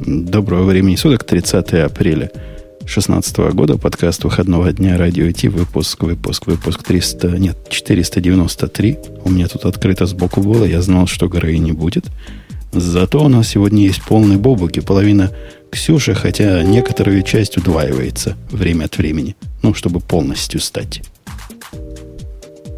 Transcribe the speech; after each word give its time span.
Доброго 0.00 0.62
времени 0.62 0.94
суток, 0.94 1.24
30 1.24 1.74
апреля 1.74 2.30
2016 2.82 3.36
года, 3.52 3.76
подкаст 3.76 4.22
выходного 4.22 4.72
дня 4.72 4.96
Радио 4.96 5.30
Ти, 5.32 5.48
выпуск, 5.48 6.04
выпуск, 6.04 6.46
выпуск 6.46 6.84
300, 6.84 7.30
нет, 7.38 7.56
493. 7.68 8.98
У 9.24 9.30
меня 9.30 9.48
тут 9.48 9.64
открыто 9.64 10.06
сбоку 10.06 10.40
было, 10.40 10.64
я 10.64 10.82
знал, 10.82 11.08
что 11.08 11.28
горы 11.28 11.58
не 11.58 11.72
будет. 11.72 12.06
Зато 12.70 13.24
у 13.24 13.28
нас 13.28 13.48
сегодня 13.48 13.82
есть 13.82 14.02
полный 14.04 14.36
бобук 14.36 14.76
и 14.76 14.80
половина 14.80 15.32
Ксюши, 15.72 16.14
хотя 16.14 16.62
некоторую 16.62 17.22
часть 17.22 17.56
удваивается 17.56 18.36
время 18.52 18.84
от 18.84 18.98
времени, 18.98 19.34
ну, 19.62 19.74
чтобы 19.74 19.98
полностью 19.98 20.60
стать. 20.60 21.02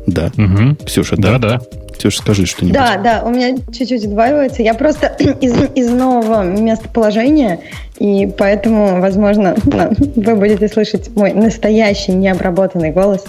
Да. 0.07 0.33
Угу. 0.39 0.87
Ксюша, 0.87 1.17
да? 1.17 1.39
Да, 1.39 1.59
да. 1.59 1.80
Ксюша, 2.01 2.19
скажи 2.19 2.47
что-нибудь. 2.47 2.73
Да, 2.73 2.97
да, 2.97 3.23
у 3.23 3.31
меня 3.31 3.59
чуть-чуть 3.73 4.07
удваивается. 4.07 4.63
Я 4.63 4.73
просто 4.73 5.07
из, 5.41 5.53
из 5.75 5.91
нового 5.91 6.43
местоположения, 6.43 7.61
и 7.99 8.27
поэтому, 8.39 9.03
возможно, 9.03 9.55
вы 9.65 10.35
будете 10.35 10.67
слышать 10.69 11.15
мой 11.15 11.35
настоящий 11.35 12.13
необработанный 12.13 12.91
голос 12.91 13.25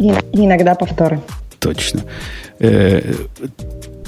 и, 0.00 0.12
и 0.32 0.44
иногда 0.44 0.74
повторы. 0.74 1.20
Точно. 1.60 2.00
Э, 2.58 3.00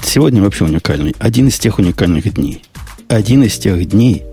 сегодня 0.03 0.41
вообще 0.41 0.65
уникальный. 0.65 1.15
Один 1.17 1.47
из 1.47 1.57
тех 1.57 1.79
уникальных 1.79 2.33
дней. 2.33 2.63
Один 3.07 3.43
из 3.43 3.57
тех 3.57 3.85
дней, 3.87 4.25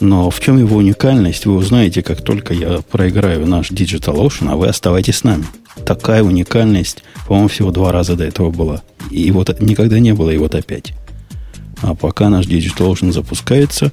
но 0.00 0.30
в 0.30 0.40
чем 0.40 0.58
его 0.58 0.76
уникальность, 0.76 1.44
вы 1.44 1.54
узнаете, 1.56 2.02
как 2.02 2.22
только 2.22 2.54
я 2.54 2.80
проиграю 2.90 3.46
наш 3.46 3.70
Digital 3.70 4.16
Ocean, 4.16 4.50
а 4.50 4.56
вы 4.56 4.68
оставайтесь 4.68 5.16
с 5.16 5.24
нами. 5.24 5.44
Такая 5.84 6.22
уникальность, 6.22 7.02
по-моему, 7.26 7.48
всего 7.48 7.70
два 7.70 7.92
раза 7.92 8.16
до 8.16 8.24
этого 8.24 8.50
была. 8.50 8.82
И 9.10 9.30
вот 9.30 9.60
никогда 9.60 9.98
не 9.98 10.12
было, 10.12 10.30
и 10.30 10.38
вот 10.38 10.54
опять. 10.54 10.92
А 11.80 11.94
пока 11.94 12.28
наш 12.28 12.46
Digital 12.46 12.92
Ocean 12.92 13.12
запускается, 13.12 13.92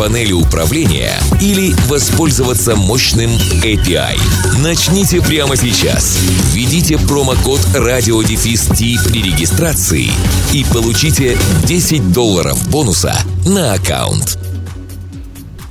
панели 0.00 0.32
управления 0.32 1.12
или 1.42 1.74
воспользоваться 1.86 2.74
мощным 2.74 3.32
API. 3.62 4.18
Начните 4.62 5.20
прямо 5.20 5.56
сейчас. 5.56 6.18
Введите 6.54 6.96
промокод 6.96 7.60
радиодефис 7.74 8.70
при 9.10 9.22
регистрации 9.22 10.08
и 10.54 10.64
получите 10.72 11.36
10 11.66 12.14
долларов 12.14 12.66
бонуса 12.70 13.14
на 13.44 13.74
аккаунт. 13.74 14.38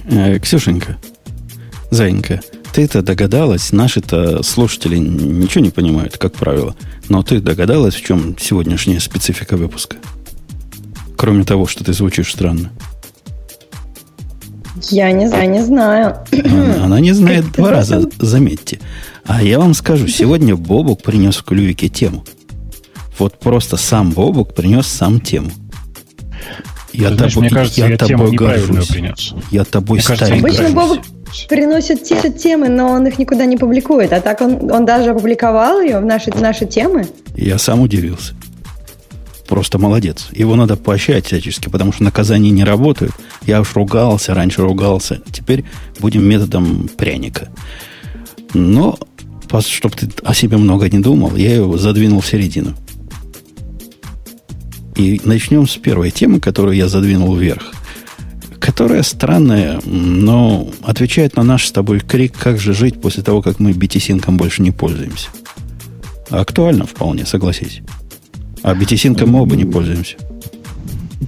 Э, 0.06 0.38
Ксюшенька, 0.38 0.98
Зайенька, 1.90 2.40
ты-то 2.72 3.02
догадалась, 3.02 3.72
наши-то 3.72 4.44
слушатели 4.44 4.98
ничего 4.98 5.64
не 5.64 5.72
понимают, 5.72 6.20
как 6.20 6.36
правило, 6.36 6.76
но 7.10 7.24
ты 7.24 7.40
догадалась, 7.40 7.96
в 7.96 8.06
чем 8.06 8.38
сегодняшняя 8.40 9.00
специфика 9.00 9.58
выпуска? 9.58 9.98
Кроме 11.18 11.46
того, 11.46 11.66
что 11.66 11.84
ты 11.84 11.94
звучишь 11.94 12.32
странно. 12.32 12.70
Я 14.90 15.12
не, 15.12 15.28
я 15.28 15.46
не 15.46 15.62
знаю. 15.64 16.18
Она, 16.32 16.86
она 16.86 17.00
не 17.00 17.14
знает 17.14 17.52
два 17.58 17.72
раза, 17.72 18.10
заметьте. 18.20 18.80
А 19.26 19.44
я 19.44 19.60
вам 19.60 19.74
скажу, 19.74 20.08
сегодня 20.08 20.56
Бобук 20.56 21.02
принес 21.02 21.38
в 21.38 21.44
клювике 21.44 21.90
тему. 21.90 22.24
Вот 23.18 23.40
просто 23.40 23.78
сам 23.78 24.12
Бобук 24.12 24.54
принес 24.54 24.88
сам 24.88 25.20
тему. 25.20 25.52
Я, 26.94 27.14
знаешь, 27.14 27.34
тобой, 27.34 27.50
мне 27.50 27.56
кажется, 27.56 27.82
я, 27.82 27.88
я 27.90 27.98
тобой 27.98 28.32
горжусь. 28.32 28.88
Принес. 28.88 29.34
Я 29.52 29.66
тобой 29.66 30.02
старик 30.02 30.40
Обычно 30.40 30.70
Бобук 30.70 31.00
приносит 31.48 32.04
те 32.04 32.32
темы, 32.32 32.70
но 32.70 32.90
он 32.90 33.06
их 33.08 33.20
никуда 33.20 33.46
не 33.46 33.58
публикует. 33.58 34.14
А 34.14 34.22
так 34.22 34.42
он, 34.42 34.72
он 34.72 34.86
даже 34.86 35.12
опубликовал 35.12 35.82
ее 35.82 36.00
в 36.00 36.06
наши, 36.06 36.32
наши 36.36 36.66
темы. 36.66 37.08
Я 37.36 37.58
сам 37.58 37.82
удивился. 37.82 38.34
Просто 39.50 39.80
молодец. 39.80 40.28
Его 40.32 40.56
надо 40.56 40.78
поощрять 40.78 41.26
всячески, 41.26 41.70
потому 41.70 41.92
что 41.92 42.04
наказания 42.04 42.52
не 42.52 42.64
работают. 42.64 43.14
Я 43.48 43.62
уж 43.62 43.74
ругался, 43.74 44.36
раньше 44.36 44.62
ругался. 44.62 45.24
Теперь 45.32 45.66
будем 46.00 46.24
методом 46.24 46.88
пряника. 46.88 47.50
Но, 48.54 49.00
чтобы 49.62 49.96
ты 49.96 50.08
о 50.24 50.36
себе 50.36 50.58
много 50.58 50.88
не 50.88 51.00
думал, 51.00 51.36
я 51.36 51.56
его 51.56 51.80
задвинул 51.80 52.22
в 52.22 52.28
середину. 52.28 52.76
И 54.96 55.20
начнем 55.24 55.68
с 55.68 55.78
первой 55.78 56.12
темы, 56.12 56.40
которую 56.40 56.78
я 56.78 56.88
задвинул 56.88 57.36
вверх. 57.36 57.74
Которая 58.60 59.02
странная, 59.02 59.82
но 59.84 60.70
отвечает 60.84 61.38
на 61.38 61.44
наш 61.44 61.66
с 61.66 61.72
тобой 61.72 62.02
крик, 62.02 62.38
как 62.38 62.60
же 62.60 62.76
жить 62.76 63.02
после 63.02 63.24
того, 63.24 63.42
как 63.42 63.60
мы 63.60 63.72
BTSync 63.72 64.30
больше 64.30 64.62
не 64.62 64.70
пользуемся. 64.70 65.30
Актуально 66.30 66.86
вполне, 66.86 67.26
согласись. 67.26 67.82
А 68.64 68.74
BTSync 68.74 69.26
мы 69.26 69.42
оба 69.42 69.56
не 69.56 69.66
пользуемся. 69.66 70.18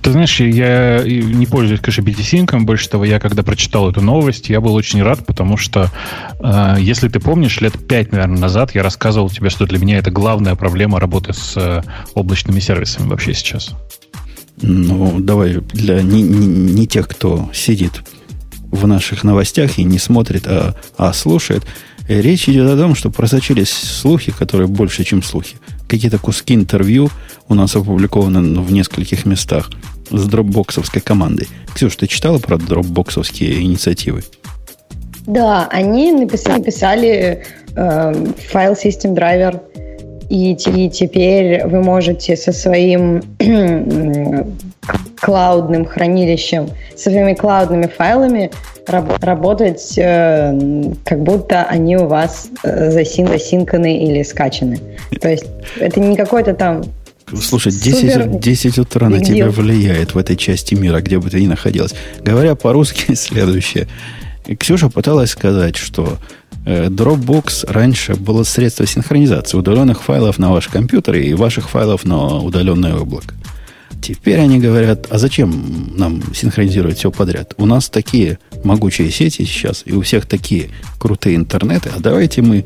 Ты 0.02 0.12
знаешь, 0.12 0.40
я 0.40 1.04
не 1.04 1.46
пользуюсь, 1.46 1.82
конечно, 1.82 2.02
BTSync. 2.02 2.60
Больше 2.62 2.90
того, 2.90 3.06
я 3.06 3.20
когда 3.20 3.44
прочитал 3.44 3.90
эту 3.90 4.02
новость, 4.02 4.50
я 4.50 4.62
был 4.62 4.74
очень 4.74 5.04
рад, 5.04 5.26
потому 5.26 5.58
что, 5.58 5.92
э, 6.40 6.78
если 6.80 7.08
ты 7.10 7.20
помнишь, 7.20 7.60
лет 7.62 7.74
пять, 7.88 8.12
наверное, 8.12 8.40
назад 8.40 8.74
я 8.74 8.84
рассказывал 8.84 9.30
тебе, 9.30 9.50
что 9.50 9.66
для 9.66 9.80
меня 9.80 9.98
это 9.98 10.10
главная 10.10 10.56
проблема 10.56 11.00
работы 11.00 11.34
с 11.34 11.56
э, 11.58 11.84
облачными 12.14 12.60
сервисами 12.60 13.10
вообще 13.10 13.34
сейчас. 13.34 13.72
Ну, 14.62 15.20
давай 15.20 15.56
для 15.74 16.02
не, 16.02 16.22
не, 16.22 16.48
не 16.48 16.88
тех, 16.88 17.08
кто 17.08 17.50
сидит 17.54 18.04
в 18.72 18.88
наших 18.88 19.24
новостях 19.24 19.78
и 19.78 19.84
не 19.84 20.00
смотрит, 20.00 20.48
а, 20.48 20.76
а 20.98 21.14
слушает. 21.14 21.64
Речь 22.08 22.48
идет 22.50 22.70
о 22.70 22.78
том, 22.78 22.96
что 22.96 23.10
просочились 23.10 23.70
слухи, 23.70 24.32
которые 24.32 24.68
больше, 24.68 25.04
чем 25.04 25.22
слухи. 25.22 25.58
Какие-то 25.92 26.20
куски 26.20 26.54
интервью 26.54 27.10
у 27.50 27.54
нас 27.54 27.76
опубликованы 27.76 28.62
в 28.62 28.72
нескольких 28.72 29.26
местах 29.26 29.70
с 30.10 30.26
дропбоксовской 30.26 31.02
командой. 31.02 31.50
Ксюш, 31.76 31.98
ты 31.98 32.08
читала 32.08 32.38
про 32.38 32.58
дропбоксовские 32.58 33.62
инициативы? 33.62 34.24
Да, 35.28 35.68
они 35.70 36.14
написали, 36.14 36.60
написали 36.60 37.44
э, 37.76 38.26
файл 38.50 38.72
Driver 38.72 39.60
и, 40.30 40.54
и 40.54 40.90
теперь 40.90 41.68
вы 41.68 41.84
можете 41.84 42.38
со 42.38 42.54
своим 42.54 43.22
клаудным 45.22 45.86
хранилищем, 45.86 46.70
со 46.96 47.10
своими 47.12 47.34
клаудными 47.34 47.88
файлами 47.88 48.52
раб- 48.88 49.24
работать, 49.24 49.94
э, 49.98 50.94
как 51.06 51.22
будто 51.24 51.64
они 51.64 51.96
у 51.96 52.08
вас 52.08 52.50
э, 52.64 52.92
засин 52.92 53.28
засинканы 53.28 54.04
или 54.04 54.24
скачаны. 54.24 54.80
То 55.22 55.30
есть 55.30 55.46
это 55.80 56.00
не 56.00 56.18
какой-то 56.18 56.54
там 56.54 56.84
Слушай, 57.42 57.72
10, 57.72 58.14
Супер 58.14 58.28
10 58.28 58.80
утра 58.80 59.08
на 59.08 59.24
тебя 59.24 59.50
влияет 59.50 60.16
в 60.16 60.18
этой 60.18 60.36
части 60.36 60.76
мира, 60.76 61.00
где 61.00 61.18
бы 61.18 61.30
ты 61.30 61.42
ни 61.42 61.48
находилась. 61.48 61.94
Говоря 62.20 62.56
по-русски, 62.56 63.14
следующее. 63.16 63.88
Ксюша 64.60 64.90
пыталась 64.90 65.30
сказать, 65.30 65.78
что 65.78 66.18
Э, 66.66 66.88
Dropbox 66.88 67.72
раньше 67.72 68.16
было 68.16 68.44
средство 68.44 68.86
синхронизации 68.86 69.58
удаленных 69.58 70.04
файлов 70.04 70.38
на 70.38 70.52
ваш 70.52 70.68
компьютер 70.68 71.16
и 71.16 71.34
ваших 71.34 71.70
файлов 71.70 72.06
на 72.06 72.38
удаленное 72.38 72.96
облако. 72.96 73.34
Теперь 74.02 74.40
они 74.40 74.60
говорят, 74.60 75.08
а 75.12 75.18
зачем 75.20 75.94
нам 75.96 76.22
синхронизировать 76.34 76.98
все 76.98 77.12
подряд? 77.12 77.54
У 77.58 77.66
нас 77.66 77.90
такие 77.90 78.40
могучие 78.64 79.12
сети 79.12 79.44
сейчас, 79.44 79.84
и 79.86 79.94
у 79.94 80.02
всех 80.02 80.26
такие 80.26 80.70
крутые 80.98 81.36
интернеты, 81.36 81.92
а 81.96 82.00
давайте 82.00 82.42
мы 82.42 82.66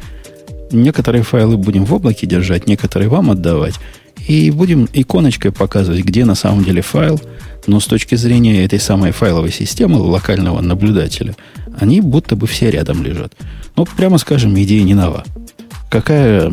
некоторые 0.72 1.24
файлы 1.24 1.58
будем 1.58 1.86
в 1.86 1.94
облаке 1.94 2.26
держать, 2.26 2.68
некоторые 2.68 3.10
вам 3.10 3.32
отдавать, 3.32 3.76
и 4.28 4.50
будем 4.50 4.88
иконочкой 4.94 5.52
показывать, 5.52 6.04
где 6.04 6.26
на 6.26 6.36
самом 6.36 6.64
деле 6.64 6.82
файл, 6.82 7.22
но 7.68 7.80
с 7.80 7.86
точки 7.86 8.16
зрения 8.16 8.64
этой 8.64 8.80
самой 8.80 9.12
файловой 9.12 9.52
системы, 9.52 9.98
локального 9.98 10.62
наблюдателя, 10.62 11.36
они 11.78 12.00
будто 12.02 12.36
бы 12.36 12.48
все 12.48 12.72
рядом 12.72 13.04
лежат. 13.04 13.34
Ну, 13.76 13.86
прямо 13.98 14.18
скажем, 14.18 14.58
идея 14.58 14.84
не 14.84 14.94
нова. 14.94 15.26
Какая 15.90 16.52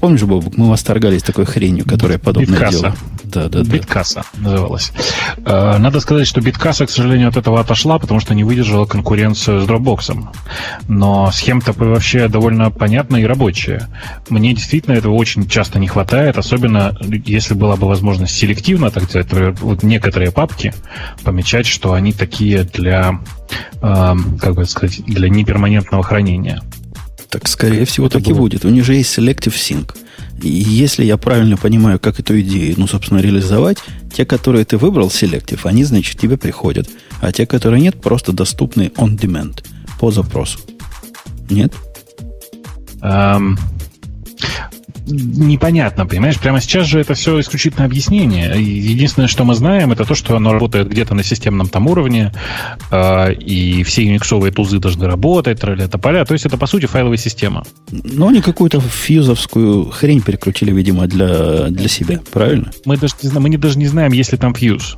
Помнишь, 0.00 0.22
Бобук, 0.22 0.56
мы 0.56 0.70
восторгались 0.70 1.22
такой 1.22 1.44
хренью, 1.44 1.84
которая 1.84 2.18
подобное 2.18 2.52
Биткасса. 2.52 2.78
делала. 2.78 2.96
Да, 3.24 3.48
да, 3.48 3.62
Биткасса 3.62 4.24
называлась. 4.36 4.92
Э, 5.44 5.76
надо 5.78 6.00
сказать, 6.00 6.26
что 6.26 6.40
Биткасса, 6.40 6.86
к 6.86 6.90
сожалению, 6.90 7.28
от 7.28 7.36
этого 7.36 7.60
отошла, 7.60 7.98
потому 7.98 8.20
что 8.20 8.34
не 8.34 8.44
выдержала 8.44 8.86
конкуренцию 8.86 9.60
с 9.60 9.68
Dropbox. 9.68 10.28
Но 10.86 11.30
схема-то 11.32 11.72
вообще 11.72 12.28
довольно 12.28 12.70
понятная 12.70 13.22
и 13.22 13.24
рабочая. 13.24 13.88
Мне 14.28 14.54
действительно 14.54 14.94
этого 14.94 15.14
очень 15.14 15.46
часто 15.48 15.78
не 15.78 15.88
хватает, 15.88 16.38
особенно 16.38 16.96
если 17.26 17.54
была 17.54 17.76
бы 17.76 17.88
возможность 17.88 18.34
селективно, 18.34 18.90
так 18.90 19.04
сказать, 19.04 19.28
вот 19.60 19.82
некоторые 19.82 20.30
папки 20.30 20.72
помечать, 21.24 21.66
что 21.66 21.92
они 21.92 22.12
такие 22.12 22.62
для, 22.62 23.20
э, 23.82 24.14
как 24.40 24.54
бы 24.54 24.64
сказать, 24.64 25.04
для 25.04 25.28
неперманентного 25.28 26.02
хранения. 26.02 26.62
Так, 27.30 27.46
скорее 27.46 27.84
всего, 27.84 28.08
так 28.08 28.22
было... 28.22 28.32
и 28.32 28.36
будет. 28.36 28.64
У 28.64 28.68
них 28.70 28.84
же 28.84 28.94
есть 28.94 29.16
Selective 29.16 29.54
Sync. 29.54 29.94
И 30.42 30.48
если 30.48 31.04
я 31.04 31.16
правильно 31.16 31.56
понимаю, 31.56 31.98
как 31.98 32.20
эту 32.20 32.40
идею, 32.40 32.74
ну, 32.76 32.86
собственно, 32.86 33.18
реализовать, 33.18 33.78
те, 34.14 34.24
которые 34.24 34.64
ты 34.64 34.78
выбрал 34.78 35.08
Selective, 35.08 35.60
они, 35.64 35.84
значит, 35.84 36.18
тебе 36.18 36.36
приходят. 36.36 36.88
А 37.20 37.32
те, 37.32 37.46
которые 37.46 37.82
нет, 37.82 38.00
просто 38.00 38.32
доступны 38.32 38.92
on 38.96 39.18
demand, 39.18 39.64
по 39.98 40.10
запросу. 40.10 40.60
Нет? 41.50 41.74
Um, 43.00 43.58
непонятно, 45.08 46.06
понимаешь? 46.06 46.38
Прямо 46.38 46.60
сейчас 46.60 46.86
же 46.86 47.00
это 47.00 47.14
все 47.14 47.40
исключительно 47.40 47.84
объяснение. 47.84 48.52
Единственное, 48.56 49.28
что 49.28 49.44
мы 49.44 49.54
знаем, 49.54 49.92
это 49.92 50.04
то, 50.04 50.14
что 50.14 50.36
оно 50.36 50.52
работает 50.52 50.88
где-то 50.88 51.14
на 51.14 51.22
системном 51.22 51.68
там 51.68 51.86
уровне, 51.86 52.32
э, 52.90 53.32
и 53.34 53.82
все 53.82 54.04
юниксовые 54.04 54.52
тузы 54.52 54.78
должны 54.78 55.06
работать, 55.06 55.60
тролля 55.60 55.88
поля. 55.88 56.24
То 56.24 56.32
есть 56.34 56.46
это, 56.46 56.56
по 56.56 56.66
сути, 56.66 56.86
файловая 56.86 57.16
система. 57.16 57.64
Но 57.90 58.28
они 58.28 58.40
какую-то 58.40 58.80
фьюзовскую 58.80 59.90
хрень 59.90 60.20
перекрутили, 60.20 60.72
видимо, 60.72 61.06
для, 61.06 61.68
для 61.68 61.88
себя, 61.88 62.20
правильно? 62.32 62.70
Мы 62.84 62.96
даже, 62.96 63.14
не 63.22 63.28
знаем, 63.28 63.42
мы 63.42 63.48
не, 63.50 63.56
даже 63.56 63.78
не 63.78 63.86
знаем, 63.86 64.12
есть 64.12 64.32
ли 64.32 64.38
там 64.38 64.54
фьюз. 64.54 64.96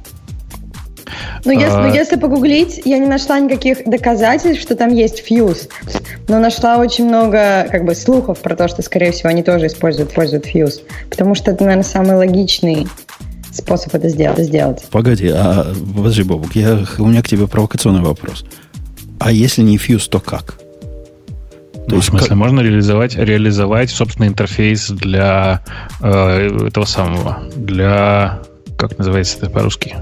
Ну, 1.45 1.53
если, 1.53 1.77
а... 1.77 1.83
ну, 1.83 1.95
если 1.95 2.17
погуглить, 2.17 2.83
я 2.85 2.99
не 2.99 3.07
нашла 3.07 3.39
никаких 3.41 3.85
доказательств, 3.85 4.63
что 4.63 4.77
там 4.77 4.93
есть 4.93 5.25
фьюз. 5.25 5.69
Но 6.29 6.39
нашла 6.39 6.79
очень 6.79 7.07
много 7.07 7.67
как 7.71 7.85
бы 7.85 7.95
слухов 7.95 8.39
про 8.39 8.57
то, 8.57 8.69
что, 8.69 8.83
скорее 8.83 9.13
всего, 9.13 9.31
они 9.31 9.43
тоже 9.43 9.67
используют, 9.67 10.11
используют 10.11 10.47
фьюз. 10.47 10.83
Потому 11.09 11.35
что 11.35 11.51
это, 11.51 11.65
наверное, 11.65 11.85
самый 11.85 12.17
логичный 12.17 12.87
способ 13.53 13.95
это 13.95 14.09
сделать. 14.09 14.39
сделать. 14.39 14.85
Погоди, 14.91 15.29
а 15.29 15.73
подожди, 15.97 16.23
Бобук, 16.23 16.55
я, 16.55 16.85
у 16.99 17.07
меня 17.07 17.23
к 17.23 17.29
тебе 17.29 17.47
провокационный 17.47 18.03
вопрос. 18.03 18.45
А 19.19 19.33
если 19.33 19.63
не 19.63 19.77
фьюз, 19.77 20.09
то 20.09 20.21
как? 20.21 20.59
То 21.91 21.97
ну, 21.97 21.97
есть, 21.97 22.09
в 22.09 22.11
смысле, 22.11 22.29
как... 22.29 22.37
можно 22.37 22.61
реализовать, 22.61 23.17
реализовать 23.17 23.91
собственный 23.91 24.29
интерфейс 24.29 24.89
для 24.91 25.65
э, 26.01 26.67
этого 26.69 26.85
самого, 26.85 27.43
для, 27.57 28.41
как 28.79 28.97
называется 28.97 29.39
это 29.39 29.51
по-русски? 29.51 29.97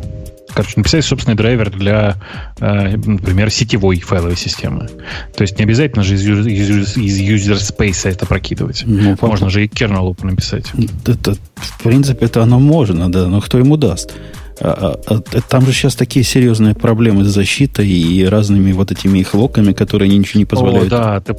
Короче, 0.55 0.75
написать 0.77 1.05
собственный 1.05 1.37
драйвер 1.37 1.71
для, 1.71 2.17
э, 2.61 2.97
например, 2.97 3.51
сетевой 3.51 4.01
файловой 4.01 4.37
системы. 4.37 4.89
То 5.37 5.43
есть 5.43 5.59
не 5.59 5.65
обязательно 5.65 6.03
же 6.03 6.15
из, 6.15 6.27
из, 6.47 6.97
из 6.97 7.21
user 7.21 7.57
space 7.57 8.09
это 8.09 8.27
прокидывать. 8.27 8.83
Ну, 8.87 9.17
можно 9.21 9.51
же 9.51 9.65
и 9.65 9.69
kernel 9.69 10.17
написать. 10.25 10.67
Это, 11.07 11.37
в 11.57 11.83
принципе, 11.83 12.27
это 12.27 12.43
оно 12.43 12.59
можно, 12.59 13.11
да, 13.11 13.27
но 13.27 13.41
кто 13.41 13.59
ему 13.59 13.77
даст? 13.77 14.15
А, 14.61 14.99
а, 15.07 15.15
а, 15.15 15.41
там 15.43 15.65
же 15.67 15.73
сейчас 15.73 15.95
такие 15.95 16.25
серьезные 16.25 16.75
проблемы 16.75 17.25
с 17.25 17.29
защитой 17.29 17.89
и 17.89 18.25
разными 18.25 18.73
вот 18.73 18.91
этими 18.91 19.21
их 19.21 19.35
локами, 19.35 19.73
которые 19.73 20.09
ничего 20.09 20.41
не 20.41 20.47
позволяют. 20.47 20.93
О, 20.93 20.97
да, 20.97 21.21
ты, 21.21 21.37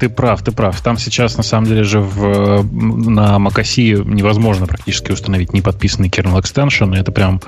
ты 0.00 0.08
прав, 0.08 0.42
ты 0.42 0.50
прав. 0.50 0.80
Там 0.80 0.98
сейчас, 0.98 1.36
на 1.36 1.44
самом 1.44 1.68
деле, 1.68 1.84
же 1.84 2.00
в, 2.00 2.64
на 2.64 3.36
macOS 3.36 4.04
невозможно 4.04 4.66
практически 4.66 5.12
установить 5.12 5.52
неподписанный 5.52 6.08
kernel 6.08 6.42
extension. 6.42 6.96
Это 6.96 7.12
прям 7.12 7.40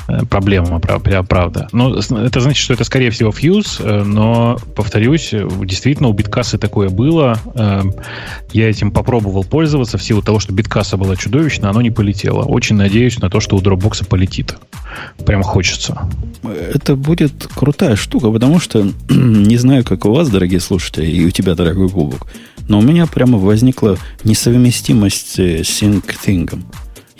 проблема, 0.29 0.79
правда. 0.79 1.67
Но 1.71 1.95
это 1.95 2.39
значит, 2.39 2.63
что 2.63 2.73
это, 2.73 2.83
скорее 2.83 3.11
всего, 3.11 3.31
фьюз, 3.31 3.79
э, 3.79 4.03
но, 4.03 4.57
повторюсь, 4.75 5.33
действительно, 5.63 6.09
у 6.09 6.13
биткассы 6.13 6.57
такое 6.57 6.89
было. 6.89 7.39
Э, 7.55 7.83
я 8.53 8.69
этим 8.69 8.91
попробовал 8.91 9.43
пользоваться 9.43 9.97
в 9.97 10.03
силу 10.03 10.21
того, 10.21 10.39
что 10.39 10.53
биткасса 10.53 10.97
была 10.97 11.15
чудовищна, 11.15 11.69
оно 11.69 11.81
не 11.81 11.91
полетело. 11.91 12.43
Очень 12.43 12.75
надеюсь 12.75 13.19
на 13.19 13.29
то, 13.29 13.39
что 13.39 13.55
у 13.55 13.61
Dropbox 13.61 14.07
полетит. 14.07 14.55
Прям 15.25 15.43
хочется. 15.43 16.09
Это 16.43 16.95
будет 16.95 17.47
крутая 17.53 17.95
штука, 17.95 18.31
потому 18.31 18.59
что 18.59 18.87
не 19.09 19.57
знаю, 19.57 19.83
как 19.83 20.05
у 20.05 20.11
вас, 20.13 20.29
дорогие 20.29 20.59
слушатели, 20.59 21.05
и 21.05 21.25
у 21.25 21.31
тебя, 21.31 21.55
дорогой 21.55 21.87
Бубок, 21.87 22.27
но 22.67 22.79
у 22.79 22.81
меня 22.81 23.05
прямо 23.05 23.37
возникла 23.37 23.97
несовместимость 24.23 25.39
с 25.39 25.39
SyncThing. 25.39 26.63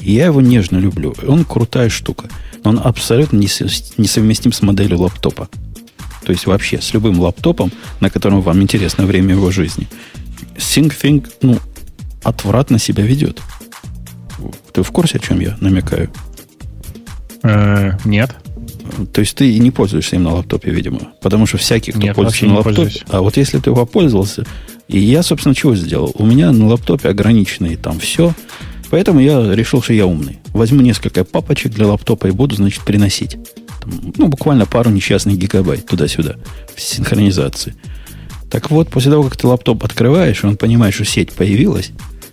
Я 0.02 0.26
его 0.26 0.42
нежно 0.42 0.78
люблю. 0.78 1.16
Он 1.28 1.46
крутая 1.46 1.90
штука 1.90 2.30
но 2.64 2.72
он 2.72 2.80
абсолютно 2.84 3.38
несовместим 3.38 4.52
с 4.52 4.62
моделью 4.62 5.00
лаптопа. 5.00 5.50
То 6.26 6.32
есть 6.32 6.46
вообще 6.46 6.80
с 6.80 6.94
любым 6.94 7.20
лаптопом, 7.20 7.72
на 8.00 8.10
котором 8.10 8.42
вам 8.42 8.62
интересно 8.62 9.06
время 9.06 9.34
его 9.34 9.52
жизни. 9.52 9.88
SyncThing, 10.56 11.28
ну, 11.42 11.58
отвратно 12.24 12.78
себя 12.78 13.04
ведет. 13.04 13.42
Ты 14.74 14.84
в 14.84 14.92
курсе, 14.92 15.18
о 15.18 15.20
чем 15.20 15.40
я 15.40 15.58
намекаю? 15.60 16.12
Э, 17.44 17.94
нет. 18.06 18.36
То 19.14 19.22
есть 19.22 19.36
ты 19.36 19.58
не 19.58 19.72
пользуешься 19.72 20.18
им 20.18 20.24
на 20.24 20.34
лаптопе, 20.34 20.70
видимо. 20.70 21.14
Потому 21.22 21.48
что 21.48 21.58
всякий, 21.58 21.92
кто 21.92 22.02
Нет, 22.02 22.16
пользуется 22.16 22.46
на 22.46 22.56
лаптопе... 22.58 23.04
А 23.10 23.22
вот 23.22 23.38
если 23.38 23.60
ты 23.60 23.72
его 23.72 23.86
пользовался... 23.86 24.46
И 24.88 25.00
я, 25.00 25.24
собственно, 25.24 25.56
чего 25.56 25.74
сделал? 25.74 26.12
У 26.16 26.26
меня 26.26 26.52
на 26.52 26.68
лаптопе 26.68 27.08
ограниченные 27.08 27.78
там 27.78 27.98
все. 28.00 28.34
Поэтому 28.92 29.22
я 29.22 29.56
решил, 29.56 29.82
что 29.82 29.94
я 29.94 30.06
умный. 30.06 30.40
Возьму 30.54 30.82
несколько 30.82 31.24
папочек 31.24 31.72
для 31.72 31.88
лаптопа 31.88 32.28
и 32.28 32.32
буду, 32.32 32.56
значит, 32.56 32.84
приносить. 32.84 33.38
Там, 33.80 34.14
ну, 34.18 34.28
буквально 34.28 34.66
пару 34.66 34.92
несчастных 34.92 35.38
гигабайт 35.38 35.88
туда-сюда 35.88 36.36
в 36.76 36.82
синхронизации. 36.82 37.74
Так 38.50 38.70
вот, 38.70 38.90
после 38.90 39.10
того, 39.10 39.24
как 39.24 39.38
ты 39.38 39.48
лаптоп 39.48 39.86
открываешь, 39.86 40.44
он 40.44 40.58
понимает, 40.58 40.94
что 40.94 41.06
сеть 41.06 41.32
появилась, 41.32 41.92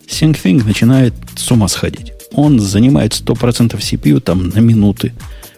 SyncThing 0.09 0.65
начинает 0.65 1.15
с 1.37 1.49
ума 1.53 1.69
сходить. 1.69 2.13
Он 2.33 2.59
занимает 2.59 3.13
100% 3.13 3.79
CPU 3.79 4.21
там 4.21 4.49
на 4.49 4.59
минуты, 4.59 5.13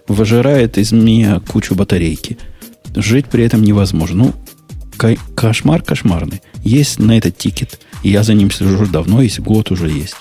выжирает 0.07 0.77
из 0.77 0.93
меня 0.93 1.41
кучу 1.41 1.75
батарейки. 1.75 2.37
Жить 2.95 3.27
при 3.27 3.45
этом 3.45 3.63
невозможно. 3.63 4.25
Ну, 4.25 4.35
кошмар 5.35 5.81
кошмарный. 5.81 6.43
Есть 6.63 6.99
на 6.99 7.17
этот 7.17 7.39
тикет. 7.39 7.81
Я 8.03 8.23
за 8.23 8.35
ним 8.35 8.51
сижу 8.51 8.87
давно, 8.87 9.23
есть 9.23 9.41
год 9.41 9.71
уже 9.71 9.89
есть. 9.89 10.17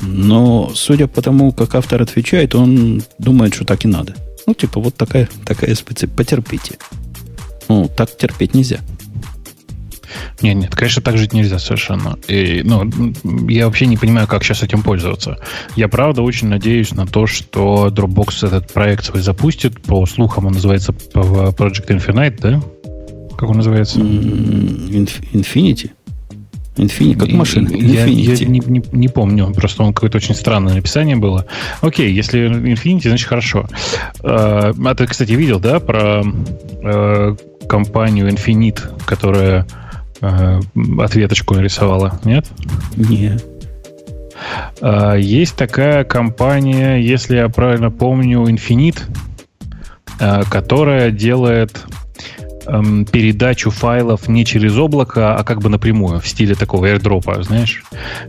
Но, 0.00 0.70
судя 0.74 1.06
по 1.06 1.22
тому, 1.22 1.52
как 1.52 1.74
автор 1.74 2.02
отвечает, 2.02 2.54
он 2.54 3.02
думает, 3.18 3.54
что 3.54 3.64
так 3.64 3.84
и 3.84 3.88
надо. 3.88 4.14
Ну, 4.46 4.54
типа, 4.54 4.80
вот 4.80 4.94
такая, 4.96 5.28
такая 5.44 5.74
специ... 5.74 6.06
Потерпите. 6.06 6.78
Ну, 7.68 7.90
так 7.94 8.16
терпеть 8.16 8.54
нельзя. 8.54 8.80
Нет, 10.42 10.56
нет, 10.56 10.74
конечно, 10.74 11.02
так 11.02 11.16
жить 11.16 11.32
нельзя 11.32 11.58
совершенно. 11.58 12.18
И, 12.26 12.62
ну, 12.64 12.90
я 13.48 13.66
вообще 13.66 13.86
не 13.86 13.96
понимаю, 13.96 14.26
как 14.26 14.42
сейчас 14.42 14.62
этим 14.62 14.82
пользоваться. 14.82 15.38
Я, 15.76 15.88
правда, 15.88 16.22
очень 16.22 16.48
надеюсь 16.48 16.92
на 16.92 17.06
то, 17.06 17.26
что 17.26 17.88
Dropbox 17.88 18.46
этот 18.46 18.72
проект 18.72 19.04
свой 19.04 19.20
запустит. 19.22 19.80
По 19.82 20.04
слухам 20.06 20.46
он 20.46 20.54
называется 20.54 20.92
Project 20.92 21.88
Infinite, 21.88 22.40
да? 22.40 22.60
Как 23.36 23.48
он 23.48 23.58
называется? 23.58 24.00
Infinity? 24.00 25.90
Infinity, 26.80 27.16
как 27.16 27.32
машина. 27.32 27.68
Я, 27.68 28.06
я 28.06 28.46
не, 28.46 28.60
не, 28.60 28.82
не 28.92 29.08
помню, 29.08 29.52
просто 29.54 29.82
он 29.82 29.92
какое-то 29.92 30.16
очень 30.16 30.34
странное 30.34 30.74
написание 30.74 31.16
было. 31.16 31.46
Окей, 31.80 32.12
если 32.12 32.48
Infinity, 32.48 33.08
значит 33.08 33.28
хорошо. 33.28 33.68
А, 34.22 34.72
а 34.84 34.94
ты, 34.94 35.06
кстати, 35.06 35.32
видел, 35.32 35.60
да, 35.60 35.80
про 35.80 36.22
э, 36.82 37.36
компанию 37.68 38.28
Infinite, 38.28 38.80
которая 39.04 39.66
э, 40.20 40.60
ответочку 40.98 41.54
нарисовала, 41.54 42.20
нет? 42.24 42.46
Нет. 42.96 43.44
Есть 45.18 45.56
такая 45.56 46.04
компания, 46.04 46.96
если 46.96 47.36
я 47.36 47.48
правильно 47.50 47.90
помню, 47.90 48.42
Infinite, 48.44 49.00
которая 50.50 51.10
делает 51.10 51.84
эм, 52.66 53.04
передачу 53.04 53.70
файлов 53.70 54.28
не 54.28 54.44
через 54.44 54.76
облако, 54.76 55.34
а 55.34 55.44
как 55.44 55.60
бы 55.60 55.68
напрямую, 55.68 56.20
в 56.20 56.26
стиле 56.26 56.54
такого 56.54 56.86
airdrop, 56.86 57.42
знаешь, 57.42 57.82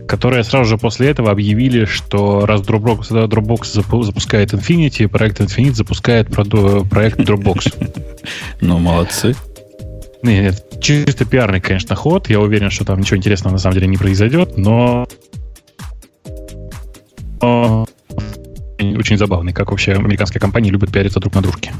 которые 0.06 0.44
сразу 0.44 0.70
же 0.70 0.78
после 0.78 1.10
этого 1.10 1.30
объявили, 1.30 1.84
что 1.84 2.46
раз 2.46 2.62
Dropbox, 2.62 3.28
Dropbox 3.28 4.04
запускает 4.04 4.52
Infinity, 4.52 5.08
проект 5.08 5.40
Infinity 5.40 5.74
запускает 5.74 6.28
проект 6.28 7.20
Dropbox. 7.20 7.90
Ну, 8.60 8.78
молодцы. 8.78 9.34
Нет, 10.22 10.80
чисто 10.80 11.24
пиарный, 11.24 11.60
конечно, 11.60 11.96
ход. 11.96 12.30
Я 12.30 12.38
уверен, 12.38 12.70
что 12.70 12.84
там 12.84 13.00
ничего 13.00 13.16
интересного 13.16 13.54
на 13.54 13.58
самом 13.58 13.74
деле 13.74 13.88
не 13.88 13.96
произойдет, 13.96 14.56
но 14.56 15.04
очень 18.80 19.18
забавный, 19.18 19.52
как 19.52 19.70
вообще 19.70 19.92
американские 19.92 20.40
компании 20.40 20.70
любят 20.70 20.92
пиариться 20.92 21.18
друг 21.18 21.34
на 21.34 21.42
дружке. 21.42 21.72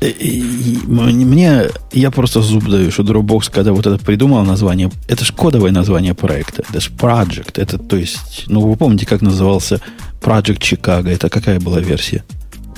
Мне, 0.00 1.64
я 1.92 2.10
просто 2.10 2.40
зуб 2.40 2.64
даю, 2.64 2.90
что 2.90 3.02
Dropbox, 3.02 3.50
когда 3.52 3.72
вот 3.72 3.86
это 3.86 4.02
придумал 4.02 4.44
название, 4.44 4.90
это 5.08 5.24
же 5.26 5.34
кодовое 5.34 5.72
название 5.72 6.14
проекта, 6.14 6.64
это 6.70 6.80
же 6.80 6.90
Project, 6.90 7.60
это 7.60 7.78
то 7.78 7.96
есть, 7.96 8.44
ну 8.46 8.60
вы 8.60 8.76
помните, 8.76 9.04
как 9.04 9.20
назывался 9.20 9.80
Project 10.22 10.60
Chicago, 10.60 11.10
это 11.10 11.28
какая 11.28 11.60
была 11.60 11.80
версия 11.80 12.24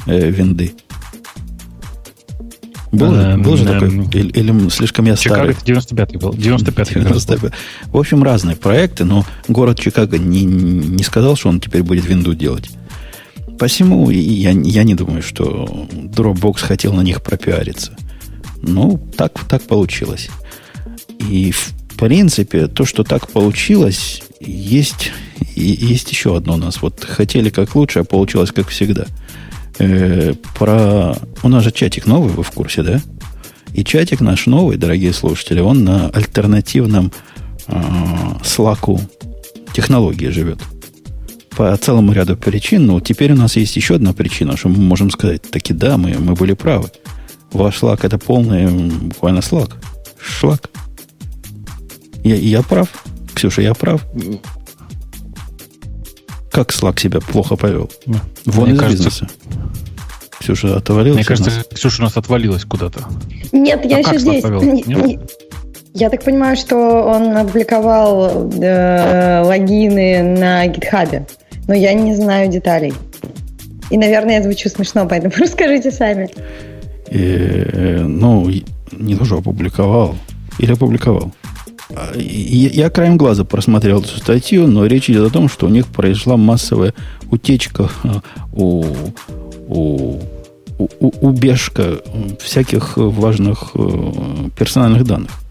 э, 0.06 0.30
винды? 0.30 0.74
Был, 2.90 3.14
эм, 3.14 3.42
был 3.42 3.56
же 3.56 3.64
эм, 3.64 3.72
такой, 3.72 4.20
или, 4.20 4.30
или 4.32 4.68
слишком 4.68 5.06
я 5.06 5.16
Чикаго 5.16 5.54
старый? 5.54 5.80
95-й 5.80 6.18
был, 6.18 6.30
95-й 6.32 7.00
95 7.00 7.52
В 7.86 7.96
общем, 7.96 8.22
разные 8.22 8.56
проекты, 8.56 9.04
но 9.04 9.24
город 9.48 9.80
Чикаго 9.80 10.18
не, 10.18 10.44
не 10.44 11.02
сказал, 11.02 11.36
что 11.36 11.48
он 11.48 11.60
теперь 11.60 11.84
будет 11.84 12.04
винду 12.04 12.34
делать. 12.34 12.68
Посему 13.58 14.10
я, 14.10 14.50
я 14.50 14.84
не 14.84 14.94
думаю, 14.94 15.22
что 15.22 15.86
Dropbox 15.92 16.58
хотел 16.58 16.92
на 16.92 17.02
них 17.02 17.22
пропиариться. 17.22 17.96
Ну, 18.60 19.00
так, 19.16 19.38
так 19.48 19.62
получилось. 19.62 20.28
И 21.18 21.52
в 21.52 21.72
принципе, 21.96 22.66
то, 22.66 22.84
что 22.84 23.04
так 23.04 23.28
получилось, 23.28 24.22
есть, 24.40 25.12
есть 25.54 26.10
еще 26.10 26.36
одно 26.36 26.54
у 26.54 26.56
нас. 26.56 26.82
Вот 26.82 27.04
хотели 27.04 27.50
как 27.50 27.74
лучше, 27.74 28.00
а 28.00 28.04
получилось 28.04 28.50
как 28.50 28.68
всегда. 28.68 29.06
Э, 29.78 30.34
про... 30.54 31.16
У 31.42 31.48
нас 31.48 31.62
же 31.64 31.70
чатик 31.70 32.06
новый, 32.06 32.32
вы 32.32 32.42
в 32.42 32.50
курсе, 32.50 32.82
да? 32.82 33.00
И 33.72 33.84
чатик 33.84 34.20
наш 34.20 34.46
новый, 34.46 34.76
дорогие 34.76 35.12
слушатели, 35.12 35.60
он 35.60 35.84
на 35.84 36.08
альтернативном 36.08 37.12
э, 37.68 37.82
слаку 38.44 39.00
технологии 39.72 40.28
живет 40.28 40.58
по 41.56 41.76
целому 41.76 42.12
ряду 42.12 42.36
причин, 42.36 42.86
но 42.86 43.00
теперь 43.00 43.32
у 43.32 43.36
нас 43.36 43.56
есть 43.56 43.76
еще 43.76 43.96
одна 43.96 44.12
причина, 44.12 44.56
что 44.56 44.68
мы 44.68 44.78
можем 44.78 45.10
сказать, 45.10 45.42
таки 45.42 45.72
да, 45.72 45.96
мы, 45.96 46.16
мы 46.18 46.34
были 46.34 46.54
правы. 46.54 46.90
Ваш 47.52 47.78
шлак 47.78 48.04
это 48.04 48.18
полный 48.18 48.66
буквально 48.66 49.42
слаг. 49.42 49.76
Шлак. 50.18 50.70
Я, 52.24 52.36
я 52.36 52.62
прав. 52.62 52.88
Ксюша, 53.34 53.62
я 53.62 53.74
прав. 53.74 54.02
Как 56.50 56.72
слаг 56.72 57.00
себя 57.00 57.20
плохо 57.20 57.56
повел? 57.56 57.90
Вон 58.46 58.68
Мне 58.68 58.74
из 58.74 58.80
кажется, 58.80 59.04
бизнеса. 59.04 59.28
Ксюша 60.38 60.76
отвалилась? 60.76 61.16
Мне 61.16 61.24
кажется, 61.24 61.50
нас? 61.50 61.66
Ксюша 61.74 62.02
у 62.02 62.04
нас 62.04 62.16
отвалилась 62.16 62.64
куда-то. 62.64 63.04
Нет, 63.52 63.84
я 63.84 63.96
а 63.96 63.98
еще 64.00 64.18
здесь. 64.18 64.44
Нет? 64.86 65.20
Я 65.94 66.08
так 66.08 66.24
понимаю, 66.24 66.56
что 66.56 66.76
он 66.76 67.36
опубликовал 67.36 68.50
э, 68.50 69.42
логины 69.44 70.22
на 70.22 70.66
гитхабе 70.66 71.26
но 71.68 71.74
я 71.74 71.94
не 71.94 72.14
знаю 72.14 72.50
деталей. 72.50 72.92
И, 73.90 73.98
наверное, 73.98 74.36
я 74.36 74.42
звучу 74.42 74.68
смешно, 74.68 75.06
поэтому 75.06 75.34
расскажите 75.38 75.90
сами. 75.90 76.28
Э, 77.08 78.04
ну, 78.06 78.50
не 78.92 79.16
тоже 79.16 79.36
опубликовал. 79.36 80.16
Или 80.58 80.72
опубликовал. 80.72 81.32
А, 81.94 82.12
я, 82.16 82.68
я 82.70 82.90
краем 82.90 83.16
глаза 83.16 83.44
просмотрел 83.44 84.00
эту 84.00 84.16
статью, 84.18 84.66
но 84.66 84.86
речь 84.86 85.10
идет 85.10 85.30
о 85.30 85.32
том, 85.32 85.48
что 85.48 85.66
у 85.66 85.68
них 85.68 85.86
произошла 85.86 86.36
массовая 86.36 86.94
утечка 87.30 87.90
а, 88.04 88.22
у, 88.52 88.84
у, 89.68 90.20
у, 90.78 91.12
убежка 91.20 91.98
всяких 92.40 92.96
важных 92.96 93.72
э, 93.74 94.12
персональных 94.56 95.04
данных. 95.04 95.41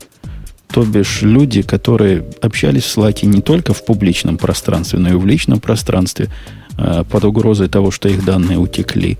То 0.71 0.83
бишь 0.83 1.21
люди, 1.21 1.61
которые 1.61 2.23
общались 2.41 2.83
в 2.83 2.97
Slack 2.97 3.25
не 3.25 3.41
только 3.41 3.73
в 3.73 3.83
публичном 3.83 4.37
пространстве, 4.37 4.99
но 4.99 5.09
и 5.09 5.13
в 5.13 5.25
личном 5.25 5.59
пространстве 5.59 6.29
э, 6.77 7.03
под 7.09 7.25
угрозой 7.25 7.67
того, 7.67 7.91
что 7.91 8.07
их 8.07 8.23
данные 8.23 8.57
утекли. 8.57 9.17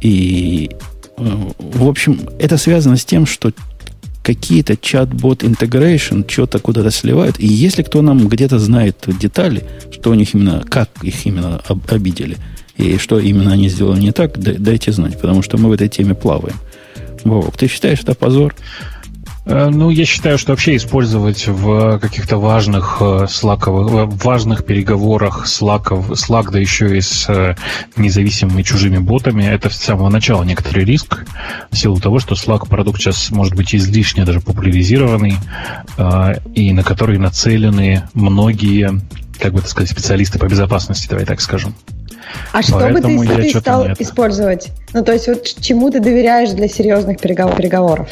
И, 0.00 0.70
э, 1.18 1.36
в 1.58 1.86
общем, 1.86 2.20
это 2.38 2.58
связано 2.58 2.96
с 2.96 3.04
тем, 3.04 3.26
что 3.26 3.52
какие-то 4.26 4.76
чат-бот 4.76 5.44
integration 5.44 6.28
что-то 6.28 6.58
куда-то 6.58 6.90
сливают. 6.90 7.38
И 7.38 7.46
если 7.46 7.84
кто 7.84 8.02
нам 8.02 8.26
где-то 8.26 8.58
знает 8.58 8.96
детали, 9.20 9.62
что 9.92 10.10
у 10.10 10.14
них 10.14 10.34
именно, 10.34 10.64
как 10.68 10.90
их 11.02 11.26
именно 11.26 11.62
об, 11.68 11.80
обидели, 11.88 12.36
и 12.76 12.98
что 12.98 13.20
именно 13.20 13.52
они 13.52 13.68
сделали 13.68 14.00
не 14.00 14.10
так, 14.10 14.36
дайте 14.36 14.90
знать, 14.90 15.20
потому 15.20 15.42
что 15.42 15.58
мы 15.58 15.68
в 15.68 15.72
этой 15.72 15.88
теме 15.88 16.14
плаваем. 16.14 16.56
Вовок, 17.22 17.56
ты 17.56 17.68
считаешь 17.68 18.00
это 18.00 18.14
позор? 18.14 18.54
Э, 19.46 19.68
ну, 19.70 19.90
я 19.90 20.04
считаю, 20.04 20.38
что 20.38 20.52
вообще 20.52 20.74
использовать 20.74 21.46
в 21.46 22.00
каких-то 22.00 22.36
важных 22.36 22.98
э, 23.00 23.26
слаковых, 23.28 23.92
э, 23.92 24.04
важных 24.24 24.64
переговорах 24.64 25.46
слаков, 25.46 26.18
слаг, 26.18 26.50
да 26.50 26.58
еще 26.58 26.98
и 26.98 27.00
с 27.00 27.56
независимыми 27.96 28.62
чужими 28.62 28.98
ботами, 28.98 29.44
это 29.44 29.70
с 29.70 29.76
самого 29.76 30.08
начала 30.08 30.42
некоторый 30.42 30.84
риск, 30.84 31.24
в 31.70 31.78
силу 31.78 32.00
того, 32.00 32.18
что 32.18 32.34
Slack 32.34 32.68
продукт 32.68 33.00
сейчас 33.00 33.30
может 33.30 33.54
быть 33.54 33.74
излишне 33.74 34.24
даже 34.24 34.40
популяризированный, 34.40 35.36
и 36.54 36.72
на 36.72 36.82
который 36.82 37.18
нацелены 37.18 38.02
многие, 38.14 39.00
как 39.38 39.52
бы 39.52 39.60
так 39.60 39.68
сказать, 39.68 39.90
специалисты 39.90 40.38
по 40.38 40.46
безопасности, 40.46 41.08
давай 41.08 41.24
так 41.24 41.40
скажем. 41.40 41.74
А 42.52 42.62
что 42.62 42.72
Поэтому 42.72 43.20
бы 43.20 43.26
ты, 43.26 43.52
ты 43.52 43.60
стал 43.60 43.86
использовать? 43.98 44.68
Ну, 44.92 45.04
то 45.04 45.12
есть, 45.12 45.28
вот 45.28 45.44
чему 45.60 45.90
ты 45.90 46.00
доверяешь 46.00 46.50
для 46.50 46.68
серьезных 46.68 47.18
переговоров? 47.18 48.08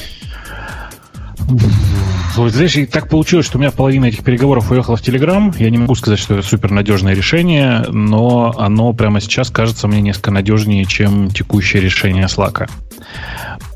Вот, 2.37 2.53
знаешь, 2.53 2.77
так 2.91 3.09
получилось, 3.09 3.47
что 3.47 3.59
у 3.59 3.61
меня 3.61 3.71
половина 3.71 4.07
этих 4.07 4.25
переговоров 4.25 4.71
уехала 4.71 4.97
в 4.97 5.03
Телеграм. 5.03 5.55
Я 5.59 5.71
не 5.71 5.79
могу 5.79 5.95
сказать, 5.95 6.19
что 6.19 6.35
это 6.35 6.47
супер 6.47 6.71
надежное 6.71 7.15
решение, 7.15 7.85
но 7.91 8.55
оно 8.59 8.93
прямо 8.93 9.21
сейчас 9.21 9.51
кажется 9.51 9.87
мне 9.87 10.01
несколько 10.01 10.31
надежнее, 10.31 10.85
чем 10.85 11.31
текущее 11.31 11.83
решение. 11.83 12.27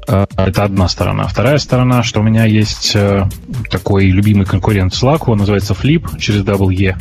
Э, 0.08 0.26
это 0.36 0.64
одна 0.64 0.88
сторона. 0.88 1.26
Вторая 1.26 1.58
сторона, 1.58 2.02
что 2.02 2.20
у 2.20 2.22
меня 2.22 2.46
есть 2.46 2.92
э, 2.96 3.28
такой 3.70 4.06
любимый 4.06 4.46
конкурент 4.46 4.92
Slack, 4.92 5.24
он 5.26 5.38
называется 5.38 5.74
Flip, 5.74 6.18
через 6.18 6.40
E. 6.40 6.96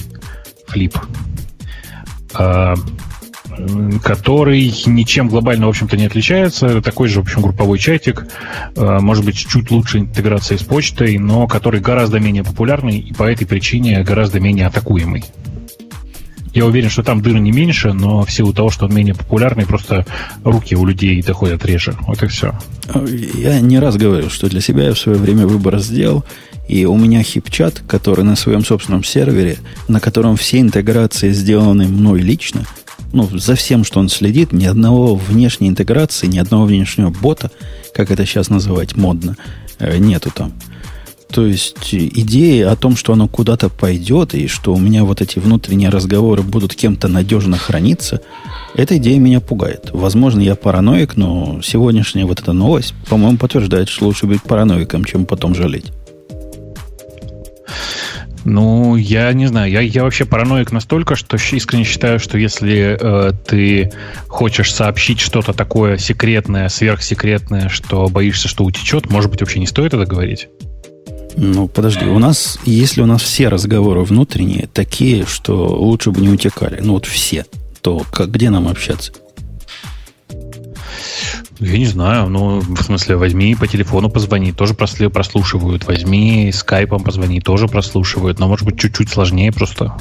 Flip 0.70 0.96
э, 2.38 2.76
который 4.04 4.74
ничем 4.86 5.30
глобально, 5.30 5.66
в 5.68 5.70
общем-то, 5.70 5.98
не 5.98 6.06
отличается. 6.06 6.82
Такой 6.82 7.08
же, 7.08 7.20
в 7.20 7.24
общем, 7.24 7.42
групповой 7.42 7.80
чатик. 7.80 8.28
Э, 8.76 9.00
может 9.00 9.26
быть, 9.26 9.36
чуть 9.36 9.72
лучше 9.72 10.00
интеграция 10.00 10.58
с 10.58 10.64
почтой, 10.64 11.18
но 11.18 11.48
который 11.48 11.80
гораздо 11.80 12.20
менее 12.20 12.44
популярный 12.44 13.00
и 13.00 13.14
по 13.14 13.24
этой 13.24 13.46
причине 13.46 14.04
гораздо 14.04 14.40
менее 14.40 14.68
атакуемый. 14.68 15.24
Я 16.54 16.66
уверен, 16.66 16.90
что 16.90 17.04
там 17.04 17.22
дыры 17.22 17.40
не 17.40 17.52
меньше, 17.52 17.94
но 17.94 18.24
в 18.24 18.32
силу 18.32 18.52
того, 18.52 18.72
что 18.72 18.86
он 18.88 18.96
менее 18.96 19.14
популярный, 19.14 19.68
просто 19.68 20.08
руки 20.44 20.76
у 20.76 20.86
людей 20.86 21.22
доходят 21.22 21.64
реже. 21.66 21.96
Вот 22.08 22.24
и 22.24 22.28
все. 22.28 22.58
Я 23.36 23.60
не 23.60 23.78
раз 23.78 23.96
говорил, 23.96 24.32
что 24.32 24.50
для 24.50 24.62
себя 24.62 24.86
я 24.86 24.94
в 24.94 25.00
свое 25.00 25.20
время 25.20 25.46
выбор 25.46 25.78
сделал. 25.78 26.24
И 26.68 26.86
у 26.86 26.98
меня 26.98 27.22
хипчат, 27.22 27.84
который 27.88 28.26
на 28.26 28.36
своем 28.36 28.66
собственном 28.66 29.04
сервере, 29.04 29.58
на 29.88 30.00
котором 30.00 30.36
все 30.36 30.60
интеграции 30.60 31.32
сделаны 31.32 31.88
мной 31.88 32.22
лично, 32.22 32.64
ну, 33.18 33.38
за 33.38 33.56
всем, 33.56 33.84
что 33.84 34.00
он 34.00 34.10
следит, 34.10 34.54
ни 34.54 34.66
одного 34.66 35.16
внешней 35.16 35.70
интеграции, 35.70 36.28
ни 36.28 36.38
одного 36.38 36.66
внешнего 36.66 37.10
бота, 37.10 37.52
как 37.94 38.12
это 38.12 38.26
сейчас 38.26 38.50
называть 38.50 38.96
модно, 38.96 39.36
э, 39.80 39.98
нету 39.98 40.32
там. 40.34 40.54
То 41.32 41.46
есть 41.46 41.94
идея 41.94 42.72
о 42.72 42.76
том, 42.76 42.96
что 42.96 43.14
оно 43.14 43.28
куда-то 43.28 43.70
пойдет, 43.70 44.34
и 44.34 44.48
что 44.48 44.74
у 44.74 44.80
меня 44.80 45.04
вот 45.04 45.22
эти 45.22 45.40
внутренние 45.40 45.90
разговоры 45.90 46.44
будут 46.44 46.76
кем-то 46.76 47.08
надежно 47.08 47.58
храниться, 47.58 48.22
эта 48.76 48.98
идея 48.98 49.20
меня 49.20 49.42
пугает. 49.42 49.90
Возможно, 49.92 50.40
я 50.40 50.56
параноик, 50.56 51.18
но 51.18 51.60
сегодняшняя 51.64 52.26
вот 52.26 52.40
эта 52.40 52.54
новость, 52.54 52.94
по-моему, 53.10 53.38
подтверждает, 53.40 53.90
что 53.90 54.06
лучше 54.06 54.28
быть 54.28 54.44
параноиком, 54.44 55.04
чем 55.04 55.26
потом 55.26 55.56
жалеть. 55.56 55.92
Ну, 58.50 58.96
я 58.96 59.34
не 59.34 59.46
знаю. 59.48 59.70
Я, 59.70 59.82
я 59.82 60.04
вообще 60.04 60.24
параноик 60.24 60.72
настолько, 60.72 61.18
что 61.18 61.36
искренне 61.36 61.84
считаю, 61.84 62.18
что 62.18 62.38
если 62.38 62.98
э, 62.98 63.34
ты 63.46 63.92
хочешь 64.30 64.74
сообщить 64.74 65.20
что-то 65.20 65.52
такое 65.52 65.98
секретное, 65.98 66.70
сверхсекретное, 66.70 67.68
что 67.68 68.08
боишься, 68.08 68.48
что 68.48 68.64
утечет, 68.64 69.10
может 69.10 69.30
быть, 69.30 69.42
вообще 69.42 69.60
не 69.60 69.68
стоит 69.68 69.94
это 69.94 70.06
говорить? 70.06 70.48
Ну, 71.36 71.68
подожди, 71.68 72.06
у 72.06 72.20
нас, 72.20 72.58
если 72.64 73.02
у 73.02 73.06
нас 73.06 73.22
все 73.22 73.50
разговоры 73.50 74.04
внутренние 74.04 74.70
такие, 74.74 75.26
что 75.26 75.68
лучше 75.68 76.12
бы 76.12 76.22
не 76.22 76.30
утекали, 76.30 76.80
ну 76.82 76.94
вот 76.94 77.06
все, 77.06 77.46
то 77.82 78.04
как, 78.14 78.32
где 78.32 78.50
нам 78.50 78.70
общаться? 78.70 79.12
Я 81.60 81.78
не 81.78 81.86
знаю, 81.86 82.30
ну, 82.30 82.60
в 82.60 82.84
смысле, 82.84 83.16
возьми 83.16 83.56
по 83.56 83.68
телефону 83.68 84.10
позвони, 84.10 84.52
тоже 84.52 84.74
прослушивают. 84.74 85.88
Возьми 85.88 86.52
скайпом 86.54 87.04
позвони, 87.04 87.42
тоже 87.42 87.68
прослушивают. 87.68 88.40
Но, 88.40 88.48
может 88.48 88.66
быть, 88.66 88.80
чуть-чуть 88.80 89.10
сложнее 89.10 89.52
просто. 89.52 89.98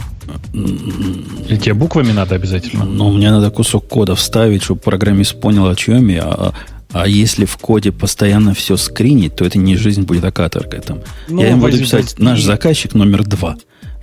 Или 0.53 1.57
тебе 1.57 1.75
буквами 1.75 2.13
надо 2.13 2.35
обязательно? 2.35 2.85
Ну, 2.85 3.11
мне 3.11 3.31
надо 3.31 3.51
кусок 3.51 3.89
кода 3.89 4.15
вставить, 4.15 4.63
чтобы 4.63 4.81
программист 4.81 5.41
понял, 5.41 5.67
о 5.67 5.75
чем 5.75 6.09
я. 6.09 6.25
А, 6.25 6.53
а 6.93 7.09
если 7.09 7.47
в 7.47 7.57
коде 7.57 7.91
постоянно 7.91 8.53
все 8.53 8.77
скринить, 8.77 9.37
то 9.37 9.45
это 9.45 9.59
не 9.59 9.77
жизнь 9.77 10.03
будет, 10.03 10.25
а 10.25 10.33
каторга. 10.33 10.81
Там. 10.81 10.99
Ну, 11.29 11.41
я 11.41 11.53
им 11.53 11.61
буду 11.61 11.79
писать, 11.79 12.17
наш 12.19 12.43
заказчик 12.43 12.95
номер 12.95 13.25
два. 13.25 13.57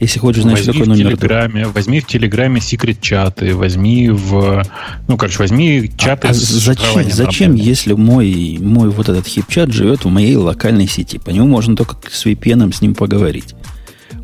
Если 0.04 0.20
хочешь 0.20 0.44
знать, 0.44 0.58
возьми 0.58 0.74
какой 0.74 0.88
номер. 0.88 1.06
В 1.06 1.18
Телеграме, 1.18 1.68
возьми 1.68 2.00
в 2.02 2.06
Телеграме 2.06 2.60
секрет-чаты, 2.60 3.56
возьми 3.56 4.10
в... 4.10 4.62
Ну, 5.08 5.16
короче, 5.16 5.38
возьми 5.40 5.90
чаты 5.96 6.28
а, 6.28 6.34
с 6.34 6.40
Зачем, 6.40 7.10
зачем 7.10 7.56
если 7.56 7.94
мой, 7.94 8.58
мой 8.60 8.90
вот 8.90 9.08
этот 9.08 9.26
хип-чат 9.26 9.72
живет 9.72 10.04
в 10.04 10.10
моей 10.10 10.36
локальной 10.36 10.88
сети? 10.88 11.20
По 11.20 11.30
нему 11.30 11.48
можно 11.48 11.78
только 11.78 11.96
с 12.12 12.26
VPN 12.26 12.74
с 12.74 12.82
ним 12.82 12.96
поговорить 12.96 13.56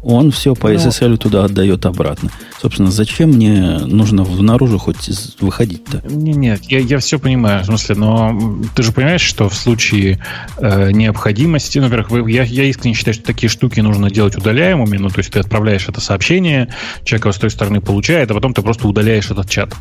он 0.04 0.32
все 0.32 0.56
по 0.56 0.74
SSL 0.74 1.18
туда 1.18 1.46
отдает 1.46 1.86
обратно. 1.86 2.30
Собственно, 2.62 2.92
зачем 2.92 3.32
мне 3.32 3.80
нужно 3.80 4.24
наружу 4.24 4.78
хоть 4.78 5.10
выходить-то? 5.40 6.02
Нет, 6.10 6.64
я, 6.66 6.80
я 6.80 7.00
все 7.00 7.20
понимаю, 7.20 7.64
в 7.64 7.66
смысле, 7.66 7.96
но 7.96 8.58
ты 8.76 8.84
же 8.84 8.92
понимаешь, 8.92 9.22
что 9.22 9.50
в 9.50 9.56
случае 9.56 10.20
э, 10.58 10.92
необходимости, 10.92 11.80
ну, 11.80 11.88
во-первых, 11.90 12.30
я, 12.30 12.44
я 12.44 12.66
искренне 12.66 12.96
считаю, 12.96 13.14
что 13.14 13.24
такие 13.24 13.50
штуки 13.50 13.80
нужно 13.80 14.10
делать 14.10 14.36
удаляемыми, 14.36 14.98
ну, 14.98 15.10
то 15.10 15.20
есть 15.20 15.32
ты 15.32 15.40
отправляешь 15.40 15.88
это 15.88 16.02
сообщение, 16.02 16.74
человек 17.04 17.34
с 17.34 17.40
той 17.40 17.50
стороны 17.50 17.82
получает, 17.82 18.32
а 18.32 18.34
потом 18.34 18.54
ты 18.54 18.62
просто 18.62 18.88
удаляешь 18.88 19.30
этот 19.30 19.50
чат. 19.50 19.74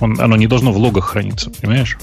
Он, 0.00 0.20
оно 0.20 0.36
не 0.36 0.46
должно 0.46 0.72
в 0.72 0.76
логах 0.76 1.06
храниться, 1.06 1.50
понимаешь? 1.50 1.98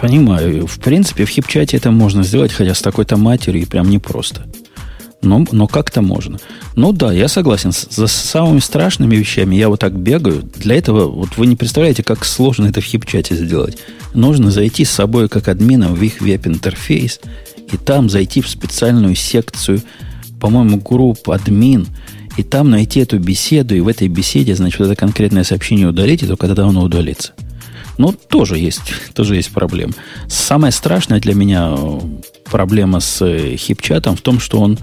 Понимаю. 0.00 0.66
В 0.66 0.78
принципе, 0.78 1.24
в 1.24 1.28
хип-чате 1.28 1.76
это 1.76 1.90
можно 1.90 2.22
сделать, 2.22 2.52
хотя 2.52 2.74
с 2.74 2.80
такой-то 2.80 3.16
матерью 3.16 3.66
прям 3.66 3.90
непросто. 3.90 4.46
Но, 5.24 5.44
но 5.50 5.66
как-то 5.66 6.02
можно. 6.02 6.38
Ну 6.76 6.92
да, 6.92 7.12
я 7.12 7.28
согласен. 7.28 7.72
За 7.72 8.06
самыми 8.06 8.58
страшными 8.58 9.16
вещами 9.16 9.56
я 9.56 9.68
вот 9.68 9.80
так 9.80 9.98
бегаю. 9.98 10.42
Для 10.56 10.76
этого, 10.76 11.06
вот 11.06 11.36
вы 11.36 11.46
не 11.46 11.56
представляете, 11.56 12.02
как 12.02 12.24
сложно 12.24 12.66
это 12.66 12.80
в 12.80 12.84
хип-чате 12.84 13.34
сделать. 13.34 13.78
Нужно 14.12 14.50
зайти 14.50 14.84
с 14.84 14.90
собой 14.90 15.28
как 15.28 15.48
админом 15.48 15.94
в 15.94 16.02
их 16.02 16.20
веб-интерфейс 16.20 17.20
и 17.72 17.76
там 17.76 18.10
зайти 18.10 18.42
в 18.42 18.48
специальную 18.48 19.14
секцию, 19.14 19.82
по-моему, 20.40 20.76
групп 20.78 21.30
админ, 21.30 21.88
и 22.36 22.42
там 22.42 22.70
найти 22.70 23.00
эту 23.00 23.18
беседу, 23.18 23.74
и 23.74 23.80
в 23.80 23.88
этой 23.88 24.08
беседе, 24.08 24.54
значит, 24.54 24.78
вот 24.78 24.86
это 24.86 24.96
конкретное 24.96 25.44
сообщение 25.44 25.88
удалить, 25.88 26.22
и 26.22 26.26
только 26.26 26.48
тогда 26.48 26.66
оно 26.66 26.82
удалится. 26.82 27.32
Ну, 27.96 28.12
тоже 28.12 28.58
есть, 28.58 28.82
тоже 29.14 29.36
есть 29.36 29.50
проблема. 29.50 29.94
Самая 30.28 30.72
страшная 30.72 31.20
для 31.20 31.34
меня 31.34 31.76
проблема 32.44 33.00
с 33.00 33.24
э, 33.24 33.56
хипчатом 33.56 34.16
в 34.16 34.20
том, 34.20 34.40
что 34.40 34.60
он 34.60 34.78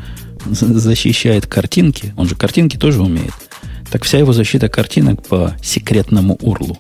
защищает 0.45 1.48
картинки, 1.48 2.13
он 2.17 2.27
же 2.27 2.36
картинки 2.36 2.77
тоже 2.77 3.01
умеет, 3.01 3.33
так 3.91 4.03
вся 4.03 4.17
его 4.17 4.33
защита 4.33 4.69
картинок 4.69 5.25
по 5.27 5.55
секретному 5.62 6.36
урлу. 6.41 6.77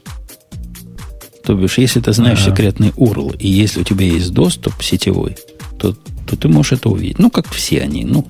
То 1.43 1.55
бишь, 1.55 1.77
если 1.77 1.99
ты 1.99 2.13
знаешь 2.13 2.41
ага. 2.41 2.51
секретный 2.51 2.89
URL, 2.89 3.35
и 3.37 3.47
если 3.47 3.81
у 3.81 3.83
тебя 3.83 4.05
есть 4.05 4.31
доступ 4.31 4.81
сетевой, 4.81 5.37
то, 5.79 5.93
то 6.27 6.35
ты 6.35 6.47
можешь 6.47 6.73
это 6.73 6.89
увидеть. 6.89 7.19
Ну, 7.19 7.31
как 7.31 7.49
все 7.49 7.81
они. 7.81 8.05
Ну, 8.05 8.27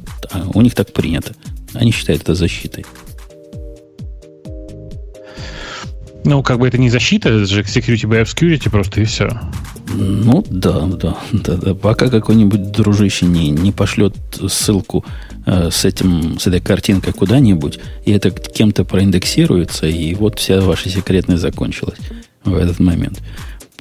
у 0.54 0.62
них 0.62 0.74
так 0.76 0.94
принято. 0.94 1.36
Они 1.74 1.92
считают 1.92 2.24
это 2.24 2.36
защитой. 2.36 2.86
Ну, 6.24 6.44
как 6.44 6.60
бы 6.60 6.68
это 6.68 6.78
не 6.78 6.90
защита, 6.90 7.30
это 7.30 7.46
же 7.46 7.62
security 7.62 8.08
by 8.08 8.24
obscurity 8.24 8.70
просто 8.70 9.02
и 9.02 9.06
все. 9.06 9.30
Ну, 9.94 10.46
да, 10.50 10.82
да, 10.82 11.18
да, 11.32 11.56
да. 11.56 11.74
Пока 11.74 12.10
какой-нибудь 12.10 12.72
дружище 12.72 13.26
не, 13.26 13.50
не 13.50 13.72
пошлет 13.72 14.16
ссылку 14.48 15.04
э, 15.46 15.70
с, 15.72 15.84
этим, 15.84 16.40
с 16.40 16.48
этой 16.48 16.62
картинкой 16.62 17.14
куда-нибудь, 17.14 17.80
и 18.06 18.12
это 18.12 18.30
кем-то 18.32 18.86
проиндексируется, 18.86 19.88
и 19.88 20.14
вот 20.16 20.40
вся 20.40 20.62
ваша 20.62 20.90
секретность 20.90 21.42
закончилась 21.42 21.98
в 22.44 22.56
этот 22.56 22.80
момент. 22.80 23.22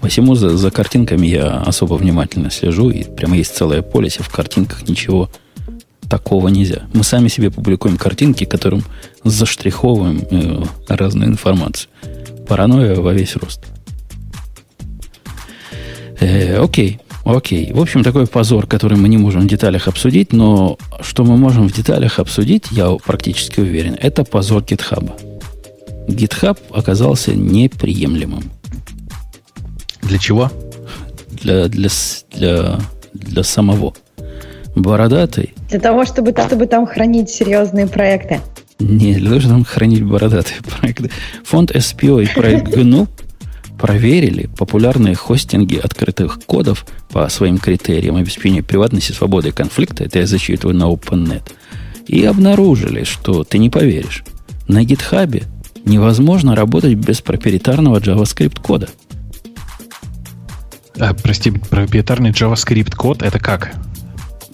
Посему 0.01 0.35
за, 0.35 0.57
за 0.57 0.71
картинками 0.71 1.27
я 1.27 1.59
особо 1.59 1.95
внимательно 1.95 2.51
слежу, 2.51 2.91
и 2.91 3.05
прямо 3.05 3.37
есть 3.37 3.55
целое 3.55 3.83
поле, 3.83 4.09
в 4.09 4.31
картинках 4.31 4.89
ничего 4.89 5.31
такого 6.09 6.49
нельзя. 6.49 6.83
Мы 6.93 7.05
сами 7.05 7.29
себе 7.29 7.51
публикуем 7.51 7.97
картинки, 7.97 8.45
которым 8.45 8.83
заштриховываем 9.23 10.23
э, 10.31 10.65
разную 10.89 11.29
информацию. 11.29 11.89
Паранойя 12.51 12.97
во 12.97 13.13
весь 13.13 13.37
рост. 13.37 13.61
Э, 16.19 16.59
окей, 16.59 16.99
окей. 17.25 17.73
В 17.73 17.81
общем, 17.81 18.03
такой 18.03 18.27
позор, 18.27 18.67
который 18.67 18.99
мы 18.99 19.09
не 19.09 19.19
можем 19.19 19.43
в 19.43 19.47
деталях 19.47 19.87
обсудить, 19.87 20.33
но 20.33 20.77
что 21.01 21.23
мы 21.23 21.37
можем 21.37 21.69
в 21.69 21.73
деталях 21.73 22.19
обсудить, 22.19 22.65
я 22.73 22.91
практически 23.07 23.61
уверен, 23.61 23.97
это 24.01 24.25
позор 24.25 24.63
GitHub. 24.65 25.13
GitHub 26.09 26.59
оказался 26.73 27.33
неприемлемым. 27.37 28.43
Для 30.03 30.19
чего? 30.19 30.51
Для, 31.31 31.69
для, 31.69 31.89
для, 32.33 32.81
для 33.13 33.43
самого. 33.45 33.95
Бородатый. 34.75 35.55
Для 35.69 35.79
того, 35.79 36.05
чтобы, 36.05 36.33
чтобы 36.33 36.67
там 36.67 36.85
хранить 36.85 37.31
серьезные 37.31 37.87
проекты. 37.87 38.41
Не, 38.81 39.15
для 39.15 39.29
того, 39.29 39.41
чтобы 39.41 39.65
хранить 39.65 40.03
бородатые 40.03 40.63
проекты. 40.63 41.11
Фонд 41.45 41.71
SPO 41.71 42.25
и 42.25 42.27
проект 42.27 42.69
GNU 42.69 43.09
проверили 43.79 44.49
популярные 44.59 45.15
хостинги 45.15 45.77
открытых 45.77 46.41
кодов 46.47 46.87
по 47.11 47.29
своим 47.29 47.59
критериям 47.59 48.17
обеспечения 48.17 48.63
приватности, 48.63 49.13
свободы 49.13 49.49
и 49.49 49.53
конфликта. 49.53 50.05
Это 50.05 50.21
я 50.21 50.27
зачитываю 50.27 50.77
на 50.77 50.85
OpenNet. 50.85 51.43
И 52.07 52.25
обнаружили, 52.25 53.05
что 53.05 53.45
ты 53.45 53.59
не 53.59 53.71
поверишь. 53.71 54.25
На 54.67 54.83
GitHub 54.83 55.45
невозможно 55.85 56.57
работать 56.57 56.95
без 56.95 57.21
проприетарного 57.21 57.99
JavaScript 57.99 58.61
кода. 58.61 58.89
А, 60.99 61.15
прости, 61.15 61.51
проприетарный 61.51 62.31
JavaScript 62.31 62.95
код 62.97 63.23
это 63.23 63.39
как? 63.39 63.75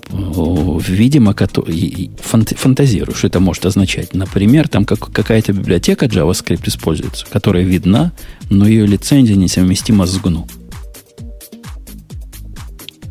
Видимо, 0.09 1.35
фантазирую, 1.35 3.15
что 3.15 3.27
это 3.27 3.41
может 3.41 3.67
означать. 3.67 4.15
Например, 4.15 4.69
там 4.69 4.85
как, 4.85 5.11
какая-то 5.11 5.53
библиотека 5.53 6.07
JavaScript 6.07 6.69
используется, 6.69 7.27
которая 7.29 7.65
видна, 7.65 8.13
но 8.51 8.69
ее 8.69 8.87
лицензия 8.87 9.37
несовместима 9.37 10.07
с 10.07 10.17
GNU. 10.19 10.49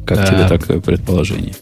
Как 0.05 0.19
а... 0.19 0.27
тебе 0.27 0.47
такое 0.47 0.79
предположение? 0.79 1.55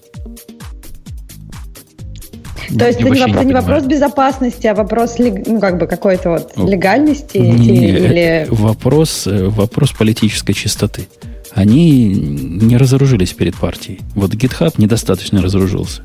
То 2.78 2.88
есть 2.88 3.00
это 3.02 3.10
не, 3.10 3.20
вопрос, 3.20 3.42
не, 3.42 3.46
не 3.46 3.54
вопрос 3.54 3.84
безопасности, 3.84 4.66
а 4.68 4.74
вопрос 4.74 5.20
ну, 5.20 5.60
как 5.60 5.78
бы 5.78 5.86
какой-то 5.86 6.30
вот 6.30 6.58
легальности 6.58 7.38
не, 7.38 7.90
или... 7.90 8.48
Вопрос, 8.50 9.28
э, 9.28 9.48
вопрос 9.50 9.92
политической 9.92 10.54
чистоты 10.54 11.08
они 11.56 12.08
не 12.08 12.78
разоружились 12.78 13.34
перед 13.34 13.56
партией. 13.56 14.02
Вот 14.16 14.34
GitHub 14.34 14.74
недостаточно 14.78 15.42
разоружился. 15.42 16.02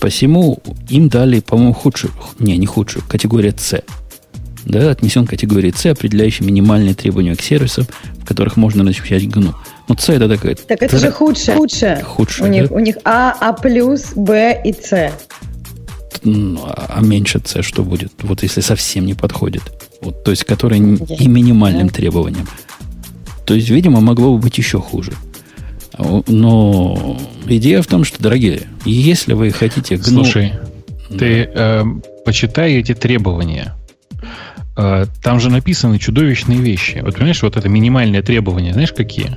Посему 0.00 0.58
им 0.88 1.08
дали, 1.08 1.40
по-моему, 1.40 1.74
худшую, 1.74 2.12
не, 2.38 2.56
не 2.56 2.66
худшую, 2.66 3.04
категория 3.06 3.54
C. 3.56 3.82
Да, 4.64 4.90
отнесен 4.90 5.26
к 5.26 5.30
категории 5.30 5.72
C, 5.74 5.90
определяющей 5.90 6.44
минимальные 6.44 6.94
требования 6.94 7.34
к 7.36 7.42
сервисам, 7.42 7.86
в 8.18 8.24
которых 8.26 8.56
можно 8.56 8.82
размещать 8.82 9.22
GNU. 9.24 9.54
Ну, 9.88 9.96
C 9.98 10.14
это 10.14 10.28
такая... 10.28 10.54
Так 10.54 10.82
это 10.82 10.98
же 10.98 11.10
худшее. 11.10 11.56
Худшее. 11.56 12.02
Худшее, 12.02 12.44
у, 12.44 12.52
да? 12.52 12.58
них, 12.58 12.70
у 12.72 12.78
них 12.78 12.96
А, 13.04 13.36
А+, 13.40 13.52
Б 13.52 14.62
и 14.64 14.72
С. 14.72 15.12
Ну, 16.22 16.60
а, 16.64 16.94
а 16.96 17.00
меньше 17.00 17.40
C 17.44 17.62
что 17.62 17.82
будет? 17.82 18.12
Вот 18.22 18.42
если 18.42 18.60
совсем 18.60 19.06
не 19.06 19.14
подходит. 19.14 19.62
Вот, 20.02 20.24
то 20.24 20.30
есть, 20.30 20.44
которые 20.44 20.80
и 20.80 21.28
минимальным 21.28 21.88
требованиям. 21.88 22.46
То 23.50 23.54
есть, 23.54 23.68
видимо, 23.68 24.00
могло 24.00 24.34
бы 24.34 24.38
быть 24.38 24.58
еще 24.58 24.78
хуже. 24.78 25.10
Но 25.98 27.18
идея 27.48 27.82
в 27.82 27.86
том, 27.88 28.04
что, 28.04 28.22
дорогие, 28.22 28.62
если 28.84 29.32
вы 29.32 29.50
хотите... 29.50 29.96
Гну... 29.96 30.22
Слушай, 30.22 30.52
да. 31.10 31.18
ты 31.18 31.50
э, 31.52 31.84
почитай 32.24 32.74
эти 32.74 32.94
требования. 32.94 33.74
Э, 34.76 35.06
там 35.20 35.40
же 35.40 35.50
написаны 35.50 35.98
чудовищные 35.98 36.60
вещи. 36.60 37.00
Вот 37.02 37.16
понимаешь, 37.16 37.42
вот 37.42 37.56
это 37.56 37.68
минимальные 37.68 38.22
требования, 38.22 38.72
знаешь, 38.72 38.92
какие? 38.92 39.36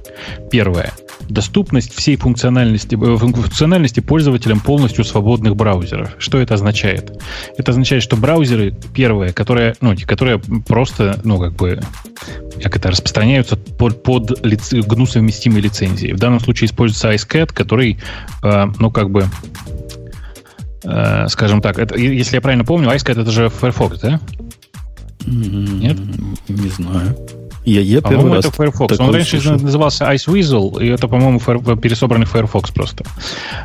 Первое. 0.52 0.94
Доступность 1.30 1.94
всей 1.94 2.16
функциональности, 2.16 2.96
э, 2.96 3.18
функциональности 3.18 4.00
пользователям 4.00 4.60
полностью 4.60 5.04
свободных 5.04 5.56
браузеров. 5.56 6.16
Что 6.18 6.40
это 6.40 6.56
означает? 6.56 7.22
Это 7.58 7.72
означает, 7.72 8.04
что 8.04 8.18
браузеры, 8.18 8.76
первые, 8.94 9.34
которые, 9.34 9.76
ну, 9.82 9.96
которые 10.06 10.40
просто, 10.40 11.20
ну, 11.24 11.40
как 11.40 11.54
бы, 11.54 11.82
как 12.62 12.76
это, 12.76 12.92
распространяются 12.92 13.56
под, 13.56 14.04
под 14.04 14.46
лиц, 14.46 14.74
GNU 14.74 15.06
совместимой 15.06 15.62
лицензией. 15.62 16.14
В 16.14 16.20
данном 16.20 16.40
случае 16.40 16.68
используется 16.68 17.12
IceCat, 17.14 17.54
который, 17.54 18.00
э, 18.44 18.66
ну, 18.80 18.92
как 18.92 19.10
бы, 19.10 19.26
э, 20.84 21.28
скажем 21.30 21.62
так, 21.62 21.80
это, 21.80 21.98
если 21.98 22.36
я 22.36 22.42
правильно 22.42 22.66
помню, 22.66 22.90
IceCat 22.90 23.22
это 23.22 23.32
же 23.32 23.50
Firefox, 23.50 24.00
да? 24.00 24.20
Нет? 25.26 25.98
Не 26.50 26.70
знаю. 26.70 27.18
Я, 27.66 27.82
я 27.82 28.02
по-моему, 28.02 28.36
это 28.36 28.52
Firefox. 28.52 29.00
Он 29.00 29.14
раньше 29.14 29.40
слышал. 29.40 29.60
назывался 29.60 30.06
Iceweasel, 30.14 30.84
и 30.84 30.88
это, 30.88 31.08
по-моему, 31.08 31.40
фаер, 31.40 31.78
пересобранный 31.78 32.26
Firefox 32.26 32.72
просто, 32.72 33.06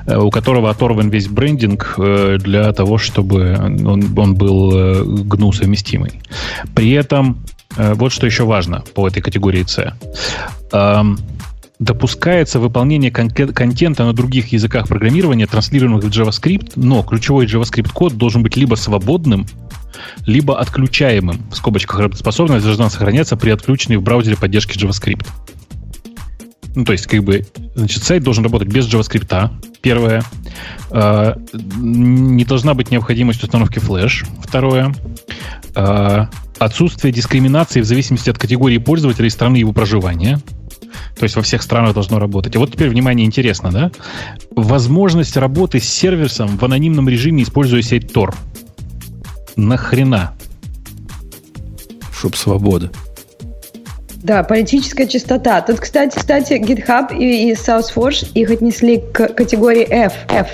э, 0.07 0.17
у 0.17 0.31
которого 0.31 0.71
оторван 0.71 1.09
весь 1.11 1.29
брендинг 1.29 1.95
э, 1.99 2.39
для 2.41 2.73
того, 2.73 2.99
чтобы 2.99 3.57
он, 3.59 4.17
он 4.19 4.35
был 4.35 4.73
GNU 4.73 5.51
э, 5.51 5.53
совместимый. 5.53 6.21
При 6.75 6.93
этом, 6.93 7.39
вот 7.77 8.13
что 8.13 8.27
еще 8.27 8.45
важно 8.45 8.85
по 8.95 9.07
этой 9.07 9.21
категории 9.21 9.65
C. 9.65 9.93
допускается 11.79 12.59
выполнение 12.61 13.11
кон- 13.11 13.31
контента 13.31 14.05
на 14.05 14.13
других 14.13 14.53
языках 14.53 14.89
программирования, 14.89 15.47
транслируемых 15.47 16.05
в 16.05 16.09
JavaScript, 16.09 16.73
но 16.77 17.03
ключевой 17.03 17.47
JavaScript 17.47 17.93
код 17.93 18.15
должен 18.15 18.43
быть 18.43 18.57
либо 18.57 18.75
свободным, 18.75 19.47
либо 20.27 20.59
отключаемым. 20.59 21.43
В 21.51 21.57
скобочках 21.57 22.01
работоспособность 22.01 22.65
должна 22.65 22.91
сохраняться 22.91 23.37
при 23.37 23.51
отключенной 23.51 23.97
в 23.97 24.03
браузере 24.03 24.37
поддержке 24.37 24.79
JavaScript. 24.79 25.27
Ну, 26.75 26.85
то 26.85 26.93
есть, 26.93 27.07
как 27.07 27.25
бы, 27.25 27.45
значит, 27.75 28.03
сайт 28.05 28.23
должен 28.23 28.45
работать 28.45 28.69
без 28.69 28.87
JavaScript. 28.87 29.51
Первое. 29.81 30.23
Э, 30.91 31.35
не 31.53 32.45
должна 32.45 32.75
быть 32.75 32.91
необходимость 32.91 33.43
установки 33.43 33.79
флеш. 33.79 34.25
Второе. 34.43 34.95
Э, 35.75 36.27
отсутствие 36.59 37.13
дискриминации 37.13 37.81
в 37.81 37.85
зависимости 37.85 38.31
от 38.31 38.39
категории 38.39 38.79
пользователя 38.79 39.27
и 39.27 39.31
страны 39.31 39.57
его 39.57 39.73
проживания. 39.73 40.41
То 41.19 41.25
есть 41.25 41.37
во 41.37 41.43
всех 41.43 41.63
странах 41.63 41.95
должно 41.95 42.19
работать. 42.19 42.55
И 42.55 42.59
вот 42.59 42.73
теперь, 42.73 42.91
внимание, 42.91 43.27
интересно, 43.27 43.71
да? 43.73 43.91
Возможность 44.55 45.37
работы 45.37 45.81
с 45.81 45.89
сервисом 45.89 46.59
в 46.59 46.65
анонимном 46.65 47.09
режиме, 47.09 47.43
используя 47.43 47.83
сеть 47.83 48.13
Tor. 48.13 48.35
Нахрена? 49.59 50.33
Чтоб 52.13 52.35
свобода. 52.35 52.91
Да, 54.23 54.43
политическая 54.43 55.07
чистота. 55.07 55.61
Тут, 55.61 55.81
кстати, 55.81 56.17
кстати, 56.19 56.55
GitHub 56.55 57.17
и, 57.17 57.51
и 57.51 57.53
SouthForge 57.55 58.33
их 58.35 58.51
отнесли 58.51 58.99
к 59.13 59.29
категории 59.29 59.87
F, 59.89 60.15
F. 60.29 60.49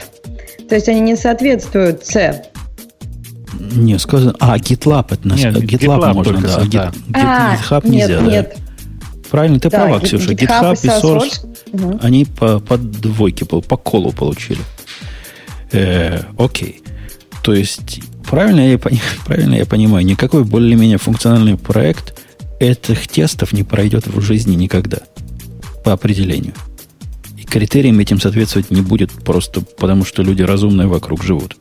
То 0.68 0.74
есть 0.74 0.88
они 0.88 1.00
не 1.00 1.16
соответствуют 1.16 2.04
C. 2.04 2.44
Не, 3.58 3.98
сказано... 3.98 4.34
А, 4.40 4.58
GitLab 4.58 5.06
это 5.10 5.26
на 5.28 5.34
Нет, 5.34 5.56
GitLab, 5.56 5.66
GitLab 6.00 6.12
можно, 6.14 6.40
да. 6.40 6.48
со- 6.48 6.60
Git- 6.62 6.70
да. 6.70 6.92
А, 7.14 7.56
GitHub 7.56 7.88
нет, 7.88 8.08
нельзя, 8.08 8.20
да. 8.20 8.30
нет. 8.30 8.56
Правильно, 9.30 9.58
ты 9.60 9.70
Да, 9.70 9.78
права, 9.78 9.98
Git- 9.98 10.04
Ксюша. 10.04 10.32
GitHub 10.32 10.72
GitHub 10.72 10.78
и 10.82 10.88
Source, 10.88 11.02
SourceForge. 11.02 11.46
Мгм. 11.72 12.00
они 12.02 12.24
по, 12.24 12.60
по 12.60 12.76
двойке, 12.76 13.44
по, 13.46 13.60
по 13.60 13.76
колу 13.76 14.12
получили. 14.12 14.60
Э, 15.72 16.20
окей. 16.38 16.82
То 17.42 17.54
есть, 17.54 18.00
правильно 18.34 18.68
я, 18.68 18.78
правильно 19.26 19.54
я 19.54 19.64
понимаю, 19.64 20.04
никакой 20.04 20.42
более-менее 20.42 20.98
функциональный 20.98 21.56
проект 21.56 22.20
этих 22.58 23.06
тестов 23.06 23.52
не 23.52 23.62
пройдет 23.62 24.08
в 24.08 24.20
жизни 24.20 24.56
никогда. 24.56 24.98
По 25.84 25.92
определению. 25.92 26.52
И 27.38 27.44
критериям 27.44 28.00
этим 28.00 28.20
соответствовать 28.20 28.72
не 28.72 28.82
будет 28.82 29.12
просто 29.12 29.60
потому, 29.60 30.04
что 30.04 30.22
люди 30.22 30.42
разумные 30.42 30.88
вокруг 30.88 31.22
живут. 31.22 31.56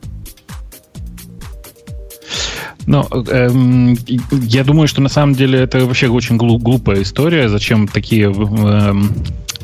Но 2.86 3.08
эм, 3.10 3.96
я 4.32 4.64
думаю, 4.64 4.88
что 4.88 5.00
на 5.00 5.08
самом 5.08 5.34
деле 5.34 5.60
это 5.60 5.84
вообще 5.86 6.08
очень 6.08 6.36
глу- 6.36 6.58
глупая 6.58 7.02
история. 7.02 7.48
Зачем 7.48 7.88
такие, 7.88 8.24
эм, 8.24 9.12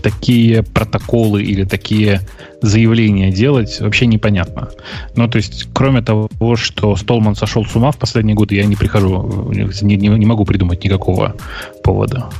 такие 0.03 0.63
протоколы 0.63 1.43
или 1.43 1.65
такие 1.65 2.21
заявления 2.63 3.31
делать, 3.31 3.81
вообще 3.81 4.07
непонятно. 4.07 4.71
Ну, 5.17 5.29
то 5.29 5.37
есть, 5.37 5.69
кроме 5.75 6.01
того, 6.03 6.29
что 6.57 6.97
Столман 6.97 7.37
сошел 7.37 7.65
с 7.67 7.77
ума 7.77 7.91
в 7.91 7.99
последние 7.99 8.35
годы, 8.35 8.55
я 8.55 8.65
не 8.65 8.77
прихожу, 8.77 9.51
не, 9.53 9.97
не- 9.97 10.09
не 10.09 10.27
могу 10.27 10.45
придумать 10.45 10.83
никакого 10.85 11.35
повода. 11.83 12.31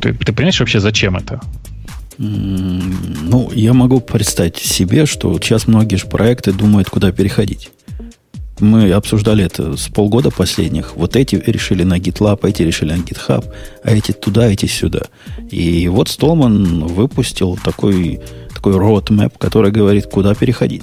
Ты, 0.00 0.14
ты 0.14 0.32
понимаешь 0.32 0.60
вообще, 0.60 0.80
зачем 0.80 1.16
это? 1.16 1.40
Ну, 2.18 3.50
я 3.54 3.72
могу 3.72 4.00
представить 4.00 4.56
себе, 4.56 5.06
что 5.06 5.34
сейчас 5.38 5.66
многие 5.66 5.96
же 5.96 6.06
проекты 6.06 6.52
думают, 6.52 6.90
куда 6.90 7.12
переходить. 7.12 7.70
Мы 8.60 8.92
обсуждали 8.92 9.44
это 9.44 9.76
с 9.76 9.88
полгода 9.88 10.30
последних. 10.30 10.94
Вот 10.94 11.16
эти 11.16 11.36
решили 11.36 11.82
на 11.82 11.98
GitLab, 11.98 12.46
эти 12.46 12.62
решили 12.62 12.92
на 12.92 13.00
GitHub, 13.00 13.44
а 13.82 13.90
эти 13.90 14.12
туда, 14.12 14.48
эти 14.48 14.66
сюда. 14.66 15.02
И 15.50 15.88
вот 15.88 16.08
Столман 16.08 16.86
выпустил 16.86 17.58
такой, 17.62 18.20
такой 18.54 18.74
roadmap, 18.74 19.32
который 19.38 19.72
говорит, 19.72 20.06
куда 20.06 20.34
переходить. 20.34 20.82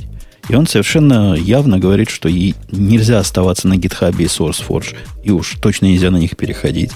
И 0.49 0.55
он 0.55 0.65
совершенно 0.65 1.35
явно 1.35 1.77
говорит, 1.77 2.09
что 2.09 2.29
и 2.29 2.53
нельзя 2.71 3.19
оставаться 3.19 3.67
на 3.67 3.73
GitHub 3.73 4.15
и 4.17 4.25
SourceForge, 4.25 4.95
и 5.23 5.31
уж 5.31 5.57
точно 5.61 5.85
нельзя 5.85 6.09
на 6.09 6.17
них 6.17 6.35
переходить. 6.35 6.91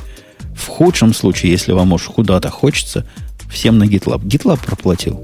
В 0.55 0.67
худшем 0.67 1.13
случае, 1.13 1.51
если 1.51 1.73
вам 1.73 1.93
уж 1.93 2.03
куда-то 2.03 2.49
хочется, 2.49 3.05
всем 3.51 3.77
на 3.77 3.83
GitLab. 3.83 4.23
GitLab 4.23 4.59
проплатил. 4.65 5.23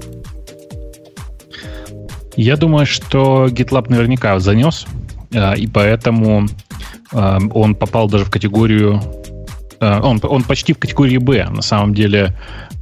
Я 2.36 2.56
думаю, 2.56 2.86
что 2.86 3.46
GitLab 3.46 3.90
наверняка 3.90 4.38
занес, 4.38 4.86
и 5.30 5.66
поэтому 5.66 6.48
а, 7.12 7.38
он 7.52 7.74
попал 7.74 8.08
даже 8.08 8.24
в 8.24 8.30
категорию... 8.30 9.00
а, 9.80 10.00
Он, 10.00 10.20
он 10.22 10.42
почти 10.42 10.72
в 10.72 10.78
категории 10.78 11.18
Б. 11.18 11.48
На 11.50 11.62
самом 11.62 11.94
деле, 11.94 12.36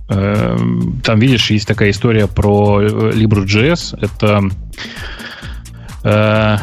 э, 0.09 0.59
там, 1.03 1.19
видишь, 1.19 1.51
есть 1.51 1.67
такая 1.67 1.91
история 1.91 2.27
про 2.27 2.81
э, 2.83 2.87
Libro.js. 3.13 3.99
Это 4.01 4.51
э, 6.05 6.57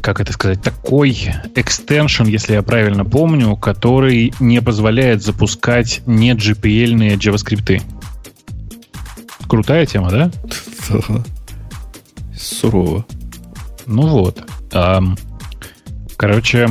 как 0.00 0.20
это 0.20 0.32
сказать, 0.32 0.62
такой 0.62 1.32
экстеншн, 1.56 2.24
если 2.24 2.52
я 2.52 2.62
правильно 2.62 3.04
помню, 3.04 3.56
который 3.56 4.32
не 4.38 4.62
позволяет 4.62 5.22
запускать 5.22 6.02
не 6.06 6.32
GPL-ные 6.32 7.16
JavaScript. 7.16 7.82
Крутая 9.48 9.84
тема, 9.86 10.10
да? 10.10 10.30
Сурово. 12.36 13.04
Ну 13.86 14.06
вот. 14.06 14.44
Ам, 14.72 15.16
короче, 16.16 16.68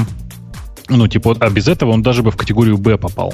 ну, 0.89 1.07
типа, 1.07 1.35
а 1.39 1.49
без 1.49 1.67
этого 1.67 1.91
он 1.91 2.01
даже 2.01 2.23
бы 2.23 2.31
в 2.31 2.37
категорию 2.37 2.77
Б 2.77 2.97
попал. 2.97 3.33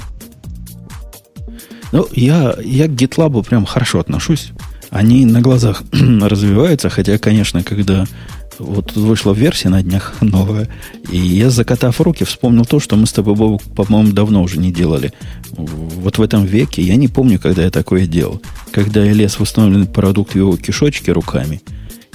Ну, 1.92 2.08
я, 2.12 2.56
я 2.64 2.86
к 2.86 2.92
GitLab 2.92 3.46
прям 3.46 3.66
хорошо 3.66 4.00
отношусь. 4.00 4.52
Они 4.90 5.26
на 5.26 5.40
глазах 5.40 5.82
развиваются, 5.92 6.88
хотя, 6.88 7.18
конечно, 7.18 7.62
когда 7.62 8.06
вот 8.58 8.92
вышла 8.92 9.32
версия 9.32 9.68
на 9.68 9.82
днях 9.82 10.14
новая, 10.20 10.68
и 11.10 11.16
я, 11.16 11.50
закатав 11.50 12.00
руки, 12.00 12.24
вспомнил 12.24 12.64
то, 12.64 12.80
что 12.80 12.96
мы 12.96 13.06
с 13.06 13.12
тобой, 13.12 13.34
Бобук, 13.34 13.62
по-моему, 13.62 14.12
давно 14.12 14.42
уже 14.42 14.58
не 14.58 14.72
делали. 14.72 15.12
Вот 15.50 16.18
в 16.18 16.22
этом 16.22 16.44
веке 16.44 16.82
я 16.82 16.96
не 16.96 17.08
помню, 17.08 17.38
когда 17.38 17.62
я 17.62 17.70
такое 17.70 18.06
делал. 18.06 18.40
Когда 18.70 19.04
я 19.04 19.12
лез 19.12 19.38
в 19.38 19.42
установленный 19.42 19.86
продукт 19.86 20.32
в 20.32 20.36
его 20.36 20.56
кишочки 20.56 21.10
руками, 21.10 21.60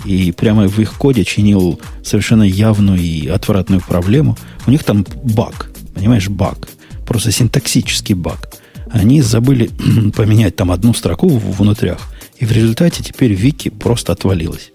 и 0.08 0.32
прямо 0.32 0.67
в 0.67 0.80
их 0.80 0.93
коде 0.93 1.24
чинил 1.26 1.80
совершенно 2.04 2.43
явную 2.43 3.00
и 3.00 3.28
отвратную 3.28 3.82
проблему. 3.82 4.38
У 4.65 4.72
них 4.72 4.84
там 4.84 5.06
баг, 5.24 5.70
понимаешь, 5.93 6.30
баг. 6.30 6.70
Просто 7.06 7.32
синтаксический 7.32 8.15
баг. 8.15 8.50
Они 8.91 9.22
забыли 9.22 9.70
поменять 10.15 10.56
там 10.56 10.72
одну 10.72 10.93
строку 10.93 11.28
в- 11.28 11.58
внутрях, 11.58 12.00
и 12.39 12.46
в 12.46 12.52
результате 12.52 13.04
теперь 13.04 13.34
Вики 13.34 13.70
просто 13.70 14.13
отвалилась. 14.13 14.72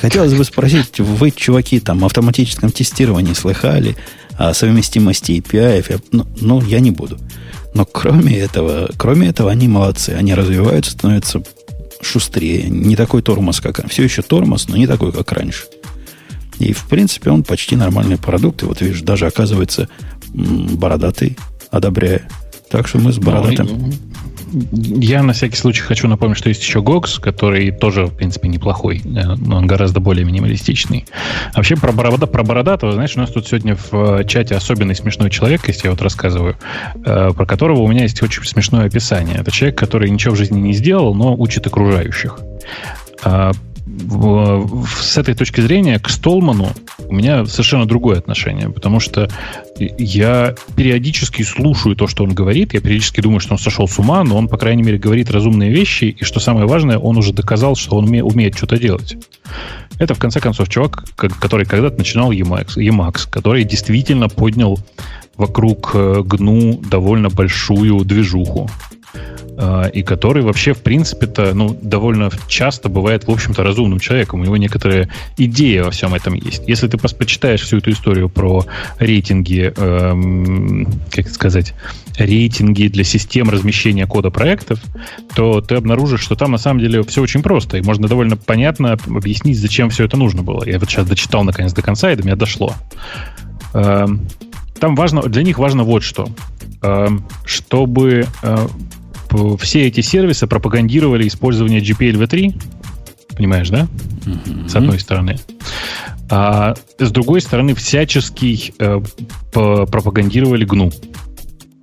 Хотелось 0.00 0.34
бы 0.34 0.44
спросить, 0.44 1.00
вы, 1.00 1.30
чуваки, 1.30 1.80
там, 1.80 2.02
о 2.02 2.06
автоматическом 2.06 2.70
тестировании 2.70 3.32
слыхали, 3.32 3.96
о 4.36 4.52
совместимости 4.52 5.32
API, 5.32 6.00
ну, 6.12 6.26
ну, 6.40 6.60
я 6.62 6.80
не 6.80 6.90
буду. 6.90 7.18
Но 7.74 7.84
кроме 7.84 8.36
этого, 8.38 8.90
кроме 8.96 9.28
этого, 9.28 9.50
они 9.50 9.66
молодцы. 9.66 10.10
Они 10.10 10.34
развиваются, 10.34 10.92
становятся 10.92 11.42
шустрее. 12.04 12.68
Не 12.68 12.96
такой 12.96 13.22
тормоз, 13.22 13.60
как... 13.60 13.88
Все 13.88 14.04
еще 14.04 14.22
тормоз, 14.22 14.68
но 14.68 14.76
не 14.76 14.86
такой, 14.86 15.12
как 15.12 15.32
раньше. 15.32 15.64
И, 16.58 16.72
в 16.72 16.84
принципе, 16.84 17.30
он 17.30 17.42
почти 17.42 17.76
нормальный 17.76 18.16
продукт. 18.16 18.62
И 18.62 18.66
вот, 18.66 18.80
видишь, 18.80 19.02
даже 19.02 19.26
оказывается 19.26 19.88
бородатый, 20.32 21.36
одобряя. 21.70 22.28
Так 22.70 22.86
что 22.88 22.98
мы 22.98 23.12
с 23.12 23.18
бородатым... 23.18 23.92
Я 24.54 25.22
на 25.22 25.32
всякий 25.32 25.56
случай 25.56 25.82
хочу 25.82 26.06
напомнить, 26.06 26.38
что 26.38 26.48
есть 26.48 26.62
еще 26.62 26.78
GOX, 26.78 27.20
который 27.20 27.72
тоже, 27.72 28.06
в 28.06 28.14
принципе, 28.14 28.48
неплохой, 28.48 29.02
э, 29.04 29.34
но 29.36 29.56
он 29.56 29.66
гораздо 29.66 30.00
более 30.00 30.24
минималистичный. 30.24 31.06
А 31.52 31.56
Вообще 31.56 31.76
про, 31.76 31.92
борода, 31.92 32.26
про 32.26 32.44
бородатого, 32.44 32.92
знаешь, 32.92 33.16
у 33.16 33.20
нас 33.20 33.30
тут 33.30 33.46
сегодня 33.48 33.76
в 33.76 34.20
э, 34.20 34.24
чате 34.24 34.54
особенный 34.54 34.94
смешной 34.94 35.30
человек, 35.30 35.66
если 35.66 35.86
я 35.86 35.90
вот 35.90 36.02
рассказываю, 36.02 36.56
э, 37.04 37.30
про 37.34 37.46
которого 37.46 37.80
у 37.80 37.88
меня 37.88 38.02
есть 38.02 38.22
очень 38.22 38.44
смешное 38.44 38.86
описание. 38.86 39.36
Это 39.38 39.50
человек, 39.50 39.78
который 39.78 40.08
ничего 40.10 40.34
в 40.34 40.38
жизни 40.38 40.60
не 40.60 40.72
сделал, 40.72 41.14
но 41.14 41.34
учит 41.34 41.66
окружающих. 41.66 42.38
С 43.86 45.18
этой 45.18 45.34
точки 45.34 45.60
зрения 45.60 45.98
к 45.98 46.08
Столману 46.08 46.68
у 47.06 47.14
меня 47.14 47.44
совершенно 47.44 47.86
другое 47.86 48.18
отношение, 48.18 48.70
потому 48.70 48.98
что 48.98 49.28
я 49.78 50.54
периодически 50.74 51.42
слушаю 51.42 51.94
то, 51.94 52.06
что 52.06 52.24
он 52.24 52.32
говорит, 52.32 52.72
я 52.72 52.80
периодически 52.80 53.20
думаю, 53.20 53.40
что 53.40 53.52
он 53.52 53.58
сошел 53.58 53.86
с 53.86 53.98
ума, 53.98 54.24
но 54.24 54.38
он, 54.38 54.48
по 54.48 54.56
крайней 54.56 54.82
мере, 54.82 54.96
говорит 54.96 55.30
разумные 55.30 55.70
вещи, 55.70 56.16
и 56.18 56.24
что 56.24 56.40
самое 56.40 56.66
важное, 56.66 56.98
он 56.98 57.18
уже 57.18 57.34
доказал, 57.34 57.76
что 57.76 57.96
он 57.96 58.06
уме- 58.06 58.22
умеет 58.22 58.56
что-то 58.56 58.78
делать. 58.78 59.16
Это, 59.98 60.14
в 60.14 60.18
конце 60.18 60.40
концов, 60.40 60.70
чувак, 60.70 61.04
ко- 61.14 61.28
который 61.28 61.66
когда-то 61.66 61.98
начинал 61.98 62.32
Emacs, 62.32 62.76
Emacs, 62.76 63.28
который 63.28 63.64
действительно 63.64 64.28
поднял 64.28 64.78
вокруг 65.36 65.90
э, 65.94 66.20
GNU 66.20 66.88
довольно 66.88 67.28
большую 67.28 68.04
движуху. 68.04 68.70
Э, 69.56 69.90
и 69.92 70.02
который 70.02 70.42
вообще, 70.42 70.72
в 70.72 70.82
принципе-то, 70.82 71.54
ну, 71.54 71.76
довольно 71.80 72.30
часто 72.48 72.88
бывает, 72.88 73.26
в 73.26 73.30
общем-то, 73.30 73.62
разумным 73.62 74.00
человеком. 74.00 74.40
У 74.40 74.44
него 74.44 74.56
некоторая 74.56 75.08
идея 75.36 75.84
во 75.84 75.90
всем 75.90 76.14
этом 76.14 76.34
есть. 76.34 76.62
Если 76.66 76.88
ты 76.88 76.98
почитаешь 76.98 77.62
всю 77.62 77.78
эту 77.78 77.90
историю 77.90 78.28
про 78.28 78.66
рейтинги, 78.98 79.72
эм, 79.76 80.88
как 81.10 81.28
сказать, 81.28 81.74
рейтинги 82.18 82.88
для 82.88 83.04
систем 83.04 83.50
размещения 83.50 84.06
кода 84.06 84.30
проектов, 84.30 84.80
то 85.34 85.60
ты 85.60 85.74
обнаружишь, 85.74 86.20
что 86.20 86.36
там 86.36 86.52
на 86.52 86.58
самом 86.58 86.80
деле 86.80 87.02
все 87.02 87.22
очень 87.22 87.42
просто, 87.42 87.78
и 87.78 87.82
можно 87.82 88.08
довольно 88.08 88.36
понятно 88.36 88.92
объяснить, 88.92 89.58
зачем 89.58 89.90
все 89.90 90.04
это 90.04 90.16
нужно 90.16 90.42
было. 90.42 90.64
Я 90.64 90.78
вот 90.78 90.88
сейчас 90.88 91.06
дочитал 91.06 91.44
наконец 91.44 91.72
до 91.72 91.82
конца, 91.82 92.12
и 92.12 92.16
до 92.16 92.22
меня 92.22 92.36
дошло. 92.36 92.74
Эм, 93.72 94.26
там 94.78 94.94
важно, 94.94 95.22
для 95.22 95.42
них 95.42 95.58
важно 95.58 95.84
вот 95.84 96.02
что. 96.02 96.28
Эм, 96.82 97.24
чтобы 97.44 98.26
э, 98.42 98.66
все 99.58 99.86
эти 99.86 100.00
сервисы 100.00 100.46
пропагандировали 100.46 101.26
использование 101.26 101.80
GPLv3, 101.80 102.62
понимаешь, 103.36 103.70
да? 103.70 103.86
Mm-hmm. 104.26 104.68
С 104.68 104.76
одной 104.76 104.98
стороны. 104.98 105.36
А 106.30 106.74
с 106.98 107.10
другой 107.10 107.40
стороны, 107.40 107.74
всячески 107.74 108.74
э, 108.78 109.00
пропагандировали 109.52 110.66
GNU 110.66 110.92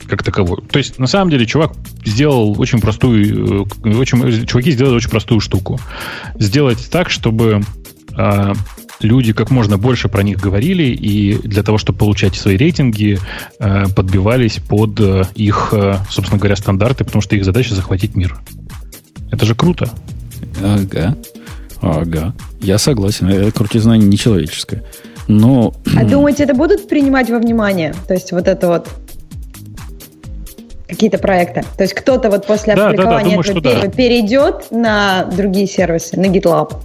как 0.08 0.24
таковую. 0.24 0.62
То 0.64 0.78
есть, 0.78 1.00
на 1.00 1.08
самом 1.08 1.30
деле, 1.30 1.46
чувак 1.46 1.74
сделал 2.04 2.60
очень 2.60 2.82
простую, 2.82 3.66
э, 3.84 3.96
очень, 3.96 4.46
чуваки 4.46 4.72
сделали 4.72 4.96
очень 4.96 5.10
простую 5.10 5.40
штуку. 5.40 5.80
Сделать 6.36 6.90
так, 6.92 7.10
чтобы 7.10 7.62
э, 8.18 8.54
люди 9.04 9.34
как 9.34 9.52
можно 9.52 9.78
больше 9.78 10.10
про 10.10 10.24
них 10.24 10.40
говорили, 10.40 10.84
и 10.84 11.38
для 11.38 11.64
того, 11.64 11.78
чтобы 11.78 12.00
получать 12.00 12.36
свои 12.36 12.58
рейтинги, 12.58 13.20
э, 13.60 13.86
подбивались 13.96 14.58
под 14.58 15.00
э, 15.00 15.24
их, 15.36 15.74
э, 15.74 15.96
собственно 16.10 16.40
говоря, 16.40 16.56
стандарты, 16.56 17.04
потому 17.04 17.22
что 17.22 17.36
их 17.36 17.46
задача 17.46 17.76
захватить 17.76 18.16
мир. 18.16 18.40
Это 19.32 19.46
же 19.46 19.56
круто. 19.56 19.90
Ага. 20.64 21.16
Ага. 21.82 22.34
Я 22.62 22.78
согласен. 22.78 23.28
Это 23.28 23.52
крутизна 23.52 23.98
нечеловеческая. 23.98 24.84
Но... 25.28 25.74
А 25.96 26.04
думаете, 26.10 26.44
это 26.44 26.54
будут 26.54 26.88
принимать 26.88 27.30
во 27.30 27.40
внимание? 27.40 27.94
То 28.08 28.14
есть 28.14 28.32
вот 28.32 28.48
это 28.48 28.68
вот 28.68 28.90
какие-то 30.88 31.18
проекты. 31.18 31.64
То 31.78 31.84
есть 31.84 31.94
кто-то 31.94 32.30
вот 32.30 32.46
после 32.46 32.76
да, 32.76 32.88
опубликования 32.90 33.38
да, 33.38 33.44
да, 33.44 33.54
думаю, 33.54 33.74
этого 33.74 33.88
да. 33.88 33.92
перейдет 33.92 34.72
на 34.72 35.24
другие 35.26 35.66
сервисы, 35.66 36.20
на 36.20 36.26
GitLab. 36.26 36.76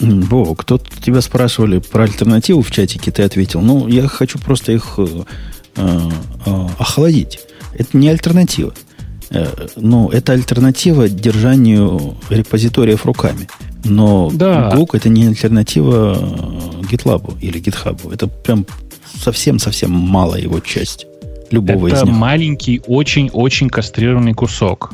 Бо, 0.00 0.54
кто-то 0.54 0.84
тебя 1.00 1.20
спрашивали 1.20 1.78
про 1.78 2.04
альтернативу 2.04 2.62
в 2.62 2.70
чатике, 2.70 3.10
ты 3.10 3.22
ответил. 3.22 3.60
Ну, 3.60 3.86
я 3.86 4.08
хочу 4.08 4.38
просто 4.38 4.72
их 4.72 4.94
э, 4.96 5.06
э, 5.76 6.10
э 6.46 6.66
охладить. 6.78 7.40
Это 7.74 7.96
не 7.96 8.08
альтернатива. 8.08 8.72
Э, 9.30 9.46
ну, 9.76 10.08
это 10.08 10.32
альтернатива 10.32 11.08
держанию 11.08 12.16
репозиториев 12.30 13.04
руками. 13.04 13.48
Но 13.84 14.30
да. 14.32 14.70
GOG 14.74 14.88
это 14.94 15.08
не 15.08 15.26
альтернатива 15.26 16.16
GitLab 16.90 17.38
или 17.40 17.60
GitHub. 17.60 18.12
Это 18.12 18.26
прям 18.26 18.66
совсем-совсем 19.22 19.90
малая 19.90 20.40
его 20.40 20.60
часть 20.60 21.06
любого 21.50 21.88
это 21.88 21.96
из 21.96 22.02
них. 22.02 22.10
Это 22.10 22.18
маленький, 22.18 22.80
очень-очень 22.86 23.68
кастрированный 23.68 24.34
кусок. 24.34 24.92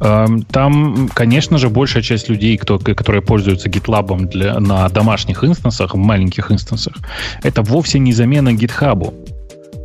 Эм, 0.00 0.42
там, 0.42 1.08
конечно 1.14 1.58
же, 1.58 1.68
большая 1.68 2.02
часть 2.02 2.28
людей, 2.28 2.56
кто, 2.56 2.78
которые 2.78 3.22
пользуются 3.22 3.68
GitLab 3.68 4.28
для, 4.28 4.58
на 4.58 4.88
домашних 4.88 5.44
инстансах, 5.44 5.94
маленьких 5.94 6.50
инстансах, 6.50 6.94
это 7.42 7.62
вовсе 7.62 7.98
не 7.98 8.12
замена 8.12 8.50
GitHub. 8.50 9.14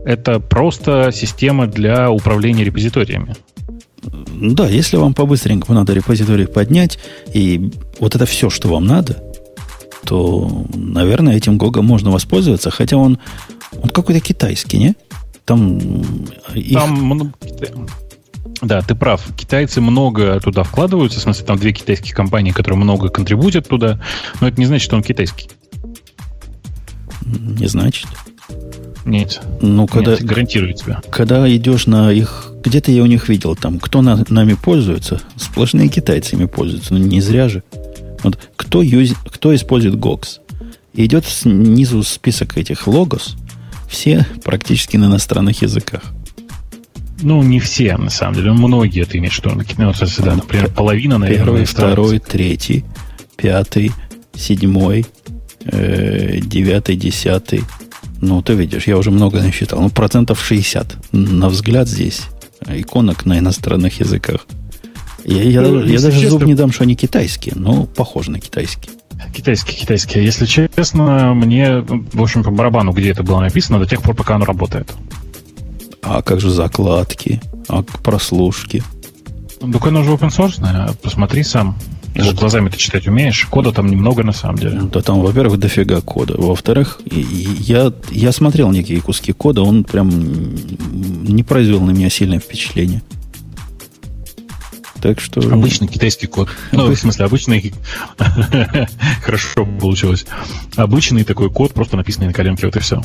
Это 0.06 0.40
просто 0.40 1.12
система 1.14 1.68
для 1.68 2.10
управления 2.10 2.64
репозиториями. 2.64 3.36
Да, 4.02 4.68
если 4.68 4.98
вам 4.98 5.14
по-быстренькому 5.14 5.78
надо 5.78 5.94
репозиторий 5.94 6.48
поднять, 6.48 6.98
и 7.34 7.72
вот 8.00 8.16
это 8.16 8.26
все, 8.26 8.50
что 8.50 8.70
вам 8.70 8.86
надо, 8.86 9.22
то, 10.06 10.66
наверное, 10.74 11.36
этим 11.36 11.58
Гога 11.58 11.82
можно 11.82 12.10
воспользоваться, 12.10 12.72
хотя 12.72 12.98
он, 12.98 13.20
он 13.82 13.90
какой-то 13.90 14.22
китайский, 14.22 14.78
не? 14.78 14.96
Там, 15.46 15.78
их... 16.56 16.74
Там 16.74 17.34
да, 18.62 18.82
ты 18.82 18.96
прав. 18.96 19.26
Китайцы 19.36 19.82
много 19.82 20.40
туда 20.40 20.64
вкладываются. 20.64 21.20
В 21.20 21.24
смысле, 21.24 21.46
там 21.46 21.58
две 21.58 21.72
китайские 21.72 22.14
компании, 22.14 22.52
которые 22.52 22.80
много 22.80 23.10
контрибутят 23.10 23.68
туда. 23.68 24.00
Но 24.42 24.48
это 24.48 24.60
не 24.60 24.66
значит, 24.66 24.86
что 24.86 24.96
он 24.96 25.04
китайский. 25.04 25.50
Не 27.26 27.68
значит. 27.68 28.08
Нет. 29.06 29.42
Ну, 29.62 29.88
когда, 29.88 30.12
Нет, 30.12 30.24
гарантирую 30.24 30.74
тебя. 30.74 31.02
Когда 31.10 31.50
идешь 31.54 31.88
на 31.88 32.12
их... 32.12 32.52
Где-то 32.64 32.92
я 32.92 33.04
у 33.04 33.06
них 33.06 33.30
видел 33.30 33.56
там, 33.56 33.80
кто 33.80 34.02
на, 34.02 34.24
нами 34.28 34.54
пользуется. 34.54 35.22
Сплошные 35.38 35.88
китайцы 35.88 36.36
ими 36.36 36.46
пользуются. 36.46 36.94
Ну, 36.94 37.00
не 37.00 37.22
зря 37.22 37.48
же. 37.48 37.64
Вот 38.24 38.38
кто, 38.58 38.82
юз, 38.82 39.14
кто 39.32 39.56
использует 39.56 39.96
GOX? 39.96 40.40
идет 40.94 41.26
снизу 41.26 42.04
список 42.04 42.58
этих 42.58 42.88
логос. 42.88 43.36
Все 43.88 44.26
практически 44.44 44.98
на 44.98 45.06
иностранных 45.06 45.62
языках. 45.62 46.04
Ну, 47.22 47.44
не 47.44 47.60
все, 47.60 47.98
на 47.98 48.10
самом 48.10 48.36
деле. 48.36 48.52
Многие 48.52 49.06
ты 49.06 49.18
имеешь 49.18 49.40
в 49.40 49.46
виду. 49.46 49.62
Ну, 49.78 49.94
да, 50.20 50.36
например, 50.36 50.70
половина, 50.70 51.18
наверное. 51.18 51.46
Первый, 51.46 51.66
второй, 51.66 52.20
третий, 52.20 52.86
пятый, 53.36 53.92
седьмой, 54.36 55.06
э, 55.66 56.40
девятый, 56.42 56.96
десятый. 56.96 57.64
Ну, 58.22 58.42
ты 58.42 58.54
видишь, 58.54 58.88
я 58.88 58.98
уже 58.98 59.12
много 59.12 59.42
насчитал. 59.42 59.82
Ну, 59.82 59.90
процентов 59.90 60.44
60, 60.44 61.14
на 61.14 61.50
взгляд 61.50 61.88
здесь, 61.88 62.24
иконок 62.68 63.26
на 63.26 63.40
иностранных 63.40 64.00
языках. 64.00 64.46
Я, 65.26 65.44
я, 65.44 65.62
ну, 65.62 65.84
я 65.84 66.00
даже 66.00 66.20
честно... 66.20 66.30
зуб 66.30 66.44
не 66.44 66.56
дам, 66.56 66.72
что 66.72 66.84
они 66.84 66.96
китайские, 66.96 67.54
но 67.56 67.86
похожи 67.86 68.32
на 68.32 68.40
китайские. 68.40 68.92
Китайские, 69.36 69.78
китайские. 69.78 70.24
Если 70.24 70.46
честно, 70.46 71.34
мне, 71.34 71.82
в 71.82 72.22
общем, 72.22 72.44
по 72.44 72.52
барабану, 72.52 72.94
где 72.94 73.12
это 73.12 73.22
было 73.22 73.42
написано, 73.42 73.80
до 73.80 73.86
тех 73.86 74.02
пор, 74.02 74.16
пока 74.16 74.36
оно 74.36 74.46
работает. 74.46 74.92
А 76.02 76.22
как 76.22 76.40
же 76.40 76.50
закладки? 76.50 77.42
А 77.68 77.84
прослушки? 77.84 78.84
Ну, 79.62 79.78
оно 79.82 80.04
же 80.04 80.12
open 80.12 80.30
source, 80.30 80.96
посмотри 81.02 81.44
сам. 81.44 81.78
Что? 82.16 82.34
глазами 82.34 82.70
ты 82.70 82.78
читать 82.78 83.08
умеешь. 83.08 83.46
Кода 83.46 83.72
там 83.72 83.88
немного 83.88 84.24
на 84.24 84.32
самом 84.32 84.58
деле. 84.58 84.82
Да 84.92 85.02
там, 85.02 85.22
во-первых, 85.22 85.60
дофига 85.60 86.02
кода. 86.02 86.36
Во-вторых, 86.38 87.02
я, 87.06 87.94
я 88.12 88.32
смотрел 88.32 88.72
некие 88.72 89.00
куски 89.02 89.32
кода, 89.32 89.62
он 89.62 89.84
прям 89.84 90.10
не 90.10 91.44
произвел 91.44 91.82
на 91.82 91.92
меня 91.92 92.10
сильное 92.10 92.40
впечатление. 92.40 93.02
Так 95.02 95.20
что... 95.20 95.40
Обычный 95.42 95.88
китайский 95.88 96.28
код. 96.28 96.50
Ну, 96.72 96.88
в 96.88 96.96
смысле, 96.96 97.26
обычный... 97.26 97.74
Хорошо 99.24 99.66
получилось. 99.80 100.26
Обычный 100.76 101.24
такой 101.24 101.50
код, 101.50 101.74
просто 101.74 101.98
написанный 101.98 102.28
на 102.28 102.34
коленке, 102.34 102.66
вот 102.66 102.76
и 102.76 102.80
все. 102.80 103.02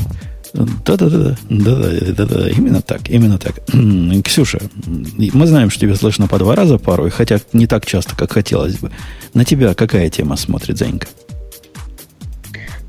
Да-да-да, 0.55 1.37
да-да-да, 1.49 2.49
именно 2.49 2.81
так, 2.81 3.09
именно 3.11 3.39
так. 3.39 3.55
Ксюша, 4.25 4.61
мы 4.87 5.47
знаем, 5.47 5.71
что 5.71 5.81
тебя 5.81 5.97
слышно 5.97 6.29
по 6.29 6.39
два 6.39 6.55
раза 6.55 6.79
порой, 6.79 7.11
хотя 7.11 7.39
не 7.53 7.67
так 7.67 7.85
часто, 7.87 8.15
как 8.15 8.33
хотелось 8.33 8.77
бы. 8.77 8.93
На 9.35 9.45
тебя 9.45 9.75
какая 9.75 10.09
тема 10.11 10.37
смотрит, 10.37 10.79
Занька? 10.79 11.09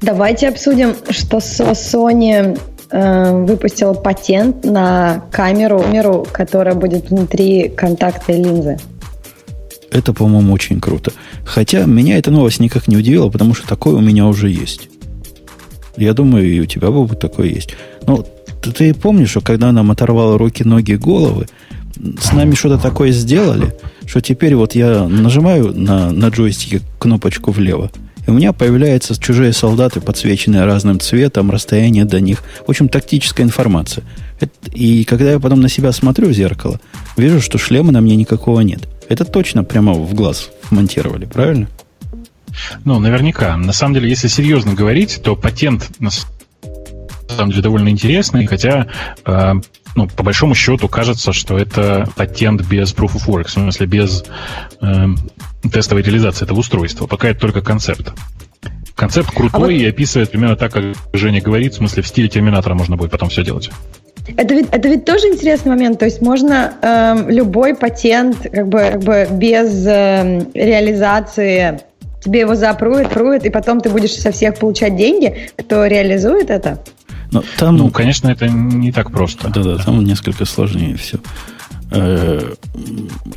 Давайте 0.01 0.49
обсудим, 0.49 0.93
что 1.09 1.37
Sony 1.37 2.59
э, 2.91 3.31
выпустила 3.31 3.93
патент 3.93 4.63
на 4.63 5.23
камеру, 5.31 5.79
камеру, 5.79 6.27
которая 6.31 6.75
будет 6.75 7.09
внутри 7.09 7.69
контактной 7.69 8.43
линзы. 8.43 8.77
Это, 9.91 10.13
по-моему, 10.13 10.53
очень 10.53 10.81
круто. 10.81 11.11
Хотя 11.45 11.85
меня 11.85 12.17
эта 12.17 12.31
новость 12.31 12.59
никак 12.59 12.87
не 12.87 12.97
удивила, 12.97 13.29
потому 13.29 13.53
что 13.53 13.67
такое 13.67 13.95
у 13.95 14.01
меня 14.01 14.25
уже 14.27 14.49
есть. 14.49 14.89
Я 15.97 16.13
думаю, 16.13 16.45
и 16.45 16.59
у 16.59 16.65
тебя, 16.65 16.91
Бобу, 16.91 17.15
такое 17.15 17.47
есть. 17.47 17.69
Но 18.05 18.25
ты, 18.61 18.71
ты 18.71 18.93
помнишь, 18.93 19.29
что 19.29 19.41
когда 19.41 19.71
нам 19.71 19.91
оторвало 19.91 20.37
руки, 20.37 20.63
ноги, 20.63 20.93
головы, 20.93 21.47
с 22.19 22.33
нами 22.33 22.55
что-то 22.55 22.77
такое 22.81 23.11
сделали, 23.11 23.73
что 24.05 24.21
теперь 24.21 24.55
вот 24.55 24.75
я 24.75 25.07
нажимаю 25.07 25.73
на, 25.73 26.11
на 26.11 26.27
джойстике 26.27 26.81
кнопочку 26.99 27.51
влево, 27.51 27.91
и 28.25 28.31
у 28.31 28.33
меня 28.33 28.53
появляются 28.53 29.19
чужие 29.19 29.53
солдаты, 29.53 30.01
подсвеченные 30.01 30.65
разным 30.65 30.99
цветом, 30.99 31.51
расстояние 31.51 32.05
до 32.05 32.19
них. 32.19 32.43
В 32.65 32.69
общем, 32.69 32.89
тактическая 32.89 33.45
информация. 33.45 34.03
И 34.73 35.03
когда 35.03 35.31
я 35.31 35.39
потом 35.39 35.61
на 35.61 35.69
себя 35.69 35.91
смотрю 35.91 36.29
в 36.29 36.33
зеркало, 36.33 36.79
вижу, 37.17 37.39
что 37.39 37.57
шлема 37.57 37.91
на 37.91 38.01
мне 38.01 38.15
никакого 38.15 38.61
нет. 38.61 38.87
Это 39.09 39.25
точно 39.25 39.63
прямо 39.63 39.93
в 39.93 40.13
глаз 40.13 40.49
вмонтировали, 40.69 41.25
правильно? 41.25 41.67
Ну, 42.83 42.99
наверняка. 42.99 43.57
На 43.57 43.73
самом 43.73 43.95
деле, 43.95 44.09
если 44.09 44.27
серьезно 44.27 44.73
говорить, 44.73 45.21
то 45.23 45.35
патент 45.35 45.89
на 45.99 46.09
самом 46.09 47.51
деле 47.51 47.63
довольно 47.63 47.89
интересный, 47.89 48.45
хотя 48.45 48.87
э, 49.25 49.53
ну, 49.95 50.07
по 50.07 50.23
большому 50.23 50.55
счету 50.55 50.87
кажется, 50.87 51.33
что 51.33 51.57
это 51.57 52.07
патент 52.15 52.61
без 52.63 52.93
proof 52.93 53.15
of 53.15 53.27
work, 53.27 53.47
в 53.47 53.51
смысле 53.51 53.87
без 53.87 54.23
э, 54.81 55.07
тестовой 55.71 56.03
реализации 56.03 56.45
этого 56.45 56.59
устройства. 56.59 57.07
Пока 57.07 57.29
это 57.29 57.39
только 57.39 57.61
концепт. 57.61 58.13
Концепт 58.95 59.29
крутой 59.31 59.49
а 59.51 59.59
вот... 59.59 59.69
и 59.69 59.85
описывает 59.85 60.31
примерно 60.31 60.55
так, 60.55 60.71
как 60.71 60.83
Женя 61.13 61.41
говорит, 61.41 61.73
в 61.73 61.77
смысле 61.77 62.01
в 62.01 62.07
стиле 62.07 62.29
терминатора 62.29 62.75
можно 62.75 62.95
будет 62.95 63.11
потом 63.11 63.29
все 63.29 63.43
делать. 63.43 63.69
Это 64.37 64.55
ведь, 64.55 64.67
это 64.71 64.87
ведь 64.87 65.05
тоже 65.05 65.27
интересный 65.27 65.69
момент. 65.69 65.99
То 65.99 66.05
есть 66.05 66.21
можно 66.21 66.73
э, 66.81 67.31
любой 67.31 67.75
патент 67.75 68.37
как 68.51 68.67
бы, 68.67 68.79
как 68.79 69.03
бы 69.03 69.27
без 69.31 69.85
э, 69.85 70.47
реализации 70.53 71.81
тебе 72.23 72.39
его 72.39 72.55
запруют, 72.55 73.09
пруют, 73.09 73.45
и 73.45 73.49
потом 73.49 73.81
ты 73.81 73.89
будешь 73.89 74.13
со 74.13 74.31
всех 74.31 74.57
получать 74.57 74.95
деньги, 74.95 75.49
кто 75.57 75.85
реализует 75.85 76.49
это? 76.49 76.81
Но 77.31 77.43
там, 77.57 77.77
ну, 77.77 77.89
конечно, 77.89 78.29
это 78.29 78.47
не 78.47 78.91
так 78.91 79.11
просто. 79.11 79.49
Да-да, 79.49 79.77
там 79.77 80.03
несколько 80.03 80.45
сложнее 80.45 80.95
все. 80.95 81.19
Э, 81.91 82.53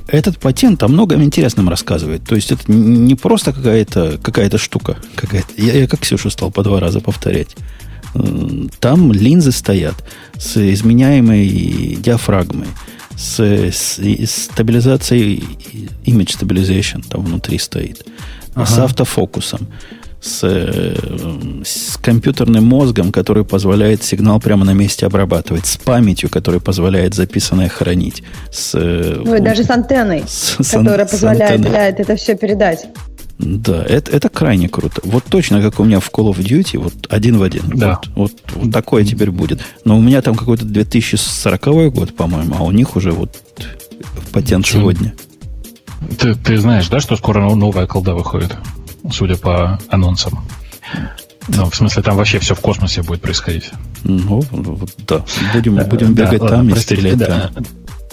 этот 0.07 0.39
патент 0.39 0.83
о 0.83 0.89
многом 0.89 1.23
интересном 1.23 1.69
рассказывает. 1.69 2.25
То 2.25 2.35
есть 2.35 2.51
это 2.53 2.71
не 2.71 3.15
просто 3.15 3.53
какая-то 3.53 4.19
какая 4.23 4.51
штука. 4.59 4.97
Какая-то. 5.15 5.49
Я, 5.57 5.75
я 5.75 5.87
как 5.87 6.01
Ксюша 6.01 6.31
стал 6.31 6.51
по 6.51 6.63
два 6.63 6.81
раза 6.81 7.01
повторять. 7.01 7.57
Э, 8.15 8.67
там 8.81 9.13
линзы 9.13 9.53
стоят 9.53 9.97
с 10.37 10.57
изменяемой 10.57 11.97
диафрагмой, 12.01 12.69
с, 13.17 13.41
с, 13.41 13.99
с 13.99 14.45
стабилизацией, 14.45 15.45
image 16.05 16.39
stabilization 16.39 17.05
там 17.07 17.25
внутри 17.25 17.59
стоит, 17.59 18.07
ага. 18.55 18.67
с 18.67 18.79
автофокусом, 18.79 19.67
с, 20.21 20.43
с 21.65 21.97
компьютерным 21.99 22.65
мозгом, 22.65 23.13
который 23.13 23.45
позволяет 23.45 24.03
сигнал 24.03 24.41
прямо 24.41 24.65
на 24.65 24.73
месте 24.73 25.07
обрабатывать, 25.07 25.67
с 25.67 25.77
памятью, 25.77 26.29
которая 26.29 26.61
позволяет 26.61 27.15
записанное 27.15 27.69
хранить. 27.69 28.23
С, 28.51 28.75
ну 28.75 29.35
и 29.35 29.41
даже 29.41 29.65
с 29.65 29.71
антенной, 29.71 30.25
с, 30.29 30.57
которая 30.71 31.07
с, 31.07 31.11
позволяет 31.11 31.63
с 31.63 32.01
это 32.01 32.17
все 32.17 32.37
передать. 32.37 32.87
Да, 33.39 33.85
это, 33.85 34.11
это 34.11 34.29
крайне 34.29 34.69
круто. 34.69 35.01
Вот 35.05 35.25
точно, 35.25 35.63
как 35.63 35.79
у 35.79 35.85
меня 35.85 36.01
в 36.01 36.11
Call 36.11 36.31
of 36.31 36.39
Duty, 36.39 36.79
вот 36.79 36.95
один 37.09 37.39
в 37.39 37.43
один. 37.43 37.63
Да. 37.69 38.01
Вот, 38.17 38.33
вот, 38.33 38.33
вот 38.55 38.73
такое 38.73 39.05
теперь 39.05 39.31
будет. 39.31 39.61
Но 39.85 39.97
у 39.97 40.01
меня 40.01 40.23
там 40.23 40.35
какой-то 40.35 40.65
2040 40.65 41.93
год, 41.93 42.17
по-моему, 42.17 42.57
а 42.59 42.65
у 42.65 42.73
них 42.73 42.97
уже 42.97 43.13
вот 43.13 43.41
патент 44.33 44.67
сегодня. 44.67 45.15
Ты, 46.19 46.35
ты 46.35 46.59
знаешь, 46.59 46.89
да, 46.89 46.99
что 47.01 47.17
скоро 47.17 47.55
новая 47.55 47.87
колда 47.87 48.15
выходит? 48.15 48.57
Судя 49.11 49.37
по 49.37 49.79
анонсам. 49.89 50.45
Ну, 51.49 51.71
в 51.71 51.75
смысле, 51.75 52.03
там 52.03 52.17
вообще 52.17 52.39
все 52.39 52.55
в 52.55 52.61
космосе 52.61 53.03
будет 53.03 53.23
происходить. 53.23 53.71
Ну, 54.05 54.41
вот, 54.51 54.91
да. 55.07 55.25
Будем, 55.55 55.77
да, 55.77 55.85
будем 55.85 56.13
бегать 56.13 56.41
да, 56.41 56.49
там 56.49 56.57
ладно, 56.59 56.71
и 56.71 56.73
простите, 56.73 57.01
стрелять 57.01 57.19
да, 57.19 57.51
там. 57.55 57.65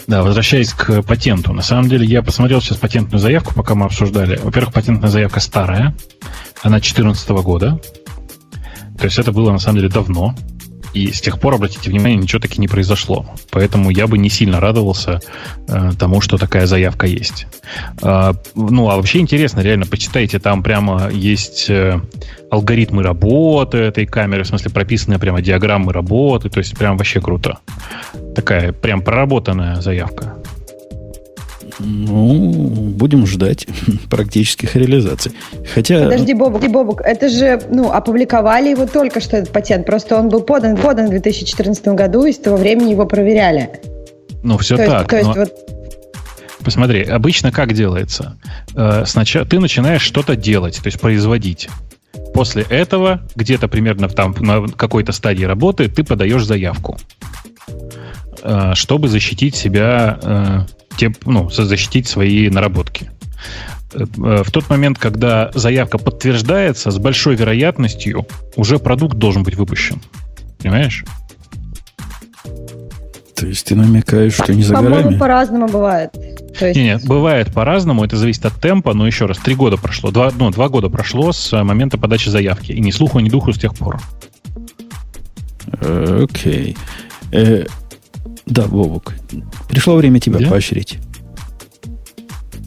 Да, 0.06 0.22
возвращаясь 0.22 0.72
к 0.72 1.02
патенту. 1.02 1.52
На 1.52 1.62
самом 1.62 1.88
деле, 1.88 2.06
я 2.06 2.22
посмотрел 2.22 2.62
сейчас 2.62 2.78
патентную 2.78 3.18
заявку, 3.18 3.52
пока 3.54 3.74
мы 3.74 3.86
обсуждали. 3.86 4.40
Во-первых, 4.42 4.72
патентная 4.72 5.10
заявка 5.10 5.40
старая. 5.40 5.94
Она 6.62 6.76
2014 6.76 7.28
года. 7.30 7.80
То 8.98 9.04
есть 9.04 9.18
это 9.18 9.32
было, 9.32 9.50
на 9.52 9.58
самом 9.58 9.78
деле, 9.78 9.88
давно. 9.90 10.34
И 10.96 11.12
с 11.12 11.20
тех 11.20 11.38
пор, 11.38 11.56
обратите 11.56 11.90
внимание, 11.90 12.16
ничего 12.16 12.40
таки 12.40 12.58
не 12.58 12.68
произошло. 12.68 13.26
Поэтому 13.50 13.90
я 13.90 14.06
бы 14.06 14.16
не 14.16 14.30
сильно 14.30 14.60
радовался 14.60 15.20
э, 15.68 15.90
тому, 15.98 16.22
что 16.22 16.38
такая 16.38 16.64
заявка 16.64 17.06
есть. 17.06 17.46
Э, 18.02 18.32
ну, 18.54 18.88
а 18.88 18.96
вообще 18.96 19.18
интересно, 19.18 19.60
реально, 19.60 19.84
почитайте, 19.84 20.38
там 20.38 20.62
прямо 20.62 21.10
есть 21.10 21.68
э, 21.68 22.00
алгоритмы 22.50 23.02
работы 23.02 23.76
этой 23.76 24.06
камеры, 24.06 24.44
в 24.44 24.46
смысле 24.46 24.70
прописанные 24.70 25.18
прямо 25.18 25.42
диаграммы 25.42 25.92
работы, 25.92 26.48
то 26.48 26.60
есть 26.60 26.78
прям 26.78 26.96
вообще 26.96 27.20
круто. 27.20 27.58
Такая 28.34 28.72
прям 28.72 29.02
проработанная 29.02 29.82
заявка. 29.82 30.38
Ну, 31.78 32.52
будем 32.96 33.26
ждать 33.26 33.66
практических 34.10 34.76
реализаций. 34.76 35.32
Хотя... 35.74 36.04
Подожди, 36.04 36.34
Бобук, 36.34 36.66
Бобук, 36.68 37.00
это 37.02 37.28
же, 37.28 37.60
ну, 37.70 37.90
опубликовали 37.90 38.70
его 38.70 38.86
только 38.86 39.20
что, 39.20 39.36
этот 39.36 39.52
патент. 39.52 39.86
Просто 39.86 40.16
он 40.16 40.28
был 40.28 40.42
подан, 40.42 40.76
подан 40.76 41.06
в 41.06 41.10
2014 41.10 41.88
году, 41.88 42.24
и 42.24 42.32
с 42.32 42.38
того 42.38 42.56
времени 42.56 42.90
его 42.90 43.06
проверяли. 43.06 43.70
Ну, 44.42 44.58
все 44.58 44.76
то 44.76 44.86
так. 44.86 45.12
Есть, 45.12 45.32
то 45.34 45.40
есть, 45.40 45.52
вот... 45.52 45.76
Посмотри, 46.64 47.02
обычно 47.04 47.52
как 47.52 47.72
делается? 47.74 48.38
Э, 48.74 49.04
сначала 49.06 49.46
ты 49.46 49.60
начинаешь 49.60 50.02
что-то 50.02 50.34
делать, 50.34 50.80
то 50.82 50.86
есть 50.86 51.00
производить. 51.00 51.68
После 52.34 52.62
этого, 52.68 53.20
где-то 53.34 53.68
примерно 53.68 54.08
там 54.08 54.34
на 54.40 54.66
какой-то 54.66 55.12
стадии 55.12 55.44
работы, 55.44 55.88
ты 55.88 56.04
подаешь 56.04 56.44
заявку, 56.44 56.98
э, 58.42 58.72
чтобы 58.74 59.08
защитить 59.08 59.54
себя 59.54 60.18
э, 60.22 60.75
те, 60.96 61.12
ну, 61.24 61.50
защитить 61.50 62.08
свои 62.08 62.48
наработки. 62.48 63.10
Э, 63.94 64.42
в 64.42 64.50
тот 64.50 64.68
момент, 64.68 64.98
когда 64.98 65.50
заявка 65.54 65.98
подтверждается, 65.98 66.90
с 66.90 66.98
большой 66.98 67.36
вероятностью 67.36 68.26
уже 68.56 68.78
продукт 68.78 69.16
должен 69.16 69.42
быть 69.42 69.54
выпущен. 69.54 70.00
Понимаешь? 70.58 71.04
То 73.34 73.46
есть 73.46 73.66
ты 73.66 73.76
намекаешь, 73.76 74.32
что 74.32 74.54
не 74.54 74.62
за 74.62 74.74
горами? 74.74 74.94
По-моему, 74.94 75.18
по-разному 75.18 75.68
бывает. 75.68 76.10
То 76.58 76.66
есть... 76.66 76.76
Нет, 76.78 77.00
нет, 77.02 77.04
бывает 77.06 77.52
по-разному, 77.52 78.02
это 78.02 78.16
зависит 78.16 78.46
от 78.46 78.54
темпа, 78.54 78.94
но 78.94 79.06
еще 79.06 79.26
раз, 79.26 79.36
три 79.36 79.54
года 79.54 79.76
прошло, 79.76 80.10
два, 80.10 80.32
ну, 80.34 80.50
два 80.50 80.70
года 80.70 80.88
прошло 80.88 81.32
с 81.32 81.62
момента 81.62 81.98
подачи 81.98 82.30
заявки, 82.30 82.72
и 82.72 82.80
ни 82.80 82.90
слуху, 82.90 83.18
ни 83.18 83.28
духу 83.28 83.52
с 83.52 83.58
тех 83.58 83.74
пор. 83.74 84.00
Э, 85.80 86.24
окей. 86.24 86.76
Okay. 87.30 87.70
Э, 88.46 88.50
да, 88.50 88.66
Вовок, 88.66 89.14
пришло 89.68 89.96
время 89.96 90.20
тебя 90.20 90.38
Где? 90.38 90.48
поощрить. 90.48 90.98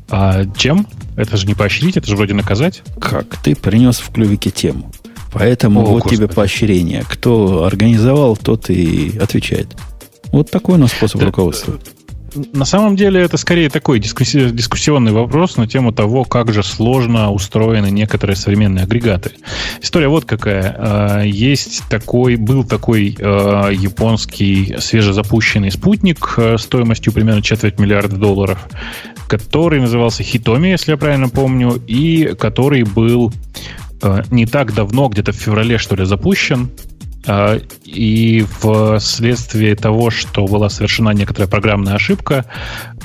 А 0.10 0.44
чем? 0.56 0.88
Это 1.16 1.38
же 1.38 1.46
не 1.46 1.54
поощрить, 1.54 1.98
это 1.98 2.08
же 2.08 2.16
вроде 2.16 2.34
наказать. 2.34 2.82
Как? 3.00 3.38
Ты 3.44 3.56
принес 3.56 4.00
в 4.00 4.12
клювике 4.12 4.50
тему. 4.50 4.92
Поэтому 5.32 5.82
О, 5.82 5.86
вот 5.86 6.04
Господи. 6.04 6.16
тебе 6.16 6.28
поощрение. 6.28 7.04
Кто 7.08 7.64
организовал, 7.64 8.36
тот 8.36 8.70
и 8.70 9.18
отвечает. 9.20 9.68
Вот 10.32 10.50
такой 10.50 10.76
у 10.76 10.78
нас 10.78 10.92
способ 10.92 11.20
да, 11.20 11.28
руководства. 11.28 11.80
На 12.54 12.66
самом 12.66 12.96
деле 12.96 13.22
это 13.22 13.38
скорее 13.38 13.70
такой 13.70 14.00
дискусси- 14.00 14.52
дискуссионный 14.52 15.12
вопрос 15.12 15.58
на 15.58 15.68
тему 15.68 15.92
того, 15.92 16.24
как 16.24 16.54
же 16.54 16.64
сложно 16.64 17.32
устроены 17.32 17.90
некоторые 17.90 18.36
современные 18.36 18.84
агрегаты. 18.84 19.32
История 19.82 20.08
вот 20.08 20.26
какая. 20.26 20.76
А, 20.78 21.22
есть 21.24 21.84
такой, 21.90 22.36
был 22.36 22.64
такой 22.64 23.18
а, 23.20 23.70
японский 23.70 24.76
свежезапущенный 24.80 25.72
спутник 25.72 26.36
а, 26.38 26.58
стоимостью 26.58 27.14
примерно 27.14 27.42
четверть 27.42 27.80
миллиарда 27.80 28.16
долларов, 28.16 28.68
который 29.28 29.80
назывался 29.80 30.24
Hitomi, 30.24 30.72
если 30.72 30.92
я 30.92 30.98
правильно 30.98 31.30
помню, 31.30 31.82
и 31.88 32.36
который 32.40 32.84
был 32.84 33.34
не 34.32 34.46
так 34.46 34.74
давно, 34.74 35.10
где-то 35.10 35.34
в 35.34 35.36
феврале, 35.36 35.78
что 35.78 35.98
ли, 35.98 36.06
запущен. 36.06 36.70
А, 37.28 37.60
и 37.84 38.46
вследствие 39.00 39.76
того, 39.76 40.10
что 40.10 40.46
была 40.46 40.70
совершена 40.70 41.10
некоторая 41.12 41.50
программная 41.50 41.96
ошибка, 41.96 42.46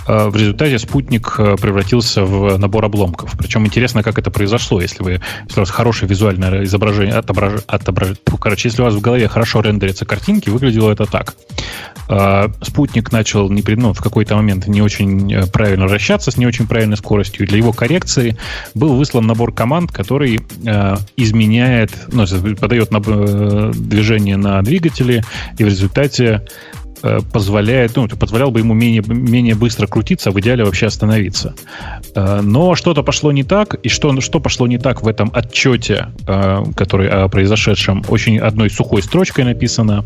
в 0.07 0.37
результате 0.37 0.79
спутник 0.79 1.35
а, 1.39 1.57
превратился 1.57 2.25
в 2.25 2.57
набор 2.59 2.85
обломков. 2.85 3.33
Причем 3.39 3.67
интересно, 3.67 4.03
как 4.03 4.19
это 4.19 4.31
произошло, 4.31 4.81
если 4.81 5.03
вы 5.03 5.21
если 5.47 5.61
у 5.61 5.63
вас 5.63 5.71
хорошее 5.71 6.09
визуальное 6.09 6.65
изображение, 6.65 7.15
отображ, 7.15 7.61
отображ, 7.67 8.17
короче, 8.41 8.69
если 8.69 8.83
у 8.83 8.85
вас 8.85 8.95
в 8.95 9.01
голове 9.01 9.29
хорошо 9.29 9.61
рендерятся 9.61 10.05
картинки, 10.05 10.51
выглядело 10.51 10.91
это 10.91 11.07
так. 11.07 11.35
Спутник 12.61 13.13
начал 13.13 13.49
не, 13.51 13.63
ну, 13.77 13.95
в 13.95 14.03
какой-то 14.03 14.37
момент 14.37 14.67
не 14.67 14.83
очень 14.83 15.33
э, 15.33 15.47
правильно 15.47 15.87
вращаться 15.87 16.31
с 16.31 16.37
не 16.37 16.47
очень 16.47 16.67
правильной 16.67 16.99
скоростью. 16.99 17.47
Для 17.47 17.57
его 17.57 17.73
коррекции 17.73 18.37
был 18.75 18.95
выслан 18.95 19.27
набор 19.27 19.55
команд, 19.55 19.91
который 19.91 20.41
изменяет, 21.17 21.93
ну, 22.13 22.27
подает 22.57 22.91
на, 22.91 23.01
э, 23.05 23.73
движение 23.75 24.37
на 24.37 24.61
двигателе, 24.63 25.25
и 25.57 25.65
в 25.65 25.69
результате 25.69 26.25
э, 26.25 26.84
позволяет, 27.33 27.97
ну, 27.97 28.09
позволял 28.09 28.51
бы 28.51 28.61
ему 28.61 28.75
менее, 28.75 29.03
менее 29.07 29.55
быстро 29.55 29.87
крутиться, 29.87 30.31
а 30.31 30.33
в 30.33 30.41
идеале 30.41 30.65
вообще 30.65 30.87
остановиться. 30.87 31.55
Э, 32.15 32.41
но 32.43 32.75
что-то 32.75 33.03
пошло 33.03 33.33
не 33.33 33.45
так, 33.45 33.75
и 33.75 33.89
что, 33.89 34.21
что 34.21 34.41
пошло 34.41 34.67
не 34.67 34.79
так 34.79 35.03
в 35.03 35.09
этом 35.09 35.31
отчете, 35.35 36.09
э, 36.27 36.65
который 36.77 37.09
о 37.09 37.29
произошедшем, 37.29 38.05
очень 38.09 38.39
одной 38.39 38.71
сухой 38.71 39.03
строчкой 39.03 39.45
написано. 39.45 40.05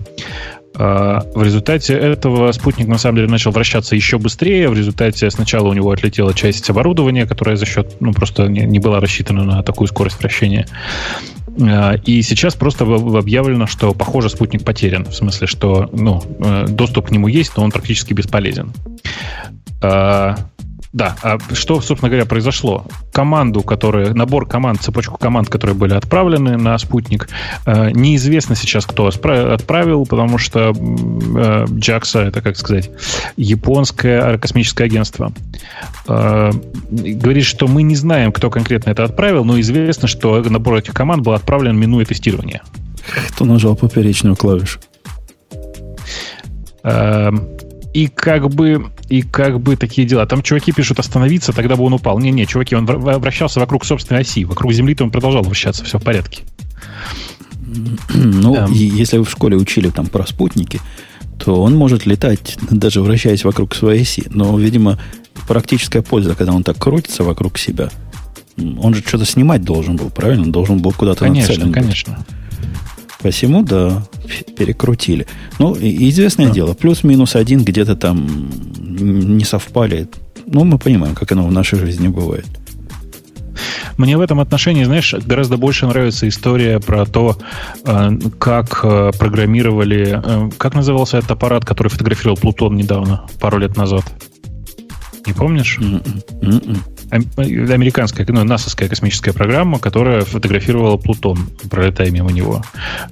В 0.74 1.42
результате 1.42 1.94
этого 1.94 2.53
спутник 2.53 2.87
на 2.87 2.98
самом 2.98 3.16
деле 3.16 3.29
начал 3.29 3.51
вращаться 3.51 3.96
еще 3.96 4.18
быстрее. 4.18 4.68
В 4.68 4.74
результате 4.74 5.29
сначала 5.29 5.68
у 5.68 5.72
него 5.72 5.90
отлетела 5.90 6.35
часть 6.35 6.70
оборудования, 6.70 7.27
которая 7.27 7.57
за 7.57 7.66
счет, 7.66 7.96
ну, 7.98 8.12
просто 8.12 8.46
не, 8.46 8.61
не 8.61 8.79
была 8.79 9.01
рассчитана 9.01 9.42
на 9.42 9.62
такую 9.64 9.88
скорость 9.88 10.20
вращения. 10.20 10.68
Э, 11.59 11.97
и 12.05 12.23
сейчас 12.23 12.55
просто 12.55 12.85
объявлено, 12.85 13.66
что, 13.66 13.92
похоже, 13.92 14.31
спутник 14.31 14.64
потерян. 14.64 15.05
В 15.05 15.14
смысле, 15.14 15.47
что 15.47 15.88
ну, 15.92 16.23
э, 16.40 16.66
доступ 16.68 17.09
к 17.09 17.11
нему 17.11 17.29
есть, 17.29 17.57
но 17.57 17.64
он 17.64 17.71
практически 17.71 18.14
бесполезен. 18.14 18.73
Э, 20.88 20.98
Да, 20.98 21.16
а 21.22 21.38
что, 21.53 21.81
собственно 21.81 22.09
говоря, 22.09 22.27
произошло? 22.27 22.85
Команду, 23.12 23.62
которая, 23.62 24.14
набор 24.14 24.46
команд, 24.46 24.81
цепочку 24.81 25.18
команд, 25.18 25.48
которые 25.48 25.77
были 25.77 25.94
отправлены 25.94 26.57
на 26.57 26.79
спутник, 26.79 27.29
э, 27.66 27.90
неизвестно 27.90 28.57
сейчас, 28.57 28.87
кто 28.87 29.07
отправил, 29.07 30.07
потому 30.07 30.38
что 30.38 30.70
э, 30.70 30.72
JAXA, 30.72 32.29
это, 32.29 32.40
как 32.40 32.57
сказать, 32.57 32.90
японское 33.37 34.38
космическое 34.38 34.85
агентство, 34.85 35.33
э, 36.07 36.53
говорит, 36.90 37.44
что 37.44 37.66
мы 37.68 37.83
не 37.83 37.96
знаем, 37.96 38.33
кто 38.33 38.51
конкретно 38.51 38.90
это 38.90 39.05
отправил, 39.05 39.44
но 39.44 39.61
известно, 39.61 40.09
что 40.09 40.40
набор 40.42 40.77
этих 40.77 40.94
команд 40.94 41.22
был 41.22 41.33
отправлен, 41.33 41.79
минуя 41.79 42.05
тестирование. 42.05 42.62
Кто 43.35 43.44
нажал 43.44 43.77
поперечную 43.77 44.37
клавишу? 44.37 44.81
И 47.94 48.09
как 48.09 48.51
бы 48.51 48.90
и 49.09 49.22
как 49.22 49.61
бы 49.61 49.77
такие 49.77 50.07
дела. 50.07 50.27
Там 50.27 50.42
чуваки 50.42 50.72
пишут 50.72 50.98
остановиться, 50.98 51.53
тогда 51.53 51.77
бы 51.77 51.85
он 51.85 51.94
упал. 51.94 52.18
Не-не, 52.18 52.46
чуваки, 52.46 52.77
он 52.77 52.85
вращался 52.85 53.61
вокруг 53.61 53.85
собственной 53.85 54.20
оси. 54.20 54.44
Вокруг 54.44 54.72
Земли-то 54.72 55.05
он 55.05 55.11
продолжал 55.11 55.42
вращаться, 55.42 55.85
все 55.85 55.98
в 55.98 56.03
порядке. 56.03 56.42
Ну, 58.14 58.55
да. 58.55 58.66
если 58.70 59.18
вы 59.18 59.24
в 59.24 59.31
школе 59.31 59.57
учили 59.57 59.90
там 59.90 60.07
про 60.07 60.27
спутники, 60.27 60.81
то 61.39 61.62
он 61.62 61.76
может 61.76 62.07
летать, 62.07 62.57
даже 62.70 63.03
вращаясь 63.03 63.45
вокруг 63.45 63.74
своей 63.74 64.03
оси. 64.03 64.24
Но, 64.30 64.59
видимо, 64.59 64.99
практическая 65.47 66.03
польза, 66.03 66.34
когда 66.34 66.53
он 66.53 66.64
так 66.64 66.78
крутится 66.78 67.24
вокруг 67.24 67.59
себя, 67.59 67.91
он 68.57 68.95
же 68.95 69.03
что-то 69.07 69.24
снимать 69.24 69.62
должен 69.62 69.97
был, 69.97 70.11
правильно? 70.11 70.51
должен 70.51 70.78
был 70.78 70.93
куда-то 70.93 71.20
конечно, 71.20 71.55
нацелен 71.55 71.72
Конечно, 71.72 72.14
конечно. 72.14 72.39
Посему, 73.23 73.62
да, 73.62 74.05
перекрутили. 74.57 75.27
Ну, 75.59 75.77
известное 75.77 76.47
да. 76.47 76.53
дело, 76.53 76.75
плюс-минус 76.75 77.35
один 77.35 77.64
где-то 77.64 77.97
там 77.97 78.49
не 78.81 79.45
совпали. 79.45 80.09
Ну, 80.47 80.64
мы 80.64 80.79
понимаем, 80.79 81.14
как 81.14 81.33
оно 81.33 81.47
в 81.47 81.53
нашей 81.53 81.79
жизни 81.79 82.09
бывает. 82.09 82.47
Мне 83.97 84.16
в 84.16 84.21
этом 84.21 84.39
отношении, 84.39 84.85
знаешь, 84.85 85.12
гораздо 85.12 85.57
больше 85.57 85.87
нравится 85.87 86.29
история 86.29 86.79
про 86.79 87.05
то, 87.05 87.37
э, 87.85 88.11
как 88.39 88.81
э, 88.85 89.11
программировали... 89.19 90.21
Э, 90.25 90.51
как 90.57 90.75
назывался 90.75 91.19
этот 91.19 91.33
аппарат, 91.33 91.64
который 91.64 91.89
фотографировал 91.89 92.37
Плутон 92.37 92.77
недавно, 92.77 93.27
пару 93.41 93.59
лет 93.59 93.77
назад? 93.77 94.05
Не 95.27 95.33
помнишь? 95.33 95.79
Mm-mm. 95.81 96.23
Mm-mm 96.41 96.97
американская, 97.11 98.26
ну, 98.28 98.44
насовская 98.44 98.88
космическая 98.88 99.32
программа, 99.32 99.78
которая 99.78 100.22
фотографировала 100.22 100.96
Плутон, 100.96 101.48
пролетая 101.70 102.11
мимо 102.11 102.30
него. 102.32 102.62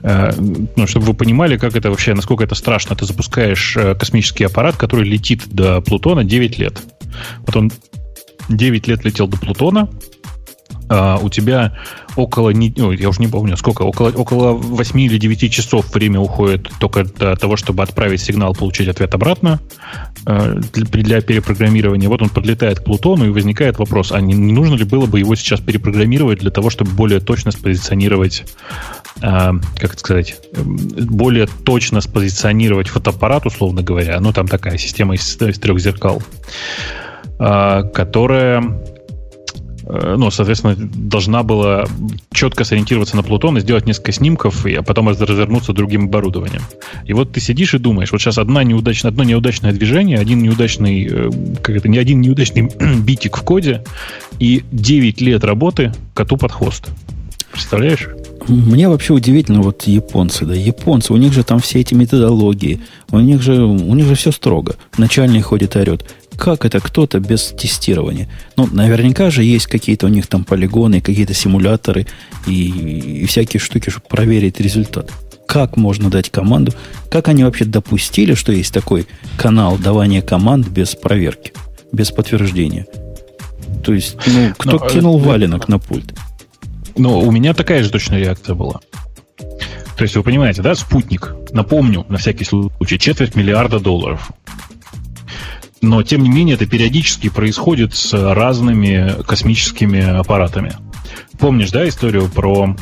Э, 0.03 0.33
ну, 0.77 0.87
чтобы 0.87 1.07
вы 1.07 1.15
понимали, 1.15 1.57
как 1.57 1.77
это 1.77 1.91
вообще, 1.91 2.15
насколько 2.15 2.45
это 2.45 2.55
страшно. 2.55 2.97
Ты 2.97 3.07
запускаешь 3.07 3.77
э, 3.77 3.95
космический 3.95 4.45
аппарат, 4.45 4.77
который 4.77 5.09
летит 5.09 5.49
до 5.49 5.81
Плутона 5.81 6.25
9 6.25 6.59
лет. 6.59 6.81
Вот 7.47 7.57
он 7.57 7.73
9 8.49 8.89
лет 8.89 9.05
летел 9.05 9.29
до 9.29 9.37
Плутона, 9.37 9.89
а 10.89 11.19
у 11.21 11.29
тебя 11.29 11.77
около, 12.17 12.51
я 12.51 13.09
уже 13.09 13.21
не 13.21 13.29
помню 13.29 13.57
сколько, 13.57 13.83
около, 13.83 14.11
около 14.11 14.53
8 14.53 15.01
или 15.01 15.19
9 15.19 15.53
часов 15.53 15.93
время 15.93 16.21
уходит 16.21 16.71
только 16.79 17.05
для 17.05 17.37
того, 17.37 17.57
чтобы 17.57 17.83
отправить 17.83 18.21
сигнал, 18.21 18.55
получить 18.55 18.89
ответ 18.89 19.15
обратно 19.15 19.61
э, 20.27 20.61
для 20.73 21.21
перепрограммирования. 21.21 22.09
Вот 22.09 22.23
он 22.23 22.29
подлетает 22.29 22.81
к 22.81 22.85
Плутону, 22.85 23.27
и 23.27 23.31
возникает 23.31 23.79
вопрос, 23.79 24.13
а 24.13 24.21
не, 24.21 24.35
нужно 24.35 24.77
ли 24.77 24.85
было 24.85 25.07
бы 25.07 25.19
его 25.19 25.35
сейчас 25.35 25.61
перепрограммировать 25.61 26.39
для 26.39 26.51
того, 26.51 26.71
чтобы 26.71 26.93
более 26.93 27.21
точно 27.21 27.51
спозиционировать, 27.51 28.45
э, 29.17 29.21
как 29.23 29.93
это 29.93 29.99
сказать, 29.99 30.37
более 30.57 31.47
точно 31.65 32.01
спозиционировать 32.01 32.89
фотоаппарат, 32.89 33.47
условно 33.47 33.83
говоря, 33.83 34.21
ну, 34.21 34.33
там 34.33 34.47
такая 34.47 34.79
система 34.79 35.15
из, 35.15 35.37
из 35.41 35.59
трех 35.59 35.81
зеркал, 35.81 36.23
которая 37.39 38.63
ну, 39.89 40.31
соответственно, 40.31 40.75
должна 40.77 41.43
была 41.43 41.87
четко 42.33 42.65
сориентироваться 42.65 43.17
на 43.17 43.23
Плутон 43.23 43.57
и 43.59 43.61
сделать 43.61 43.87
несколько 43.87 44.13
снимков, 44.13 44.67
а 44.67 44.83
потом 44.83 45.09
развернуться 45.09 45.73
другим 45.73 46.07
оборудованием. 46.07 46.63
И 47.05 47.13
вот 47.13 47.33
ты 47.33 47.41
сидишь 47.41 47.75
и 47.75 47.79
думаешь, 47.79 48.11
вот 48.11 48.21
сейчас 48.21 48.39
одна 48.39 48.65
неудачная, 48.65 49.11
одно 49.11 49.23
неудачное 49.23 49.73
движение, 49.73 50.19
один 50.19 50.43
неудачный, 50.43 51.07
э, 51.09 51.31
как 51.63 51.77
это, 51.77 51.89
не 51.89 51.99
один 51.99 52.21
неудачный 52.21 52.71
битик 53.01 53.37
в 53.37 53.43
коде, 53.43 53.85
и 54.41 54.65
9 54.73 55.21
лет 55.21 55.45
работы 55.45 55.93
коту 56.15 56.37
под 56.37 56.53
хвост. 56.53 56.89
Представляешь? 57.53 58.09
Мне 58.49 58.89
вообще 58.89 59.13
удивительно, 59.13 59.63
вот 59.63 59.85
японцы, 59.85 60.45
да, 60.45 60.55
японцы, 60.55 61.13
у 61.13 61.17
них 61.17 61.33
же 61.33 61.43
там 61.43 61.59
все 61.59 61.81
эти 61.81 61.95
методологии, 61.95 62.81
у 63.11 63.19
них 63.19 63.43
же, 63.43 63.63
у 63.63 63.95
них 63.95 64.07
же 64.07 64.15
все 64.15 64.31
строго. 64.31 64.77
Начальник 64.99 65.47
ходит 65.47 65.75
и 65.75 65.79
орет. 65.81 66.15
Как 66.39 66.65
это 66.65 66.81
кто-то 66.81 67.19
без 67.19 67.47
тестирования? 67.47 68.29
Ну, 68.57 68.69
наверняка 68.71 69.31
же 69.31 69.43
есть 69.43 69.67
какие-то 69.67 70.07
у 70.07 70.09
них 70.09 70.27
там 70.27 70.45
полигоны, 70.45 71.01
какие-то 71.01 71.35
симуляторы 71.35 72.07
и, 72.47 73.23
и 73.23 73.27
всякие 73.27 73.61
штуки, 73.61 73.91
чтобы 73.91 74.07
проверить 74.09 74.61
результат. 74.61 75.11
Как 75.47 75.77
можно 75.77 76.11
дать 76.11 76.31
команду? 76.31 76.73
Как 77.11 77.29
они 77.29 77.45
вообще 77.45 77.65
допустили, 77.65 78.35
что 78.35 78.53
есть 78.53 78.75
такой 78.75 79.07
канал 79.37 79.79
давания 79.79 80.21
команд 80.21 80.69
без 80.69 80.95
проверки, 80.95 81.53
без 81.93 82.11
подтверждения? 82.11 82.87
То 83.85 83.93
есть, 83.93 84.17
ну, 84.27 84.53
кто 84.59 84.73
Но, 84.73 84.79
ну, 84.79 84.89
кинул 84.89 85.21
э, 85.21 85.23
валенок 85.23 85.69
на 85.69 85.79
пульт? 85.79 86.15
Ну, 86.97 87.21
у 87.21 87.31
меня 87.31 87.55
такая 87.55 87.83
же 87.83 87.91
точная 87.91 88.19
реакция 88.19 88.55
была. 88.55 88.81
То 89.39 90.03
есть, 90.03 90.17
вы 90.17 90.23
понимаете, 90.23 90.63
да, 90.63 90.75
спутник, 90.75 91.35
напомню, 91.53 92.05
на 92.09 92.19
всякий 92.19 92.45
случай, 92.45 92.99
четверть 92.99 93.35
миллиарда 93.35 93.81
долларов. 93.81 94.31
Но, 95.87 96.03
тем 96.03 96.23
не 96.23 96.29
менее, 96.29 96.57
это 96.57 96.67
периодически 96.67 97.29
происходит 97.29 97.95
с 97.95 98.13
разными 98.13 99.23
космическими 99.23 100.01
аппаратами. 100.01 100.75
Помнишь, 101.39 101.71
да, 101.71 101.89
историю 101.89 102.29
про 102.29 102.77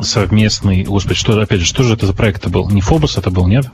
совместный... 0.00 0.84
Господи, 0.84 1.14
что, 1.14 1.38
опять 1.40 1.60
же, 1.60 1.66
что 1.66 1.82
же 1.82 1.94
это 1.94 2.06
за 2.06 2.14
проект 2.14 2.46
был? 2.48 2.70
Не 2.70 2.80
Фобос 2.80 3.18
это 3.18 3.30
был, 3.30 3.46
нет? 3.46 3.66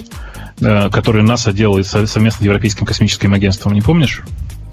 Э, 0.61 0.91
который 0.91 1.23
НАСА 1.23 1.53
делает 1.53 1.87
совместно 1.87 2.33
с 2.33 2.41
Европейским 2.41 2.85
космическим 2.85 3.33
агентством, 3.33 3.75
не 3.75 3.81
помнишь? 3.81 4.23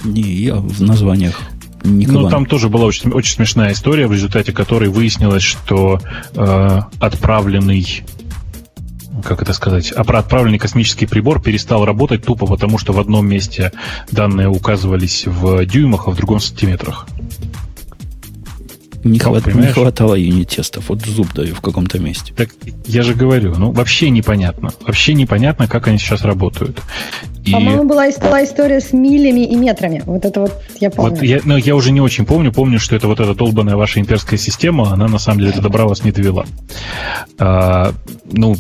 Не, 0.04 0.22
я 0.22 0.56
в 0.56 0.82
названиях 0.82 1.40
Николай. 1.84 2.24
Ну, 2.24 2.30
там 2.30 2.46
тоже 2.48 2.70
была 2.70 2.86
очень, 2.86 3.12
очень 3.12 3.36
смешная 3.36 3.74
история, 3.74 4.08
в 4.08 4.12
результате 4.12 4.52
которой 4.52 4.90
выяснилось, 4.90 5.44
что 5.44 6.00
э, 6.34 6.82
отправленный 7.00 8.04
как 9.24 9.42
это 9.42 9.54
сказать, 9.54 9.92
отправленный 9.92 10.58
космический 10.58 11.06
прибор 11.06 11.42
перестал 11.42 11.86
работать 11.86 12.26
тупо 12.26 12.46
потому, 12.46 12.78
что 12.78 12.94
в 12.94 13.00
одном 13.00 13.28
месте 13.28 13.72
данные 14.12 14.50
указывались 14.50 15.26
в 15.26 15.66
дюймах, 15.66 16.08
а 16.08 16.12
в 16.12 16.16
другом 16.16 16.40
в 16.40 16.44
сантиметрах. 16.44 17.08
Не, 19.06 19.20
хват, 19.20 19.46
не 19.46 19.68
хватало 19.68 20.16
юнит-тестов. 20.16 20.90
Вот 20.90 21.06
зуб 21.06 21.32
даю 21.36 21.54
в 21.54 21.62
каком-то 21.62 22.00
месте. 22.00 22.34
Так 22.36 22.50
я 22.88 23.04
же 23.04 23.14
говорю, 23.14 23.54
ну 23.56 23.72
вообще 23.72 24.10
непонятно. 24.10 24.72
Вообще 24.82 25.14
непонятно, 25.14 25.68
как 25.68 25.88
они 25.88 26.00
сейчас 26.00 26.24
работают. 26.24 26.82
И... 27.44 27.52
По-моему, 27.52 27.84
была, 27.84 28.10
была 28.20 28.44
история 28.44 28.82
с 28.82 28.94
милями 28.94 29.42
и 29.42 29.56
метрами. 29.56 30.02
Вот 30.08 30.26
это 30.26 30.42
вот 30.42 30.64
я 30.80 30.90
помню. 30.90 31.12
Вот 31.12 31.22
я, 31.22 31.40
ну, 31.44 31.56
я 31.56 31.76
уже 31.76 31.92
не 31.92 32.02
очень 32.02 32.26
помню. 32.26 32.52
Помню, 32.52 32.80
что 32.80 32.96
это 32.96 33.08
вот 33.08 33.20
эта 33.20 33.36
долбанная 33.36 33.76
ваша 33.76 34.00
имперская 34.00 34.40
система, 34.40 34.92
она 34.92 35.08
на 35.08 35.20
самом 35.20 35.42
деле 35.42 35.52
до 35.52 35.62
добра 35.62 35.86
вас 35.86 36.04
не 36.04 36.12
довела. 36.12 36.46
А, 37.38 37.94
ну, 38.32 38.56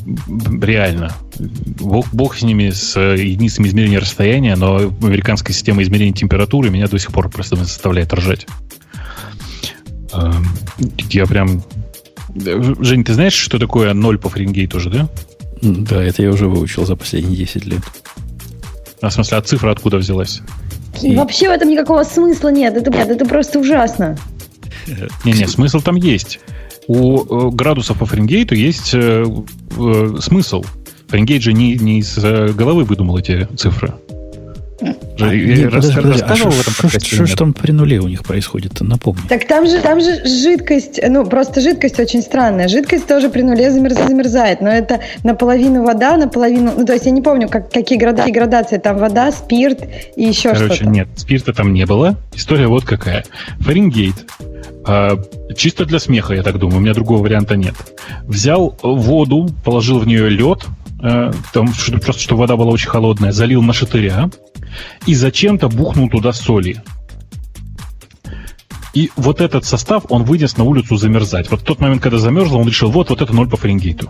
реально. 0.61 1.11
Бог, 1.39 2.05
бог 2.13 2.35
с 2.35 2.43
ними, 2.43 2.69
с 2.69 2.99
единицами 2.99 3.67
измерения 3.67 3.99
расстояния, 3.99 4.55
но 4.55 4.77
американская 5.01 5.55
система 5.55 5.81
измерения 5.81 6.13
температуры 6.13 6.69
меня 6.69 6.87
до 6.87 6.99
сих 6.99 7.11
пор 7.11 7.29
просто 7.29 7.55
заставляет 7.55 8.13
ржать. 8.13 8.45
Я 11.09 11.25
прям... 11.25 11.63
Жень, 12.35 13.03
ты 13.03 13.13
знаешь, 13.13 13.33
что 13.33 13.59
такое 13.59 13.93
ноль 13.93 14.17
по 14.17 14.29
Фаренгейту 14.29 14.77
уже, 14.77 14.89
да? 14.89 15.09
Да, 15.61 16.03
это 16.03 16.21
я 16.21 16.29
уже 16.29 16.47
выучил 16.47 16.85
за 16.85 16.95
последние 16.95 17.37
10 17.37 17.65
лет. 17.65 17.81
А 19.01 19.09
в 19.09 19.13
смысле, 19.13 19.37
а 19.37 19.41
цифра 19.41 19.71
откуда 19.71 19.97
взялась? 19.97 20.41
И... 21.01 21.15
Вообще 21.15 21.49
в 21.49 21.51
этом 21.51 21.69
никакого 21.69 22.03
смысла 22.03 22.49
нет. 22.49 22.75
Это, 22.75 22.91
это 22.91 23.25
просто 23.25 23.59
ужасно. 23.59 24.17
Не-не, 25.23 25.47
смысл 25.47 25.79
там 25.81 25.95
есть. 25.95 26.39
У 26.87 27.19
э, 27.19 27.49
градусов 27.51 27.97
по 27.97 28.05
Фаренгейту 28.05 28.53
есть 28.53 28.93
э, 28.93 29.25
э, 29.77 30.15
смысл. 30.21 30.63
Фаренгейт 31.07 31.41
же 31.41 31.53
не, 31.53 31.75
не 31.75 31.99
из 31.99 32.17
э, 32.17 32.49
головы 32.49 32.83
выдумал 32.83 33.17
эти 33.17 33.47
цифры. 33.57 33.93
А, 34.81 35.33
нет, 35.33 35.71
подожди, 35.71 35.95
подожди, 35.95 36.23
а 36.27 36.35
что, 36.35 36.51
что, 36.51 37.25
что 37.25 37.37
там 37.37 37.53
при 37.53 37.71
нуле 37.71 37.99
у 37.99 38.07
них 38.07 38.23
происходит? 38.23 38.81
Напомни. 38.81 39.21
Так 39.29 39.47
там 39.47 39.67
же, 39.67 39.79
там 39.79 40.01
же 40.01 40.25
жидкость, 40.25 40.99
ну 41.07 41.25
просто 41.25 41.61
жидкость 41.61 41.99
очень 41.99 42.21
странная. 42.21 42.67
Жидкость 42.67 43.07
тоже 43.07 43.29
при 43.29 43.41
нуле 43.41 43.71
замерзает, 43.71 44.59
но 44.59 44.69
это 44.69 44.99
наполовину 45.23 45.83
вода, 45.83 46.17
наполовину... 46.17 46.73
Ну 46.77 46.85
то 46.85 46.93
есть 46.93 47.05
я 47.05 47.11
не 47.11 47.21
помню, 47.21 47.47
как, 47.47 47.71
какие 47.71 47.97
градации, 47.97 48.31
градации. 48.31 48.77
Там 48.77 48.97
вода, 48.97 49.31
спирт 49.31 49.79
и 50.17 50.25
еще 50.25 50.53
что-то. 50.53 50.67
Короче, 50.67 50.85
нет, 50.87 51.07
спирта 51.15 51.53
там 51.53 51.73
не 51.73 51.85
было. 51.85 52.17
История 52.33 52.67
вот 52.67 52.83
какая. 52.83 53.23
Фаренгейт 53.59 54.25
а, 54.85 55.17
чисто 55.55 55.85
для 55.85 55.99
смеха, 55.99 56.33
я 56.33 56.43
так 56.43 56.59
думаю, 56.59 56.77
у 56.77 56.81
меня 56.81 56.93
другого 56.93 57.23
варианта 57.23 57.55
нет. 57.55 57.75
Взял 58.23 58.77
воду, 58.83 59.49
положил 59.63 59.99
в 59.99 60.07
нее 60.07 60.29
лед, 60.29 60.65
э, 61.05 61.31
там, 61.53 61.67
просто 62.01 62.21
чтобы 62.21 62.41
вода 62.41 62.55
была 62.57 62.71
очень 62.71 62.89
холодная, 62.89 63.31
залил 63.31 63.61
на 63.61 63.73
шатыря 63.73 64.29
и 65.05 65.15
зачем-то 65.15 65.69
бухнул 65.69 66.09
туда 66.09 66.33
соли. 66.33 66.81
И 68.93 69.11
вот 69.17 69.41
этот 69.41 69.65
состав, 69.65 70.05
он 70.09 70.23
вынес 70.23 70.57
на 70.57 70.63
улицу 70.63 70.95
замерзать. 70.95 71.51
Вот 71.51 71.61
в 71.61 71.63
тот 71.63 71.81
момент, 71.81 72.01
когда 72.01 72.17
замерзло, 72.17 72.57
он 72.57 72.67
решил, 72.67 72.89
вот, 72.89 73.09
вот 73.09 73.21
это 73.21 73.33
0 73.33 73.49
по 73.49 73.57
Фаренгейту. 73.57 74.09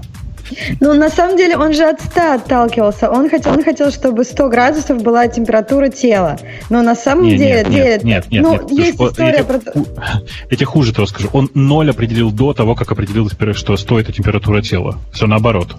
Ну, 0.80 0.94
на 0.94 1.10
самом 1.10 1.38
деле, 1.38 1.58
он 1.58 1.74
же 1.74 1.86
от 1.86 2.02
100 2.02 2.34
отталкивался. 2.36 3.10
Он 3.10 3.28
хотел, 3.30 3.54
он 3.54 3.64
хотел, 3.64 3.92
чтобы 3.92 4.24
100 4.24 4.50
градусов 4.50 5.02
была 5.02 5.28
температура 5.28 5.90
тела. 5.90 6.38
Но 6.70 6.84
на 6.84 6.96
самом 6.96 7.26
нет, 7.26 7.38
деле... 7.40 7.66
Нет, 7.68 8.04
нет, 8.04 8.04
нет, 8.04 8.32
нет, 8.32 8.44
ну, 8.44 8.52
нет. 8.54 8.72
есть 8.72 8.98
Слушай, 8.98 9.12
история 9.12 9.38
я, 9.38 9.44
про... 9.44 9.60
Я 10.52 10.56
тебе 10.56 10.66
хуже 10.66 10.94
того 10.94 11.08
скажу. 11.08 11.30
Он 11.34 11.50
0 11.56 11.90
определил 11.90 12.32
до 12.32 12.54
того, 12.54 12.76
как 12.76 12.92
определил, 12.92 13.30
что 13.54 13.78
стоит 13.78 14.14
температура 14.14 14.62
тела. 14.62 15.00
Все 15.12 15.26
наоборот. 15.26 15.76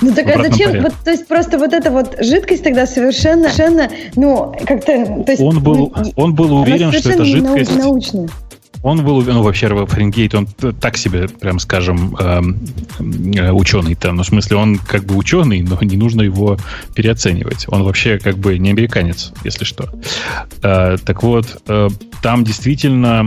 Ну 0.00 0.14
так 0.14 0.28
а 0.28 0.42
зачем? 0.42 0.82
Вот, 0.82 0.94
то 1.04 1.10
есть 1.10 1.26
просто 1.26 1.58
вот 1.58 1.72
эта 1.72 1.90
вот 1.90 2.16
жидкость 2.20 2.64
тогда 2.64 2.86
совершенно, 2.86 3.48
совершенно, 3.48 3.90
ну 4.16 4.54
как-то, 4.66 5.22
то 5.24 5.32
есть 5.32 5.42
он 5.42 5.62
был, 5.62 5.92
ну, 5.94 6.12
он 6.16 6.34
был 6.34 6.54
уверен, 6.56 6.92
что 6.92 7.10
это 7.10 7.24
жидкость. 7.24 7.76
Научная. 7.76 8.28
Он 8.82 9.04
был, 9.04 9.20
ну, 9.22 9.42
вообще, 9.42 9.68
Фаренгейт, 9.68 10.34
он 10.34 10.46
так 10.46 10.96
себе, 10.96 11.26
прям 11.28 11.58
скажем, 11.58 12.14
эм, 12.20 12.60
э, 13.34 13.50
ученый-то. 13.50 14.12
Ну, 14.12 14.22
в 14.22 14.26
смысле, 14.26 14.58
он 14.58 14.76
как 14.76 15.04
бы 15.04 15.16
ученый, 15.16 15.62
но 15.62 15.76
не 15.80 15.96
нужно 15.96 16.22
его 16.22 16.56
переоценивать. 16.94 17.64
Он 17.68 17.82
вообще 17.82 18.18
как 18.18 18.38
бы 18.38 18.58
не 18.58 18.70
американец, 18.70 19.32
если 19.42 19.64
что. 19.64 19.90
Э, 20.62 20.98
так 21.04 21.24
вот, 21.24 21.60
э, 21.66 21.88
там 22.22 22.44
действительно 22.44 23.26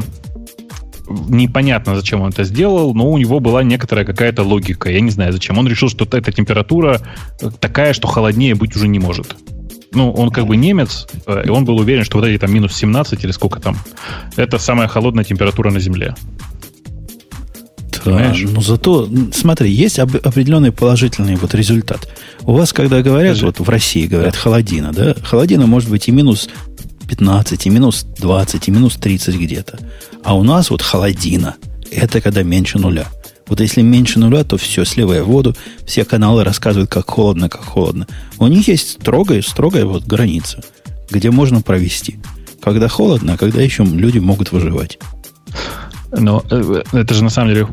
непонятно, 1.10 1.96
зачем 1.96 2.22
он 2.22 2.30
это 2.30 2.44
сделал, 2.44 2.94
но 2.94 3.10
у 3.10 3.18
него 3.18 3.40
была 3.40 3.64
некоторая 3.64 4.06
какая-то 4.06 4.44
логика. 4.44 4.90
Я 4.90 5.02
не 5.02 5.12
знаю, 5.12 5.34
зачем. 5.34 5.58
Он 5.58 5.68
решил, 5.68 5.90
что 5.90 6.06
эта 6.06 6.32
температура 6.32 7.02
такая, 7.60 7.94
что 7.94 8.08
холоднее 8.08 8.56
быть 8.56 8.76
уже 8.76 8.88
не 8.88 9.00
может. 9.00 9.36
Ну, 9.92 10.12
он 10.12 10.30
как 10.30 10.46
бы 10.46 10.56
немец, 10.56 11.08
э, 11.26 11.44
и 11.46 11.50
он 11.50 11.66
был 11.66 11.78
уверен, 11.78 12.04
что 12.04 12.20
вот 12.20 12.28
эти 12.28 12.40
там 12.40 12.54
минус 12.54 12.76
17 12.76 13.24
или 13.24 13.32
сколько 13.32 13.60
там, 13.60 13.76
это 14.36 14.60
самая 14.60 14.88
холодная 14.88 15.24
температура 15.24 15.72
на 15.72 15.80
Земле. 15.80 16.14
Да, 18.06 18.34
но 18.54 18.62
зато, 18.62 19.10
смотри, 19.34 19.72
есть 19.72 20.00
определенный 20.00 20.72
положительный 20.72 21.36
вот 21.36 21.54
результат. 21.54 22.08
У 22.44 22.54
вас, 22.54 22.72
когда 22.72 23.02
говорят, 23.02 23.36
Скажи. 23.36 23.46
вот 23.48 23.60
в 23.60 23.70
России 23.70 24.08
говорят 24.08 24.36
холодина, 24.36 24.94
да, 24.94 25.16
холодина 25.24 25.68
может 25.68 25.90
быть 25.90 26.08
и 26.08 26.12
минус 26.12 26.50
15, 27.10 27.66
и 27.66 27.70
минус 27.70 28.06
20, 28.18 28.68
и 28.68 28.72
минус 28.72 28.96
30 28.96 29.36
где-то. 29.36 29.80
А 30.24 30.38
у 30.38 30.44
нас 30.44 30.70
вот 30.70 30.82
холодина. 30.82 31.56
Это 31.92 32.22
когда 32.22 32.44
меньше 32.44 32.78
нуля. 32.78 33.08
Вот 33.48 33.60
если 33.62 33.82
меньше 33.82 34.20
нуля, 34.20 34.44
то 34.44 34.58
все, 34.58 34.86
сливая 34.86 35.24
воду, 35.24 35.56
все 35.88 36.06
каналы 36.06 36.44
рассказывают, 36.44 36.92
как 36.92 37.10
холодно, 37.10 37.50
как 37.50 37.66
холодно. 37.66 38.06
У 38.38 38.46
них 38.46 38.68
есть 38.68 38.92
строгая, 38.92 39.42
строгая 39.42 39.86
вот 39.86 40.06
граница, 40.06 40.64
где 41.10 41.32
можно 41.32 41.62
провести. 41.62 42.20
Когда 42.62 42.88
холодно, 42.88 43.34
а 43.34 43.38
когда 43.38 43.62
еще 43.62 43.84
люди 43.84 44.20
могут 44.20 44.52
выживать. 44.52 45.00
Но 46.12 46.44
э, 46.50 46.84
это 46.94 47.14
же 47.14 47.24
на 47.24 47.30
самом 47.30 47.54
деле 47.54 47.68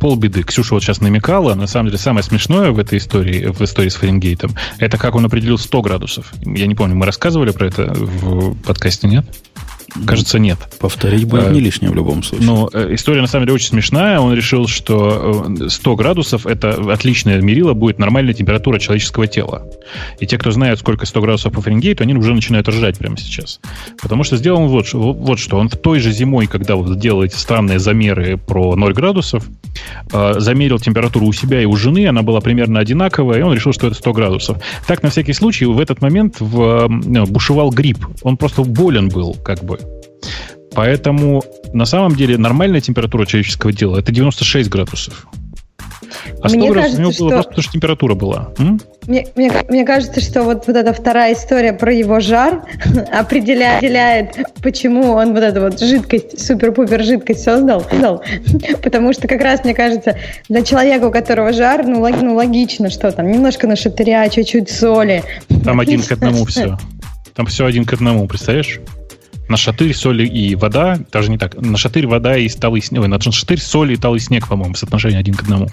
полбеды. 0.00 0.42
Ксюша 0.42 0.74
вот 0.74 0.82
сейчас 0.82 1.00
намекала. 1.00 1.54
На 1.54 1.66
самом 1.66 1.86
деле 1.86 1.98
самое 1.98 2.22
смешное 2.22 2.70
в 2.70 2.78
этой 2.78 2.98
истории, 2.98 3.46
в 3.46 3.60
истории 3.62 3.88
с 3.88 3.94
Фаренгейтом, 3.96 4.52
это 4.78 4.98
как 4.98 5.14
он 5.14 5.24
определил 5.24 5.58
100 5.58 5.82
градусов. 5.82 6.32
Я 6.42 6.66
не 6.66 6.74
помню, 6.74 6.96
мы 6.96 7.06
рассказывали 7.06 7.50
про 7.50 7.66
это 7.66 7.92
в 7.94 8.54
подкасте, 8.62 9.08
нет? 9.08 9.24
Кажется, 10.06 10.38
нет. 10.38 10.58
Повторить 10.78 11.24
будет 11.24 11.50
не 11.50 11.60
лишнее 11.60 11.90
в 11.90 11.94
любом 11.94 12.22
случае. 12.22 12.46
Но 12.46 12.70
ну, 12.72 12.80
э, 12.80 12.94
история 12.94 13.20
на 13.20 13.26
самом 13.26 13.46
деле 13.46 13.54
очень 13.54 13.68
смешная. 13.68 14.20
Он 14.20 14.32
решил, 14.32 14.66
что 14.66 15.46
100 15.68 15.92
э, 15.92 15.96
градусов 15.96 16.46
это 16.46 16.92
отличное 16.92 17.40
мерило 17.40 17.74
будет 17.74 17.98
нормальная 17.98 18.34
температура 18.34 18.78
человеческого 18.78 19.26
тела. 19.26 19.66
И 20.18 20.26
те, 20.26 20.38
кто 20.38 20.50
знают, 20.50 20.80
сколько 20.80 21.04
100 21.04 21.20
градусов 21.20 21.52
по 21.52 21.60
Фаренгейту, 21.60 22.02
они 22.02 22.14
уже 22.14 22.34
начинают 22.34 22.68
ржать 22.68 22.98
прямо 22.98 23.18
сейчас. 23.18 23.60
Потому 24.00 24.24
что 24.24 24.36
сделал 24.36 24.62
он 24.62 24.68
вот, 24.68 24.92
вот 24.92 25.38
что. 25.38 25.58
Он 25.58 25.68
в 25.68 25.76
той 25.76 26.00
же 26.00 26.10
зимой, 26.10 26.46
когда 26.46 26.76
вот 26.76 26.98
делал 26.98 27.22
эти 27.22 27.34
странные 27.34 27.78
замеры 27.78 28.38
про 28.38 28.74
0 28.74 28.92
градусов, 28.94 29.44
э, 30.12 30.34
замерил 30.38 30.78
температуру 30.78 31.26
у 31.26 31.32
себя 31.32 31.60
и 31.60 31.66
у 31.66 31.76
жены, 31.76 32.06
она 32.06 32.22
была 32.22 32.40
примерно 32.40 32.80
одинаковая, 32.80 33.40
и 33.40 33.42
он 33.42 33.52
решил, 33.54 33.72
что 33.72 33.88
это 33.88 33.96
100 33.96 34.12
градусов. 34.12 34.58
Так, 34.86 35.02
на 35.02 35.10
всякий 35.10 35.32
случай, 35.34 35.66
в 35.66 35.78
этот 35.78 36.00
момент 36.00 36.36
в, 36.40 36.88
бушевал 37.26 37.70
грипп. 37.70 38.06
Он 38.22 38.36
просто 38.36 38.62
болен 38.62 39.08
был, 39.08 39.34
как 39.34 39.62
бы. 39.64 39.81
Поэтому 40.74 41.42
на 41.72 41.84
самом 41.84 42.16
деле 42.16 42.38
нормальная 42.38 42.80
температура 42.80 43.26
человеческого 43.26 43.72
тела 43.72 43.98
это 43.98 44.12
96 44.12 44.70
градусов. 44.70 45.26
А 46.42 46.48
100 46.48 46.58
мне 46.58 46.70
градусов 46.70 46.74
кажется, 46.74 46.96
у 46.96 47.00
него 47.00 47.10
было 47.10 47.14
что... 47.14 47.28
просто 47.28 47.48
потому, 47.50 47.62
что 47.62 47.72
температура 47.72 48.14
была. 48.14 48.52
Мне, 49.06 49.26
мне, 49.34 49.52
мне 49.68 49.84
кажется, 49.84 50.20
что 50.20 50.42
вот, 50.42 50.66
вот 50.66 50.76
эта 50.76 50.92
вторая 50.92 51.34
история 51.34 51.72
про 51.72 51.92
его 51.92 52.20
жар 52.20 52.62
определяет, 53.12 53.76
определяет, 53.78 54.36
почему 54.62 55.12
он 55.12 55.34
вот 55.34 55.42
эту 55.42 55.60
вот 55.60 55.80
жидкость, 55.80 56.44
супер-пупер 56.44 57.02
жидкость 57.02 57.42
создал. 57.42 57.82
создал. 57.82 58.22
Потому 58.82 59.12
что 59.12 59.28
как 59.28 59.40
раз, 59.40 59.64
мне 59.64 59.74
кажется, 59.74 60.16
для 60.48 60.62
человека, 60.62 61.06
у 61.06 61.10
которого 61.10 61.52
жар, 61.52 61.86
ну, 61.86 62.00
лог, 62.00 62.20
ну 62.20 62.34
логично, 62.34 62.90
что 62.90 63.10
там, 63.12 63.30
немножко 63.30 63.66
нашатыря, 63.66 64.28
чуть-чуть 64.28 64.70
соли. 64.70 65.22
Там 65.64 65.80
один 65.80 66.02
к 66.02 66.12
одному 66.12 66.44
все. 66.44 66.78
Там 67.34 67.46
все 67.46 67.64
один 67.64 67.86
к 67.86 67.94
одному, 67.94 68.28
представляешь? 68.28 68.78
На 69.52 69.58
шатырь, 69.58 69.94
соль 69.94 70.22
и 70.22 70.54
вода, 70.54 70.98
даже 71.12 71.30
не 71.30 71.36
так, 71.36 71.60
на 71.60 71.76
шатырь 71.76 72.06
вода 72.06 72.36
и 72.36 72.48
талый 72.48 72.80
снег, 72.80 73.06
на 73.06 73.20
шатырь, 73.20 73.60
соль 73.60 73.92
и 73.92 73.96
талый 73.96 74.18
снег, 74.18 74.48
по-моему, 74.48 74.74
соотношение 74.74 75.20
один 75.20 75.34
к 75.34 75.42
одному. 75.42 75.68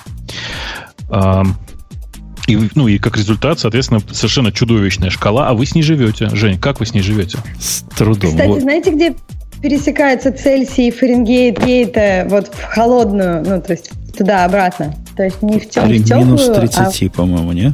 И, 2.48 2.60
ну, 2.76 2.88
и 2.88 2.98
как 2.98 3.16
результат, 3.16 3.60
соответственно, 3.60 4.02
совершенно 4.12 4.52
чудовищная 4.52 5.10
шкала, 5.12 5.48
а 5.48 5.54
вы 5.54 5.66
с 5.66 5.76
ней 5.76 5.84
живете. 5.84 6.30
Жень, 6.34 6.60
как 6.60 6.80
вы 6.80 6.88
с 6.88 6.94
ней 6.94 7.02
живете? 7.02 7.38
С 7.60 7.84
трудом. 7.96 8.32
Кстати, 8.32 8.48
вот. 8.48 8.62
знаете, 8.62 8.92
где 8.92 9.16
пересекается 9.62 10.32
Цельсий 10.32 10.88
и 10.88 10.92
Фаренгейт, 10.92 11.64
гейта 11.64 12.26
вот 12.28 12.48
в 12.48 12.64
холодную, 12.64 13.46
ну, 13.46 13.62
то 13.62 13.72
есть 13.72 13.92
туда-обратно? 14.18 14.96
То 15.16 15.24
есть 15.24 15.42
не 15.42 15.60
в, 15.60 15.70
тем, 15.70 15.88
в 15.88 16.04
теплую, 16.04 16.26
минус 16.26 16.50
30, 16.50 17.04
а... 17.04 17.10
по-моему, 17.12 17.52
не? 17.54 17.74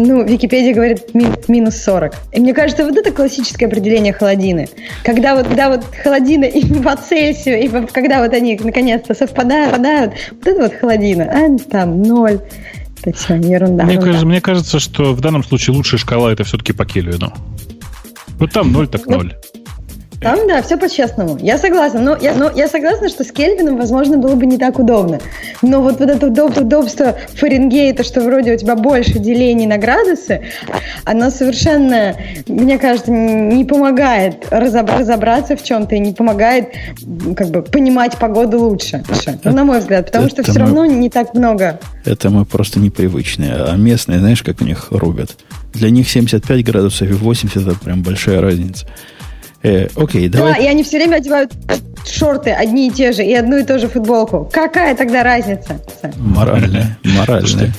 Ну, 0.00 0.24
Википедия 0.24 0.72
говорит 0.74 1.12
ми- 1.12 1.26
минус 1.48 1.82
40. 1.82 2.14
И 2.32 2.40
мне 2.40 2.54
кажется, 2.54 2.84
вот 2.84 2.96
это 2.96 3.10
классическое 3.10 3.68
определение 3.68 4.12
холодины. 4.12 4.68
Когда 5.02 5.34
вот, 5.34 5.48
когда 5.48 5.70
вот 5.70 5.84
холодина 6.04 6.44
и 6.44 6.64
по 6.80 6.94
Цельсию, 6.94 7.60
и 7.60 7.68
когда 7.68 8.22
вот 8.22 8.32
они 8.32 8.56
наконец-то 8.62 9.14
совпадают, 9.14 9.70
совпадают, 9.70 10.12
вот 10.30 10.46
это 10.46 10.62
вот 10.62 10.74
холодина, 10.74 11.24
а 11.24 11.58
там 11.70 12.00
ноль. 12.00 12.38
Это 13.02 13.16
все 13.16 13.34
ерунда. 13.34 13.84
Мне, 13.84 13.94
ерунда. 13.94 14.06
Кажется, 14.06 14.26
мне 14.26 14.40
кажется, 14.40 14.78
что 14.78 15.14
в 15.14 15.20
данном 15.20 15.42
случае 15.42 15.74
лучшая 15.74 15.98
шкала 15.98 16.32
это 16.32 16.44
все-таки 16.44 16.72
по 16.72 16.86
Кельвину. 16.86 17.32
Вот 18.38 18.52
там 18.52 18.70
ноль 18.70 18.86
так 18.86 19.04
ну, 19.06 19.16
ноль. 19.16 19.34
Там, 20.20 20.48
да, 20.48 20.62
все 20.62 20.76
по-честному. 20.76 21.38
Я 21.40 21.58
согласна. 21.58 22.00
Но 22.00 22.16
я, 22.20 22.34
но 22.34 22.50
я 22.50 22.68
согласна, 22.68 23.08
что 23.08 23.22
с 23.22 23.30
Кельвином, 23.30 23.76
возможно, 23.76 24.18
было 24.18 24.34
бы 24.34 24.46
не 24.46 24.58
так 24.58 24.78
удобно. 24.78 25.20
Но 25.62 25.80
вот, 25.80 26.00
вот 26.00 26.10
это 26.10 26.26
удоб, 26.26 26.56
удобство 26.58 27.16
Фаренгейта, 27.34 28.02
что 28.02 28.20
вроде 28.20 28.54
у 28.54 28.58
тебя 28.58 28.74
больше 28.74 29.18
делений 29.18 29.66
на 29.66 29.78
градусы, 29.78 30.42
оно 31.04 31.30
совершенно, 31.30 32.16
мне 32.48 32.78
кажется, 32.78 33.12
не 33.12 33.64
помогает 33.64 34.46
разобраться 34.50 35.56
в 35.56 35.62
чем-то 35.62 35.94
и 35.94 35.98
не 36.00 36.12
помогает 36.12 36.70
как 37.36 37.48
бы 37.48 37.62
понимать 37.62 38.16
погоду 38.16 38.58
лучше. 38.58 39.04
Ну, 39.44 39.52
на 39.52 39.64
мой 39.64 39.78
взгляд, 39.78 40.06
потому 40.06 40.26
это 40.26 40.42
что 40.42 40.50
все 40.50 40.60
мы, 40.60 40.66
равно 40.66 40.86
не 40.86 41.10
так 41.10 41.34
много. 41.34 41.78
Это 42.04 42.30
мы 42.30 42.44
просто 42.44 42.80
непривычные. 42.80 43.54
А 43.54 43.76
местные, 43.76 44.18
знаешь, 44.18 44.42
как 44.42 44.60
у 44.60 44.64
них 44.64 44.88
рубят? 44.90 45.36
Для 45.74 45.90
них 45.90 46.08
75 46.08 46.64
градусов 46.64 47.08
и 47.08 47.12
80 47.12 47.56
это 47.68 47.78
прям 47.78 48.02
большая 48.02 48.40
разница. 48.40 48.86
Э, 49.62 49.88
окей, 49.96 50.28
давай. 50.28 50.54
Да, 50.54 50.58
и 50.58 50.66
они 50.66 50.82
все 50.82 50.98
время 50.98 51.16
одевают 51.16 51.52
шорты 52.06 52.50
одни 52.50 52.88
и 52.88 52.90
те 52.90 53.12
же, 53.12 53.24
и 53.24 53.34
одну 53.34 53.58
и 53.58 53.64
ту 53.64 53.78
же 53.78 53.88
футболку. 53.88 54.48
Какая 54.52 54.94
тогда 54.94 55.22
разница? 55.22 55.80
Моральная, 56.16 56.98
моральная. 57.04 57.72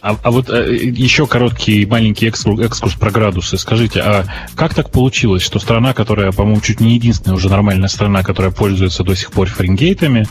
А, 0.00 0.16
а 0.22 0.30
вот 0.30 0.50
э, 0.50 0.74
еще 0.74 1.26
короткий 1.26 1.86
маленький 1.86 2.26
экскурс, 2.26 2.60
экскурс 2.60 2.94
про 2.94 3.10
градусы. 3.10 3.58
Скажите, 3.58 4.00
а 4.00 4.24
как 4.54 4.74
так 4.74 4.90
получилось, 4.90 5.42
что 5.42 5.58
страна, 5.58 5.94
которая, 5.94 6.32
по-моему, 6.32 6.60
чуть 6.60 6.80
не 6.80 6.94
единственная 6.94 7.36
уже 7.36 7.48
нормальная 7.48 7.88
страна, 7.88 8.22
которая 8.22 8.52
пользуется 8.52 9.02
до 9.02 9.14
сих 9.14 9.32
пор 9.32 9.48
фаренгейтами, 9.48 10.26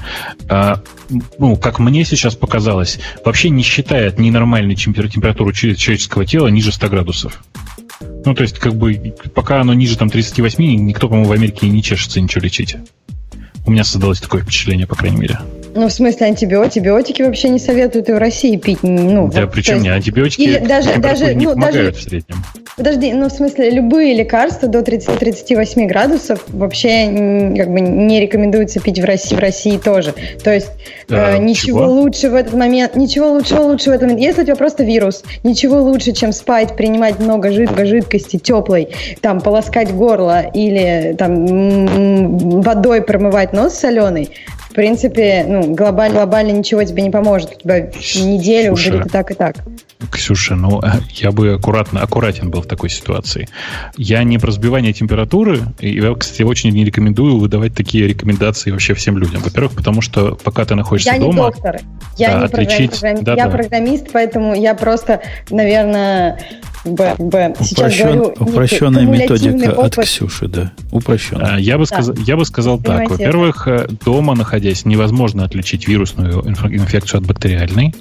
э, 0.49 0.75
ну, 1.37 1.55
как 1.55 1.79
мне 1.79 2.05
сейчас 2.05 2.35
показалось, 2.35 2.99
вообще 3.25 3.49
не 3.49 3.63
считает 3.63 4.19
ненормальной 4.19 4.75
температуру 4.75 5.51
человеческого 5.51 6.25
тела 6.25 6.47
ниже 6.47 6.71
100 6.71 6.89
градусов? 6.89 7.43
Ну, 8.25 8.33
то 8.33 8.43
есть, 8.43 8.59
как 8.59 8.75
бы, 8.75 9.13
пока 9.33 9.61
оно 9.61 9.73
ниже 9.73 9.97
там 9.97 10.09
38, 10.09 10.63
никто, 10.85 11.07
по-моему, 11.07 11.29
в 11.29 11.33
Америке 11.33 11.67
не 11.67 11.83
чешется 11.83 12.21
ничего 12.21 12.43
лечить. 12.43 12.77
У 13.65 13.71
меня 13.71 13.83
создалось 13.83 14.19
такое 14.19 14.41
впечатление, 14.41 14.87
по 14.87 14.95
крайней 14.95 15.17
мере. 15.17 15.39
Ну, 15.75 15.87
в 15.87 15.91
смысле, 15.93 16.27
антибиотики 16.27 17.21
вообще 17.21 17.49
не 17.49 17.59
советуют 17.59 18.09
и 18.09 18.13
в 18.13 18.17
России 18.17 18.55
пить. 18.57 18.79
Ну, 18.83 19.27
да, 19.27 19.41
вот, 19.41 19.51
причем 19.51 19.75
есть, 19.75 19.85
не 19.85 19.89
антибиотики 19.89 20.41
или 20.41 20.57
даже, 20.59 20.99
даже, 20.99 21.33
не 21.33 21.45
ну, 21.45 21.55
даже, 21.55 21.91
в 21.91 22.01
среднем. 22.01 22.35
Подожди, 22.75 23.13
ну, 23.13 23.29
в 23.29 23.31
смысле, 23.31 23.69
любые 23.69 24.15
лекарства 24.15 24.67
до 24.67 24.79
30-38 24.79 25.85
градусов 25.85 26.43
вообще 26.47 27.53
как 27.55 27.71
бы 27.71 27.81
не 27.81 28.19
рекомендуется 28.19 28.79
пить 28.79 28.99
в 28.99 29.05
России, 29.05 29.35
в 29.35 29.39
России 29.39 29.77
тоже. 29.77 30.13
То 30.43 30.51
есть 30.51 30.71
э, 31.09 31.37
ничего 31.37 31.81
чего? 31.81 31.91
лучше 31.91 32.29
в 32.29 32.35
этот 32.35 32.53
момент, 32.53 32.95
ничего 32.95 33.31
лучше, 33.31 33.55
лучше 33.55 33.91
в 33.91 33.93
этот 33.93 34.03
момент. 34.03 34.21
Если 34.21 34.41
у 34.41 34.45
тебя 34.45 34.55
просто 34.55 34.83
вирус, 34.83 35.23
ничего 35.43 35.81
лучше, 35.81 36.13
чем 36.13 36.31
спать, 36.33 36.75
принимать 36.75 37.19
много 37.19 37.51
жидкой, 37.51 37.85
жидкости 37.85 38.37
теплой, 38.37 38.89
там, 39.21 39.39
полоскать 39.39 39.93
горло 39.93 40.41
или 40.41 41.15
там 41.17 42.61
водой 42.61 43.03
промывать 43.03 43.53
нос 43.53 43.75
соленый, 43.75 44.31
в 44.73 44.75
принципе, 44.75 45.45
ну, 45.47 45.75
глобально, 45.75 46.15
глобально 46.15 46.51
ничего 46.51 46.83
тебе 46.83 47.03
не 47.03 47.11
поможет. 47.11 47.51
У 47.51 47.59
тебя 47.59 47.91
неделю 48.25 48.75
Слушай, 48.75 48.93
будет 48.93 49.05
и 49.05 49.09
так, 49.09 49.29
и 49.29 49.35
так. 49.35 49.57
Ксюша, 50.11 50.55
ну, 50.55 50.81
я 51.09 51.31
бы 51.31 51.53
аккуратно, 51.53 52.01
аккуратен 52.01 52.49
был 52.49 52.61
в 52.61 52.67
такой 52.67 52.89
ситуации. 52.89 53.47
Я 53.97 54.23
не 54.23 54.37
про 54.37 54.51
сбивание 54.51 54.93
температуры, 54.93 55.61
и 55.79 55.95
я, 55.95 56.13
кстати, 56.15 56.43
очень 56.43 56.71
не 56.71 56.85
рекомендую 56.85 57.37
выдавать 57.37 57.73
такие 57.73 58.07
рекомендации 58.07 58.71
вообще 58.71 58.93
всем 58.93 59.17
людям. 59.17 59.41
Во-первых, 59.41 59.73
потому 59.73 60.01
что 60.01 60.37
пока 60.43 60.65
ты 60.65 60.75
находишься 60.75 61.13
я 61.13 61.19
дома... 61.19 61.27
Я 61.27 61.33
не 61.33 61.51
доктор, 61.51 61.79
я 62.17 62.31
да, 62.31 62.39
не 62.39 62.45
отличить... 62.45 62.91
программист, 62.91 63.23
да, 63.23 63.35
я 63.35 63.45
да. 63.45 63.51
программист, 63.51 64.07
поэтому 64.11 64.55
я 64.55 64.75
просто, 64.75 65.21
наверное, 65.49 66.39
Б, 66.85 67.15
Б. 67.17 67.55
Сейчас 67.61 67.93
Упрощен, 67.93 68.05
говорю, 68.05 68.35
упрощенная 68.39 69.05
методика 69.05 69.71
опыт. 69.71 69.97
от 69.99 70.05
Ксюши, 70.05 70.47
да. 70.47 70.73
Упрощенная. 70.91 71.55
А, 71.55 71.59
я 71.59 71.77
бы, 71.77 71.85
да. 71.85 72.03
сказ, 72.03 72.11
я 72.25 72.35
бы 72.35 72.45
сказал 72.45 72.77
так. 72.77 73.09
Во-первых, 73.09 73.67
э, 73.67 73.87
дома 74.03 74.35
находясь, 74.35 74.83
невозможно 74.83 75.45
отличить 75.45 75.87
вирусную 75.87 76.41
инфекцию 76.41 77.21
от 77.21 77.27
бактериальной. 77.27 77.95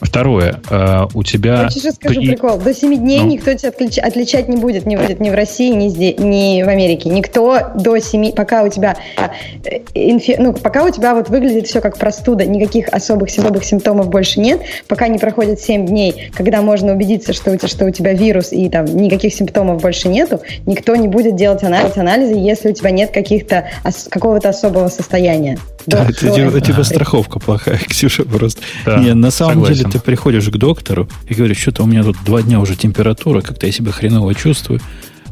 Второе, 0.00 0.60
э, 0.70 1.06
у 1.14 1.22
тебя... 1.22 1.62
Я 1.62 1.70
сейчас 1.70 1.94
скажу 1.94 2.20
при... 2.20 2.28
прикол. 2.28 2.58
До 2.58 2.74
7 2.74 2.96
дней 2.96 3.20
ну? 3.20 3.28
никто 3.28 3.54
тебя 3.54 3.70
отлич... 3.70 3.98
отличать 3.98 4.48
не 4.48 4.56
будет. 4.56 4.86
Не 4.86 4.96
будет 4.96 5.20
ни 5.20 5.30
в 5.30 5.34
России, 5.34 5.72
ни, 5.72 5.88
здесь, 5.88 6.18
ни 6.18 6.62
в 6.62 6.68
Америке. 6.68 7.08
Никто 7.08 7.72
до 7.74 7.98
7... 7.98 8.32
Пока 8.32 8.62
у 8.62 8.68
тебя... 8.68 8.96
Э, 9.16 9.78
инфе... 9.94 10.36
Ну, 10.38 10.52
пока 10.52 10.84
у 10.84 10.90
тебя 10.90 11.14
вот 11.14 11.28
выглядит 11.28 11.66
все 11.66 11.80
как 11.80 11.98
простуда, 11.98 12.44
никаких 12.44 12.88
особых, 12.88 13.30
особых 13.30 13.64
симптомов 13.64 14.08
больше 14.08 14.40
нет, 14.40 14.60
пока 14.88 15.08
не 15.08 15.18
проходит 15.18 15.60
7 15.60 15.86
дней, 15.86 16.30
когда 16.34 16.62
можно 16.62 16.92
убедиться, 16.92 17.32
что 17.32 17.52
у 17.52 17.56
тебя, 17.56 17.68
что 17.68 17.84
у 17.86 17.90
тебя 17.90 18.12
вирус 18.12 18.52
и 18.52 18.68
там 18.68 18.84
никаких 18.84 19.34
симптомов 19.34 19.80
больше 19.80 20.08
нету, 20.08 20.40
никто 20.66 20.96
не 20.96 21.08
будет 21.08 21.36
делать 21.36 21.62
анализ, 21.62 21.96
анализы, 21.96 22.34
если 22.34 22.70
у 22.70 22.72
тебя 22.72 22.90
нет 22.90 23.10
каких-то 23.10 23.68
какого-то 24.10 24.48
особого 24.48 24.88
состояния. 24.88 25.58
Да, 25.86 26.06
это, 26.08 26.32
у 26.32 26.60
тебя 26.60 26.84
страховка 26.84 27.38
плохая, 27.38 27.78
Ксюша, 27.88 28.24
просто. 28.24 28.60
Да, 28.84 28.98
Не, 28.98 29.14
на 29.14 29.30
самом 29.30 29.51
согласен. 29.54 29.76
деле 29.76 29.90
ты 29.90 29.98
приходишь 30.00 30.48
к 30.48 30.56
доктору 30.56 31.08
и 31.28 31.34
говоришь, 31.34 31.58
что-то 31.58 31.84
у 31.84 31.86
меня 31.86 32.02
тут 32.02 32.16
два 32.24 32.42
дня 32.42 32.60
уже 32.60 32.76
температура, 32.76 33.40
как-то 33.40 33.66
я 33.66 33.72
себя 33.72 33.92
хреново 33.92 34.34
чувствую. 34.34 34.80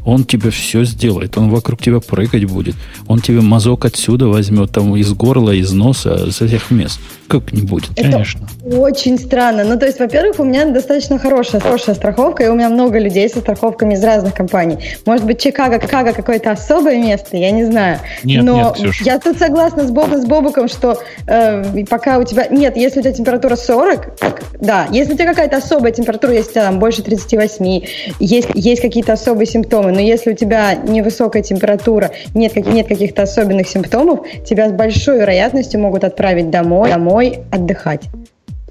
Он 0.05 0.23
тебе 0.23 0.49
все 0.49 0.83
сделает. 0.83 1.37
Он 1.37 1.49
вокруг 1.49 1.81
тебя 1.81 1.99
прыгать 1.99 2.45
будет. 2.45 2.75
Он 3.07 3.19
тебе 3.19 3.41
мазок 3.41 3.85
отсюда 3.85 4.27
возьмет, 4.27 4.71
там 4.71 4.95
из 4.95 5.13
горла, 5.13 5.51
из 5.51 5.71
носа, 5.71 6.31
со 6.31 6.47
всех 6.47 6.71
мест. 6.71 6.99
Как 7.31 7.53
не 7.53 7.61
будет? 7.61 7.91
Это 7.95 8.11
Конечно. 8.11 8.41
Очень 8.65 9.17
странно. 9.17 9.63
Ну, 9.63 9.79
то 9.79 9.85
есть, 9.85 9.99
во-первых, 9.99 10.39
у 10.39 10.43
меня 10.43 10.65
достаточно 10.65 11.17
хорошая, 11.17 11.61
хорошая 11.61 11.95
страховка, 11.95 12.43
и 12.43 12.47
у 12.47 12.55
меня 12.55 12.67
много 12.67 12.99
людей 12.99 13.29
со 13.29 13.39
страховками 13.39 13.93
из 13.93 14.03
разных 14.03 14.33
компаний. 14.33 14.79
Может 15.05 15.25
быть, 15.25 15.39
Чикаго, 15.39 15.79
Чикаго 15.79 16.11
какое-то 16.11 16.51
особое 16.51 17.01
место, 17.01 17.37
я 17.37 17.51
не 17.51 17.63
знаю. 17.63 17.99
Нет, 18.23 18.43
Но 18.43 18.55
нет, 18.55 18.73
Ксюша. 18.73 19.03
я 19.05 19.17
тут 19.17 19.37
согласна 19.37 19.87
с, 19.87 19.91
Боб, 19.91 20.13
с 20.13 20.25
Бобуком, 20.25 20.67
что 20.67 21.01
э, 21.25 21.85
пока 21.85 22.17
у 22.17 22.25
тебя... 22.25 22.47
Нет, 22.47 22.75
если 22.75 22.99
у 22.99 23.03
тебя 23.03 23.13
температура 23.13 23.55
40, 23.55 24.17
так, 24.17 24.41
да. 24.59 24.87
Если 24.91 25.13
у 25.13 25.15
тебя 25.15 25.27
какая-то 25.27 25.55
особая 25.55 25.93
температура, 25.93 26.33
если 26.33 26.49
у 26.49 26.53
тебя 26.53 26.63
там 26.63 26.79
больше 26.79 27.01
38, 27.01 27.81
есть, 28.19 28.49
есть 28.55 28.81
какие-то 28.81 29.13
особые 29.13 29.47
симптомы, 29.47 29.90
но 29.91 29.99
если 29.99 30.31
у 30.31 30.35
тебя 30.35 30.73
невысокая 30.75 31.43
температура, 31.43 32.11
нет, 32.33 32.55
нет 32.55 32.87
каких-то 32.87 33.23
особенных 33.23 33.67
симптомов, 33.67 34.25
тебя 34.45 34.69
с 34.69 34.71
большой 34.71 35.19
вероятностью 35.19 35.79
могут 35.79 36.03
отправить 36.03 36.49
домой, 36.49 36.89
домой 36.89 37.39
отдыхать. 37.51 38.03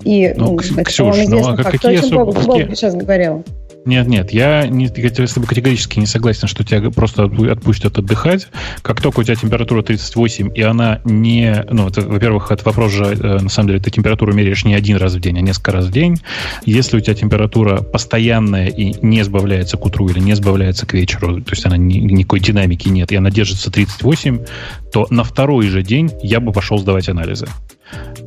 И 0.03 0.33
ну, 0.37 0.57
Ксюш, 0.57 1.17
ну 1.29 1.49
а 1.49 1.57
какие 1.57 1.99
особо... 1.99 2.33
Бог, 2.33 2.45
Бог 2.45 2.59
сейчас 2.75 2.95
говорил. 2.95 3.45
Нет, 3.87 4.09
нет, 4.09 4.33
я, 4.33 4.67
не, 4.67 4.91
я 4.95 5.27
с 5.27 5.33
тобой 5.33 5.49
категорически 5.49 5.99
не 5.99 6.07
согласен, 6.07 6.49
что 6.49 6.65
тебя 6.65 6.91
просто 6.91 7.25
отпустят 7.25 7.99
отдыхать. 7.99 8.49
Как 8.83 9.01
только 9.01 9.21
у 9.21 9.23
тебя 9.23 9.37
температура 9.37 9.83
38, 9.83 10.53
и 10.55 10.63
она 10.63 11.01
не... 11.05 11.65
Ну, 11.71 11.89
это, 11.89 12.03
во-первых, 12.03 12.51
это 12.51 12.63
вопрос 12.65 12.93
же, 12.93 13.05
э, 13.05 13.39
на 13.41 13.49
самом 13.49 13.69
деле, 13.69 13.81
ты 13.81 13.91
температуру 13.91 14.35
меряешь 14.35 14.65
не 14.65 14.75
один 14.75 14.99
раз 14.99 15.15
в 15.15 15.21
день, 15.21 15.39
а 15.39 15.41
несколько 15.41 15.73
раз 15.73 15.87
в 15.87 15.93
день. 15.93 16.19
Если 16.67 16.99
у 16.99 17.01
тебя 17.01 17.15
температура 17.15 17.81
постоянная 17.81 18.67
и 18.69 18.95
не 19.05 19.23
сбавляется 19.23 19.79
к 19.79 19.87
утру 19.87 20.09
или 20.09 20.19
не 20.19 20.35
сбавляется 20.35 20.85
к 20.85 20.93
вечеру, 20.93 21.41
то 21.41 21.53
есть 21.53 21.65
она 21.65 21.79
ни, 21.79 21.99
никакой 21.99 22.41
динамики 22.41 22.89
нет, 22.89 23.11
и 23.13 23.17
она 23.17 23.31
держится 23.31 23.71
38, 23.71 24.45
то 24.93 25.07
на 25.11 25.25
второй 25.25 25.67
же 25.69 25.83
день 25.83 26.11
я 26.23 26.41
бы 26.41 26.53
пошел 26.53 26.79
сдавать 26.79 27.09
анализы. 27.09 27.47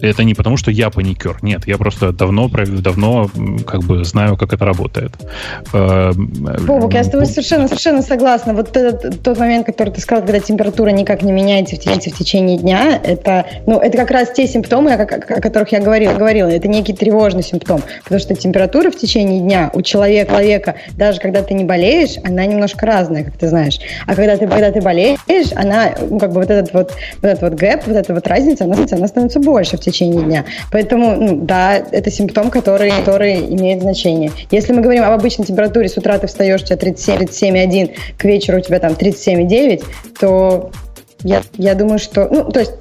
Это 0.02 0.24
не 0.24 0.34
потому, 0.34 0.58
что 0.58 0.70
я 0.70 0.90
паникер. 0.90 1.38
Нет, 1.42 1.66
я 1.66 1.78
просто 1.78 2.12
давно, 2.12 2.50
давно 2.50 3.30
как 3.66 3.84
бы 3.84 4.04
знаю, 4.04 4.36
как 4.38 4.54
это 4.54 4.66
работает. 4.66 5.12
Бобок, 5.72 6.94
я 6.94 7.04
с 7.04 7.10
тобой 7.10 7.26
совершенно, 7.26 7.68
совершенно 7.68 8.02
согласна. 8.02 8.54
Вот 8.54 8.76
этот, 8.76 9.24
тот 9.24 9.40
момент, 9.40 9.66
который 9.66 9.92
ты 9.92 10.02
сказал, 10.02 10.24
когда 10.24 10.40
температура 10.40 10.90
никак 10.90 11.22
не 11.24 11.32
меняется 11.32 11.76
в 11.76 11.80
течение, 11.80 12.12
в 12.12 12.18
течение 12.18 12.58
дня, 12.58 13.00
это, 13.02 13.46
ну, 13.66 13.80
это 13.80 13.98
как 13.98 14.12
раз 14.12 14.32
те 14.32 14.46
симптомы, 14.48 14.94
о, 14.94 15.04
о 15.04 15.42
которых 15.42 15.72
я 15.72 15.80
говорила, 15.80 16.14
говорила. 16.14 16.50
Это 16.50 16.68
некий 16.68 16.94
тревожный 16.94 17.44
симптом. 17.44 17.82
Потому 18.04 18.20
что 18.20 18.36
температура 18.36 18.92
в 18.92 18.98
течение 18.98 19.40
дня 19.40 19.72
у 19.74 19.82
человека, 19.82 20.34
человека, 20.34 20.76
даже 20.98 21.22
когда 21.22 21.44
ты 21.44 21.54
не 21.54 21.64
болеешь, 21.64 22.18
она 22.26 22.46
немножко 22.46 22.86
разная, 22.86 23.24
как 23.24 23.38
ты 23.38 23.48
знаешь. 23.48 23.80
А 24.06 24.16
когда 24.16 24.36
ты, 24.38 24.48
когда 24.48 24.72
ты 24.72 24.82
болеешь, 24.82 25.52
она, 25.56 25.92
ну, 26.10 26.20
как 26.20 26.34
бы 26.34 26.42
вот 26.42 26.50
этот 26.50 26.74
вот, 26.74 26.92
вот 27.22 27.30
этот 27.30 27.42
вот 27.42 27.54
гэп, 27.54 27.88
вот 27.88 27.96
эта 27.96 28.14
вот 28.14 28.28
разница, 28.28 28.66
она, 28.66 28.76
она 28.92 29.08
становится 29.08 29.40
больше 29.40 29.53
больше 29.54 29.78
в 29.78 29.82
течение 29.82 30.24
дня. 30.24 30.46
Поэтому, 30.72 31.16
ну, 31.16 31.46
да, 31.46 31.76
это 31.78 32.10
симптом, 32.10 32.50
который, 32.50 32.90
который 32.90 33.38
имеет 33.54 33.82
значение. 33.82 34.32
Если 34.50 34.74
мы 34.74 34.82
говорим 34.82 35.04
об 35.04 35.12
обычной 35.12 35.46
температуре, 35.46 35.88
с 35.88 35.96
утра 35.96 36.18
ты 36.18 36.26
встаешь, 36.26 36.64
у 36.64 36.66
тебя 36.66 36.78
37, 36.78 37.14
37,1, 37.16 37.92
к 38.18 38.26
вечеру 38.26 38.58
у 38.58 38.62
тебя 38.62 38.80
там 38.80 38.94
37,9, 38.94 39.84
то 40.20 40.72
я, 41.24 41.44
я 41.58 41.76
думаю, 41.76 42.00
что... 42.00 42.28
Ну, 42.32 42.52
то 42.52 42.62
есть 42.62 42.72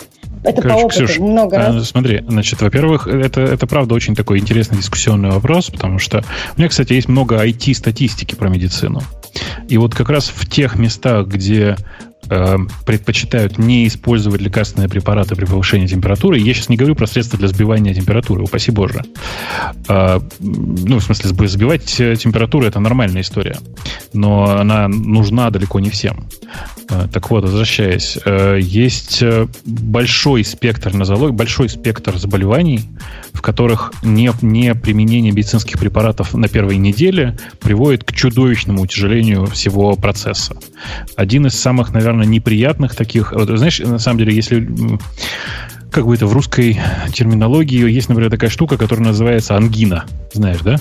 это 0.45 0.63
Короче, 0.63 0.81
по 0.81 0.87
опыту, 0.87 1.05
Ксюш, 1.05 1.19
много 1.19 1.59
раз. 1.59 1.77
А, 1.77 1.85
смотри, 1.85 2.25
значит, 2.27 2.63
во-первых, 2.63 3.07
это, 3.07 3.43
это 3.43 3.67
правда 3.67 3.95
очень 3.95 4.17
такой 4.17 4.39
интересный 4.39 4.79
дискуссионный 4.79 5.31
вопрос, 5.31 5.69
потому 5.71 5.99
что 5.99 6.25
у 6.57 6.59
меня, 6.59 6.71
кстати, 6.71 6.95
есть 6.95 7.09
много 7.09 7.37
IT-статистики 7.47 8.35
про 8.35 8.49
медицину. 8.49 9.03
И 9.69 9.77
вот 9.77 9.95
как 9.95 10.09
раз 10.09 10.33
в 10.35 10.49
тех 10.49 10.77
местах, 10.77 11.27
где 11.27 11.77
Э, 12.35 12.57
предпочитают 12.87 13.59
не 13.59 13.87
использовать 13.87 14.41
лекарственные 14.41 14.89
препараты 14.89 15.37
при 15.37 15.45
повышении 15.45 15.87
температуры. 15.87 16.39
Я 16.39 16.55
сейчас 16.55 16.71
не 16.71 16.77
говорю 16.79 16.95
про 16.95 17.07
средства 17.07 17.39
для 17.39 17.47
сбивания 17.49 17.93
температуры, 17.93 18.43
упаси 18.43 18.71
боже. 18.71 19.03
Э, 19.87 20.19
ну, 20.41 20.99
в 20.99 21.03
смысле, 21.03 21.49
сбивать 21.49 21.85
температуру– 21.85 22.65
это 22.67 22.81
нормальная 22.81 23.21
история. 23.21 23.59
Но 24.15 24.45
она 24.45 24.89
нужна 24.89 25.51
далеко 25.51 25.79
не 25.79 25.91
всем. 25.91 26.25
Э, 26.89 27.07
так 27.13 27.31
вот, 27.31 27.45
возвращаясь, 27.45 28.19
э, 28.25 28.59
есть 28.63 29.23
большой 29.67 30.45
спектр 30.45 30.95
нозологии, 30.95 31.35
большой 31.35 31.69
спектр 31.69 32.17
заболеваний, 32.17 32.81
в 33.33 33.43
которых 33.43 33.93
не, 34.03 34.31
не 34.43 34.75
применение 34.75 35.33
медицинских 35.33 35.79
препаратов 35.79 36.35
на 36.35 36.49
первой 36.49 36.77
неделе 36.77 37.39
приводит 37.61 38.05
к 38.05 38.13
чудовищному 38.13 38.83
утяжелению 38.83 39.47
всего 39.47 39.95
процесса. 39.97 40.57
Один 41.17 41.47
из 41.47 41.59
самых, 41.59 41.93
наверное, 41.93 42.22
неприятных 42.23 42.95
таких... 42.95 43.33
Вот, 43.33 43.49
знаешь, 43.49 43.79
на 43.81 43.99
самом 43.99 44.19
деле, 44.19 44.35
если 44.35 44.67
как 45.91 46.07
бы 46.07 46.15
это 46.15 46.27
в 46.27 46.33
русской 46.33 46.79
терминологии 47.13 47.89
есть, 47.91 48.09
например, 48.09 48.31
такая 48.31 48.51
штука, 48.51 48.79
которая 48.79 49.09
называется 49.09 49.57
ангина. 49.57 50.07
Знаешь, 50.33 50.61
да? 50.61 50.77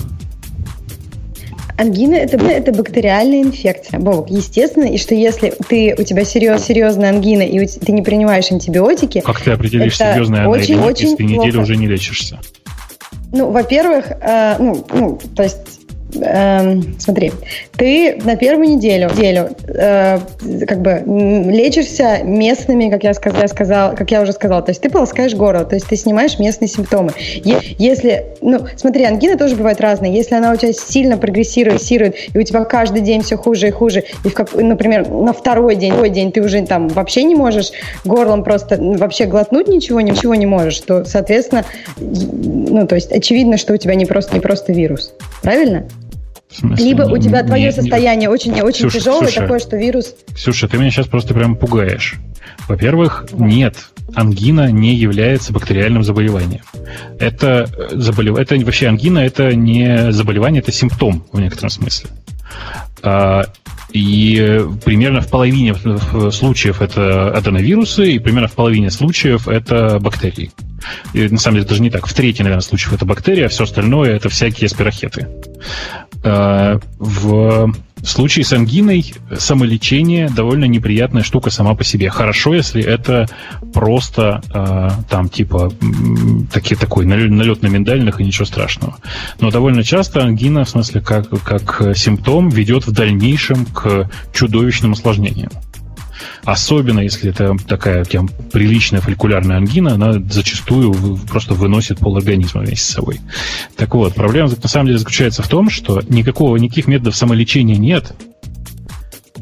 Ангина 1.76 2.14
это, 2.14 2.36
это 2.36 2.72
бактериальная 2.72 3.42
инфекция. 3.42 3.98
Бог, 3.98 4.30
естественно, 4.30 4.84
и 4.84 4.98
что 4.98 5.14
если 5.14 5.52
ты, 5.68 5.94
у 5.98 6.02
тебя 6.02 6.24
серьез, 6.24 6.64
серьезная 6.64 7.10
ангина, 7.10 7.42
и 7.42 7.66
ты 7.66 7.92
не 7.92 8.02
принимаешь 8.02 8.50
антибиотики... 8.50 9.20
Как 9.20 9.40
ты 9.40 9.50
определишь 9.50 9.96
серьезная 9.96 10.46
ангина, 10.46 10.50
очень, 10.50 10.78
очень 10.78 11.10
если 11.10 11.16
ты 11.16 11.24
неделю 11.24 11.62
уже 11.62 11.76
не 11.76 11.86
лечишься? 11.86 12.40
Ну, 13.32 13.50
во-первых, 13.50 14.10
э, 14.10 14.56
ну, 14.58 14.86
ну, 14.92 15.20
то 15.34 15.42
есть 15.42 15.81
Эм, 16.20 16.94
смотри, 16.98 17.32
ты 17.76 18.20
на 18.24 18.36
первую 18.36 18.68
неделю, 18.68 19.08
неделю 19.10 19.50
э, 19.66 20.18
как 20.66 20.82
бы 20.82 21.02
лечишься 21.06 22.20
местными, 22.22 22.90
как 22.90 23.04
я, 23.04 23.14
сказал, 23.14 23.42
я 23.42 23.48
сказал, 23.48 23.94
как 23.94 24.10
я 24.10 24.22
уже 24.22 24.32
сказала, 24.32 24.62
то 24.62 24.70
есть 24.70 24.80
ты 24.80 24.90
полоскаешь 24.90 25.34
горло, 25.34 25.64
то 25.64 25.74
есть 25.74 25.86
ты 25.86 25.96
снимаешь 25.96 26.38
местные 26.38 26.68
симптомы. 26.68 27.12
Если, 27.44 28.26
ну, 28.40 28.60
смотри, 28.76 29.04
ангина 29.04 29.36
тоже 29.36 29.56
бывает 29.56 29.80
разная. 29.80 30.10
Если 30.10 30.34
она 30.34 30.52
у 30.52 30.56
тебя 30.56 30.72
сильно 30.72 31.16
прогрессирует, 31.16 31.80
и 32.34 32.38
у 32.38 32.42
тебя 32.42 32.64
каждый 32.64 33.02
день 33.02 33.22
все 33.22 33.36
хуже 33.36 33.68
и 33.68 33.70
хуже, 33.70 34.04
и, 34.24 34.28
в 34.28 34.34
как, 34.34 34.54
например, 34.54 35.08
на 35.08 35.32
второй 35.32 35.76
день, 35.76 35.92
второй 35.92 36.10
день 36.10 36.32
ты 36.32 36.42
уже 36.42 36.62
там 36.62 36.88
вообще 36.88 37.24
не 37.24 37.34
можешь 37.34 37.70
горлом 38.04 38.44
просто 38.44 38.76
вообще 38.78 39.26
глотнуть 39.26 39.68
ничего, 39.68 40.00
ничего 40.00 40.34
не 40.34 40.46
можешь, 40.46 40.80
то, 40.80 41.04
соответственно, 41.04 41.64
ну, 41.98 42.86
то 42.86 42.94
есть 42.94 43.12
очевидно, 43.12 43.56
что 43.56 43.74
у 43.74 43.76
тебя 43.76 43.94
не 43.94 44.06
просто, 44.06 44.34
не 44.34 44.40
просто 44.40 44.72
вирус. 44.72 45.12
Правильно? 45.42 45.86
Смысле, 46.54 46.84
Либо 46.84 47.02
у 47.02 47.18
тебя 47.18 47.42
твое 47.42 47.66
не, 47.66 47.72
состояние 47.72 48.28
не... 48.28 48.28
очень, 48.28 48.52
очень 48.60 48.88
Ксюша, 48.88 48.98
тяжелое, 48.98 49.26
Ксюша, 49.26 49.40
такое, 49.40 49.58
что 49.58 49.76
вирус... 49.76 50.14
Ксюша, 50.34 50.68
ты 50.68 50.76
меня 50.76 50.90
сейчас 50.90 51.06
просто 51.06 51.34
прям 51.34 51.56
пугаешь. 51.56 52.16
Во-первых, 52.68 53.26
нет, 53.32 53.76
ангина 54.14 54.70
не 54.70 54.94
является 54.94 55.52
бактериальным 55.52 56.04
заболеванием. 56.04 56.62
Это, 57.18 57.68
э, 57.76 57.96
заболев... 57.96 58.36
это 58.36 58.56
вообще 58.56 58.88
ангина 58.88 59.20
это 59.20 59.54
не 59.54 60.12
заболевание, 60.12 60.60
это 60.60 60.72
симптом 60.72 61.24
в 61.32 61.40
некотором 61.40 61.70
смысле. 61.70 62.10
А, 63.02 63.44
и 63.92 64.64
примерно 64.84 65.20
в 65.20 65.28
половине 65.28 65.74
случаев 66.30 66.80
это 66.80 67.36
аденовирусы, 67.36 68.12
и 68.12 68.18
примерно 68.18 68.48
в 68.48 68.52
половине 68.52 68.90
случаев 68.90 69.48
это 69.48 69.98
бактерии. 69.98 70.50
И, 71.12 71.28
на 71.28 71.38
самом 71.38 71.56
деле 71.56 71.68
даже 71.68 71.82
не 71.82 71.90
так. 71.90 72.06
В 72.06 72.14
трети, 72.14 72.42
наверное, 72.42 72.62
случаев 72.62 72.94
это 72.94 73.04
бактерии, 73.04 73.44
а 73.44 73.48
все 73.48 73.64
остальное 73.64 74.16
это 74.16 74.28
всякие 74.28 74.68
спирохеты. 74.68 75.28
А, 76.24 76.78
в 76.98 77.72
случае 78.04 78.44
с 78.44 78.52
ангиной 78.52 79.14
самолечение 79.36 80.28
довольно 80.28 80.64
неприятная 80.64 81.22
штука 81.22 81.50
сама 81.50 81.74
по 81.74 81.84
себе. 81.84 82.10
Хорошо, 82.10 82.54
если 82.54 82.82
это 82.82 83.28
просто 83.72 84.42
э, 84.52 84.90
там 85.08 85.28
типа 85.28 85.72
таки, 86.52 86.74
такой 86.74 87.06
налет 87.06 87.62
на 87.62 87.68
миндальных 87.68 88.20
и 88.20 88.24
ничего 88.24 88.44
страшного. 88.44 88.96
Но 89.40 89.50
довольно 89.50 89.84
часто 89.84 90.22
ангина, 90.22 90.64
в 90.64 90.70
смысле 90.70 91.00
как, 91.00 91.28
как 91.42 91.96
симптом, 91.96 92.48
ведет 92.48 92.86
в 92.86 92.92
дальнейшем 92.92 93.66
к 93.66 94.10
чудовищным 94.32 94.92
осложнениям. 94.92 95.50
Особенно 96.44 97.00
если 97.00 97.30
это 97.30 97.56
такая 97.66 98.04
прям 98.04 98.28
приличная 98.52 99.00
фолликулярная 99.00 99.56
ангина, 99.56 99.94
она 99.94 100.12
зачастую 100.30 101.18
просто 101.28 101.54
выносит 101.54 101.98
полорганизма 101.98 102.62
вместе 102.62 102.84
с 102.84 102.94
собой. 102.94 103.20
Так 103.76 103.94
вот, 103.94 104.14
проблема 104.14 104.50
на 104.50 104.68
самом 104.68 104.86
деле 104.86 104.98
заключается 104.98 105.42
в 105.42 105.48
том, 105.48 105.70
что 105.70 106.02
никакого, 106.08 106.56
никаких 106.56 106.86
методов 106.86 107.16
самолечения 107.16 107.76
нет, 107.76 108.14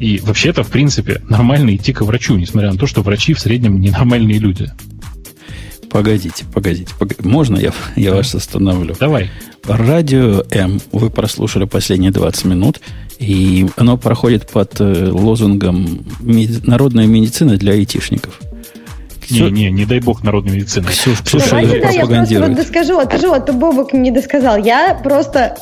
и 0.01 0.19
вообще-то, 0.19 0.63
в 0.63 0.69
принципе, 0.69 1.21
нормально 1.29 1.75
идти 1.75 1.93
к 1.93 2.01
врачу, 2.01 2.35
несмотря 2.35 2.71
на 2.71 2.77
то, 2.77 2.87
что 2.87 3.01
врачи 3.03 3.33
в 3.33 3.39
среднем 3.39 3.79
ненормальные 3.79 4.39
люди. 4.39 4.71
Погодите, 5.91 6.45
погодите. 6.51 6.93
погодите. 6.97 7.27
Можно 7.27 7.57
я, 7.57 7.71
я 7.95 8.13
вас 8.13 8.33
остановлю? 8.33 8.95
Давай. 8.99 9.29
Радио 9.65 10.43
М 10.49 10.81
вы 10.91 11.11
прослушали 11.11 11.65
последние 11.65 12.11
20 12.11 12.45
минут. 12.45 12.81
И 13.21 13.67
оно 13.77 13.97
проходит 13.97 14.47
под 14.47 14.81
э, 14.81 15.09
лозунгом 15.11 16.03
«Народная 16.21 17.05
медицина 17.05 17.55
для 17.55 17.73
айтишников». 17.73 18.39
Не, 19.29 19.51
не, 19.51 19.69
не 19.69 19.85
дай 19.85 19.99
бог 19.99 20.23
народной 20.23 20.55
медицины. 20.55 20.87
Ксюша, 20.87 21.23
Ксюша 21.23 21.49
Давайте, 21.51 21.81
да, 21.81 21.89
я 21.91 22.05
просто 22.07 22.39
вот 22.39 22.55
доскажу, 22.55 22.99
скажу, 23.05 23.31
а 23.31 23.39
то 23.39 23.53
Бобок 23.53 23.93
не 23.93 24.09
досказал. 24.09 24.57
Я 24.57 24.99
просто 25.03 25.55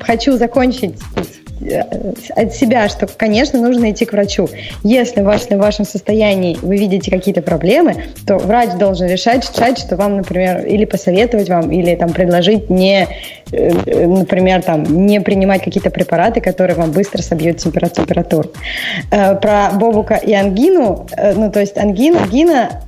хочу 0.00 0.38
закончить 0.38 0.94
от 2.36 2.54
себя, 2.54 2.88
что, 2.88 3.06
конечно, 3.06 3.60
нужно 3.60 3.90
идти 3.90 4.04
к 4.04 4.12
врачу. 4.12 4.48
Если 4.82 5.20
в 5.20 5.24
вашем, 5.24 5.58
в 5.58 5.60
вашем 5.60 5.84
состоянии 5.84 6.58
вы 6.62 6.76
видите 6.76 7.10
какие-то 7.10 7.42
проблемы, 7.42 8.04
то 8.26 8.38
врач 8.38 8.70
должен 8.72 9.08
решать, 9.08 9.44
решать, 9.44 9.78
что 9.78 9.96
вам, 9.96 10.16
например, 10.16 10.66
или 10.66 10.84
посоветовать 10.84 11.48
вам, 11.48 11.70
или 11.70 11.94
там 11.94 12.12
предложить 12.12 12.70
не, 12.70 13.08
э, 13.52 14.06
например, 14.06 14.62
там, 14.62 15.06
не 15.06 15.20
принимать 15.20 15.62
какие-то 15.62 15.90
препараты, 15.90 16.40
которые 16.40 16.76
вам 16.76 16.92
быстро 16.92 17.22
собьют 17.22 17.58
температуру. 17.58 18.50
Э, 19.10 19.34
про 19.36 19.70
бобука 19.72 20.14
и 20.14 20.32
ангину, 20.32 21.06
ну, 21.36 21.50
то 21.50 21.60
есть 21.60 21.76
ангина, 21.76 22.22
ангина 22.22 22.82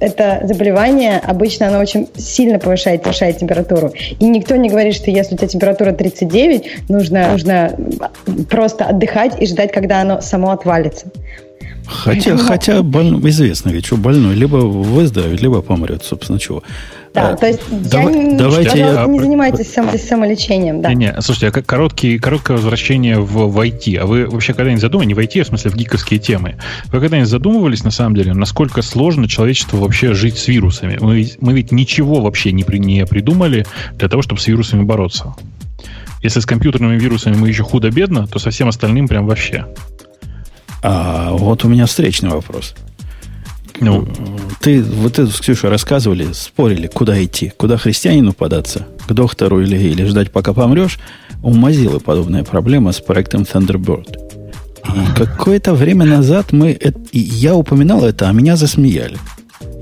это 0.00 0.40
заболевание, 0.44 1.18
обычно 1.18 1.68
оно 1.68 1.78
очень 1.78 2.08
сильно 2.16 2.58
повышает, 2.58 3.02
повышает 3.02 3.38
температуру. 3.38 3.92
И 4.18 4.24
никто 4.26 4.56
не 4.56 4.68
говорит, 4.68 4.94
что 4.94 5.10
если 5.10 5.34
у 5.34 5.38
тебя 5.38 5.48
температура 5.48 5.92
39, 5.92 6.88
нужно, 6.88 7.32
нужно 7.32 7.76
просто 8.48 8.84
отдыхать 8.84 9.40
и 9.40 9.46
ждать, 9.46 9.72
когда 9.72 10.00
оно 10.00 10.20
само 10.20 10.50
отвалится. 10.50 11.06
Хотя, 11.86 12.30
Поэтому... 12.30 12.38
хотя 12.38 12.82
больно, 12.82 13.28
известно 13.28 13.70
ведь, 13.70 13.86
что 13.86 13.96
больной 13.96 14.34
либо 14.34 14.56
выздоровеет, 14.56 15.40
либо 15.40 15.62
помрет, 15.62 16.04
собственно, 16.04 16.38
чего. 16.38 16.62
Да, 17.14 17.36
то 17.36 17.46
есть 17.46 17.60
я, 17.70 18.36
давайте 18.38 18.78
я... 18.78 19.06
не 19.06 19.18
занимайтесь 19.18 19.72
само, 19.72 19.92
самолечением. 19.98 20.80
Да. 20.80 20.94
Не, 20.94 21.06
не, 21.06 21.20
слушайте, 21.20 21.48
а 21.48 21.62
короткий, 21.62 22.18
короткое 22.18 22.56
возвращение 22.56 23.20
в, 23.20 23.48
в 23.48 23.58
IT. 23.58 23.96
А 23.96 24.06
вы 24.06 24.26
вообще 24.26 24.54
когда-нибудь 24.54 24.80
задумывались, 24.80 25.08
не 25.08 25.14
в 25.14 25.18
IT, 25.18 25.40
а 25.40 25.44
в 25.44 25.46
смысле 25.48 25.70
в 25.70 25.76
гиковские 25.76 26.20
темы, 26.20 26.56
вы 26.86 27.00
когда-нибудь 27.00 27.28
задумывались, 27.28 27.84
на 27.84 27.90
самом 27.90 28.16
деле, 28.16 28.32
насколько 28.32 28.80
сложно 28.80 29.28
человечеству 29.28 29.78
вообще 29.78 30.14
жить 30.14 30.38
с 30.38 30.48
вирусами? 30.48 30.96
Мы, 31.00 31.28
мы 31.40 31.52
ведь 31.52 31.70
ничего 31.70 32.20
вообще 32.22 32.52
не, 32.52 32.64
при, 32.64 32.78
не 32.78 33.04
придумали 33.04 33.66
для 33.94 34.08
того, 34.08 34.22
чтобы 34.22 34.40
с 34.40 34.46
вирусами 34.46 34.82
бороться. 34.82 35.34
Если 36.22 36.40
с 36.40 36.46
компьютерными 36.46 36.98
вирусами 36.98 37.36
мы 37.36 37.48
еще 37.48 37.62
худо-бедно, 37.62 38.26
то 38.26 38.38
со 38.38 38.50
всем 38.50 38.68
остальным 38.68 39.08
прям 39.08 39.26
вообще. 39.26 39.66
А 40.82 41.32
вот 41.32 41.64
у 41.64 41.68
меня 41.68 41.86
встречный 41.86 42.30
вопрос. 42.30 42.74
Ну, 43.82 44.06
ты 44.60 44.80
вот 44.80 45.18
эту 45.18 45.32
с 45.32 45.40
Ксюшей 45.40 45.68
рассказывали, 45.68 46.28
спорили, 46.32 46.86
куда 46.86 47.22
идти, 47.22 47.52
куда 47.56 47.76
христианину 47.76 48.32
податься, 48.32 48.86
к 49.08 49.12
доктору 49.12 49.60
или, 49.60 49.76
или 49.76 50.04
ждать, 50.04 50.30
пока 50.30 50.52
помрешь. 50.52 51.00
У 51.42 51.52
Mozilla 51.52 51.98
подобная 51.98 52.44
проблема 52.44 52.92
с 52.92 53.00
проектом 53.00 53.42
Thunderbird. 53.42 54.16
И 54.94 55.18
какое-то 55.18 55.74
время 55.74 56.06
назад 56.06 56.52
мы, 56.52 56.70
это, 56.70 57.00
я 57.12 57.56
упоминал 57.56 58.04
это, 58.04 58.28
а 58.28 58.32
меня 58.32 58.54
засмеяли. 58.54 59.18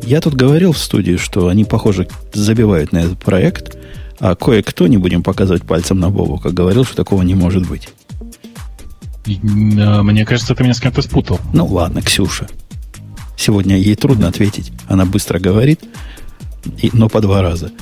Я 0.03 0.23
тут 0.23 0.35
говорил 0.35 0.73
в 0.73 0.79
студии, 0.79 1.17
что 1.17 1.49
они, 1.49 1.67
похоже, 1.67 2.09
забивают 2.33 2.93
на 2.93 2.99
этот 2.99 3.19
проект, 3.19 3.77
а 4.19 4.35
кое-кто, 4.35 4.87
не 4.87 4.97
будем 4.97 5.23
показывать 5.23 5.65
пальцем 5.65 6.01
на 6.01 6.09
Бобу, 6.09 6.39
как 6.39 6.55
говорил, 6.55 6.87
что 6.87 6.97
такого 6.97 7.21
не 7.21 7.35
может 7.35 7.69
быть. 7.69 7.91
Мне 9.27 10.25
кажется, 10.25 10.55
ты 10.55 10.63
меня 10.63 10.73
с 10.73 10.81
кем-то 10.81 11.03
спутал. 11.03 11.39
Ну 11.53 11.67
ладно, 11.67 12.01
Ксюша. 12.01 12.47
Сегодня 13.41 13.79
ей 13.79 13.95
трудно 13.95 14.29
ответить. 14.29 14.71
Она 14.87 15.07
быстро 15.07 15.39
говорит, 15.39 15.81
и, 16.83 16.91
но 16.93 17.09
по 17.09 17.23
два 17.23 17.41
раза. 17.41 17.73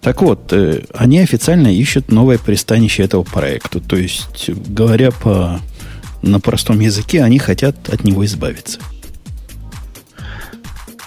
Так 0.00 0.22
вот, 0.22 0.52
э, 0.52 0.84
они 0.94 1.18
официально 1.18 1.74
ищут 1.74 2.12
новое 2.12 2.38
пристанище 2.38 3.02
этого 3.02 3.24
проекта. 3.24 3.80
То 3.80 3.96
есть, 3.96 4.48
говоря 4.48 5.10
по, 5.10 5.60
на 6.22 6.38
простом 6.38 6.78
языке, 6.78 7.24
они 7.24 7.40
хотят 7.40 7.88
от 7.88 8.04
него 8.04 8.24
избавиться. 8.26 8.78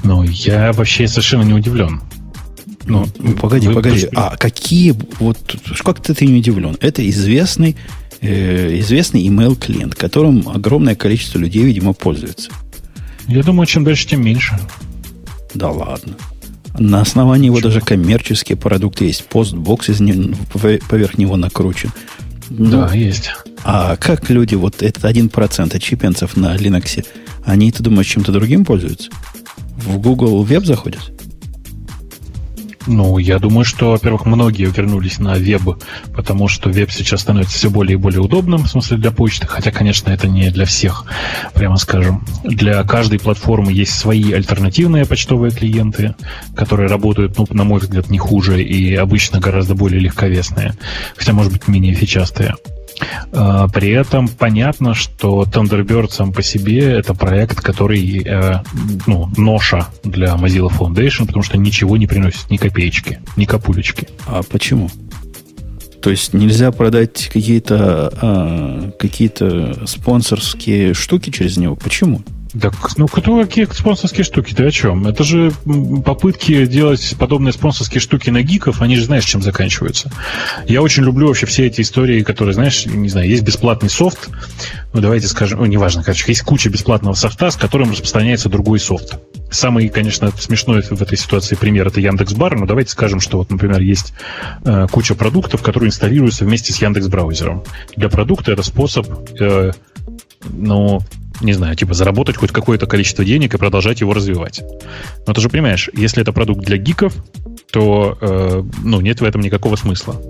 Ну, 0.03 0.23
я 0.23 0.73
вообще 0.73 1.07
совершенно 1.07 1.43
не 1.43 1.53
удивлен. 1.53 2.01
Ну, 2.83 3.07
ну 3.17 3.33
погоди, 3.35 3.69
вы, 3.69 3.75
погоди. 3.75 4.07
Вы... 4.07 4.09
А 4.15 4.35
какие... 4.35 4.93
Вот 5.19 5.55
как 5.85 6.01
ты, 6.01 6.13
ты 6.13 6.25
не 6.25 6.39
удивлен? 6.39 6.75
Это 6.81 7.09
известный, 7.09 7.77
э, 8.19 8.77
известный 8.79 9.25
email 9.25 9.55
клиент, 9.55 9.95
которым 9.95 10.49
огромное 10.49 10.95
количество 10.95 11.39
людей, 11.39 11.63
видимо, 11.63 11.93
пользуется. 11.93 12.51
Я 13.31 13.43
думаю, 13.43 13.65
чем 13.65 13.85
дальше, 13.85 14.07
тем 14.07 14.25
меньше. 14.25 14.59
Да 15.53 15.71
ладно. 15.71 16.15
На 16.77 16.99
основании 16.99 17.45
его 17.45 17.61
даже 17.61 17.79
коммерческие 17.79 18.57
продукты 18.57 19.05
есть. 19.05 19.25
Постбокс 19.25 19.87
из 19.87 20.01
не, 20.01 20.35
поверх 20.89 21.17
него 21.17 21.37
накручен. 21.37 21.91
Ну, 22.49 22.71
да, 22.71 22.93
есть. 22.93 23.31
А 23.63 23.95
как 23.95 24.29
люди, 24.29 24.55
вот 24.55 24.83
этот 24.83 25.05
один 25.05 25.29
процент 25.29 25.81
чипенцев 25.81 26.35
на 26.35 26.57
Linux, 26.57 27.05
они, 27.45 27.71
ты 27.71 27.81
думаешь, 27.81 28.07
чем-то 28.07 28.33
другим 28.33 28.65
пользуются? 28.65 29.09
В 29.77 29.97
Google 29.97 30.45
Web 30.45 30.65
заходят? 30.65 31.11
Ну, 32.87 33.17
я 33.17 33.39
думаю, 33.39 33.63
что, 33.63 33.91
во-первых, 33.91 34.25
многие 34.25 34.65
вернулись 34.65 35.19
на 35.19 35.35
веб, 35.35 35.61
потому 36.15 36.47
что 36.47 36.69
веб 36.69 36.91
сейчас 36.91 37.21
становится 37.21 37.57
все 37.57 37.69
более 37.69 37.93
и 37.93 37.97
более 37.97 38.21
удобным, 38.21 38.63
в 38.63 38.69
смысле 38.69 38.97
для 38.97 39.11
почты, 39.11 39.47
хотя, 39.47 39.71
конечно, 39.71 40.09
это 40.09 40.27
не 40.27 40.49
для 40.49 40.65
всех, 40.65 41.05
прямо 41.53 41.77
скажем. 41.77 42.25
Для 42.43 42.83
каждой 42.83 43.19
платформы 43.19 43.71
есть 43.71 43.93
свои 43.93 44.31
альтернативные 44.31 45.05
почтовые 45.05 45.51
клиенты, 45.51 46.15
которые 46.55 46.89
работают, 46.89 47.37
ну, 47.37 47.45
на 47.49 47.63
мой 47.63 47.79
взгляд, 47.79 48.09
не 48.09 48.17
хуже 48.17 48.63
и 48.63 48.95
обычно 48.95 49.39
гораздо 49.39 49.75
более 49.75 49.99
легковесные, 49.99 50.73
хотя, 51.15 51.33
может 51.33 51.51
быть, 51.51 51.67
менее 51.67 51.93
эффичастые. 51.93 52.55
А, 53.33 53.67
при 53.67 53.89
этом 53.89 54.27
понятно, 54.27 54.93
что 54.93 55.43
Thunderbird 55.43 56.11
сам 56.11 56.33
по 56.33 56.43
себе 56.43 56.79
это 56.79 57.13
проект, 57.13 57.61
который 57.61 58.23
э, 58.23 58.63
ну, 59.07 59.29
ноша 59.37 59.87
для 60.03 60.35
Mozilla 60.35 60.69
Foundation, 60.69 61.25
потому 61.25 61.43
что 61.43 61.57
ничего 61.57 61.97
не 61.97 62.07
приносит 62.07 62.49
ни 62.49 62.57
копеечки, 62.57 63.19
ни 63.35 63.45
капулечки. 63.45 64.07
А 64.27 64.41
почему? 64.43 64.89
То 66.01 66.09
есть 66.09 66.33
нельзя 66.33 66.71
продать 66.71 67.29
какие-то 67.31 68.11
а, 68.21 68.91
какие-то 68.99 69.85
спонсорские 69.85 70.93
штуки 70.93 71.29
через 71.29 71.57
него? 71.57 71.75
Почему? 71.75 72.21
Так, 72.59 72.73
ну 72.97 73.07
кто 73.07 73.41
какие 73.41 73.65
спонсорские 73.65 74.25
штуки? 74.25 74.53
Ты 74.53 74.65
о 74.65 74.71
чем? 74.71 75.07
Это 75.07 75.23
же 75.23 75.53
попытки 76.05 76.65
делать 76.65 77.15
подобные 77.17 77.53
спонсорские 77.53 78.01
штуки 78.01 78.29
на 78.29 78.41
гиков, 78.41 78.81
они 78.81 78.97
же 78.97 79.05
знаешь, 79.05 79.23
чем 79.23 79.41
заканчиваются. 79.41 80.11
Я 80.67 80.81
очень 80.81 81.03
люблю 81.03 81.27
вообще 81.27 81.45
все 81.45 81.67
эти 81.67 81.81
истории, 81.81 82.23
которые, 82.23 82.53
знаешь, 82.53 82.85
не 82.85 83.07
знаю, 83.07 83.29
есть 83.29 83.43
бесплатный 83.43 83.89
софт, 83.89 84.29
ну 84.93 84.99
давайте 84.99 85.27
скажем, 85.27 85.59
ну 85.59 85.65
неважно, 85.65 86.03
короче, 86.03 86.25
есть 86.27 86.41
куча 86.41 86.69
бесплатного 86.69 87.13
софта, 87.13 87.51
с 87.51 87.55
которым 87.55 87.91
распространяется 87.91 88.49
другой 88.49 88.79
софт. 88.79 89.17
Самый, 89.49 89.87
конечно, 89.87 90.31
смешной 90.31 90.81
в 90.81 91.01
этой 91.01 91.17
ситуации 91.17 91.55
пример 91.55 91.87
это 91.87 92.01
Яндекс.Бар, 92.01 92.57
но 92.57 92.65
давайте 92.65 92.91
скажем, 92.91 93.21
что 93.21 93.37
вот, 93.37 93.49
например, 93.49 93.79
есть 93.79 94.13
э, 94.65 94.87
куча 94.91 95.15
продуктов, 95.15 95.61
которые 95.61 95.87
инсталируются 95.87 96.43
вместе 96.43 96.73
с 96.73 96.81
Яндекс 96.81 97.07
браузером. 97.07 97.63
Для 97.95 98.09
продукта 98.09 98.51
это 98.51 98.63
способ 98.63 99.07
э, 99.39 99.71
ну, 100.49 101.01
не 101.41 101.53
знаю, 101.53 101.75
типа 101.75 101.93
заработать 101.93 102.37
хоть 102.37 102.51
какое-то 102.51 102.85
количество 102.85 103.25
денег 103.25 103.53
и 103.53 103.57
продолжать 103.57 104.01
его 104.01 104.13
развивать. 104.13 104.61
Но 105.27 105.33
ты 105.33 105.41
же 105.41 105.49
понимаешь, 105.49 105.89
если 105.93 106.21
это 106.21 106.31
продукт 106.31 106.61
для 106.61 106.77
гиков, 106.77 107.13
то 107.71 108.17
э, 108.19 108.63
ну, 108.83 109.01
нет 109.01 109.21
в 109.21 109.23
этом 109.23 109.41
никакого 109.41 109.75
смысла. 109.75 110.21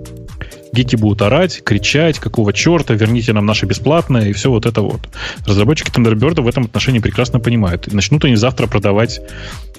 Гики 0.72 0.96
будут 0.96 1.20
орать, 1.20 1.62
кричать, 1.64 2.18
какого 2.18 2.52
черта, 2.52 2.94
верните 2.94 3.32
нам 3.34 3.44
наше 3.44 3.66
бесплатное 3.66 4.28
и 4.28 4.32
все 4.32 4.50
вот 4.50 4.64
это 4.64 4.80
вот. 4.80 5.00
Разработчики 5.46 5.90
Thunderbird 5.90 6.40
в 6.40 6.48
этом 6.48 6.64
отношении 6.64 6.98
прекрасно 6.98 7.40
понимают. 7.40 7.92
Начнут 7.92 8.24
они 8.24 8.36
завтра 8.36 8.66
продавать 8.66 9.20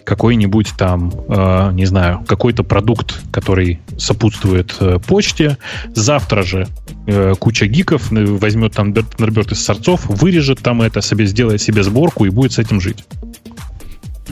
какой-нибудь 0.04 0.74
там, 0.78 1.12
э, 1.30 1.72
не 1.74 1.86
знаю, 1.86 2.24
какой-то 2.28 2.64
продукт, 2.64 3.22
который 3.32 3.80
сопутствует 3.98 4.76
э, 4.80 5.00
почте. 5.00 5.58
Завтра 5.96 6.44
же 6.44 6.68
э, 7.08 7.34
куча 7.40 7.66
гиков 7.66 8.12
возьмет 8.12 8.74
там 8.74 8.94
Thunderbird 8.94 9.54
из 9.54 9.64
сорцов, 9.64 10.06
вырежет 10.06 10.60
там 10.60 10.82
это, 10.82 11.02
себе 11.02 11.26
сделает 11.26 11.62
себе 11.62 11.84
сборку 11.84 12.26
и 12.26 12.30
будет 12.30 12.54
с 12.54 12.60
этим 12.60 12.80
жить. 12.80 13.04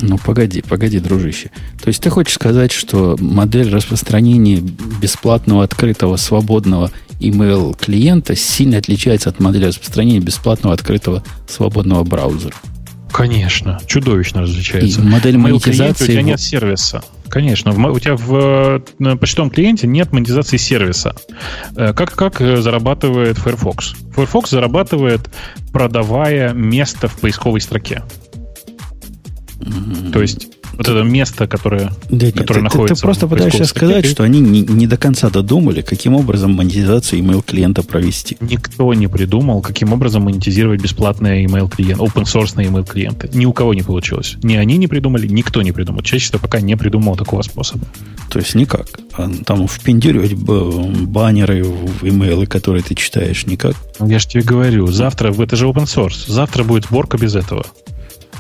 Ну, 0.02 0.18
погоди, 0.18 0.62
погоди, 0.62 1.00
дружище. 1.00 1.52
То 1.82 1.88
есть 1.88 2.02
ты 2.02 2.10
хочешь 2.10 2.34
сказать, 2.34 2.72
что 2.72 3.16
модель 3.20 3.74
распространения 3.74 4.60
бесплатного, 5.02 5.64
открытого, 5.64 6.18
свободного 6.18 6.92
email 7.20 7.78
клиента 7.80 8.36
сильно 8.36 8.78
отличается 8.78 9.30
от 9.30 9.40
модели 9.40 9.66
распространения 9.66 10.20
бесплатного, 10.20 10.74
открытого, 10.74 11.24
свободного 11.48 12.04
браузера? 12.04 12.56
Конечно, 13.12 13.80
чудовищно 13.86 14.42
различается. 14.42 15.02
И 15.02 15.04
модель 15.04 15.38
монетизации... 15.38 16.04
У 16.06 16.08
тебя 16.08 16.22
нет 16.22 16.40
сервиса. 16.40 17.04
Конечно, 17.28 17.72
у 17.72 18.00
тебя 18.00 18.16
в 18.18 18.84
на 19.00 19.16
почтовом 19.16 19.52
клиенте 19.52 19.88
нет 19.88 20.12
монетизации 20.12 20.58
сервиса. 20.58 21.16
Э, 21.78 21.94
как, 21.94 22.12
как 22.14 22.42
э, 22.42 22.58
зарабатывает 22.58 23.38
Firefox? 23.38 23.96
Firefox 24.14 24.50
зарабатывает, 24.50 25.22
продавая 25.72 26.54
место 26.54 27.08
в 27.08 27.20
поисковой 27.20 27.62
строке. 27.62 28.04
Mm-hmm. 29.62 30.12
То 30.12 30.22
есть 30.22 30.50
вот 30.74 30.88
это 30.88 31.04
место, 31.04 31.48
которое, 31.48 31.92
да 32.10 32.32
которое 32.32 32.62
нет, 32.62 32.64
находится... 32.64 32.96
Ты, 32.96 33.02
ты 33.02 33.06
просто 33.06 33.28
пытаешься 33.28 33.66
сказать, 33.66 34.06
что 34.06 34.24
они 34.24 34.40
не, 34.40 34.62
не 34.62 34.88
до 34.88 34.98
конца 34.98 35.30
додумали, 35.30 35.82
каким 35.82 36.16
образом 36.16 36.54
монетизацию 36.54 37.22
email 37.22 37.44
клиента 37.46 37.84
провести. 37.84 38.38
Никто 38.40 38.94
не 38.94 39.08
придумал, 39.08 39.62
каким 39.62 39.94
образом 39.94 40.24
монетизировать 40.24 40.82
бесплатные 40.82 41.46
email 41.46 41.70
клиенты, 41.70 42.02
open 42.04 42.24
source 42.24 42.56
email 42.56 42.88
клиенты. 42.88 43.30
Ни 43.34 43.46
у 43.46 43.54
кого 43.54 43.74
не 43.74 43.84
получилось. 43.84 44.38
Ни 44.44 44.56
они 44.56 44.78
не 44.78 44.88
придумали, 44.88 45.28
никто 45.28 45.62
не 45.62 45.72
придумал. 45.72 46.02
Чаще 46.02 46.32
пока 46.40 46.62
не 46.62 46.76
придумал 46.78 47.16
такого 47.16 47.42
способа. 47.42 47.86
То 48.30 48.40
есть 48.40 48.56
никак. 48.56 48.88
А 49.14 49.30
там 49.46 49.68
впендюривать 49.68 50.34
баннеры 50.34 51.64
в 51.64 52.08
имейлы, 52.08 52.46
которые 52.46 52.82
ты 52.82 52.96
читаешь, 52.96 53.46
никак? 53.46 53.76
Я 54.00 54.20
же 54.20 54.28
тебе 54.28 54.44
говорю, 54.44 54.88
завтра, 54.88 55.34
это 55.34 55.56
же 55.56 55.68
open 55.68 55.84
source, 55.84 56.32
завтра 56.32 56.64
будет 56.64 56.86
сборка 56.86 57.18
без 57.18 57.36
этого. 57.36 57.66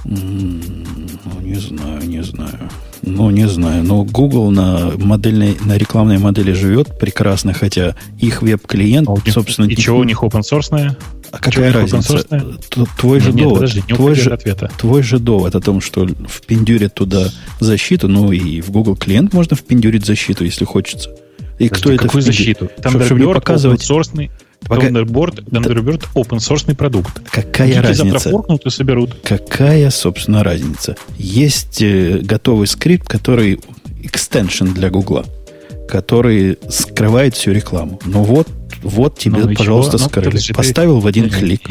Ну, 0.03 1.41
не 1.41 1.55
знаю, 1.55 2.01
не 2.07 2.23
знаю. 2.23 2.69
Ну, 3.03 3.29
не 3.29 3.47
знаю. 3.47 3.83
Но 3.83 4.03
Google 4.03 4.51
на, 4.51 4.91
модельной, 4.97 5.57
на 5.63 5.77
рекламной 5.77 6.17
модели 6.17 6.53
живет 6.53 6.97
прекрасно, 6.99 7.53
хотя 7.53 7.95
их 8.19 8.41
веб-клиент, 8.41 9.07
а 9.09 9.31
собственно... 9.31 9.65
И 9.65 9.75
чего 9.75 9.99
у 9.99 10.03
них 10.03 10.23
open 10.23 10.41
source? 10.41 10.95
А 11.31 11.37
какая 11.37 11.71
разница? 11.71 12.25
Твой 12.97 13.19
же 13.19 13.31
нет, 13.31 13.43
довод. 13.43 13.61
Подожди, 13.61 13.81
твой, 13.81 14.15
же, 14.15 14.31
ответа. 14.31 14.69
твой 14.77 15.01
же 15.01 15.17
довод 15.17 15.55
о 15.55 15.61
том, 15.61 15.79
что 15.79 16.07
впендюрит 16.07 16.93
туда 16.93 17.29
защиту, 17.59 18.09
ну 18.09 18.31
и 18.31 18.59
в 18.61 18.69
Google 18.71 18.97
клиент 18.97 19.33
можно 19.33 19.55
впендюрить 19.55 20.05
защиту, 20.05 20.43
если 20.43 20.65
хочется. 20.65 21.09
И 21.57 21.69
Подожди, 21.69 21.69
кто 21.69 21.91
это 21.91 22.03
какую 22.03 22.21
защиту? 22.21 22.69
Там 22.81 22.91
чтобы, 22.91 23.05
чтобы 23.05 23.21
не 23.21 23.33
показывать... 23.33 23.89
Пока... 24.67 24.87
Thunderbird, 24.87 25.43
Thunderbird 25.49 26.07
open 26.15 26.37
source 26.37 26.73
продукт. 26.75 27.21
Какая 27.29 27.67
Гики 27.69 27.77
разница? 27.79 28.05
завтра 28.11 28.31
форкнут 28.31 28.65
и 28.65 28.69
соберут. 28.69 29.15
Какая, 29.23 29.89
собственно, 29.89 30.43
разница? 30.43 30.95
Есть 31.17 31.81
э, 31.81 32.19
готовый 32.21 32.67
скрипт, 32.67 33.07
который 33.07 33.59
extension 34.03 34.73
для 34.73 34.89
Гугла, 34.89 35.25
который 35.87 36.57
скрывает 36.69 37.35
всю 37.35 37.51
рекламу. 37.51 37.99
Ну 38.05 38.23
вот, 38.23 38.47
вот 38.83 39.17
тебе, 39.17 39.45
ну, 39.45 39.53
пожалуйста, 39.53 39.97
ну, 39.97 40.05
скрыли. 40.05 40.25
Подожди, 40.25 40.53
Поставил 40.53 40.99
ты... 40.99 41.03
в 41.03 41.07
один 41.07 41.29
клик. 41.29 41.61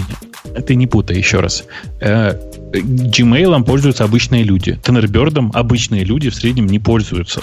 Ты 0.67 0.75
не 0.75 0.87
путай 0.87 1.17
еще 1.17 1.41
раз. 1.41 1.65
Э, 2.01 2.35
Gmail 2.73 3.65
пользуются 3.65 4.05
обычные 4.05 4.43
люди. 4.43 4.79
Thunderbird 4.83 5.51
обычные 5.55 6.05
люди 6.05 6.31
в 6.31 6.35
среднем 6.35 6.67
не 6.67 6.79
пользуются. 6.79 7.43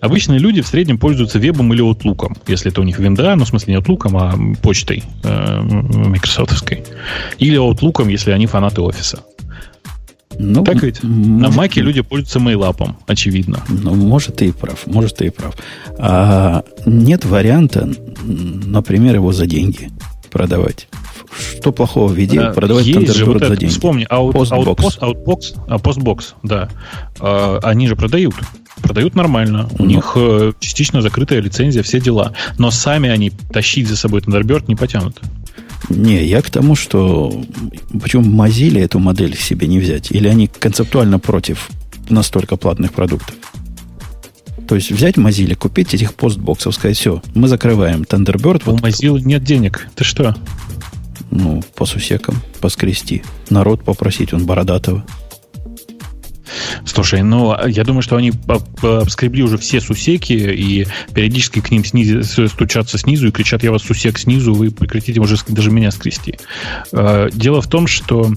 Обычные 0.00 0.38
люди 0.38 0.62
в 0.62 0.66
среднем 0.66 0.98
пользуются 0.98 1.38
вебом 1.38 1.72
или 1.74 1.84
Outlook, 1.84 2.36
если 2.46 2.70
это 2.70 2.80
у 2.80 2.84
них 2.84 2.98
винда, 2.98 3.36
ну, 3.36 3.44
в 3.44 3.48
смысле 3.48 3.74
не 3.74 3.80
Outlook, 3.80 4.10
а 4.12 4.34
почтой 4.62 5.04
э, 5.22 5.62
микрософтовской. 5.62 6.84
Или 7.38 7.58
Outlook, 7.58 8.10
если 8.10 8.30
они 8.30 8.46
фанаты 8.46 8.80
офиса. 8.80 9.22
Ну, 10.38 10.64
так 10.64 10.82
ведь? 10.82 11.02
Может, 11.02 11.42
На 11.42 11.50
Маке 11.50 11.82
люди 11.82 12.00
пользуются 12.00 12.40
мейлапом, 12.40 12.96
очевидно. 13.06 13.60
Ну, 13.68 13.94
может, 13.94 14.36
ты 14.36 14.46
и 14.46 14.52
прав. 14.52 14.86
Может, 14.86 15.16
ты 15.16 15.26
и 15.26 15.30
прав. 15.30 15.54
А 15.98 16.64
нет 16.86 17.26
варианта, 17.26 17.90
например, 18.22 19.16
его 19.16 19.32
за 19.32 19.46
деньги 19.46 19.90
продавать. 20.30 20.88
Что 21.58 21.72
плохого 21.72 22.08
в 22.08 22.14
виде 22.14 22.40
а, 22.40 22.52
продавать 22.52 22.86
Есть 22.86 23.14
же 23.14 23.24
вот 23.24 23.40
за 23.40 23.56
деньги? 23.56 23.72
Вспомни, 23.72 24.06
аут, 24.08 24.34
Postbox. 24.34 24.76
Outpost, 24.76 25.00
Outbox, 25.00 25.40
а, 25.68 25.76
Postbox, 25.76 26.20
да. 26.42 26.70
А, 27.20 27.58
они 27.62 27.86
же 27.86 27.96
продают 27.96 28.34
продают 28.80 29.14
нормально. 29.14 29.68
У 29.78 29.84
ну. 29.84 29.88
них 29.88 30.12
э, 30.16 30.52
частично 30.60 31.02
закрытая 31.02 31.40
лицензия, 31.40 31.82
все 31.82 32.00
дела. 32.00 32.32
Но 32.58 32.70
сами 32.70 33.08
они 33.08 33.30
тащить 33.30 33.88
за 33.88 33.96
собой 33.96 34.20
Thunderbird 34.20 34.64
не 34.68 34.76
потянут. 34.76 35.20
Не, 35.88 36.24
я 36.24 36.42
к 36.42 36.50
тому, 36.50 36.76
что 36.76 37.42
почему 38.00 38.22
Mozilla 38.22 38.80
эту 38.80 38.98
модель 38.98 39.36
себе 39.36 39.66
не 39.66 39.78
взять? 39.78 40.10
Или 40.12 40.28
они 40.28 40.46
концептуально 40.46 41.18
против 41.18 41.70
настолько 42.08 42.56
платных 42.56 42.92
продуктов? 42.92 43.34
То 44.68 44.76
есть 44.76 44.92
взять 44.92 45.16
Mozilla, 45.16 45.56
купить 45.56 45.94
этих 45.94 46.14
постбоксов, 46.14 46.74
сказать, 46.74 46.96
все, 46.96 47.22
мы 47.34 47.48
закрываем 47.48 48.02
Thunderbird. 48.02 48.62
У 48.66 48.72
вот, 48.72 48.82
Mozilla 48.82 49.20
нет 49.20 49.42
денег. 49.42 49.88
Ты 49.96 50.04
что? 50.04 50.36
Ну, 51.30 51.62
по 51.74 51.86
сусекам, 51.86 52.36
поскрести. 52.60 53.22
Народ 53.48 53.84
попросить, 53.84 54.32
он 54.32 54.46
бородатого. 54.46 55.04
Слушай, 56.84 57.22
ну, 57.22 57.56
я 57.66 57.84
думаю, 57.84 58.02
что 58.02 58.16
они 58.16 58.32
обскребли 58.82 59.42
уже 59.42 59.58
все 59.58 59.80
сусеки 59.80 60.32
и 60.32 60.86
периодически 61.14 61.60
к 61.60 61.70
ним 61.70 61.84
снизу, 61.84 62.48
стучатся 62.48 62.98
снизу 62.98 63.28
и 63.28 63.30
кричат, 63.30 63.62
я 63.62 63.70
вас 63.70 63.82
сусек 63.82 64.18
снизу, 64.18 64.54
вы 64.54 64.70
прекратите 64.70 65.20
уже 65.20 65.36
даже 65.48 65.70
меня 65.70 65.90
скрести. 65.90 66.38
Э, 66.92 67.28
дело 67.32 67.60
в 67.60 67.68
том, 67.68 67.86
что 67.86 68.32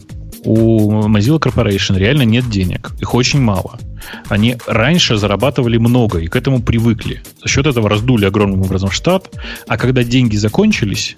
у 0.45 1.07
Mozilla 1.07 1.39
Corporation 1.39 1.97
реально 1.97 2.23
нет 2.23 2.49
денег. 2.49 2.91
Их 2.99 3.13
очень 3.13 3.41
мало. 3.41 3.79
Они 4.27 4.57
раньше 4.67 5.17
зарабатывали 5.17 5.77
много 5.77 6.19
и 6.19 6.27
к 6.27 6.35
этому 6.35 6.61
привыкли. 6.61 7.21
За 7.41 7.47
счет 7.49 7.65
этого 7.65 7.89
раздули 7.89 8.25
огромным 8.25 8.61
образом 8.61 8.91
штат, 8.91 9.29
а 9.67 9.77
когда 9.77 10.03
деньги 10.03 10.35
закончились, 10.35 11.15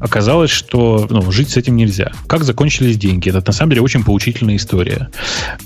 оказалось, 0.00 0.50
что 0.50 1.06
ну, 1.10 1.30
жить 1.30 1.50
с 1.50 1.56
этим 1.56 1.76
нельзя. 1.76 2.12
Как 2.26 2.44
закончились 2.44 2.98
деньги? 2.98 3.28
Это 3.28 3.42
на 3.46 3.52
самом 3.52 3.70
деле 3.70 3.82
очень 3.82 4.04
поучительная 4.04 4.56
история. 4.56 5.08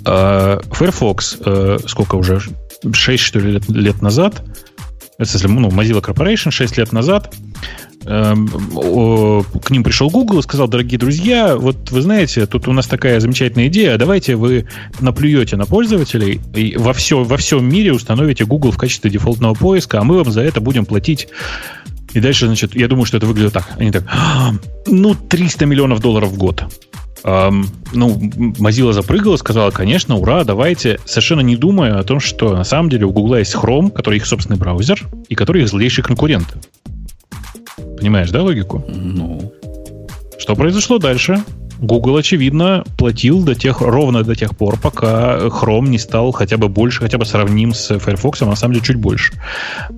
А, 0.04 0.60
Firefox, 0.72 1.38
э, 1.44 1.78
сколько 1.86 2.16
уже, 2.16 2.40
6 2.92 3.22
что 3.22 3.38
ли 3.38 3.52
лет, 3.52 3.68
лет 3.68 4.02
назад, 4.02 4.42
ну, 5.18 5.68
Mozilla 5.68 6.02
Corporation 6.02 6.50
6 6.50 6.78
лет 6.78 6.92
назад, 6.92 7.34
эм, 8.06 8.48
к 8.48 9.70
ним 9.70 9.84
пришел 9.84 10.08
Google 10.08 10.38
и 10.38 10.42
сказал, 10.42 10.66
дорогие 10.66 10.98
друзья, 10.98 11.56
вот 11.56 11.90
вы 11.90 12.00
знаете, 12.00 12.46
тут 12.46 12.68
у 12.68 12.72
нас 12.72 12.86
такая 12.86 13.20
замечательная 13.20 13.68
идея, 13.68 13.98
давайте 13.98 14.36
вы 14.36 14.66
наплюете 15.00 15.56
на 15.56 15.66
пользователей 15.66 16.40
и 16.54 16.76
во, 16.78 16.94
все, 16.94 17.22
во 17.22 17.36
всем 17.36 17.68
мире 17.68 17.92
установите 17.92 18.46
Google 18.46 18.70
в 18.70 18.78
качестве 18.78 19.10
дефолтного 19.10 19.52
поиска, 19.54 20.00
а 20.00 20.04
мы 20.04 20.16
вам 20.16 20.30
за 20.30 20.40
это 20.40 20.62
будем 20.62 20.86
платить 20.86 21.28
и 22.12 22.20
дальше, 22.20 22.46
значит, 22.46 22.74
я 22.74 22.88
думаю, 22.88 23.04
что 23.06 23.16
это 23.16 23.26
выглядит 23.26 23.52
так. 23.52 23.68
Они 23.78 23.90
так, 23.90 24.04
ну, 24.86 25.14
300 25.14 25.66
миллионов 25.66 26.00
долларов 26.00 26.30
в 26.30 26.36
год. 26.36 26.64
эм, 27.22 27.68
ну, 27.92 28.16
Mozilla 28.58 28.92
запрыгала, 28.92 29.36
сказала, 29.36 29.70
конечно, 29.70 30.16
ура, 30.16 30.44
давайте, 30.44 30.98
совершенно 31.04 31.40
не 31.40 31.56
думая 31.56 31.98
о 31.98 32.02
том, 32.02 32.18
что 32.20 32.56
на 32.56 32.64
самом 32.64 32.88
деле 32.90 33.06
у 33.06 33.12
Google 33.12 33.36
есть 33.36 33.54
Chrome, 33.54 33.90
который 33.90 34.16
их 34.16 34.26
собственный 34.26 34.58
браузер, 34.58 35.06
и 35.28 35.34
который 35.34 35.62
их 35.62 35.68
злейший 35.68 36.02
конкурент. 36.02 36.48
Понимаешь, 37.98 38.30
да, 38.30 38.42
логику? 38.42 38.84
Ну. 38.88 39.52
Что 40.38 40.54
произошло 40.54 40.98
дальше? 40.98 41.44
Google, 41.80 42.16
очевидно, 42.16 42.84
платил 42.98 43.42
до 43.42 43.54
тех, 43.54 43.80
ровно 43.80 44.22
до 44.22 44.34
тех 44.34 44.56
пор, 44.56 44.78
пока 44.78 45.38
Chrome 45.46 45.88
не 45.88 45.98
стал 45.98 46.32
хотя 46.32 46.56
бы 46.56 46.68
больше, 46.68 47.00
хотя 47.00 47.18
бы 47.18 47.24
сравним 47.24 47.72
с 47.72 47.98
Firefox, 47.98 48.42
а 48.42 48.46
на 48.46 48.56
самом 48.56 48.74
деле 48.74 48.86
чуть 48.86 48.96
больше. 48.96 49.32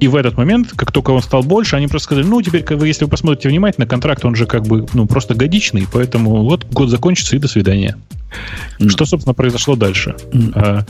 И 0.01 0.09
в 0.09 0.17
этот 0.17 0.37
момент, 0.37 0.73
как 0.77 0.93
только 0.93 1.11
он 1.11 1.23
стал 1.23 1.43
больше, 1.43 1.77
они 1.77 1.89
просто 1.89 2.07
сказали, 2.07 2.25
ну, 2.25 2.41
теперь, 2.41 2.63
как 2.63 2.79
вы, 2.79 2.87
если 2.87 3.05
вы 3.05 3.11
посмотрите 3.11 3.49
внимательно, 3.49 3.87
контракт, 3.87 4.25
он 4.25 4.37
же 4.37 4.47
как 4.47 4.63
бы, 4.63 4.87
ну, 4.93 5.07
просто 5.07 5.35
годичный, 5.35 5.87
поэтому 5.93 6.45
вот 6.45 6.65
год 6.71 6.89
закончится 6.89 7.37
и 7.37 7.39
до 7.39 7.49
свидания. 7.49 7.97
Mm. 8.79 8.89
Что, 8.89 9.05
собственно, 9.05 9.35
произошло 9.35 9.77
дальше? 9.77 10.15
Mm 10.33 10.87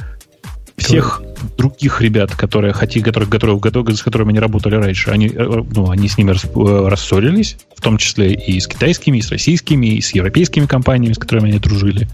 всех 0.77 1.23
других 1.57 2.01
ребят, 2.01 2.35
которые 2.35 2.73
хотели, 2.73 3.03
которые, 3.03 3.29
которые, 3.29 3.59
с 3.97 4.03
которыми 4.03 4.31
они 4.31 4.39
работали 4.39 4.75
раньше, 4.75 5.11
они, 5.11 5.29
э, 5.29 5.63
ну, 5.75 5.91
они 5.91 6.09
с 6.09 6.19
ними 6.19 6.33
э, 6.33 6.89
рассорились, 6.89 7.57
в 7.77 7.81
том 7.81 7.99
числе 7.99 8.33
и 8.33 8.61
с 8.61 8.67
китайскими, 8.67 9.19
и 9.19 9.23
с 9.23 9.31
российскими, 9.31 9.87
и 9.87 10.01
с 10.01 10.15
европейскими 10.15 10.67
компаниями, 10.67 11.15
с 11.15 11.19
которыми 11.19 11.51
они 11.51 11.59
дружили. 11.59 12.09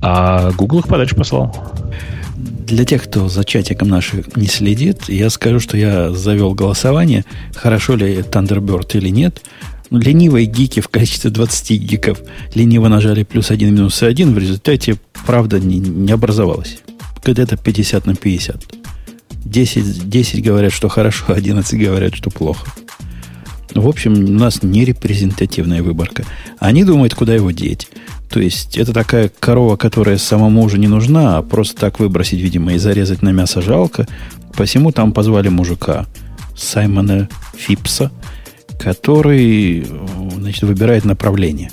А 0.00 0.50
Google 0.52 0.80
их 0.80 0.88
подальше 0.88 1.14
послал. 1.14 1.54
Для 2.36 2.84
тех, 2.84 3.04
кто 3.04 3.28
за 3.28 3.44
чатиком 3.44 3.88
нашим 3.88 4.24
не 4.36 4.46
следит, 4.46 5.08
я 5.08 5.30
скажу, 5.30 5.60
что 5.60 5.76
я 5.76 6.10
завел 6.10 6.54
голосование, 6.54 7.24
хорошо 7.54 7.96
ли 7.96 8.16
Thunderbird 8.18 8.90
или 8.94 9.08
нет. 9.08 9.42
Ленивые 9.90 10.46
гики 10.46 10.80
в 10.80 10.88
количестве 10.88 11.30
20 11.30 11.70
гиков 11.80 12.18
лениво 12.54 12.88
нажали 12.88 13.22
плюс 13.22 13.50
один 13.50 13.74
минус 13.74 14.02
один, 14.02 14.34
в 14.34 14.38
результате, 14.38 14.96
правда, 15.26 15.60
не, 15.60 15.78
не 15.78 16.10
образовалось 16.10 16.78
где-то 17.32 17.56
50 17.56 18.06
на 18.06 18.14
50. 18.14 18.74
10, 19.44 20.08
10 20.08 20.42
говорят, 20.42 20.72
что 20.72 20.88
хорошо, 20.88 21.24
11 21.32 21.78
говорят, 21.78 22.14
что 22.14 22.30
плохо. 22.30 22.66
В 23.74 23.88
общем, 23.88 24.12
у 24.12 24.38
нас 24.38 24.62
не 24.62 24.84
репрезентативная 24.84 25.82
выборка. 25.82 26.24
Они 26.58 26.84
думают, 26.84 27.14
куда 27.14 27.34
его 27.34 27.50
деть. 27.50 27.88
То 28.30 28.40
есть, 28.40 28.76
это 28.78 28.92
такая 28.92 29.30
корова, 29.40 29.76
которая 29.76 30.16
самому 30.16 30.62
уже 30.62 30.78
не 30.78 30.86
нужна, 30.86 31.38
а 31.38 31.42
просто 31.42 31.80
так 31.80 31.98
выбросить, 31.98 32.40
видимо, 32.40 32.74
и 32.74 32.78
зарезать 32.78 33.22
на 33.22 33.30
мясо 33.30 33.62
жалко. 33.62 34.06
Посему 34.56 34.92
там 34.92 35.12
позвали 35.12 35.48
мужика, 35.48 36.06
Саймона 36.56 37.28
Фипса, 37.56 38.12
который 38.78 39.86
значит, 40.34 40.62
выбирает 40.62 41.04
направление, 41.04 41.70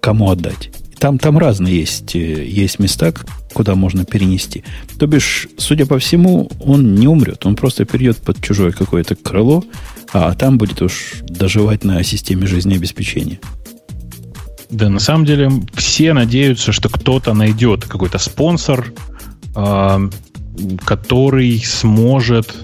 кому 0.00 0.30
отдать. 0.30 0.70
Там, 0.98 1.18
там 1.18 1.38
разные 1.38 1.80
есть, 1.80 2.14
э, 2.14 2.44
есть 2.46 2.78
места, 2.78 3.14
куда 3.52 3.74
можно 3.74 4.04
перенести. 4.04 4.64
То 4.98 5.06
бишь, 5.06 5.48
судя 5.56 5.86
по 5.86 5.98
всему, 5.98 6.50
он 6.60 6.94
не 6.94 7.08
умрет. 7.08 7.46
Он 7.46 7.56
просто 7.56 7.84
перейдет 7.84 8.18
под 8.18 8.42
чужое 8.42 8.72
какое-то 8.72 9.14
крыло, 9.14 9.64
а 10.12 10.34
там 10.34 10.58
будет 10.58 10.82
уж 10.82 11.14
доживать 11.22 11.84
на 11.84 12.02
системе 12.02 12.46
жизнеобеспечения. 12.46 13.38
Да, 14.70 14.88
на 14.88 15.00
самом 15.00 15.24
деле 15.24 15.50
все 15.74 16.12
надеются, 16.12 16.72
что 16.72 16.88
кто-то 16.88 17.34
найдет 17.34 17.84
какой-то 17.84 18.18
спонсор, 18.18 18.92
э, 19.56 20.08
который 20.84 21.58
сможет 21.58 22.54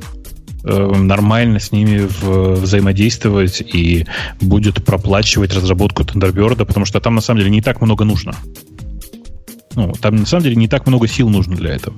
э, 0.62 0.94
нормально 0.96 1.58
с 1.58 1.72
ними 1.72 2.08
взаимодействовать 2.60 3.60
и 3.60 4.06
будет 4.40 4.84
проплачивать 4.84 5.52
разработку 5.52 6.04
Thunderbird, 6.04 6.64
потому 6.64 6.86
что 6.86 7.00
там 7.00 7.16
на 7.16 7.20
самом 7.20 7.40
деле 7.40 7.50
не 7.50 7.62
так 7.62 7.80
много 7.80 8.04
нужно. 8.04 8.34
Ну, 9.76 9.92
там 9.92 10.16
на 10.16 10.24
самом 10.26 10.42
деле 10.42 10.56
не 10.56 10.68
так 10.68 10.86
много 10.86 11.06
сил 11.06 11.28
нужно 11.28 11.54
для 11.54 11.74
этого. 11.74 11.94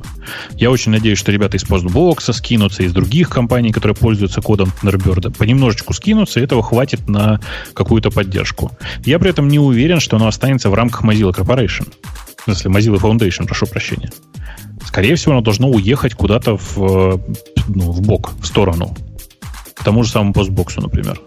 Я 0.57 0.72
очень 0.72 0.91
надеюсь, 0.91 1.18
что 1.18 1.31
ребята 1.31 1.57
из 1.57 1.64
Postbox 1.64 2.33
скинутся, 2.33 2.83
из 2.83 2.93
других 2.93 3.31
компаний, 3.31 3.70
которые 3.70 3.95
пользуются 3.95 4.43
кодом 4.43 4.72
Thunderbird, 4.83 5.37
понемножечку 5.39 5.95
скинутся, 5.95 6.41
и 6.41 6.43
этого 6.43 6.61
хватит 6.61 7.09
на 7.09 7.41
какую-то 7.74 8.11
поддержку. 8.11 8.72
Я 9.05 9.20
при 9.20 9.31
этом 9.31 9.47
не 9.47 9.61
уверен, 9.61 10.01
что 10.01 10.16
оно 10.16 10.26
останется 10.26 10.70
в 10.70 10.74
рамках 10.74 11.05
Mozilla 11.05 11.33
Corporation. 11.33 11.87
В 12.39 12.43
смысле, 12.43 12.70
Mozilla 12.72 13.01
Foundation, 13.01 13.47
прошу 13.47 13.66
прощения. 13.66 14.11
Скорее 14.85 15.14
всего, 15.14 15.35
оно 15.35 15.43
должно 15.43 15.68
уехать 15.68 16.14
куда-то 16.14 16.57
в, 16.57 17.22
ну, 17.68 17.93
в 17.93 18.01
бок, 18.03 18.33
в 18.41 18.47
сторону. 18.47 18.97
К 19.74 19.85
тому 19.85 20.03
же 20.03 20.11
самому 20.11 20.33
постбоксу, 20.33 20.81
например. 20.81 21.20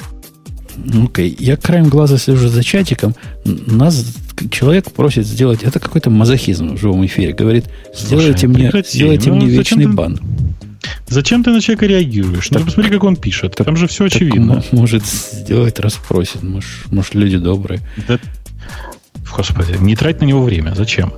Окей. 1.04 1.32
Okay. 1.32 1.36
Я 1.40 1.58
краем 1.58 1.90
глаза 1.90 2.18
слежу 2.18 2.48
за 2.48 2.64
чатиком. 2.64 3.16
Нас 3.46 4.06
человек 4.50 4.92
просит 4.92 5.26
сделать... 5.26 5.64
Это 5.64 5.80
какой-то 5.80 6.10
мазохизм 6.10 6.76
в 6.76 6.80
живом 6.80 7.06
эфире. 7.06 7.34
Говорит, 7.34 7.66
сделайте 7.96 8.32
Слушай, 8.32 8.50
мне, 8.50 8.64
прекрати. 8.66 8.98
сделайте 8.98 9.30
ну, 9.30 9.36
мне 9.36 9.48
вечный 9.48 9.86
ты, 9.86 9.92
бан. 9.92 10.20
Зачем 11.08 11.44
ты 11.44 11.52
на 11.52 11.62
человека 11.62 11.86
реагируешь? 11.86 12.50
Так, 12.50 12.60
ну, 12.60 12.66
посмотри, 12.66 12.92
как 12.92 13.04
он 13.04 13.16
пишет. 13.16 13.56
Так, 13.56 13.66
Там 13.66 13.78
же 13.78 13.88
все 13.88 14.06
очевидно. 14.06 14.64
Может 14.72 15.06
сделать, 15.06 15.80
расспросит. 15.80 16.42
Может, 16.42 16.70
может 16.92 17.14
люди 17.16 17.38
добрые. 17.38 17.82
Да, 18.08 18.20
Господи, 19.36 19.78
не 19.80 19.96
трать 19.96 20.22
на 20.22 20.26
него 20.26 20.44
время. 20.44 20.74
Зачем? 20.76 21.14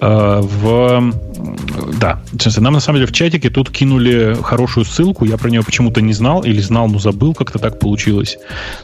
А, 0.00 0.40
в, 0.40 1.12
да, 1.98 2.20
нам 2.58 2.72
на 2.74 2.80
самом 2.80 2.98
деле 2.98 3.06
в 3.06 3.12
чатике 3.12 3.50
тут 3.50 3.70
кинули 3.70 4.36
хорошую 4.42 4.84
ссылку. 4.84 5.24
Я 5.24 5.36
про 5.36 5.50
нее 5.50 5.62
почему-то 5.62 6.00
не 6.00 6.12
знал 6.12 6.42
или 6.42 6.60
знал, 6.60 6.88
но 6.88 6.98
забыл, 6.98 7.34
как-то 7.34 7.58
так 7.58 7.78
получилось. 7.78 8.38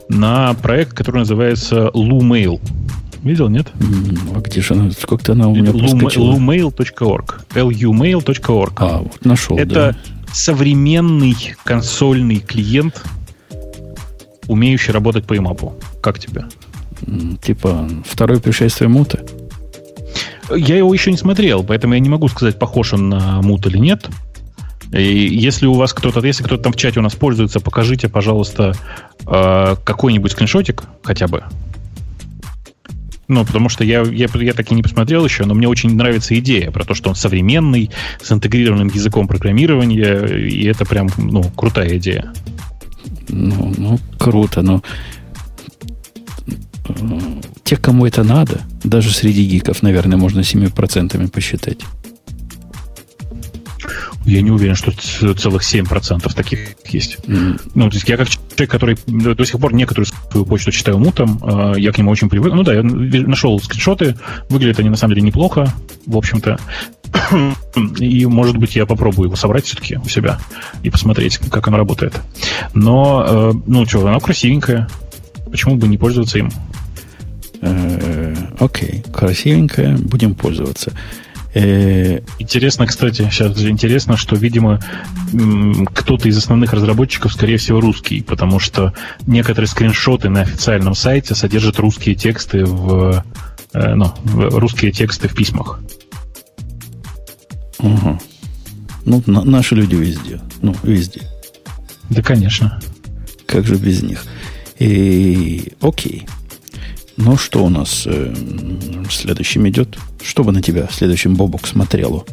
На 0.09 0.55
проект, 0.55 0.93
который 0.93 1.19
называется 1.19 1.91
LuMail. 1.95 2.61
Видел, 3.23 3.49
нет? 3.49 3.69
А 4.35 4.41
где 4.41 4.61
же 4.61 4.75
она? 4.75 4.91
Сколько-то 4.91 5.33
она 5.33 5.49
у 5.49 5.55
меня 5.55 5.71
lumail.org. 5.71 7.41
lumail.org. 7.55 8.73
А, 8.77 8.99
вот 8.99 9.25
нашел, 9.25 9.57
Это 9.57 9.75
да. 9.75 9.97
современный 10.33 11.35
консольный 11.65 12.41
клиент, 12.41 13.03
умеющий 14.47 14.93
работать 14.93 15.25
по 15.25 15.37
имапу. 15.37 15.75
Как 16.03 16.19
тебе? 16.19 16.45
Типа 17.43 17.89
второе 18.07 18.41
пришествие 18.41 18.89
мута? 18.89 19.21
Я 20.55 20.77
его 20.77 20.93
еще 20.93 21.11
не 21.11 21.17
смотрел, 21.17 21.65
поэтому 21.65 21.95
я 21.95 22.01
не 22.01 22.09
могу 22.09 22.29
сказать, 22.29 22.59
похож 22.59 22.93
он 22.93 23.09
на 23.09 23.41
мут 23.43 23.67
или 23.67 23.79
нет. 23.79 24.09
И 24.93 25.03
если 25.03 25.67
у 25.67 25.75
вас 25.75 25.93
кто-то, 25.93 26.25
если 26.25 26.45
кто-то 26.45 26.65
там 26.65 26.73
в 26.73 26.77
чате 26.77 27.01
у 27.01 27.03
нас 27.03 27.15
пользуется, 27.15 27.61
покажите, 27.61 28.09
пожалуйста, 28.09 28.75
э, 29.27 29.77
какой-нибудь 29.83 30.33
скриншотик 30.33 30.85
хотя 31.03 31.27
бы. 31.27 31.45
Ну, 33.27 33.45
потому 33.45 33.69
что 33.71 33.85
я, 33.85 34.03
я, 34.03 34.29
я 34.35 34.53
так 34.53 34.71
и 34.71 34.75
не 34.75 34.83
посмотрел 34.83 35.25
еще, 35.25 35.47
но 35.47 35.55
мне 35.55 35.67
очень 35.67 35.97
нравится 35.97 36.39
идея 36.39 36.71
про 36.71 36.85
то, 36.85 36.95
что 36.95 37.09
он 37.09 37.17
современный, 37.17 37.91
с 38.23 38.31
интегрированным 38.31 38.89
языком 38.89 39.27
программирования, 39.27 40.27
и 40.27 40.67
это 40.67 40.85
прям, 40.85 41.09
ну, 41.17 41.43
крутая 41.43 41.97
идея. 41.97 42.33
Ну, 43.29 43.73
ну 43.77 43.99
круто, 44.19 44.61
но 44.61 44.83
те, 47.63 47.77
кому 47.77 48.07
это 48.07 48.23
надо, 48.25 48.61
даже 48.83 49.11
среди 49.11 49.45
гиков, 49.47 49.83
наверное, 49.83 50.19
можно 50.19 50.41
7% 50.41 51.31
посчитать. 51.31 51.79
Я 54.27 54.41
не 54.41 54.51
уверен, 54.51 54.75
что 54.75 54.91
целых 55.35 55.63
7% 55.63 56.35
таких 56.35 56.77
есть. 56.89 57.19
Mm. 57.27 57.61
Ну, 57.75 57.91
то 57.91 57.97
есть 57.97 58.09
я 58.09 58.17
как 58.17 58.29
человек, 58.29 58.71
который 58.71 58.97
до 59.07 59.45
сих 59.45 59.61
пор 59.61 59.75
некоторую 59.75 60.07
свою 60.07 60.47
почту 60.47 60.73
читаю 60.73 60.99
мутом, 60.99 61.39
а, 61.43 61.75
я 61.75 61.93
к 61.93 61.99
нему 61.99 62.11
очень 62.11 62.31
привык. 62.31 62.53
Ну 62.55 62.63
да, 62.63 62.73
я 62.73 62.83
нашел 62.83 63.61
скриншоты, 63.61 64.17
выглядят 64.49 64.79
они 64.79 64.89
на 64.89 64.97
самом 64.97 65.15
деле 65.15 65.27
неплохо, 65.27 65.75
в 66.07 66.17
общем-то. 66.17 66.59
И, 67.99 68.25
может 68.27 68.57
быть, 68.57 68.77
я 68.77 68.87
попробую 68.87 69.27
его 69.27 69.37
собрать 69.37 69.67
все-таки 69.67 69.99
у 69.99 70.09
себя 70.09 70.39
и 70.83 70.91
посмотреть, 70.91 71.39
как 71.39 71.69
оно 71.69 71.77
работает. 71.77 72.21
Но, 72.73 73.25
э, 73.27 73.53
ну 73.67 73.87
что, 73.87 74.07
оно 74.07 74.19
красивенькое. 74.19 74.89
Почему 75.55 75.77
бы 75.77 75.87
не 75.87 75.97
пользоваться 75.97 76.39
им? 76.39 76.51
Э, 77.61 78.35
окей, 78.59 79.05
красивенькое, 79.13 79.97
будем 79.97 80.35
пользоваться. 80.35 80.93
Э, 81.55 82.23
интересно, 82.41 82.89
кстати, 82.89 83.29
сейчас 83.31 83.57
интересно, 83.63 84.17
что, 84.17 84.35
видимо, 84.35 84.81
кто-то 85.95 86.29
из 86.29 86.39
основных 86.39 86.73
разработчиков, 86.73 87.33
скорее 87.33 87.59
всего, 87.59 87.81
русский, 87.81 88.21
потому 88.21 88.59
что 88.59 88.95
некоторые 89.29 89.69
скриншоты 89.69 90.29
на 90.29 90.41
официальном 90.41 90.97
сайте 90.97 91.37
содержат 91.37 91.79
русские 91.79 92.17
тексты 92.17 92.65
в, 92.65 93.25
э, 93.75 93.95
ну, 93.95 94.13
русские 94.25 94.91
тексты 94.91 95.29
в 95.29 95.37
письмах. 95.37 95.79
Угу. 97.79 98.21
Ну, 99.05 99.23
на, 99.27 99.45
наши 99.45 99.77
люди 99.77 99.95
везде. 99.95 100.41
Ну, 100.63 100.75
везде. 100.83 101.21
Да, 102.11 102.23
конечно. 102.23 102.81
Как 103.47 103.65
же 103.65 103.77
без 103.77 104.03
них? 104.03 104.25
И 104.79 105.73
окей. 105.81 106.27
Ну, 107.17 107.37
что 107.37 107.65
у 107.65 107.69
нас 107.69 108.05
э, 108.07 108.35
следующим 109.11 109.69
идет? 109.69 109.97
Что 110.23 110.43
бы 110.43 110.53
на 110.53 110.63
тебя 110.63 110.89
следующим 110.91 111.37
Бобок 111.37 111.67
смотрело? 111.67 112.25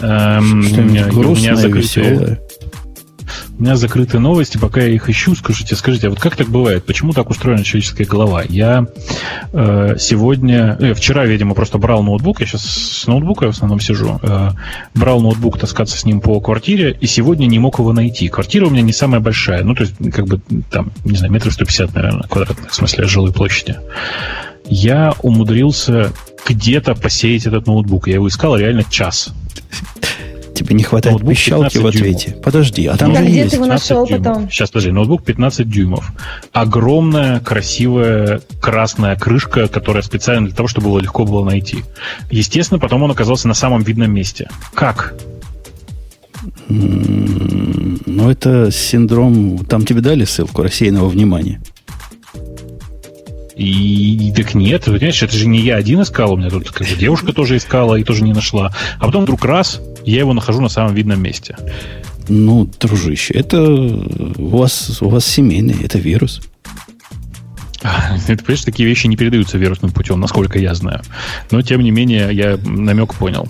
Эм, 0.00 0.62
Что-нибудь 0.62 1.12
грустное, 1.12 1.66
веселое? 1.68 2.40
У 3.56 3.62
меня 3.62 3.76
закрытые 3.76 4.20
новости, 4.20 4.58
пока 4.58 4.80
я 4.80 4.88
их 4.88 5.08
ищу, 5.08 5.36
скажите, 5.36 5.76
скажите, 5.76 6.08
а 6.08 6.10
вот 6.10 6.18
как 6.18 6.34
так 6.34 6.48
бывает? 6.48 6.84
Почему 6.84 7.12
так 7.12 7.30
устроена 7.30 7.62
человеческая 7.62 8.04
голова? 8.04 8.42
Я 8.48 8.88
э, 9.52 9.94
сегодня, 9.96 10.76
э, 10.80 10.92
вчера, 10.94 11.24
видимо, 11.24 11.54
просто 11.54 11.78
брал 11.78 12.02
ноутбук, 12.02 12.40
я 12.40 12.46
сейчас 12.46 12.64
с 12.64 13.06
ноутбука 13.06 13.46
в 13.46 13.50
основном 13.50 13.78
сижу, 13.78 14.18
э, 14.22 14.50
брал 14.94 15.20
ноутбук 15.20 15.56
таскаться 15.56 15.96
с 15.96 16.04
ним 16.04 16.20
по 16.20 16.40
квартире, 16.40 16.96
и 17.00 17.06
сегодня 17.06 17.46
не 17.46 17.60
мог 17.60 17.78
его 17.78 17.92
найти. 17.92 18.28
Квартира 18.28 18.66
у 18.66 18.70
меня 18.70 18.82
не 18.82 18.92
самая 18.92 19.20
большая, 19.20 19.62
ну, 19.62 19.76
то 19.76 19.84
есть, 19.84 19.94
как 20.12 20.26
бы, 20.26 20.40
там, 20.70 20.90
не 21.04 21.16
знаю, 21.16 21.32
метров 21.32 21.52
150, 21.54 21.94
наверное, 21.94 22.28
квадратных, 22.28 22.72
в 22.72 22.74
смысле, 22.74 23.06
жилой 23.06 23.32
площади. 23.32 23.76
Я 24.68 25.14
умудрился 25.22 26.12
где-то 26.44 26.96
посеять 26.96 27.46
этот 27.46 27.66
ноутбук. 27.66 28.08
Я 28.08 28.14
его 28.14 28.26
искал 28.26 28.56
реально 28.56 28.82
час. 28.84 29.32
Тебе 30.64 30.76
не 30.76 30.82
хватает 30.82 31.16
ноутбук 31.16 31.34
пищалки 31.34 31.76
в 31.76 31.86
ответе. 31.86 32.30
Дюймов. 32.30 32.42
Подожди, 32.42 32.86
а 32.86 32.96
там 32.96 33.14
же 33.14 33.22
где 33.22 33.36
есть. 33.36 33.50
ты 33.50 33.56
его 33.56 33.66
нашел 33.66 34.06
дюймов. 34.06 34.26
потом? 34.26 34.50
Сейчас, 34.50 34.70
подожди, 34.70 34.92
ноутбук 34.92 35.22
15 35.22 35.68
дюймов. 35.68 36.12
Огромная, 36.52 37.40
красивая, 37.40 38.40
красная 38.60 39.16
крышка, 39.16 39.68
которая 39.68 40.02
специально 40.02 40.46
для 40.46 40.56
того, 40.56 40.66
чтобы 40.66 40.88
его 40.88 40.98
легко 41.00 41.26
было 41.26 41.44
найти. 41.44 41.84
Естественно, 42.30 42.80
потом 42.80 43.02
он 43.02 43.10
оказался 43.10 43.46
на 43.46 43.54
самом 43.54 43.82
видном 43.82 44.10
месте. 44.12 44.48
Как? 44.72 45.14
Ну, 46.68 48.30
это 48.30 48.70
синдром... 48.70 49.58
Там 49.66 49.84
тебе 49.84 50.00
дали 50.00 50.24
ссылку 50.24 50.62
рассеянного 50.62 51.08
внимания. 51.08 51.60
И, 53.56 54.28
и 54.28 54.32
так 54.32 54.54
нет, 54.54 54.84
понимаешь, 54.84 55.22
это 55.22 55.36
же 55.36 55.46
не 55.46 55.60
я 55.60 55.76
один 55.76 56.02
искал, 56.02 56.32
у 56.32 56.36
меня 56.36 56.50
тут 56.50 56.70
как 56.70 56.88
бы 56.88 56.96
девушка 56.96 57.32
тоже 57.32 57.56
искала 57.56 57.94
и 57.94 58.02
тоже 58.02 58.24
не 58.24 58.32
нашла. 58.32 58.74
А 58.98 59.06
потом 59.06 59.22
вдруг 59.22 59.44
раз, 59.44 59.80
я 60.04 60.20
его 60.20 60.32
нахожу 60.32 60.60
на 60.60 60.68
самом 60.68 60.94
видном 60.94 61.22
месте. 61.22 61.56
Ну, 62.28 62.68
дружище, 62.80 63.34
это 63.34 63.62
у 63.62 64.48
вас, 64.48 65.02
у 65.02 65.08
вас 65.08 65.26
семейный, 65.26 65.76
это 65.82 65.98
вирус. 65.98 66.40
Ты 68.26 68.36
понимаешь, 68.36 68.64
такие 68.64 68.88
вещи 68.88 69.06
не 69.06 69.16
передаются 69.16 69.58
вирусным 69.58 69.90
путем, 69.92 70.20
насколько 70.20 70.58
я 70.58 70.74
знаю. 70.74 71.02
Но, 71.50 71.60
тем 71.62 71.82
не 71.82 71.90
менее, 71.90 72.30
я 72.32 72.58
намек 72.64 73.14
понял. 73.14 73.48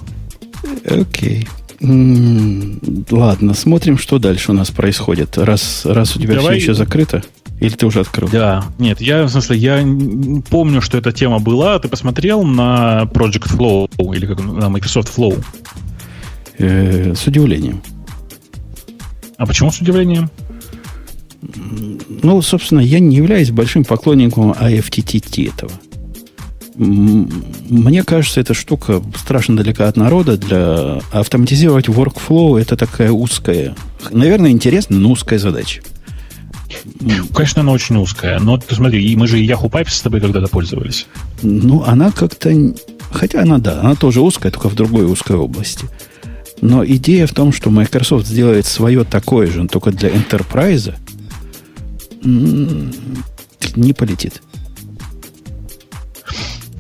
Окей. 0.89 1.47
Ладно, 1.81 3.55
смотрим, 3.55 3.99
что 3.99 4.19
дальше 4.19 4.53
у 4.53 4.55
нас 4.55 4.71
происходит. 4.71 5.39
Раз, 5.39 5.85
раз 5.85 6.17
у 6.17 6.21
тебя 6.21 6.35
Давай... 6.35 6.59
все 6.59 6.71
еще 6.71 6.75
закрыто. 6.75 7.23
Или 7.61 7.75
ты 7.75 7.87
уже 7.87 8.01
открыл? 8.01 8.29
Да. 8.29 8.65
Нет, 8.79 9.01
я, 9.01 9.25
в 9.25 9.29
смысле, 9.29 9.57
я 9.57 9.87
помню, 10.51 10.81
что 10.81 10.99
эта 10.99 11.13
тема 11.13 11.39
была. 11.39 11.79
Ты 11.79 11.89
посмотрел 11.89 12.43
на 12.43 13.09
Project 13.13 13.57
Flow 13.57 13.89
или 14.15 14.27
как 14.27 14.41
на 14.41 14.69
Microsoft 14.69 15.17
Flow? 15.17 15.43
Э, 16.59 17.15
с 17.15 17.27
удивлением. 17.27 17.83
А 19.37 19.47
почему 19.47 19.71
с 19.71 19.81
удивлением? 19.81 20.31
Ну, 22.23 22.41
собственно, 22.43 22.81
я 22.81 23.01
не 23.01 23.17
являюсь 23.17 23.51
большим 23.51 23.85
поклонником 23.85 24.53
AFTTT 24.53 25.53
этого. 25.53 25.73
Мне 26.77 28.03
кажется, 28.03 28.41
эта 28.41 28.55
штука 28.55 29.03
страшно 29.17 29.57
далека 29.57 29.89
от 29.89 29.97
народа. 29.97 30.37
Для 30.37 31.01
автоматизировать 31.13 31.87
workflow 31.87 32.61
это 32.61 32.77
такая 32.77 33.13
узкая, 33.13 33.77
наверное, 34.11 34.51
интересная, 34.51 34.99
но 34.99 35.13
узкая 35.13 35.39
задача. 35.39 35.83
Конечно, 37.35 37.63
она 37.63 37.73
очень 37.73 37.97
узкая, 37.97 38.41
но 38.41 38.57
ты 38.57 38.75
смотри, 38.75 39.15
мы 39.17 39.29
же 39.29 39.39
Yahoo 39.39 39.71
Pipes 39.71 39.91
с 39.91 40.01
тобой 40.01 40.21
когда-то 40.21 40.49
пользовались. 40.49 41.07
Ну, 41.43 41.85
она 41.85 42.11
как-то... 42.11 42.51
Хотя 43.13 43.43
она, 43.43 43.59
да, 43.59 43.81
она 43.81 43.95
тоже 43.95 44.21
узкая, 44.21 44.51
только 44.51 44.69
в 44.69 44.75
другой 44.75 45.05
узкой 45.05 45.37
области. 45.37 45.87
Но 46.61 46.85
идея 46.85 47.27
в 47.27 47.33
том, 47.33 47.53
что 47.53 47.71
Microsoft 47.71 48.27
сделает 48.27 48.67
свое 48.67 49.05
такое 49.05 49.49
же, 49.49 49.67
только 49.69 49.91
для 49.91 50.11
Enterprise, 50.11 50.95
не 52.23 53.93
полетит. 53.93 54.41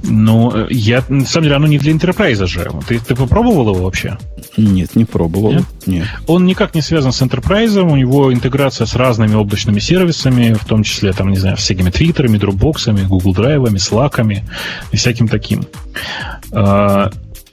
Ну, 0.07 0.55
э, 0.55 0.67
я, 0.71 1.03
на 1.09 1.25
самом 1.25 1.45
деле, 1.45 1.57
оно 1.57 1.67
не 1.67 1.79
для 1.79 1.93
Enterprise 1.93 2.47
же. 2.47 2.71
Ты, 2.87 2.99
ты 2.99 3.15
попробовал 3.15 3.75
его 3.75 3.85
вообще? 3.85 4.19
Нет, 4.57 4.95
не 4.97 5.05
пробовал. 5.05 5.53
Нет? 5.53 5.65
Нет. 5.87 6.07
Он 6.27 6.45
никак 6.45 6.75
не 6.75 6.83
связан 6.83 7.13
с 7.13 7.23
Enterprise, 7.23 7.81
у 7.81 7.97
него 7.97 8.33
интеграция 8.33 8.87
с 8.87 8.95
разными 8.95 9.35
облачными 9.35 9.81
сервисами, 9.81 10.53
в 10.53 10.65
том 10.67 10.83
числе, 10.83 11.13
там, 11.13 11.31
не 11.31 11.39
знаю, 11.39 11.57
всякими 11.57 11.91
твиттерами, 11.91 12.39
дропбоксами, 12.39 13.03
Google 13.03 13.35
драйвами, 13.35 13.79
слаками 13.79 14.45
и 14.93 14.97
всяким 14.97 15.29
таким. 15.29 15.67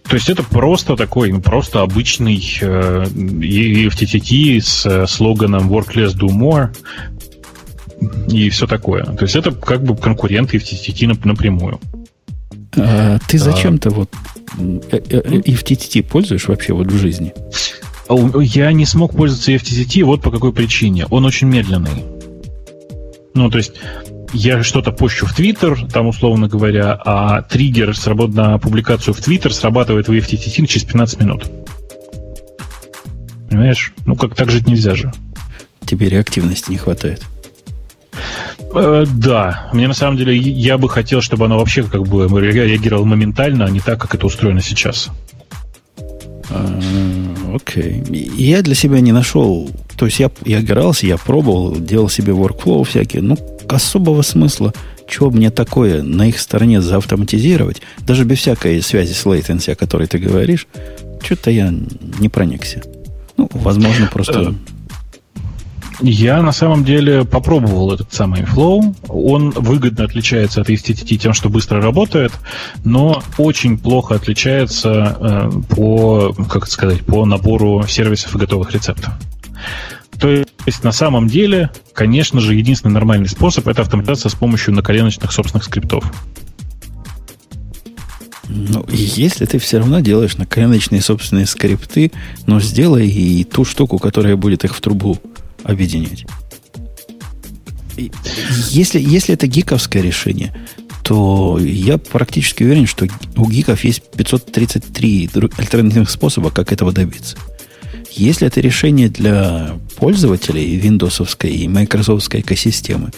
А, 0.04 0.10
то 0.10 0.16
есть 0.16 0.30
это 0.30 0.44
просто 0.44 0.96
такой, 0.96 1.32
ну, 1.32 1.42
просто 1.42 1.82
обычный 1.82 2.38
э, 2.62 3.06
FTTT 3.06 4.60
с 4.60 4.86
э, 4.86 5.08
слоганом 5.08 5.72
Work 5.72 5.94
Less, 5.96 6.16
Do 6.16 6.28
More 6.28 6.76
и 8.30 8.50
все 8.50 8.68
такое. 8.68 9.04
То 9.06 9.24
есть 9.24 9.36
это 9.36 9.52
как 9.52 9.84
бы 9.84 9.96
конкуренты 9.96 10.58
FTTT 10.58 11.20
напрямую. 11.26 11.80
А, 12.78 13.20
ты 13.28 13.38
зачем-то 13.38 13.90
вот 13.90 14.10
э, 14.58 14.80
э, 14.92 15.22
TTT 15.40 16.04
пользуешь 16.04 16.48
вообще 16.48 16.74
вот 16.74 16.88
в 16.88 16.98
жизни? 16.98 17.34
Я 18.42 18.72
не 18.74 18.86
смог 18.86 19.16
пользоваться 19.16 19.52
FTTT 19.54 20.04
вот 20.04 20.22
по 20.22 20.32
какой 20.32 20.52
причине. 20.52 21.06
Он 21.10 21.26
очень 21.26 21.48
медленный. 21.48 22.04
Ну, 23.34 23.50
то 23.50 23.58
есть 23.58 23.74
я 24.34 24.64
что-то 24.64 24.92
пощу 24.92 25.26
в 25.26 25.34
Твиттер, 25.34 25.88
там, 25.92 26.08
условно 26.08 26.48
говоря, 26.48 27.00
а 27.06 27.42
триггер 27.42 27.94
на 28.30 28.58
публикацию 28.58 29.14
в 29.14 29.22
Твиттер 29.22 29.54
срабатывает 29.54 30.08
в 30.08 30.12
FTTT 30.12 30.66
через 30.66 30.84
15 30.84 31.20
минут. 31.20 31.50
Понимаешь? 33.50 33.94
Ну, 34.06 34.16
как 34.16 34.36
так 34.36 34.50
жить 34.50 34.68
нельзя 34.68 34.96
же. 34.96 35.12
Тебе 35.86 36.10
реактивности 36.10 36.72
не 36.72 36.78
хватает. 36.78 37.22
Э, 38.74 39.06
да, 39.14 39.70
мне 39.74 39.88
на 39.88 39.94
самом 39.94 40.18
деле 40.18 40.36
я 40.38 40.78
бы 40.78 40.88
хотел, 40.88 41.22
чтобы 41.22 41.46
оно 41.46 41.58
вообще 41.58 41.84
как 41.84 42.04
бы 42.04 42.28
реагировало 42.40 43.06
моментально, 43.06 43.66
а 43.66 43.70
не 43.70 43.82
так, 43.82 44.00
как 44.00 44.16
это 44.16 44.26
устроено 44.26 44.62
сейчас. 44.62 45.10
А, 46.54 47.56
окей. 47.56 48.02
Okay. 48.02 48.34
Я 48.38 48.62
для 48.62 48.76
себя 48.76 49.00
не 49.00 49.12
нашел. 49.12 49.70
То 49.98 50.06
есть 50.06 50.20
я, 50.20 50.32
я 50.46 50.62
игрался, 50.62 51.08
я 51.08 51.18
пробовал, 51.18 51.76
делал 51.76 52.10
себе 52.10 52.34
workflow 52.34 52.84
всякие. 52.84 53.22
Ну, 53.22 53.38
особого 53.68 54.22
смысла, 54.22 54.74
чего 55.08 55.30
мне 55.30 55.50
такое 55.50 56.04
на 56.04 56.30
их 56.30 56.40
стороне 56.40 56.82
заавтоматизировать, 56.82 57.82
даже 58.00 58.24
без 58.24 58.40
всякой 58.40 58.82
связи 58.82 59.14
с 59.14 59.26
latency, 59.26 59.72
о 59.72 59.76
которой 59.76 60.08
ты 60.08 60.18
говоришь, 60.18 60.68
что-то 61.22 61.52
я 61.52 61.74
не 62.20 62.30
проникся. 62.30 62.82
Ну, 63.38 63.50
возможно, 63.54 64.08
просто 64.12 64.40
э, 64.42 64.54
я 66.02 66.42
на 66.42 66.52
самом 66.52 66.84
деле 66.84 67.26
попробовал 67.26 67.94
этот 67.94 68.14
самый 68.14 68.42
Flow. 68.42 68.96
Он 69.08 69.52
выгодно 69.52 70.06
отличается 70.06 70.62
от 70.62 70.70
HTTP 70.70 71.18
тем, 71.18 71.34
что 71.34 71.50
быстро 71.50 71.82
работает, 71.82 72.32
но 72.84 73.24
очень 73.38 73.78
плохо 73.78 74.16
отличается 74.16 75.18
э, 75.20 75.52
по, 75.76 76.34
как 76.50 76.68
сказать, 76.68 77.02
по 77.02 77.26
набору 77.26 77.86
сервисов 77.88 78.36
и 78.36 78.40
готовых 78.40 78.72
рецептов. 78.74 79.14
То 80.20 80.44
есть 80.66 80.84
на 80.84 80.92
самом 80.92 81.28
деле, 81.28 81.72
конечно 81.94 82.40
же, 82.40 82.56
единственный 82.56 82.92
нормальный 82.92 83.30
способ 83.30 83.68
это 83.68 83.82
автоматизация 83.82 84.30
с 84.30 84.36
помощью 84.36 84.74
наколеночных 84.74 85.32
собственных 85.32 85.64
скриптов. 85.64 86.04
Ну, 88.48 88.86
если 88.90 89.46
ты 89.46 89.60
все 89.60 89.78
равно 89.78 90.02
делаешь 90.02 90.36
наколеночные 90.36 91.02
собственные 91.02 91.46
скрипты, 91.46 92.12
но 92.48 92.60
сделай 92.60 93.08
и 93.08 93.44
ту 93.46 93.64
штуку, 93.64 93.98
которая 93.98 94.36
будет 94.36 94.66
их 94.66 94.76
в 94.76 94.82
трубу 94.82 95.20
объединять. 95.64 96.26
Если, 98.70 99.00
если 99.00 99.34
это 99.34 99.48
гиковское 99.48 100.02
решение, 100.02 100.56
то 101.04 101.60
я 101.60 101.98
практически 101.98 102.64
уверен, 102.64 102.88
что 102.88 103.08
у 103.36 103.50
гиков 103.50 103.84
есть 103.84 104.04
533 104.16 105.30
альтернативных 105.58 106.10
способа, 106.10 106.52
как 106.52 106.72
этого 106.72 106.92
добиться. 106.92 107.38
Если 108.12 108.48
это 108.48 108.60
решение 108.62 109.10
для 109.10 109.78
пользователей 109.98 110.76
виндосовской 110.78 111.52
и 111.52 111.68
майкрософтской 111.68 112.42
экосистемы, 112.42 113.12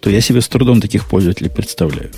то 0.00 0.10
я 0.10 0.20
себе 0.20 0.40
с 0.40 0.48
трудом 0.48 0.80
таких 0.80 1.06
пользователей 1.06 1.50
представляю. 1.50 2.10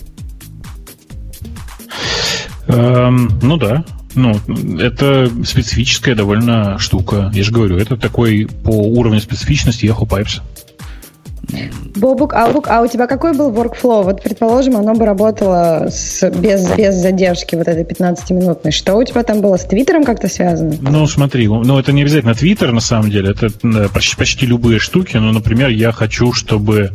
Эм, 2.69 3.31
ну 3.43 3.57
да, 3.57 3.85
ну, 4.15 4.35
это 4.79 5.31
специфическая 5.45 6.15
довольно 6.15 6.79
штука. 6.79 7.31
Я 7.35 7.45
же 7.45 7.53
говорю, 7.53 7.77
это 7.77 7.97
такой 7.97 8.49
по 8.65 8.71
уровню 8.71 9.21
специфичности 9.21 9.85
Yahoo 9.85 10.09
Pipes. 10.09 10.41
Бобук, 11.95 12.35
а, 12.35 12.53
а 12.69 12.83
у 12.83 12.87
тебя 12.87 13.07
какой 13.07 13.33
был 13.33 13.51
workflow? 13.53 14.03
Вот, 14.03 14.23
предположим, 14.23 14.77
оно 14.77 14.95
бы 14.95 15.07
работало 15.07 15.89
с, 15.91 16.29
без, 16.31 16.71
без 16.73 16.95
задержки 16.95 17.55
вот 17.55 17.69
этой 17.69 17.85
15-минутной. 17.85 18.73
Что 18.73 18.97
у 18.97 19.05
тебя 19.05 19.23
там 19.23 19.41
было? 19.41 19.57
С 19.57 19.65
Твиттером 19.65 20.05
как-то 20.05 20.29
связано? 20.29 20.75
Ну, 20.81 21.07
смотри, 21.07 21.49
ну, 21.49 21.79
это 21.79 21.93
не 21.93 22.03
обязательно 22.03 22.35
Твиттер, 22.35 22.73
на 22.73 22.81
самом 22.81 23.11
деле. 23.11 23.31
Это 23.31 23.49
почти, 23.89 24.17
почти 24.17 24.47
любые 24.47 24.79
штуки. 24.79 25.17
Ну, 25.17 25.33
например, 25.33 25.71
я 25.71 25.93
хочу, 25.93 26.33
чтобы 26.33 26.93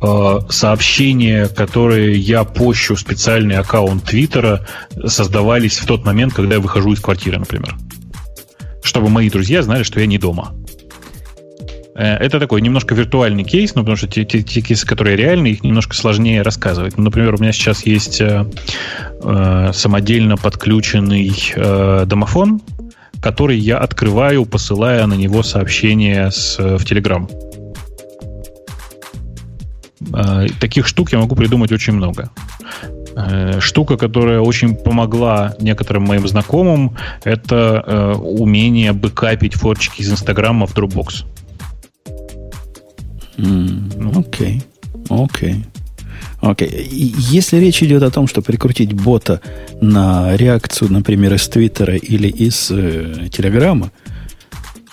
э, 0.00 0.38
сообщения, 0.50 1.48
которые 1.48 2.16
я 2.16 2.44
пощу 2.44 2.94
в 2.94 3.00
специальный 3.00 3.56
аккаунт 3.56 4.04
Твиттера, 4.04 4.66
создавались 5.06 5.78
в 5.78 5.86
тот 5.86 6.04
момент, 6.04 6.34
когда 6.34 6.56
я 6.56 6.60
выхожу 6.60 6.92
из 6.92 7.00
квартиры, 7.00 7.38
например. 7.38 7.74
Чтобы 8.82 9.08
мои 9.08 9.28
друзья 9.30 9.62
знали, 9.62 9.82
что 9.82 10.00
я 10.00 10.06
не 10.06 10.18
дома. 10.18 10.54
Э, 11.98 12.14
это 12.14 12.38
такой 12.38 12.62
немножко 12.62 12.94
виртуальный 12.94 13.44
кейс, 13.44 13.74
ну, 13.74 13.82
потому 13.82 13.96
что 13.96 14.06
те, 14.06 14.24
те, 14.24 14.42
те 14.42 14.60
кейсы, 14.60 14.86
которые 14.86 15.16
реальные, 15.16 15.54
их 15.54 15.64
немножко 15.64 15.96
сложнее 15.96 16.42
рассказывать. 16.42 16.96
Ну, 16.96 17.04
например, 17.04 17.34
у 17.34 17.38
меня 17.38 17.52
сейчас 17.52 17.84
есть 17.84 18.20
э, 18.20 18.46
э, 19.22 19.70
самодельно 19.74 20.36
подключенный 20.36 21.36
э, 21.56 22.04
домофон, 22.06 22.62
который 23.20 23.58
я 23.58 23.78
открываю, 23.78 24.46
посылая 24.46 25.06
на 25.06 25.14
него 25.14 25.42
сообщение 25.42 26.30
с, 26.30 26.56
в 26.58 26.84
Telegram. 26.84 27.28
Э, 30.14 30.46
таких 30.60 30.86
штук 30.86 31.12
я 31.12 31.18
могу 31.18 31.34
придумать 31.34 31.72
очень 31.72 31.94
много. 31.94 32.30
Э, 33.16 33.58
штука, 33.58 33.96
которая 33.96 34.38
очень 34.38 34.76
помогла 34.76 35.56
некоторым 35.60 36.04
моим 36.04 36.28
знакомым, 36.28 36.96
это 37.24 37.82
э, 37.84 38.12
умение 38.12 38.92
бэкапить 38.92 39.54
форчики 39.54 40.02
из 40.02 40.12
Инстаграма 40.12 40.66
в 40.66 40.76
Dropbox. 40.76 41.24
Окей. 44.14 44.62
Окей. 45.08 45.64
Окей. 46.40 46.88
Если 46.90 47.58
речь 47.58 47.82
идет 47.82 48.02
о 48.02 48.10
том, 48.10 48.26
что 48.26 48.42
прикрутить 48.42 48.92
бота 48.92 49.40
на 49.80 50.36
реакцию, 50.36 50.92
например, 50.92 51.34
из 51.34 51.48
Твиттера 51.48 51.96
или 51.96 52.28
из 52.28 52.70
э, 52.70 53.28
Телеграма, 53.30 53.90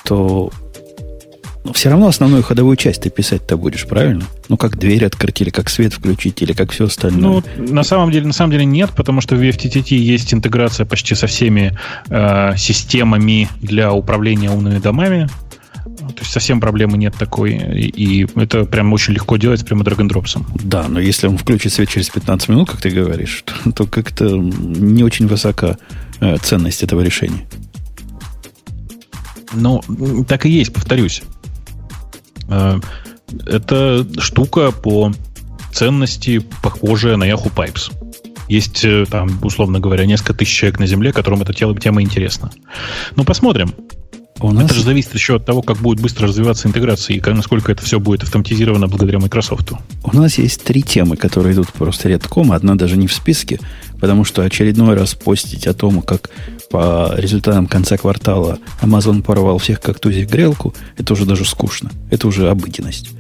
то 0.04 0.52
но 1.66 1.74
все 1.74 1.90
равно 1.90 2.08
основную 2.08 2.44
ходовую 2.44 2.78
часть 2.78 3.02
ты 3.02 3.10
писать-то 3.10 3.58
будешь, 3.58 3.88
правильно? 3.88 4.24
Ну, 4.50 4.56
как 4.56 4.78
дверь 4.78 5.04
открыть, 5.04 5.42
или 5.42 5.50
как 5.50 5.68
свет 5.70 5.94
включить, 5.94 6.40
или 6.44 6.54
как 6.54 6.72
все 6.72 6.86
остальное. 6.86 7.44
Ну, 7.58 7.74
на 7.74 7.82
самом 7.82 8.12
деле, 8.12 8.28
на 8.28 8.34
самом 8.34 8.52
деле 8.52 8.66
нет, 8.66 8.92
потому 8.96 9.20
что 9.20 9.36
в 9.36 9.42
FTTT 9.42 9.96
есть 9.96 10.32
интеграция 10.32 10.86
почти 10.86 11.16
со 11.16 11.26
всеми 11.26 11.76
э, 12.10 12.56
системами 12.56 13.50
для 13.62 13.92
управления 13.94 14.52
умными 14.52 14.78
домами. 14.78 15.28
То 16.10 16.22
есть 16.22 16.32
совсем 16.32 16.60
проблемы 16.60 16.98
нет 16.98 17.16
такой. 17.16 17.54
И 17.54 18.28
это 18.36 18.66
прям 18.66 18.94
очень 18.94 19.14
легко 19.14 19.38
делать 19.38 19.66
прямо 19.66 19.84
драг-н-дропсом. 19.84 20.46
Да, 20.56 20.88
но 20.88 21.00
если 21.00 21.28
он 21.28 21.38
включит 21.38 21.74
свет 21.74 21.90
через 21.90 22.10
15 22.10 22.50
минут, 22.50 22.70
как 22.70 22.82
ты 22.82 22.90
говоришь, 22.90 23.44
то, 23.46 23.72
то 23.72 23.86
как-то 23.86 24.26
не 24.38 25.04
очень 25.04 25.28
высока 25.28 25.78
э, 26.20 26.38
ценность 26.38 26.84
этого 26.84 27.02
решения. 27.02 27.46
Ну, 29.54 29.82
так 30.28 30.46
и 30.46 30.50
есть, 30.50 30.74
повторюсь. 30.74 31.24
Э, 32.50 32.80
это 33.46 34.06
штука 34.20 34.72
по 34.72 35.12
ценности, 35.72 36.40
похожая 36.62 37.18
на 37.18 37.30
Yahoo 37.30 37.52
Pipes. 37.54 37.92
Есть 38.48 38.86
э, 38.86 39.06
там, 39.10 39.40
условно 39.42 39.80
говоря, 39.80 40.06
несколько 40.06 40.34
тысяч 40.34 40.56
человек 40.56 40.80
на 40.80 40.88
Земле, 40.88 41.12
которым 41.12 41.42
эта 41.42 41.54
тема 41.54 42.02
интересна. 42.02 42.52
Ну, 43.16 43.24
посмотрим. 43.24 43.74
У 44.42 44.52
нас... 44.52 44.66
Это 44.66 44.74
же 44.74 44.84
зависит 44.84 45.14
еще 45.14 45.38
от 45.38 45.46
того, 45.46 45.62
как 45.62 45.78
будет 45.78 46.02
быстро 46.02 46.28
развиваться 46.28 46.68
интеграция 46.68 47.16
и 47.16 47.22
насколько 47.32 47.72
это 47.72 47.82
все 47.82 48.02
будет 48.02 48.24
автоматизировано 48.24 48.88
благодаря 48.88 49.20
Microsoft. 49.20 49.72
У 50.04 50.16
нас 50.16 50.38
есть 50.38 50.62
три 50.64 50.82
темы, 50.84 51.16
которые 51.16 51.54
идут 51.54 51.72
просто 51.72 52.10
редком. 52.10 52.52
Одна 52.52 52.76
даже 52.76 52.98
не 52.98 53.08
в 53.08 53.14
списке, 53.14 53.60
потому 54.00 54.26
что 54.26 54.42
очередной 54.42 54.96
раз 54.96 55.16
постить 55.16 55.68
о 55.68 55.74
том, 55.74 56.02
как 56.02 56.30
по 56.70 57.14
результатам 57.16 57.66
конца 57.68 57.96
квартала 57.96 58.60
Amazon 58.82 59.22
порвал 59.22 59.58
всех 59.58 59.80
как 59.80 60.00
тузик 60.00 60.30
грелку, 60.30 60.74
это 60.98 61.14
уже 61.14 61.26
даже 61.26 61.46
скучно. 61.46 61.90
Это 62.10 62.28
уже 62.28 62.50
обыденность. 62.50 63.12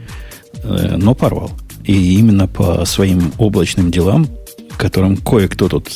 Э, 0.64 0.98
но 0.98 1.16
порвал. 1.16 1.52
И 1.86 2.18
именно 2.18 2.48
по 2.48 2.84
своим 2.84 3.32
облачным 3.38 3.90
делам, 3.90 4.28
к 4.76 4.78
которым 4.78 5.16
кое-кто 5.16 5.70
тут 5.70 5.88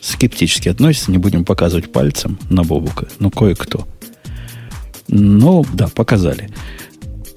скептически 0.00 0.68
относится, 0.68 1.10
не 1.10 1.18
будем 1.18 1.44
показывать 1.44 1.90
пальцем 1.90 2.38
на 2.50 2.62
Бобука, 2.62 3.08
но 3.18 3.30
кое-кто– 3.30 3.88
ну, 5.10 5.64
да, 5.72 5.88
показали. 5.88 6.50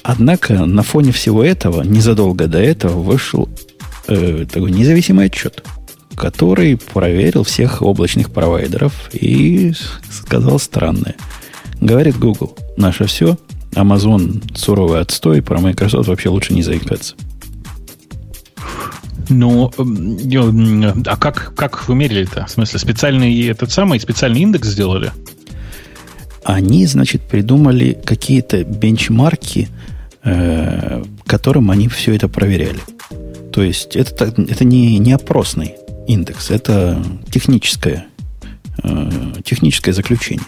Однако 0.03 0.65
на 0.65 0.83
фоне 0.83 1.11
всего 1.11 1.43
этого, 1.43 1.81
незадолго 1.81 2.47
до 2.47 2.59
этого, 2.59 3.01
вышел 3.01 3.49
э, 4.07 4.45
такой 4.51 4.71
независимый 4.71 5.27
отчет, 5.27 5.65
который 6.15 6.77
проверил 6.77 7.43
всех 7.43 7.81
облачных 7.81 8.31
провайдеров 8.31 9.09
и 9.13 9.73
сказал 10.11 10.59
странное. 10.59 11.15
Говорит 11.81 12.17
Google, 12.19 12.55
наше 12.77 13.05
все, 13.05 13.37
Amazon 13.71 14.43
суровый 14.55 15.01
отстой, 15.01 15.41
про 15.41 15.59
Microsoft 15.59 16.09
вообще 16.09 16.29
лучше 16.29 16.53
не 16.53 16.61
заикаться. 16.61 17.15
Ну, 19.29 19.71
а 21.07 21.17
как, 21.17 21.53
как 21.55 21.87
вы 21.87 21.95
мерили 21.95 22.23
это? 22.23 22.45
В 22.45 22.51
смысле, 22.51 22.77
специальный 22.79 23.47
этот 23.47 23.71
самый 23.71 23.99
специальный 23.99 24.41
индекс 24.41 24.67
сделали? 24.67 25.11
Они, 26.43 26.85
значит, 26.85 27.21
придумали 27.21 27.97
какие-то 28.05 28.63
бенчмарки, 28.63 29.69
э, 30.23 31.03
которым 31.25 31.71
они 31.71 31.87
все 31.87 32.15
это 32.15 32.27
проверяли. 32.27 32.81
То 33.51 33.61
есть 33.61 33.95
это, 33.95 34.25
это 34.25 34.65
не, 34.65 34.97
не 34.97 35.13
опросный 35.13 35.75
индекс, 36.07 36.49
это 36.49 37.03
техническое, 37.31 38.05
э, 38.83 39.09
техническое 39.43 39.93
заключение. 39.93 40.45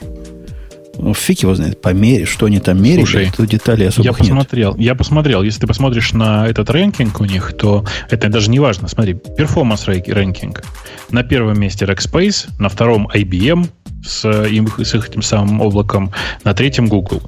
Фиг 1.13 1.39
его 1.39 1.53
знает, 1.55 1.81
померить, 1.81 2.27
что 2.27 2.45
они 2.45 2.59
там 2.59 2.81
мерили, 2.81 2.99
Слушай, 2.99 3.31
тут 3.35 3.47
деталей 3.47 3.87
особых 3.87 4.05
я 4.05 4.13
посмотрел, 4.13 4.71
нет. 4.71 4.81
Я 4.81 4.95
посмотрел, 4.95 5.43
если 5.43 5.61
ты 5.61 5.67
посмотришь 5.67 6.13
на 6.13 6.47
этот 6.47 6.69
ranking 6.69 7.19
у 7.19 7.25
них, 7.25 7.53
то 7.57 7.85
это 8.09 8.29
даже 8.29 8.49
не 8.49 8.59
важно. 8.59 8.87
Смотри, 8.87 9.13
performance 9.13 9.87
ranking. 9.87 10.63
На 11.11 11.23
первом 11.23 11.59
месте 11.59 11.85
Rackspace, 11.85 12.49
на 12.59 12.69
втором 12.69 13.09
IBM, 13.13 13.69
с, 14.05 14.29
им, 14.47 14.67
с 14.67 14.93
их 14.95 15.09
этим 15.09 15.21
самым 15.21 15.61
облаком, 15.61 16.11
на 16.43 16.53
третьем 16.53 16.87
Google. 16.87 17.21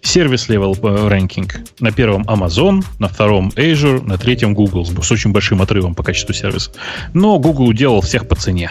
Service 0.00 0.48
level 0.48 1.08
ranking. 1.08 1.60
На 1.80 1.90
первом 1.90 2.22
Amazon, 2.22 2.84
на 2.98 3.08
втором 3.08 3.50
Azure, 3.56 4.04
на 4.06 4.16
третьем 4.16 4.54
Google 4.54 4.86
с 4.86 5.10
очень 5.10 5.32
большим 5.32 5.60
отрывом 5.60 5.94
по 5.94 6.02
качеству 6.02 6.32
сервиса. 6.32 6.70
Но 7.12 7.38
Google 7.38 7.72
делал 7.72 8.00
всех 8.00 8.26
по 8.28 8.36
цене. 8.36 8.70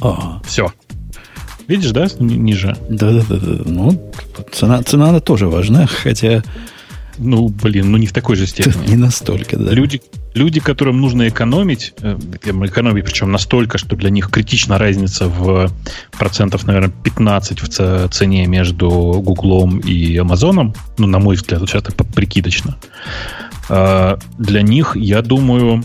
Ага. 0.00 0.40
Все. 0.46 0.72
Видишь, 1.68 1.90
да, 1.90 2.06
ниже? 2.18 2.76
Да-да-да. 2.88 3.62
Ну, 3.64 4.12
цена, 4.52 4.82
цена 4.82 5.10
она 5.10 5.20
тоже 5.20 5.48
важна, 5.48 5.86
хотя 5.86 6.42
ну, 7.18 7.48
блин, 7.48 7.90
ну 7.90 7.98
не 7.98 8.06
в 8.06 8.12
такой 8.12 8.36
же 8.36 8.46
степени. 8.46 8.86
Не 8.88 8.96
настолько, 8.96 9.56
да. 9.56 9.72
Люди, 9.72 10.00
люди, 10.34 10.60
которым 10.60 11.00
нужно 11.00 11.28
экономить, 11.28 11.94
э, 12.00 12.18
экономить 12.34 13.04
причем 13.04 13.32
настолько, 13.32 13.78
что 13.78 13.96
для 13.96 14.10
них 14.10 14.30
критична 14.30 14.78
разница 14.78 15.28
в 15.28 15.70
процентов, 16.18 16.66
наверное, 16.66 16.90
15 16.90 17.60
в 17.60 18.08
цене 18.08 18.46
между 18.46 18.88
Гуглом 18.88 19.78
и 19.78 20.16
Амазоном, 20.16 20.74
ну, 20.98 21.06
на 21.06 21.18
мой 21.18 21.36
взгляд, 21.36 21.60
сейчас 21.62 21.82
так 21.82 21.94
прикидочно, 22.14 22.76
а, 23.68 24.18
для 24.38 24.62
них, 24.62 24.96
я 24.96 25.22
думаю, 25.22 25.82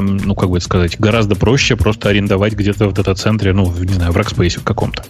ну, 0.00 0.34
как 0.34 0.50
бы 0.50 0.56
это 0.56 0.64
сказать, 0.64 0.98
гораздо 0.98 1.34
проще 1.34 1.76
просто 1.76 2.08
арендовать 2.08 2.54
где-то 2.54 2.88
в 2.88 2.92
дата-центре, 2.92 3.52
ну, 3.52 3.72
не 3.72 3.92
знаю, 3.92 4.12
в 4.12 4.16
Rackspace 4.16 4.60
в 4.60 4.64
каком-то. 4.64 5.04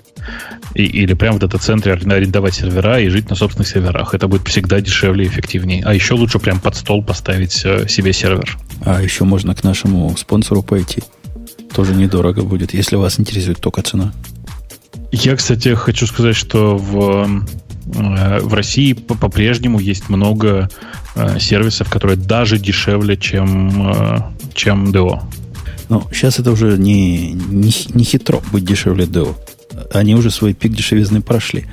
И, 0.74 0.84
или 0.84 1.14
прямо 1.14 1.36
в 1.36 1.40
дата-центре 1.40 1.94
арендовать 1.94 2.54
сервера 2.54 3.00
и 3.00 3.08
жить 3.08 3.30
на 3.30 3.36
собственных 3.36 3.68
серверах. 3.68 4.14
Это 4.14 4.28
будет 4.28 4.46
всегда 4.48 4.80
дешевле 4.80 5.24
и 5.24 5.28
эффективнее. 5.28 5.82
А 5.84 5.94
еще 5.94 6.14
лучше 6.14 6.38
прям 6.38 6.60
под 6.60 6.76
стол 6.76 7.02
поставить 7.02 7.62
э, 7.64 7.88
себе 7.88 8.12
сервер. 8.12 8.58
А 8.84 9.02
еще 9.02 9.24
можно 9.24 9.54
к 9.54 9.64
нашему 9.64 10.16
спонсору 10.16 10.62
пойти. 10.62 11.02
Тоже 11.74 11.94
недорого 11.94 12.42
будет, 12.42 12.74
если 12.74 12.96
вас 12.96 13.18
интересует 13.18 13.60
только 13.60 13.82
цена. 13.82 14.12
Я, 15.12 15.36
кстати, 15.36 15.74
хочу 15.74 16.06
сказать, 16.06 16.36
что 16.36 16.76
в, 16.76 17.44
в 17.92 18.54
России 18.54 18.92
по-прежнему 18.92 19.78
есть 19.78 20.08
много 20.08 20.68
э, 21.14 21.38
сервисов, 21.38 21.88
которые 21.90 22.16
даже 22.16 22.58
дешевле, 22.58 23.16
чем, 23.16 24.34
чем 24.54 24.90
DO. 24.90 25.20
Ну, 25.88 26.06
сейчас 26.12 26.38
это 26.38 26.52
уже 26.52 26.78
не, 26.78 27.32
не, 27.32 27.72
не 27.94 28.04
хитро 28.04 28.40
быть 28.52 28.64
дешевле 28.64 29.06
DO 29.06 29.36
они 29.92 30.14
уже 30.14 30.30
свой 30.30 30.54
пик 30.54 30.72
дешевизны 30.72 31.20
прошли. 31.20 31.66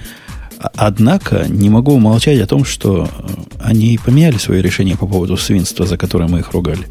Однако 0.59 1.45
не 1.47 1.69
могу 1.69 1.93
умолчать 1.93 2.39
о 2.39 2.47
том, 2.47 2.65
что 2.65 3.05
э, 3.05 3.27
они 3.59 3.99
поменяли 4.03 4.37
свое 4.37 4.61
решение 4.61 4.97
по 4.97 5.05
поводу 5.05 5.37
свинства, 5.37 5.85
за 5.85 5.97
которое 5.97 6.27
мы 6.27 6.39
их 6.39 6.51
ругали. 6.51 6.87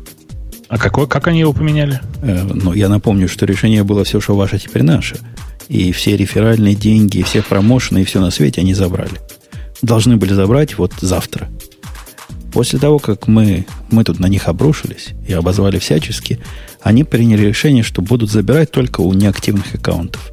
А 0.68 0.78
какое, 0.78 1.06
как 1.06 1.28
они 1.28 1.40
его 1.40 1.52
поменяли? 1.52 2.00
Э, 2.22 2.42
ну, 2.42 2.72
я 2.72 2.88
напомню, 2.88 3.28
что 3.28 3.46
решение 3.46 3.84
было 3.84 4.04
все, 4.04 4.20
что 4.20 4.34
ваше, 4.34 4.58
теперь 4.58 4.82
наше. 4.82 5.16
И 5.68 5.92
все 5.92 6.16
реферальные 6.16 6.74
деньги, 6.74 7.22
все 7.22 7.42
промоушены 7.42 8.02
и 8.02 8.04
все 8.04 8.20
на 8.20 8.30
свете 8.30 8.60
они 8.60 8.74
забрали. 8.74 9.20
Должны 9.82 10.16
были 10.16 10.32
забрать 10.32 10.78
вот 10.78 10.92
завтра. 11.00 11.48
После 12.52 12.78
того, 12.78 12.98
как 12.98 13.28
мы, 13.28 13.66
мы 13.90 14.02
тут 14.02 14.18
на 14.18 14.26
них 14.26 14.48
обрушились 14.48 15.08
и 15.28 15.32
обозвали 15.32 15.78
всячески, 15.78 16.40
они 16.82 17.04
приняли 17.04 17.46
решение, 17.46 17.82
что 17.82 18.02
будут 18.02 18.30
забирать 18.30 18.70
только 18.70 19.02
у 19.02 19.12
неактивных 19.12 19.74
аккаунтов. 19.74 20.32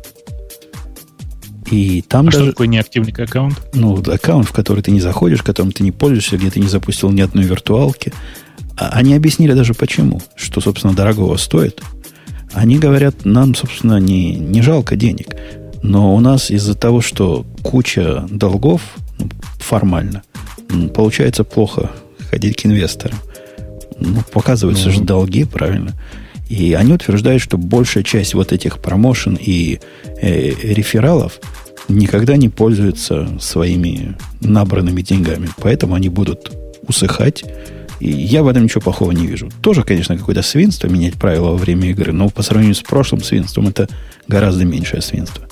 И 1.69 2.01
там 2.03 2.27
а 2.27 2.31
даже... 2.31 2.37
что 2.37 2.51
такое 2.51 2.67
неактивный 2.67 3.11
аккаунт? 3.11 3.59
Ну, 3.73 3.97
аккаунт, 3.97 4.47
в 4.47 4.51
который 4.51 4.83
ты 4.83 4.91
не 4.91 5.01
заходишь, 5.01 5.41
которым 5.41 5.71
ты 5.71 5.83
не 5.83 5.91
пользуешься, 5.91 6.37
где 6.37 6.49
ты 6.49 6.59
не 6.59 6.67
запустил 6.67 7.09
ни 7.09 7.21
одной 7.21 7.45
виртуалки. 7.45 8.13
А 8.77 8.89
они 8.89 9.15
объяснили 9.15 9.53
даже 9.53 9.73
почему, 9.73 10.21
что, 10.35 10.61
собственно, 10.61 10.93
дорогого 10.93 11.37
стоит. 11.37 11.81
Они 12.53 12.77
говорят, 12.77 13.25
нам, 13.25 13.55
собственно, 13.55 13.97
не, 13.97 14.35
не 14.35 14.61
жалко 14.61 14.95
денег. 14.95 15.35
Но 15.81 16.15
у 16.15 16.19
нас 16.19 16.49
из-за 16.49 16.75
того, 16.75 17.01
что 17.01 17.45
куча 17.61 18.25
долгов, 18.29 18.81
ну, 19.19 19.29
формально, 19.59 20.23
получается 20.93 21.43
плохо 21.43 21.91
ходить 22.29 22.61
к 22.61 22.65
инвесторам. 22.65 23.17
Ну, 23.99 24.21
показываются 24.31 24.89
mm-hmm. 24.89 24.93
же 24.93 25.01
долги, 25.01 25.43
правильно. 25.45 25.93
И 26.49 26.73
они 26.73 26.93
утверждают, 26.93 27.41
что 27.41 27.57
большая 27.57 28.03
часть 28.03 28.33
вот 28.33 28.51
этих 28.51 28.79
промоушен 28.79 29.37
и 29.39 29.79
э, 30.21 30.49
рефералов 30.73 31.39
никогда 31.89 32.37
не 32.37 32.49
пользуются 32.49 33.27
своими 33.39 34.15
набранными 34.41 35.01
деньгами. 35.01 35.49
Поэтому 35.57 35.95
они 35.95 36.09
будут 36.09 36.51
усыхать. 36.87 37.43
И 37.99 38.09
я 38.09 38.43
в 38.43 38.47
этом 38.47 38.63
ничего 38.63 38.81
плохого 38.81 39.11
не 39.11 39.27
вижу. 39.27 39.49
Тоже, 39.61 39.83
конечно, 39.83 40.17
какое-то 40.17 40.41
свинство 40.41 40.87
менять 40.87 41.15
правила 41.15 41.51
во 41.51 41.57
время 41.57 41.89
игры, 41.89 42.11
но 42.11 42.29
по 42.29 42.41
сравнению 42.41 42.75
с 42.75 42.81
прошлым 42.81 43.23
свинством 43.23 43.67
это 43.67 43.87
гораздо 44.27 44.65
меньшее 44.65 45.01
свинство. 45.01 45.47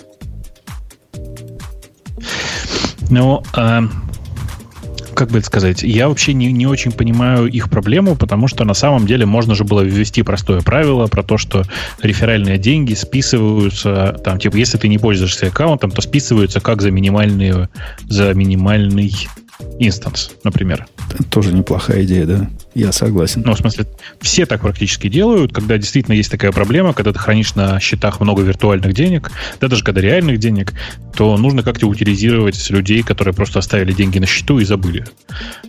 Ну, 3.09 3.43
а 3.53 3.83
как 5.13 5.29
бы 5.29 5.37
это 5.37 5.45
сказать, 5.45 5.83
я 5.83 6.09
вообще 6.09 6.33
не, 6.33 6.51
не 6.51 6.65
очень 6.65 6.91
понимаю 6.91 7.45
их 7.45 7.69
проблему, 7.69 8.15
потому 8.15 8.47
что 8.47 8.63
на 8.63 8.73
самом 8.73 9.05
деле 9.05 9.27
можно 9.27 9.53
же 9.53 9.63
было 9.63 9.81
ввести 9.81 10.23
простое 10.23 10.61
правило 10.61 11.05
про 11.07 11.21
то, 11.21 11.37
что 11.37 11.63
реферальные 12.01 12.57
деньги 12.57 12.95
списываются, 12.95 14.19
там, 14.23 14.39
типа, 14.39 14.55
если 14.55 14.79
ты 14.79 14.87
не 14.87 14.97
пользуешься 14.97 15.47
аккаунтом, 15.47 15.91
то 15.91 16.01
списываются 16.01 16.59
как 16.59 16.81
за 16.81 16.89
минимальные, 16.89 17.69
за 18.07 18.33
минимальный 18.33 19.13
инстанс, 19.79 20.31
например. 20.43 20.87
Это 21.09 21.23
тоже 21.23 21.53
неплохая 21.53 22.03
идея, 22.03 22.25
да? 22.25 22.49
Я 22.73 22.91
согласен. 22.91 23.43
Ну, 23.45 23.53
в 23.53 23.57
смысле, 23.57 23.85
все 24.21 24.45
так 24.45 24.61
практически 24.61 25.09
делают, 25.09 25.53
когда 25.53 25.77
действительно 25.77 26.13
есть 26.13 26.31
такая 26.31 26.51
проблема, 26.51 26.93
когда 26.93 27.11
ты 27.11 27.19
хранишь 27.19 27.55
на 27.55 27.79
счетах 27.79 28.19
много 28.21 28.43
виртуальных 28.43 28.93
денег, 28.93 29.31
да 29.59 29.67
даже 29.67 29.83
когда 29.83 30.01
реальных 30.01 30.39
денег, 30.39 30.73
то 31.15 31.37
нужно 31.37 31.63
как-то 31.63 31.87
утилизировать 31.87 32.69
людей, 32.69 33.03
которые 33.03 33.33
просто 33.33 33.59
оставили 33.59 33.91
деньги 33.91 34.19
на 34.19 34.25
счету 34.25 34.59
и 34.59 34.65
забыли. 34.65 35.05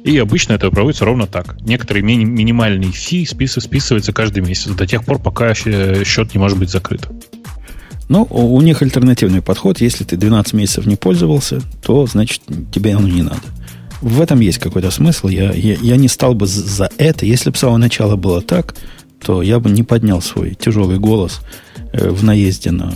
И 0.05 0.17
обычно 0.19 0.53
это 0.53 0.71
проводится 0.71 1.05
ровно 1.05 1.27
так. 1.27 1.61
Некоторые 1.63 2.03
ми- 2.03 2.25
минимальные 2.25 2.93
фи 2.93 3.25
списываются 3.25 4.13
каждый 4.13 4.43
месяц 4.43 4.71
до 4.71 4.87
тех 4.87 5.05
пор, 5.05 5.19
пока 5.19 5.55
счет 5.55 6.35
не 6.35 6.39
может 6.39 6.59
быть 6.59 6.71
закрыт. 6.71 7.09
Ну, 8.09 8.25
у 8.25 8.61
них 8.61 8.83
альтернативный 8.83 9.41
подход. 9.41 9.81
Если 9.81 10.05
ты 10.05 10.17
12 10.17 10.53
месяцев 10.53 10.87
не 10.87 10.97
пользовался, 10.97 11.61
то, 11.83 12.07
значит, 12.07 12.43
тебе 12.71 12.95
оно 12.95 13.09
не 13.09 13.23
надо 13.23 13.41
в 14.03 14.21
этом 14.21 14.41
есть 14.41 14.59
какой-то 14.59 14.91
смысл. 14.91 15.29
Я, 15.29 15.53
я, 15.53 15.77
я 15.81 15.97
не 15.97 16.09
стал 16.09 16.35
бы 16.35 16.47
за 16.47 16.91
это. 16.99 17.25
Если 17.25 17.51
бы 17.51 17.57
с 17.57 17.61
самого 17.61 17.79
начала 17.79 18.17
было 18.17 18.43
так, 18.43 18.75
то 19.25 19.43
я 19.43 19.61
бы 19.61 19.71
не 19.71 19.85
поднял 19.85 20.21
свой 20.21 20.55
тяжелый 20.55 20.99
голос 20.99 21.41
э, 21.93 22.11
в 22.11 22.25
наезде 22.25 22.73
на, 22.73 22.93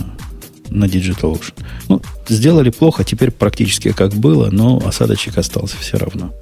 на 0.69 0.85
Digital 0.85 1.33
Ocean. 1.33 1.53
Ну, 1.87 2.01
сделали 2.27 2.69
плохо, 2.69 3.05
теперь 3.05 3.31
практически 3.31 3.93
как 3.93 4.13
было, 4.13 4.49
но 4.51 4.81
осадочек 4.85 5.37
остался 5.37 5.77
все 5.77 5.97
равно. 5.97 6.33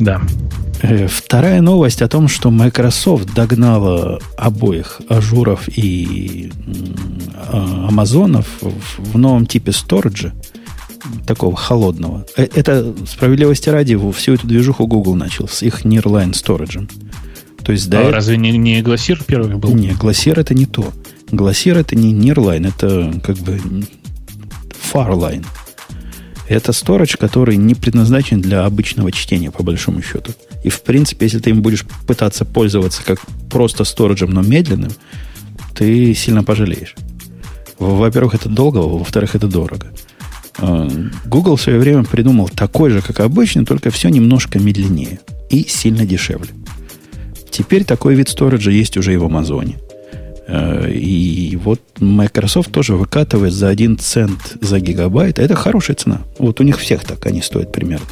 Да. 0.00 0.22
Э, 0.80 1.06
вторая 1.06 1.60
новость 1.60 2.00
о 2.00 2.08
том, 2.08 2.28
что 2.28 2.50
Microsoft 2.50 3.34
догнала 3.34 4.20
обоих 4.38 5.02
Azure'ов 5.10 5.68
и 5.68 6.50
а, 7.34 7.88
амазонов 7.88 8.46
в 8.62 9.18
новом 9.18 9.44
типе 9.44 9.72
сториджа– 9.72 10.32
такого 11.26 11.56
холодного. 11.56 12.26
Э, 12.36 12.46
это, 12.54 12.94
справедливости 13.06 13.68
ради, 13.68 13.98
всю 14.12 14.34
эту 14.34 14.46
движуху 14.46 14.86
Google 14.86 15.14
начал 15.14 15.48
с 15.48 15.62
их 15.62 15.84
Nearline 15.84 16.32
Storage. 16.32 16.88
То 17.64 17.72
есть, 17.72 17.90
да, 17.90 18.08
а 18.08 18.10
разве 18.12 18.36
не, 18.36 18.56
не 18.56 18.80
Glacier 18.80 19.22
первый 19.26 19.56
был? 19.56 19.74
Не, 19.74 19.90
Glacier 19.90 20.38
это 20.38 20.54
не 20.54 20.66
то. 20.66 20.92
Glacier 21.30 21.78
это 21.78 21.96
не 21.96 22.14
Nearline, 22.14 22.68
это 22.68 23.20
как 23.20 23.36
бы 23.38 23.60
Farline. 24.92 25.44
Это 26.48 26.70
storage, 26.70 27.16
который 27.18 27.56
не 27.56 27.74
предназначен 27.74 28.40
для 28.40 28.64
обычного 28.64 29.10
чтения, 29.10 29.50
по 29.50 29.64
большому 29.64 30.00
счету. 30.00 30.32
И, 30.62 30.68
в 30.68 30.82
принципе, 30.82 31.26
если 31.26 31.40
ты 31.40 31.50
им 31.50 31.60
будешь 31.60 31.84
пытаться 32.06 32.44
пользоваться 32.44 33.02
как 33.04 33.20
просто 33.50 33.82
сториджем, 33.82 34.30
но 34.30 34.42
медленным, 34.42 34.92
ты 35.74 36.14
сильно 36.14 36.44
пожалеешь. 36.44 36.94
Во-первых, 37.78 38.34
это 38.34 38.48
долго, 38.48 38.78
во-вторых, 38.78 39.34
это 39.34 39.48
дорого. 39.48 39.92
А, 40.58 40.88
Google 41.26 41.56
в 41.56 41.62
свое 41.62 41.78
время 41.78 42.04
придумал 42.04 42.48
такой 42.48 42.90
же, 42.90 43.02
как 43.02 43.20
обычно, 43.20 43.64
только 43.64 43.90
все 43.90 44.08
немножко 44.08 44.58
медленнее 44.58 45.20
и 45.50 45.64
сильно 45.68 46.06
дешевле. 46.06 46.50
Теперь 47.50 47.84
такой 47.84 48.14
вид 48.14 48.28
сториджа 48.28 48.70
есть 48.70 48.96
уже 48.96 49.14
и 49.14 49.16
в 49.16 49.24
Амазоне. 49.24 49.76
А, 50.48 50.86
и 50.88 51.56
вот 51.56 51.80
Microsoft 51.98 52.72
тоже 52.72 52.94
выкатывает 52.94 53.52
за 53.52 53.68
1 53.68 53.98
цент 53.98 54.56
за 54.60 54.80
гигабайт. 54.80 55.38
Это 55.38 55.54
хорошая 55.54 55.96
цена. 55.96 56.22
Вот 56.38 56.60
у 56.60 56.64
них 56.64 56.78
всех 56.78 57.04
так 57.04 57.24
они 57.26 57.42
стоят 57.42 57.72
примерно. 57.72 58.06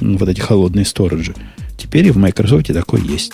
Вот 0.00 0.28
эти 0.28 0.40
холодные 0.40 0.84
сториджи. 0.84 1.34
Теперь 1.76 2.06
и 2.06 2.10
в 2.10 2.16
Microsoft 2.16 2.66
такой 2.66 3.00
есть. 3.02 3.32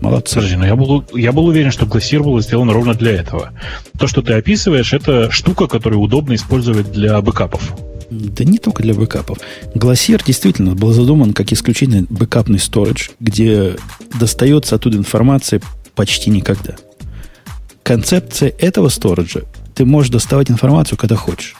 Молодцы. 0.00 0.36
Подожди, 0.36 0.56
но 0.56 0.66
я 0.66 0.76
был, 0.76 1.04
я 1.14 1.32
был 1.32 1.46
уверен, 1.46 1.70
что 1.70 1.86
Glacier 1.86 2.22
был 2.22 2.40
сделан 2.40 2.70
ровно 2.70 2.94
для 2.94 3.12
этого. 3.12 3.50
То, 3.98 4.06
что 4.06 4.22
ты 4.22 4.32
описываешь, 4.32 4.92
это 4.92 5.30
штука, 5.30 5.66
которую 5.66 6.00
удобно 6.00 6.34
использовать 6.34 6.90
для 6.90 7.20
бэкапов. 7.20 7.72
Да 8.10 8.44
не 8.44 8.58
только 8.58 8.82
для 8.82 8.94
бэкапов. 8.94 9.38
Glacier 9.74 10.22
действительно 10.24 10.74
был 10.74 10.92
задуман 10.92 11.32
как 11.32 11.52
исключительно 11.52 12.06
бэкапный 12.08 12.58
storage, 12.58 13.10
где 13.20 13.76
достается 14.18 14.76
оттуда 14.76 14.96
информация 14.96 15.60
почти 15.94 16.30
никогда. 16.30 16.76
Концепция 17.82 18.52
этого 18.58 18.88
сториджа 18.88 19.42
ты 19.74 19.84
можешь 19.84 20.10
доставать 20.10 20.50
информацию, 20.50 20.98
когда 20.98 21.16
хочешь. 21.16 21.56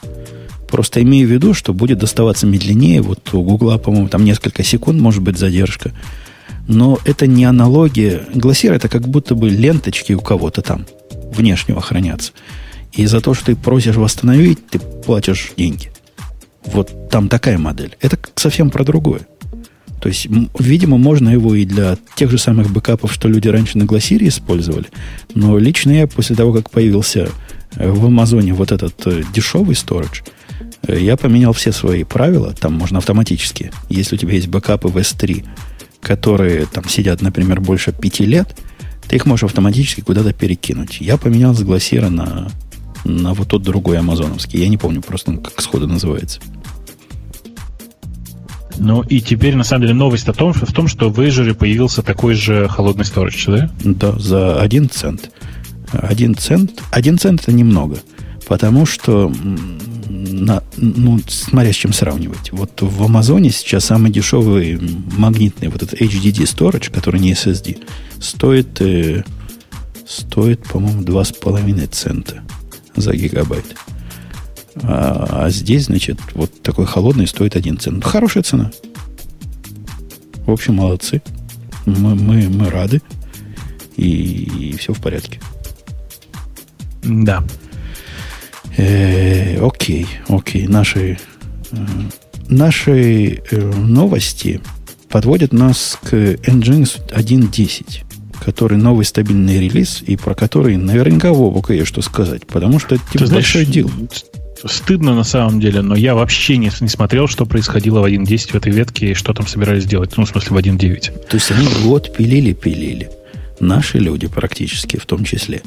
Просто 0.69 1.01
имею 1.01 1.27
в 1.27 1.31
виду, 1.31 1.53
что 1.53 1.73
будет 1.73 1.99
доставаться 1.99 2.45
медленнее. 2.45 3.01
Вот 3.01 3.33
у 3.33 3.41
Гугла, 3.41 3.77
по-моему, 3.77 4.07
там 4.09 4.23
несколько 4.23 4.63
секунд 4.63 5.01
может 5.01 5.21
быть 5.21 5.37
задержка. 5.37 5.91
Но 6.67 6.99
это 7.05 7.27
не 7.27 7.45
аналогия. 7.45 8.23
Глассир 8.33 8.73
это 8.73 8.89
как 8.89 9.07
будто 9.07 9.35
бы 9.35 9.49
ленточки 9.49 10.13
у 10.13 10.21
кого-то 10.21 10.61
там 10.61 10.85
внешнего 11.33 11.81
хранятся. 11.81 12.31
И 12.93 13.05
за 13.05 13.21
то, 13.21 13.33
что 13.33 13.47
ты 13.47 13.55
просишь 13.55 13.95
восстановить, 13.95 14.67
ты 14.67 14.79
платишь 14.79 15.51
деньги. 15.57 15.91
Вот 16.65 17.09
там 17.09 17.29
такая 17.29 17.57
модель. 17.57 17.97
Это 18.01 18.17
совсем 18.35 18.69
про 18.69 18.83
другое. 18.83 19.21
То 20.01 20.09
есть, 20.09 20.27
видимо, 20.57 20.97
можно 20.97 21.29
его 21.29 21.53
и 21.53 21.63
для 21.63 21.95
тех 22.15 22.31
же 22.31 22.39
самых 22.39 22.71
бэкапов, 22.71 23.13
что 23.13 23.27
люди 23.27 23.47
раньше 23.47 23.77
на 23.77 23.85
Глассире 23.85 24.27
использовали. 24.27 24.87
Но 25.35 25.57
лично 25.59 25.91
я 25.91 26.07
после 26.07 26.35
того, 26.35 26.53
как 26.53 26.71
появился 26.71 27.29
э, 27.75 27.89
в 27.89 28.05
Амазоне 28.07 28.53
вот 28.53 28.71
этот 28.71 28.95
э, 29.05 29.21
дешевый 29.31 29.75
сторож, 29.75 30.23
э, 30.87 30.99
я 30.99 31.17
поменял 31.17 31.53
все 31.53 31.71
свои 31.71 32.03
правила. 32.03 32.51
Там 32.59 32.73
можно 32.73 32.97
автоматически. 32.97 33.71
Если 33.89 34.15
у 34.15 34.17
тебя 34.17 34.33
есть 34.33 34.47
бэкапы 34.47 34.87
в 34.87 34.97
S3, 34.97 35.45
которые 36.01 36.65
там 36.65 36.87
сидят, 36.87 37.21
например, 37.21 37.61
больше 37.61 37.91
пяти 37.91 38.25
лет, 38.25 38.55
ты 39.07 39.15
их 39.17 39.25
можешь 39.25 39.43
автоматически 39.43 40.01
куда-то 40.01 40.33
перекинуть. 40.33 41.01
Я 41.01 41.17
поменял 41.17 41.53
с 41.53 41.61
Глассира 41.61 42.09
на, 42.09 42.49
на 43.03 43.33
вот 43.33 43.49
тот 43.49 43.63
другой 43.63 43.97
амазоновский. 43.99 44.59
Я 44.59 44.69
не 44.69 44.77
помню 44.77 45.01
просто, 45.01 45.37
как 45.37 45.61
сходу 45.61 45.87
называется. 45.87 46.39
Ну 48.77 49.03
и 49.03 49.21
теперь, 49.21 49.55
на 49.55 49.63
самом 49.63 49.83
деле, 49.83 49.93
новость 49.93 50.27
о 50.27 50.33
том, 50.33 50.53
в 50.53 50.73
том, 50.73 50.87
что 50.87 51.09
в 51.09 51.19
Azure 51.19 51.53
появился 51.53 52.01
такой 52.01 52.33
же 52.33 52.67
холодный 52.67 53.05
сторож, 53.05 53.45
да? 53.45 53.69
Да, 53.83 54.17
за 54.17 54.59
один 54.59 54.89
цент. 54.89 55.29
Один 55.91 56.35
цент, 56.35 56.81
один 56.89 57.19
цент 57.19 57.41
это 57.41 57.51
немного, 57.51 57.97
потому 58.47 58.85
что 58.85 59.31
на, 60.09 60.63
ну, 60.77 61.19
смотря 61.27 61.71
с 61.71 61.75
чем 61.75 61.93
сравнивать. 61.93 62.51
Вот 62.51 62.81
в 62.81 63.03
Амазоне 63.03 63.51
сейчас 63.51 63.85
самый 63.85 64.11
дешевый 64.11 64.79
магнитный 65.17 65.69
вот 65.69 65.83
этот 65.83 65.99
HDD 66.01 66.43
storage, 66.43 66.91
который 66.91 67.19
не 67.19 67.33
SSD, 67.33 67.83
стоит, 68.19 68.81
э, 68.81 69.23
стоит 70.07 70.63
по-моему, 70.63 71.01
2,5 71.01 71.87
цента 71.87 72.41
за 72.95 73.13
гигабайт. 73.15 73.75
А, 74.83 75.45
а 75.45 75.49
здесь, 75.49 75.85
значит, 75.85 76.17
вот 76.33 76.61
такой 76.61 76.85
холодный 76.85 77.27
стоит 77.27 77.55
1 77.55 77.77
цент. 77.77 78.03
Хорошая 78.03 78.43
цена. 78.43 78.71
В 80.45 80.51
общем, 80.51 80.75
молодцы. 80.75 81.21
Мы, 81.85 82.15
мы, 82.15 82.49
мы 82.49 82.69
рады. 82.69 83.01
И, 83.97 84.71
и 84.71 84.77
все 84.77 84.93
в 84.93 84.99
порядке. 84.99 85.39
Да. 87.03 87.43
Э, 88.77 89.59
окей, 89.65 90.07
окей. 90.27 90.67
Наши, 90.67 91.19
э, 91.71 91.77
наши 92.47 93.41
э, 93.51 93.71
новости 93.75 94.61
подводят 95.09 95.51
нас 95.51 95.99
к 96.01 96.13
Nginx 96.13 97.09
1.10, 97.11 98.03
который 98.43 98.77
новый 98.77 99.05
стабильный 99.05 99.59
релиз, 99.59 100.03
и 100.05 100.15
про 100.15 100.33
который 100.33 100.77
наверняка 100.77 101.33
в 101.33 101.37
Бобука 101.37 101.73
есть 101.73 101.87
что 101.87 102.01
сказать, 102.01 102.47
потому 102.47 102.79
что 102.79 102.95
это 102.95 103.03
типа 103.11 103.27
большой 103.27 103.65
дел. 103.65 103.91
Стыдно 104.63 105.15
на 105.15 105.23
самом 105.23 105.59
деле, 105.59 105.81
но 105.81 105.95
я 105.95 106.13
вообще 106.13 106.57
не, 106.57 106.71
не 106.81 106.87
смотрел, 106.87 107.27
что 107.27 107.47
происходило 107.47 108.01
в 108.01 108.05
1.10 108.05 108.51
в 108.51 108.55
этой 108.55 108.71
ветке 108.71 109.11
и 109.11 109.13
что 109.15 109.33
там 109.33 109.47
собирались 109.47 109.85
делать. 109.85 110.15
Ну, 110.17 110.25
в 110.25 110.29
смысле, 110.29 110.55
в 110.55 110.59
1.9. 110.59 111.27
То 111.27 111.35
есть 111.35 111.49
они 111.49 111.67
год 111.83 112.15
пилили-пилили. 112.15 113.09
Наши 113.59 113.97
люди 113.97 114.27
практически 114.27 114.97
в 114.97 115.05
том 115.07 115.23
числе. 115.23 115.61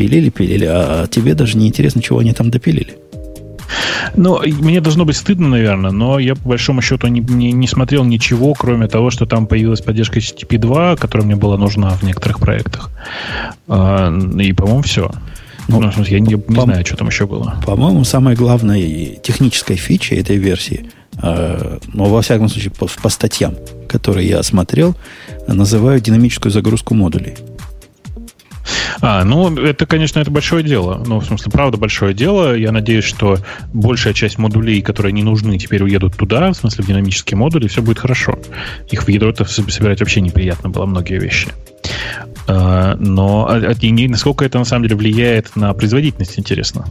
Пилили, 0.00 0.30
пилили, 0.30 0.64
а 0.64 1.06
тебе 1.08 1.34
даже 1.34 1.58
не 1.58 1.68
интересно, 1.68 2.00
чего 2.00 2.20
они 2.20 2.32
там 2.32 2.50
допилили. 2.50 2.96
Ну, 4.16 4.40
мне 4.42 4.80
должно 4.80 5.04
быть 5.04 5.18
стыдно, 5.18 5.46
наверное, 5.46 5.90
но 5.90 6.18
я 6.18 6.36
по 6.36 6.48
большому 6.48 6.80
счету 6.80 7.06
не, 7.08 7.20
не, 7.20 7.52
не 7.52 7.66
смотрел 7.66 8.02
ничего, 8.04 8.54
кроме 8.54 8.88
того, 8.88 9.10
что 9.10 9.26
там 9.26 9.46
появилась 9.46 9.82
поддержка 9.82 10.18
HTTP 10.18 10.56
2, 10.56 10.96
которая 10.96 11.26
мне 11.26 11.36
была 11.36 11.58
нужна 11.58 11.90
в 11.90 12.02
некоторых 12.02 12.40
проектах. 12.40 12.88
А, 13.68 14.10
и, 14.38 14.54
по-моему, 14.54 14.80
все. 14.80 15.10
Ну, 15.68 15.82
ну, 15.82 16.04
я 16.04 16.18
не, 16.18 16.34
не 16.48 16.60
знаю, 16.62 16.86
что 16.86 16.96
там 16.96 17.08
еще 17.08 17.26
было. 17.26 17.60
По-моему, 17.66 18.02
самая 18.04 18.34
главная 18.34 18.80
техническая 19.22 19.76
фича 19.76 20.14
этой 20.14 20.36
версии, 20.36 20.88
э, 21.22 21.78
ну, 21.92 22.04
во 22.04 22.22
всяком 22.22 22.48
случае, 22.48 22.70
по, 22.70 22.86
по 22.86 23.10
статьям, 23.10 23.54
которые 23.86 24.26
я 24.26 24.38
осмотрел, 24.38 24.96
называют 25.46 26.04
динамическую 26.04 26.50
загрузку 26.50 26.94
модулей. 26.94 27.34
А, 29.00 29.24
ну, 29.24 29.54
это, 29.56 29.86
конечно, 29.86 30.20
это 30.20 30.30
большое 30.30 30.62
дело. 30.62 31.02
Ну, 31.06 31.20
в 31.20 31.26
смысле, 31.26 31.50
правда, 31.50 31.76
большое 31.76 32.14
дело. 32.14 32.54
Я 32.54 32.72
надеюсь, 32.72 33.04
что 33.04 33.38
большая 33.72 34.14
часть 34.14 34.38
модулей, 34.38 34.82
которые 34.82 35.12
не 35.12 35.22
нужны, 35.22 35.58
теперь 35.58 35.82
уедут 35.82 36.16
туда, 36.16 36.50
в 36.52 36.54
смысле, 36.54 36.84
в 36.84 36.86
динамические 36.86 37.38
модули, 37.38 37.66
и 37.66 37.68
все 37.68 37.82
будет 37.82 37.98
хорошо. 37.98 38.38
Их 38.90 39.04
в 39.04 39.08
ядро 39.08 39.34
собирать 39.44 40.00
вообще 40.00 40.20
неприятно 40.20 40.70
было, 40.70 40.86
многие 40.86 41.18
вещи. 41.18 41.48
А, 42.46 42.96
но 42.98 43.46
а, 43.48 43.56
а, 43.56 44.08
насколько 44.08 44.44
это 44.44 44.58
на 44.58 44.64
самом 44.64 44.84
деле 44.84 44.96
влияет 44.96 45.56
на 45.56 45.72
производительность, 45.72 46.38
интересно. 46.38 46.86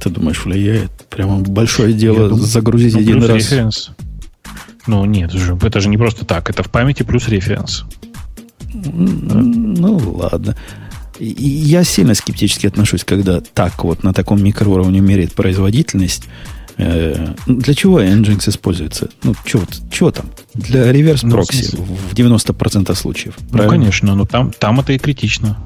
Ты 0.00 0.10
думаешь, 0.10 0.44
влияет? 0.44 0.90
Прямо 1.08 1.38
большое 1.38 1.92
дело 1.92 2.28
думаю, 2.28 2.44
загрузить 2.44 2.94
ну, 2.94 3.00
один 3.00 3.24
раз. 3.24 3.36
Референс. 3.36 3.90
Ну, 4.86 5.04
нет, 5.06 5.32
это 5.34 5.80
же 5.80 5.88
не 5.88 5.96
просто 5.96 6.26
так. 6.26 6.50
Это 6.50 6.62
в 6.62 6.70
памяти 6.70 7.04
плюс 7.04 7.28
референс. 7.28 7.84
Ну, 8.74 9.96
ладно. 10.16 10.56
Я 11.20 11.84
сильно 11.84 12.14
скептически 12.14 12.66
отношусь, 12.66 13.04
когда 13.04 13.40
так 13.40 13.84
вот 13.84 14.02
на 14.02 14.12
таком 14.12 14.42
микроуровне 14.42 15.00
меряет 15.00 15.32
производительность. 15.32 16.24
Э, 16.76 17.34
для 17.46 17.74
чего 17.74 18.02
Nginx 18.02 18.48
используется? 18.48 19.08
Ну, 19.22 19.34
чего, 19.44 19.62
чего 19.92 20.10
там? 20.10 20.26
Для 20.54 20.90
реверс 20.90 21.22
ну, 21.22 21.36
ну, 21.36 21.42
в 21.42 22.14
90% 22.14 22.94
случаев. 22.96 23.34
Ну, 23.38 23.48
правильно? 23.48 23.76
конечно, 23.76 24.14
но 24.16 24.26
там, 24.26 24.52
там 24.58 24.80
это 24.80 24.92
и 24.92 24.98
критично. 24.98 25.56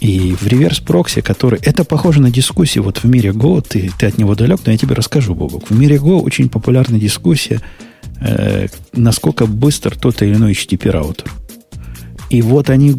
И 0.00 0.34
в 0.34 0.46
реверс 0.48 0.80
прокси, 0.80 1.20
который... 1.20 1.60
Это 1.62 1.84
похоже 1.84 2.22
на 2.22 2.30
дискуссии 2.30 2.80
вот 2.80 2.98
в 2.98 3.04
мире 3.04 3.30
Go, 3.30 3.64
ты, 3.66 3.92
ты 3.96 4.06
от 4.06 4.18
него 4.18 4.34
далек, 4.34 4.60
но 4.66 4.72
я 4.72 4.78
тебе 4.78 4.96
расскажу, 4.96 5.34
Бобок. 5.34 5.70
В 5.70 5.78
мире 5.78 5.96
Go 5.96 6.20
очень 6.20 6.48
популярна 6.48 6.98
дискуссия, 6.98 7.60
э, 8.20 8.66
насколько 8.94 9.46
быстр 9.46 9.96
тот 9.96 10.22
или 10.22 10.34
иной 10.34 10.52
HTTP 10.52 10.90
раутер. 10.90 11.30
И 12.32 12.40
вот 12.40 12.70
они 12.70 12.96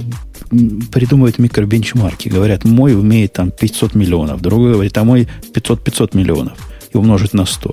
придумывают 0.91 1.39
микробенчмарки. 1.39 2.30
Говорят, 2.30 2.65
мой 2.65 2.93
умеет 2.93 3.34
там 3.34 3.49
500 3.49 3.95
миллионов. 3.95 4.41
Другой 4.41 4.73
говорит, 4.73 4.95
а 4.99 5.03
мой 5.03 5.27
500-500 5.55 6.15
миллионов. 6.15 6.53
И 6.93 6.97
умножить 6.97 7.34
на 7.34 7.47
100. 7.47 7.72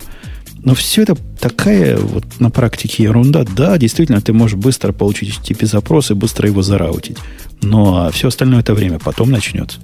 Но 0.62 0.74
все 0.74 1.02
это 1.02 1.16
такая 1.38 1.98
вот 1.98 2.24
на 2.38 2.48
практике 2.48 3.02
ерунда. 3.02 3.44
Да, 3.44 3.76
действительно, 3.76 4.22
ты 4.22 4.32
можешь 4.32 4.56
быстро 4.56 4.92
получить 4.92 5.38
HTTP 5.38 5.66
запрос 5.66 6.10
и 6.10 6.14
быстро 6.14 6.48
его 6.48 6.62
зараутить. 6.62 7.18
Но 7.60 8.10
все 8.10 8.28
остальное 8.28 8.60
это 8.60 8.72
время 8.72 8.98
потом 8.98 9.30
начнется. 9.30 9.80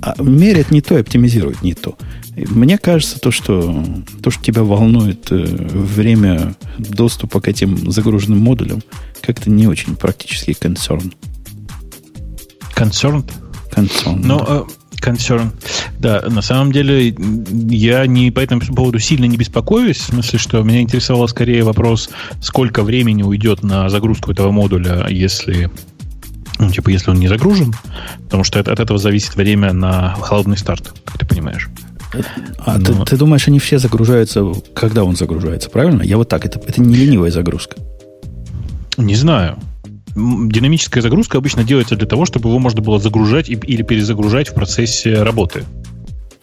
А 0.00 0.14
мерят 0.22 0.70
не 0.70 0.80
то 0.80 0.96
и 0.96 1.00
оптимизируют 1.00 1.62
не 1.62 1.74
то. 1.74 1.96
Мне 2.36 2.78
кажется, 2.78 3.20
то, 3.20 3.30
что, 3.30 3.84
то, 4.22 4.30
что 4.30 4.42
тебя 4.42 4.64
волнует 4.64 5.30
э, 5.30 5.44
время 5.44 6.56
доступа 6.78 7.40
к 7.40 7.48
этим 7.48 7.90
загруженным 7.90 8.40
модулям, 8.40 8.82
как-то 9.20 9.50
не 9.50 9.66
очень 9.66 9.94
практический 9.94 10.54
концерн. 10.54 11.12
Concerned? 12.76 13.30
Concern. 13.70 14.20
Ну. 14.24 14.44
Э, 14.46 14.64
concern. 15.00 15.50
Да, 15.98 16.24
на 16.28 16.42
самом 16.42 16.72
деле 16.72 17.14
я 17.68 18.06
не 18.06 18.30
по 18.30 18.40
этому 18.40 18.62
поводу 18.62 18.98
сильно 18.98 19.26
не 19.26 19.36
беспокоюсь, 19.36 19.98
в 19.98 20.06
смысле, 20.06 20.38
что 20.38 20.62
меня 20.62 20.80
интересовал 20.80 21.28
скорее 21.28 21.62
вопрос, 21.62 22.10
сколько 22.40 22.82
времени 22.82 23.22
уйдет 23.22 23.62
на 23.62 23.88
загрузку 23.88 24.32
этого 24.32 24.50
модуля, 24.50 25.06
если 25.08 25.70
ну, 26.58 26.70
типа, 26.70 26.90
если 26.90 27.10
он 27.10 27.18
не 27.18 27.28
загружен, 27.28 27.74
потому 28.24 28.44
что 28.44 28.60
от, 28.60 28.68
от 28.68 28.80
этого 28.80 28.98
зависит 28.98 29.34
время 29.34 29.72
на 29.72 30.14
холодный 30.14 30.56
старт, 30.56 30.92
как 31.04 31.18
ты 31.18 31.26
понимаешь. 31.26 31.68
А 32.58 32.78
Но... 32.78 32.84
ты, 33.04 33.10
ты 33.10 33.16
думаешь, 33.16 33.48
они 33.48 33.58
все 33.58 33.78
загружаются, 33.78 34.52
когда 34.74 35.04
он 35.04 35.16
загружается, 35.16 35.68
правильно? 35.68 36.02
Я 36.02 36.16
вот 36.16 36.28
так, 36.28 36.46
это, 36.46 36.60
это 36.60 36.80
не 36.80 36.94
ленивая 36.94 37.30
загрузка. 37.30 37.76
Не 38.96 39.16
знаю. 39.16 39.58
Динамическая 40.14 41.02
загрузка 41.02 41.38
обычно 41.38 41.64
делается 41.64 41.96
для 41.96 42.06
того, 42.06 42.24
чтобы 42.24 42.48
его 42.48 42.60
можно 42.60 42.80
было 42.82 43.00
загружать 43.00 43.48
или 43.48 43.82
перезагружать 43.82 44.48
в 44.48 44.54
процессе 44.54 45.22
работы. 45.22 45.64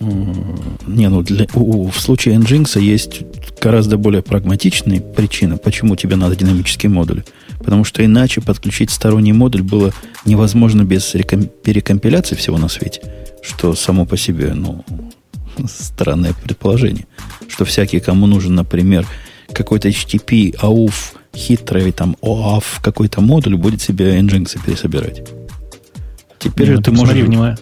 Не, 0.02 1.10
ну 1.10 1.22
для, 1.22 1.46
у, 1.54 1.90
в 1.90 2.00
случае 2.00 2.36
Nginx 2.36 2.80
есть 2.82 3.22
гораздо 3.62 3.98
более 3.98 4.24
прагматичные 4.24 5.00
причины, 5.00 5.58
почему 5.58 5.96
тебе 5.96 6.16
надо 6.16 6.36
динамический 6.36 6.90
модуль. 6.90 7.24
Потому 7.60 7.84
что 7.84 8.04
иначе 8.04 8.42
подключить 8.42 8.90
сторонний 8.90 9.34
модуль 9.34 9.62
было 9.62 9.94
невозможно 10.26 10.84
без 10.84 11.14
реком, 11.14 11.44
перекомпиляции 11.64 12.36
всего 12.36 12.58
на 12.58 12.68
свете, 12.68 13.02
что 13.44 13.76
само 13.76 14.06
по 14.06 14.18
себе, 14.18 14.54
ну, 14.56 14.84
странное 15.68 16.34
предположение. 16.34 17.06
Что 17.48 17.66
всякий, 17.66 18.00
кому 18.00 18.26
нужен, 18.26 18.56
например, 18.56 19.06
какой-то 19.54 19.90
HTTP, 19.90 20.56
AUF, 20.60 21.14
хитрый 21.36 21.92
там 21.92 22.16
OAuth, 22.22 22.82
какой-то 22.82 23.22
модуль 23.22 23.56
будет 23.56 23.82
себе 23.82 24.20
Nginx 24.20 24.58
пересобирать. 24.66 25.30
Теперь 26.40 26.72
ну, 26.72 26.78
же 26.78 26.82
ты 26.82 26.92
можешь... 26.92 27.14
Внимание. 27.14 27.58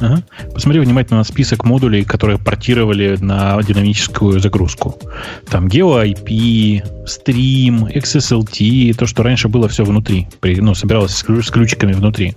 Ага. 0.00 0.22
Посмотри 0.54 0.80
внимательно 0.80 1.18
на 1.18 1.24
список 1.24 1.64
модулей, 1.64 2.04
которые 2.04 2.38
портировали 2.38 3.16
на 3.20 3.60
динамическую 3.62 4.40
загрузку. 4.40 4.98
Там 5.48 5.66
GeoIP, 5.66 6.82
Stream, 7.04 7.92
XSLT, 7.92 8.94
то, 8.94 9.06
что 9.06 9.22
раньше 9.22 9.48
было 9.48 9.68
все 9.68 9.84
внутри, 9.84 10.28
при, 10.40 10.60
ну, 10.60 10.74
собиралось 10.74 11.12
с, 11.12 11.24
с 11.24 11.50
ключиками 11.50 11.92
внутри. 11.92 12.36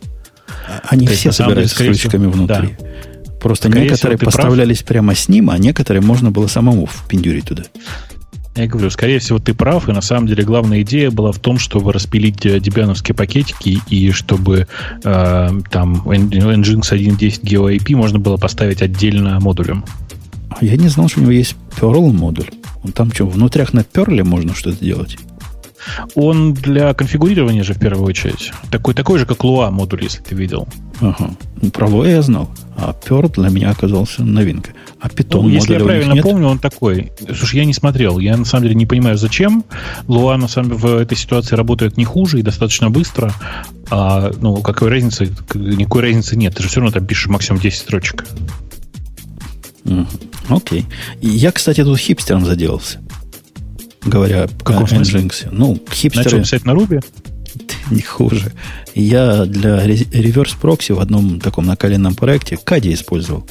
Они 0.88 1.08
то 1.08 1.14
все 1.14 1.30
есть, 1.30 1.38
собирались 1.38 1.76
деле, 1.76 1.94
с 1.94 1.98
ключиками 2.00 2.30
всего, 2.30 2.46
внутри. 2.46 2.76
Да. 2.80 3.32
Просто 3.40 3.70
скорее 3.70 3.86
некоторые 3.86 4.18
всего, 4.18 4.32
поставлялись 4.32 4.78
прав. 4.80 4.88
прямо 4.88 5.16
с 5.16 5.28
ним, 5.28 5.50
а 5.50 5.58
некоторые 5.58 6.02
можно 6.02 6.32
было 6.32 6.48
самому 6.48 6.86
впендюрить 6.86 7.46
туда. 7.46 7.64
Я 8.56 8.68
говорю, 8.68 8.90
скорее 8.90 9.20
всего, 9.20 9.40
ты 9.40 9.54
прав, 9.54 9.88
и 9.88 9.94
на 9.94 10.02
самом 10.02 10.28
деле 10.28 10.44
главная 10.44 10.82
идея 10.82 11.10
была 11.10 11.32
в 11.32 11.40
том, 11.40 11.58
чтобы 11.58 11.94
распилить 11.94 12.42
дебиановские 12.42 13.16
пакетики, 13.16 13.80
и 13.88 14.12
чтобы 14.12 14.68
э, 15.04 15.50
там 15.70 16.02
Nginx 16.06 16.82
1.10 16.82 17.42
GeoIP 17.44 17.96
можно 17.96 18.20
было 18.20 18.36
поставить 18.36 18.82
отдельно 18.82 19.40
модулем. 19.40 19.86
А 20.50 20.66
я 20.66 20.76
не 20.76 20.90
знал, 20.90 21.08
что 21.08 21.20
у 21.20 21.24
него 21.24 21.32
есть 21.32 21.56
Perl 21.80 22.12
модуль. 22.12 22.50
Он 22.84 22.92
там 22.92 23.14
что, 23.14 23.26
внутрях 23.26 23.72
на 23.72 23.80
Perl 23.80 24.22
можно 24.24 24.54
что-то 24.54 24.84
делать? 24.84 25.18
Он 26.16 26.54
для 26.54 26.94
конфигурирования 26.94 27.64
же 27.64 27.74
в 27.74 27.80
первую 27.80 28.06
очередь. 28.06 28.52
Такой, 28.70 28.94
такой 28.94 29.20
же, 29.20 29.26
как 29.26 29.40
Lua 29.40 29.72
модуль, 29.72 30.04
если 30.04 30.22
ты 30.22 30.36
видел. 30.36 30.68
Ага. 31.00 31.32
Ну, 31.62 31.72
про 31.72 31.88
Lua 31.88 32.10
я 32.10 32.22
знал. 32.22 32.50
А 32.78 32.94
Perl 32.94 33.32
для 33.34 33.50
меня 33.50 33.72
оказался 33.72 34.24
новинкой. 34.24 34.74
А 35.00 35.08
Python 35.08 35.42
ну, 35.42 35.50
Если 35.50 35.74
я 35.74 35.80
правильно 35.80 36.14
нет? 36.14 36.24
помню, 36.24 36.48
он 36.48 36.60
такой. 36.60 37.12
Слушай, 37.26 37.58
я 37.58 37.66
не 37.66 37.74
смотрел. 37.74 38.20
Я 38.20 38.38
на 38.38 38.46
самом 38.46 38.64
деле 38.64 38.76
не 38.76 38.86
понимаю, 38.86 39.18
зачем. 39.18 39.64
Lua 40.08 40.38
на 40.38 40.48
самом 40.48 40.70
деле 40.70 40.80
в 40.80 40.86
этой 40.98 41.18
ситуации 41.18 41.56
работает 41.56 41.98
не 41.98 42.06
хуже 42.06 42.40
и 42.40 42.44
достаточно 42.44 42.90
быстро. 42.90 43.34
А, 43.90 44.32
ну, 44.40 44.58
какой 44.62 44.90
разницы? 44.90 45.34
Никакой 45.54 46.04
разницы 46.04 46.38
нет. 46.38 46.56
Ты 46.56 46.64
же 46.64 46.70
все 46.70 46.80
равно 46.80 46.94
там 46.94 47.06
пишешь 47.06 47.28
максимум 47.28 47.60
10 47.60 47.80
строчек. 47.80 48.26
Окей. 50.50 50.82
Okay. 50.82 50.86
Я, 51.22 51.52
кстати, 51.52 51.84
тут 51.84 51.98
хипстером 51.98 52.46
заделался 52.46 53.00
говоря 54.04 54.44
о 54.44 54.48
Nginx. 54.48 55.50
Ну, 55.52 55.80
хипстеры... 55.92 56.26
Начал 56.26 56.40
писать 56.40 56.66
на 56.66 56.72
Ruby? 56.72 57.04
Не 57.92 58.02
хуже. 58.02 58.52
Я 58.96 59.46
для 59.46 59.86
реверс 59.86 60.54
прокси 60.54 60.94
в 60.94 61.00
одном 61.00 61.40
таком 61.40 61.66
накаленном 61.66 62.16
проекте 62.16 62.58
Кади 62.58 62.94
использовал. 62.94 63.48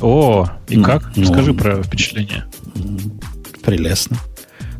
О, 0.00 0.48
и 0.68 0.76
ну, 0.76 0.84
как? 0.84 1.12
Ну, 1.16 1.24
Скажи 1.26 1.54
про 1.54 1.82
впечатление. 1.82 2.44
Прелестно. 3.62 4.18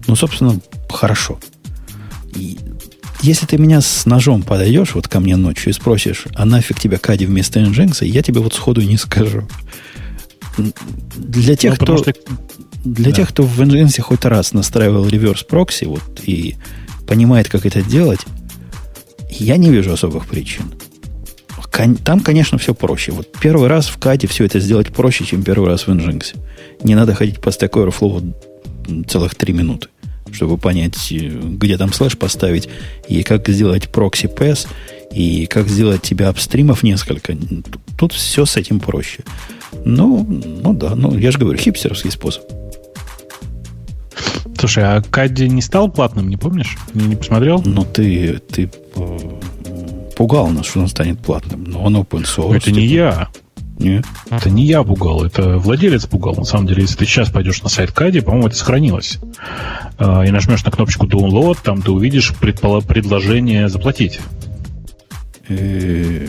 Ну, 0.07 0.15
собственно, 0.15 0.61
хорошо. 0.91 1.39
И 2.35 2.59
если 3.23 3.47
ты 3.47 3.57
меня 3.57 3.81
с 3.81 4.07
ножом 4.07 4.43
подойдешь 4.43 4.95
вот 4.95 5.09
ко 5.09 5.21
мне 5.21 5.37
ночью 5.37 5.71
и 5.71 5.73
спросишь, 5.73 6.27
а 6.35 6.45
нафиг 6.45 6.79
тебе 6.79 6.99
Кади 6.99 7.27
вместо 7.27 7.61
Nginx, 7.61 8.05
я 8.05 8.23
тебе 8.23 8.41
вот 8.41 8.55
сходу 8.55 8.83
не 8.83 8.97
скажу. 8.97 9.49
Для 11.17 11.57
тех, 11.57 11.79
ну, 11.81 11.85
кто... 11.85 11.97
Что 11.99 12.13
для 12.87 13.11
да. 13.11 13.17
тех, 13.17 13.29
кто 13.29 13.43
в 13.43 13.61
Nginx 13.61 14.01
хоть 14.01 14.25
раз 14.25 14.53
настраивал 14.53 15.09
реверс 15.09 15.43
прокси 15.43 15.85
вот, 15.85 16.03
и 16.25 16.57
понимает, 17.07 17.49
как 17.49 17.67
это 17.67 17.83
делать, 17.83 18.21
я 19.31 19.57
не 19.57 19.71
вижу 19.71 19.93
особых 19.93 20.27
причин. 20.27 20.73
Там, 22.05 22.21
конечно, 22.21 22.57
все 22.57 22.75
проще. 22.75 23.13
Вот 23.13 23.29
первый 23.39 23.69
раз 23.69 23.89
в 23.89 23.99
Каде 23.99 24.27
все 24.27 24.45
это 24.45 24.61
сделать 24.61 24.95
проще, 24.95 25.25
чем 25.25 25.43
первый 25.43 25.69
раз 25.69 25.87
в 25.87 25.91
Nginx. 25.91 26.37
Не 26.83 26.95
надо 26.95 27.15
ходить 27.15 27.41
по 27.41 27.51
Stack 27.51 27.73
Overflow 27.73 29.05
целых 29.07 29.35
три 29.35 29.53
минуты, 29.53 29.89
чтобы 30.33 30.57
понять, 30.57 30.97
где 31.11 31.77
там 31.77 31.93
слэш 31.93 32.17
поставить, 32.17 32.69
и 33.09 33.23
как 33.23 33.47
сделать 33.49 33.91
прокси 33.91 34.27
PES, 34.27 34.69
и 35.13 35.47
как 35.47 35.69
сделать 35.69 36.03
тебя 36.03 36.29
апстримов 36.29 36.83
несколько. 36.83 37.37
Тут 37.99 38.13
все 38.13 38.47
с 38.47 38.57
этим 38.57 38.81
проще. 38.81 39.25
Ну, 39.85 40.25
ну 40.25 40.73
да, 40.73 40.95
ну 40.95 41.17
я 41.19 41.31
же 41.31 41.39
говорю, 41.39 41.59
хипстерский 41.59 42.11
способ. 42.11 42.45
Слушай, 44.59 44.85
а 44.85 45.03
Кадди 45.03 45.45
не 45.45 45.63
стал 45.63 45.91
платным, 45.91 46.29
не 46.29 46.37
помнишь? 46.37 46.77
Не, 46.95 47.07
не 47.07 47.17
посмотрел? 47.17 47.63
Ну, 47.65 47.85
ты, 47.85 48.39
ты 48.39 48.71
э, 48.95 49.19
пугал 50.17 50.49
нас, 50.49 50.67
что 50.67 50.81
он 50.81 50.89
станет 50.89 51.21
платным. 51.21 51.65
Но 51.65 51.83
он 51.85 51.97
open 51.97 52.25
source. 52.25 52.57
Это 52.57 52.67
типа. 52.67 52.77
не 52.77 52.87
я. 52.87 53.29
Нет. 53.79 54.07
Это 54.31 54.49
не 54.49 54.65
я 54.65 54.83
пугал, 54.83 55.25
это 55.25 55.59
владелец 55.59 56.07
пугал. 56.07 56.35
На 56.35 56.45
самом 56.45 56.67
деле, 56.67 56.83
если 56.83 56.97
ты 56.97 57.05
сейчас 57.05 57.29
пойдешь 57.29 57.63
на 57.63 57.69
сайт 57.69 57.93
Кади, 57.93 58.21
по-моему, 58.21 58.49
это 58.49 58.57
сохранилось. 58.57 59.19
А, 59.99 60.23
и 60.23 60.31
нажмешь 60.31 60.65
на 60.65 60.71
кнопочку 60.71 61.07
Download, 61.07 61.59
там 61.63 61.83
ты 61.83 61.91
увидишь 61.91 62.35
предложение 62.35 63.69
заплатить. 63.69 64.21
Э, 65.49 66.27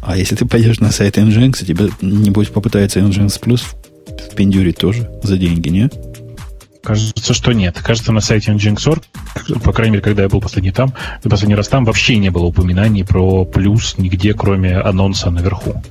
а 0.00 0.16
если 0.16 0.34
ты 0.34 0.46
пойдешь 0.46 0.80
на 0.80 0.90
сайт 0.90 1.18
Nginx, 1.18 1.64
тебе, 1.64 1.90
небось, 2.00 2.48
попытается 2.48 3.00
Nginx 3.00 3.40
Plus 3.40 3.62
в 4.30 4.34
пиндюре 4.34 4.72
тоже 4.72 5.10
за 5.22 5.36
деньги, 5.36 5.68
нет? 5.68 5.94
Кажется, 6.82 7.32
что 7.32 7.52
нет. 7.52 7.78
Кажется, 7.80 8.12
на 8.12 8.20
сайте 8.20 8.50
Nginx.org, 8.52 9.02
по 9.62 9.72
крайней 9.72 9.92
мере, 9.92 10.02
когда 10.02 10.22
я 10.22 10.28
был 10.28 10.40
последний 10.40 10.72
там, 10.72 10.92
последний 11.22 11.54
раз 11.54 11.68
там, 11.68 11.84
вообще 11.84 12.16
не 12.16 12.30
было 12.30 12.44
упоминаний 12.44 13.04
про 13.04 13.44
плюс 13.44 13.96
нигде, 13.98 14.34
кроме 14.34 14.76
анонса 14.78 15.30
наверху. 15.30 15.82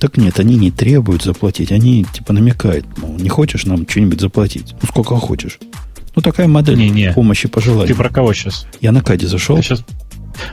Так 0.00 0.16
нет, 0.16 0.38
они 0.38 0.56
не 0.56 0.70
требуют 0.70 1.22
заплатить, 1.22 1.72
они 1.72 2.04
типа 2.04 2.32
намекают, 2.32 2.86
мол, 2.98 3.16
не 3.18 3.28
хочешь 3.28 3.66
нам 3.66 3.86
что-нибудь 3.88 4.20
заплатить? 4.20 4.74
Ну, 4.80 4.88
сколько 4.88 5.16
хочешь. 5.16 5.58
Ну, 6.14 6.22
такая 6.22 6.48
модель 6.48 6.76
не, 6.76 6.88
не. 6.90 7.12
помощи 7.12 7.46
по 7.48 7.60
желанию. 7.60 7.88
Ты 7.88 7.94
про 7.94 8.08
кого 8.08 8.32
сейчас? 8.32 8.66
Я 8.80 8.92
на 8.92 9.02
Каде 9.02 9.26
зашел. 9.26 9.56
Сейчас... 9.62 9.84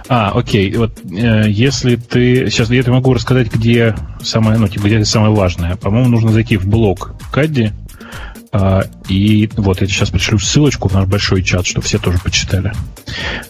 А, 0.08 0.32
окей. 0.32 0.76
Вот 0.76 1.00
э, 1.06 1.46
если 1.48 1.96
ты... 1.96 2.50
Сейчас 2.50 2.70
я 2.70 2.82
тебе 2.82 2.94
могу 2.94 3.14
рассказать, 3.14 3.54
где 3.54 3.96
самое, 4.22 4.58
ну, 4.58 4.68
типа, 4.68 4.88
где 4.88 5.06
самое 5.06 5.34
важное. 5.34 5.76
По-моему, 5.76 6.10
нужно 6.10 6.32
зайти 6.32 6.58
в 6.58 6.68
блог 6.68 7.16
Кадди, 7.32 7.72
и 9.10 9.50
вот 9.58 9.82
я 9.82 9.88
сейчас 9.88 10.10
пришлю 10.10 10.40
ссылочку 10.40 10.88
в 10.88 10.94
наш 10.94 11.08
большой 11.08 11.44
чат, 11.44 11.66
чтобы 11.66 11.86
все 11.86 11.98
тоже 11.98 12.20
почитали. 12.20 12.74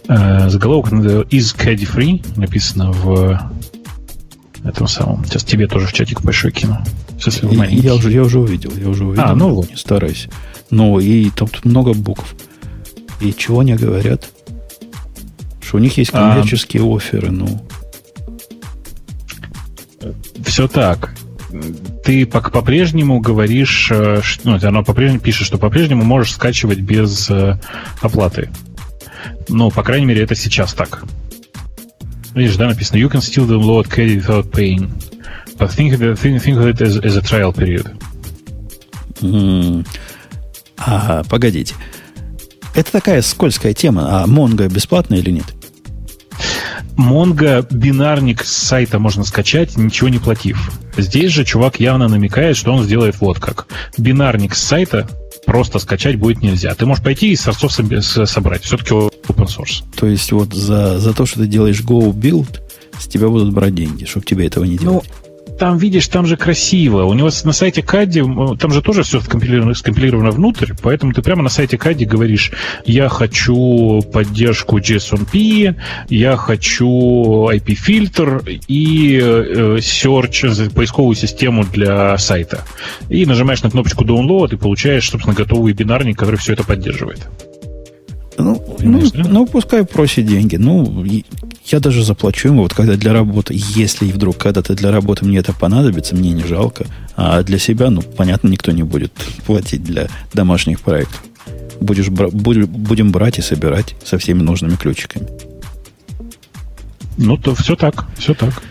Э, 0.07 0.49
заголовок 0.49 0.91
из 1.31 1.53
Caddy 1.53 1.87
Free 1.87 2.25
написано 2.37 2.91
в 2.91 3.39
этом 4.63 4.87
самом. 4.87 5.25
Сейчас 5.25 5.43
тебе 5.43 5.67
тоже 5.67 5.87
в 5.87 5.93
чатик 5.93 6.21
большой 6.21 6.51
кину. 6.51 6.83
Если 7.23 7.47
я, 7.55 7.65
я, 7.65 7.95
уже, 7.95 8.11
я 8.11 8.23
уже 8.23 8.39
увидел, 8.39 8.71
я 8.75 8.89
уже 8.89 9.05
увидел. 9.05 9.23
А, 9.23 9.35
ну 9.35 9.53
вот. 9.53 9.69
Не 9.69 9.77
старайся. 9.77 10.29
Ну, 10.69 10.99
и 10.99 11.29
там 11.29 11.47
тут 11.47 11.65
много 11.65 11.93
букв. 11.93 12.35
И 13.21 13.33
чего 13.33 13.59
они 13.59 13.75
говорят? 13.75 14.29
Что 15.61 15.77
у 15.77 15.79
них 15.79 15.97
есть 15.97 16.11
а. 16.13 16.33
коммерческие 16.33 16.83
а, 16.83 16.95
оферы, 16.95 17.31
ну. 17.31 17.61
Все 20.43 20.67
так. 20.67 21.15
Ты 22.03 22.25
по-прежнему 22.25 23.19
говоришь, 23.19 23.89
э, 23.91 24.21
ну, 24.43 24.59
оно 24.61 24.83
по-прежнему 24.83 25.19
пишет, 25.19 25.47
что 25.47 25.57
по-прежнему 25.57 26.03
можешь 26.03 26.33
скачивать 26.33 26.79
без 26.79 27.29
э, 27.29 27.59
оплаты. 28.01 28.49
Ну, 29.49 29.71
по 29.71 29.83
крайней 29.83 30.05
мере, 30.05 30.23
это 30.23 30.35
сейчас 30.35 30.73
так. 30.73 31.03
Видишь, 32.33 32.57
да, 32.57 32.67
написано 32.67 32.97
You 32.97 33.09
can 33.09 33.21
still 33.21 33.47
download 33.47 33.87
Caddy 33.87 34.21
without 34.21 34.51
paying. 34.51 34.91
But 35.57 35.69
think, 35.69 35.97
think, 36.17 36.41
think 36.43 36.57
of 36.57 36.67
it 36.67 36.81
as, 36.81 36.97
as 36.97 37.15
a 37.15 37.21
trial 37.21 37.53
period. 37.53 37.91
Mm. 39.21 39.87
А, 40.77 41.23
погодите. 41.23 41.75
Это 42.75 42.91
такая 42.91 43.21
скользкая 43.21 43.73
тема. 43.73 44.21
А 44.21 44.27
Монго 44.27 44.67
бесплатная 44.67 45.19
или 45.19 45.31
нет? 45.31 45.45
Монго 46.95 47.65
бинарник 47.69 48.43
с 48.43 48.51
сайта 48.51 48.99
можно 48.99 49.23
скачать, 49.23 49.77
ничего 49.77 50.09
не 50.09 50.19
платив. 50.19 50.71
Здесь 50.97 51.31
же 51.31 51.45
чувак 51.45 51.79
явно 51.79 52.07
намекает, 52.07 52.57
что 52.57 52.73
он 52.73 52.83
сделает 52.83 53.19
вот 53.19 53.39
как. 53.39 53.67
Бинарник 53.97 54.55
с 54.55 54.63
сайта 54.63 55.09
просто 55.45 55.79
скачать 55.79 56.17
будет 56.17 56.41
нельзя. 56.41 56.73
Ты 56.75 56.85
можешь 56.85 57.03
пойти 57.03 57.31
и 57.31 57.35
сорцов 57.35 57.71
собрать. 57.71 58.63
Все-таки 58.63 58.93
open 58.93 59.47
source. 59.47 59.83
То 59.95 60.07
есть 60.07 60.31
вот 60.31 60.53
за, 60.53 60.99
за 60.99 61.13
то, 61.13 61.25
что 61.25 61.39
ты 61.39 61.47
делаешь 61.47 61.81
Go 61.81 62.11
Build, 62.11 62.61
с 62.97 63.07
тебя 63.07 63.27
будут 63.27 63.53
брать 63.53 63.75
деньги, 63.75 64.05
чтобы 64.05 64.25
тебе 64.25 64.47
этого 64.47 64.63
не 64.63 64.77
делать. 64.77 65.05
Ну, 65.05 65.24
там, 65.57 65.77
видишь, 65.77 66.07
там 66.07 66.25
же 66.25 66.37
красиво. 66.37 67.03
У 67.03 67.13
него 67.13 67.29
на 67.43 67.53
сайте 67.53 67.81
Кади, 67.81 68.21
там 68.59 68.71
же 68.71 68.81
тоже 68.81 69.03
все 69.03 69.19
скомпилировано, 69.19 69.73
скомпилировано 69.73 70.31
внутрь, 70.31 70.73
поэтому 70.81 71.13
ты 71.13 71.21
прямо 71.21 71.43
на 71.43 71.49
сайте 71.49 71.77
Кади 71.77 72.05
говоришь, 72.05 72.51
я 72.85 73.09
хочу 73.09 74.01
поддержку 74.13 74.79
JSONP, 74.79 75.75
я 76.09 76.37
хочу 76.37 77.49
IP-фильтр 77.49 78.43
и 78.67 79.19
э, 79.21 79.77
search, 79.77 80.73
поисковую 80.73 81.15
систему 81.15 81.63
для 81.63 82.17
сайта. 82.17 82.63
И 83.09 83.25
нажимаешь 83.25 83.63
на 83.63 83.69
кнопочку 83.69 84.03
Download 84.03 84.53
и 84.53 84.57
получаешь, 84.57 85.09
собственно, 85.09 85.35
готовый 85.35 85.73
бинарник, 85.73 86.17
который 86.17 86.37
все 86.37 86.53
это 86.53 86.63
поддерживает. 86.63 87.27
Ну, 88.37 88.61
ну, 88.79 89.01
ну, 89.13 89.45
пускай 89.45 89.85
просит 89.85 90.25
деньги. 90.25 90.57
Ну, 90.57 91.05
я 91.65 91.79
даже 91.79 92.03
заплачу 92.03 92.49
ему, 92.49 92.63
вот 92.63 92.73
когда 92.73 92.95
для 92.95 93.13
работы, 93.13 93.53
если 93.55 94.11
вдруг 94.11 94.37
когда-то 94.37 94.75
для 94.75 94.91
работы 94.91 95.25
мне 95.25 95.37
это 95.37 95.53
понадобится, 95.53 96.15
мне 96.15 96.31
не 96.31 96.43
жалко. 96.43 96.85
А 97.15 97.43
для 97.43 97.57
себя, 97.57 97.89
ну, 97.89 98.01
понятно, 98.01 98.49
никто 98.49 98.71
не 98.71 98.83
будет 98.83 99.11
платить 99.45 99.83
для 99.83 100.07
домашних 100.33 100.81
проектов. 100.81 101.23
Будешь, 101.79 102.09
будем 102.09 103.11
брать 103.11 103.39
и 103.39 103.41
собирать 103.41 103.95
со 104.03 104.17
всеми 104.17 104.41
нужными 104.41 104.75
ключиками. 104.75 105.27
Ну, 107.17 107.37
то 107.37 107.55
все 107.55 107.75
так, 107.75 108.05
все 108.17 108.33
так. 108.33 108.61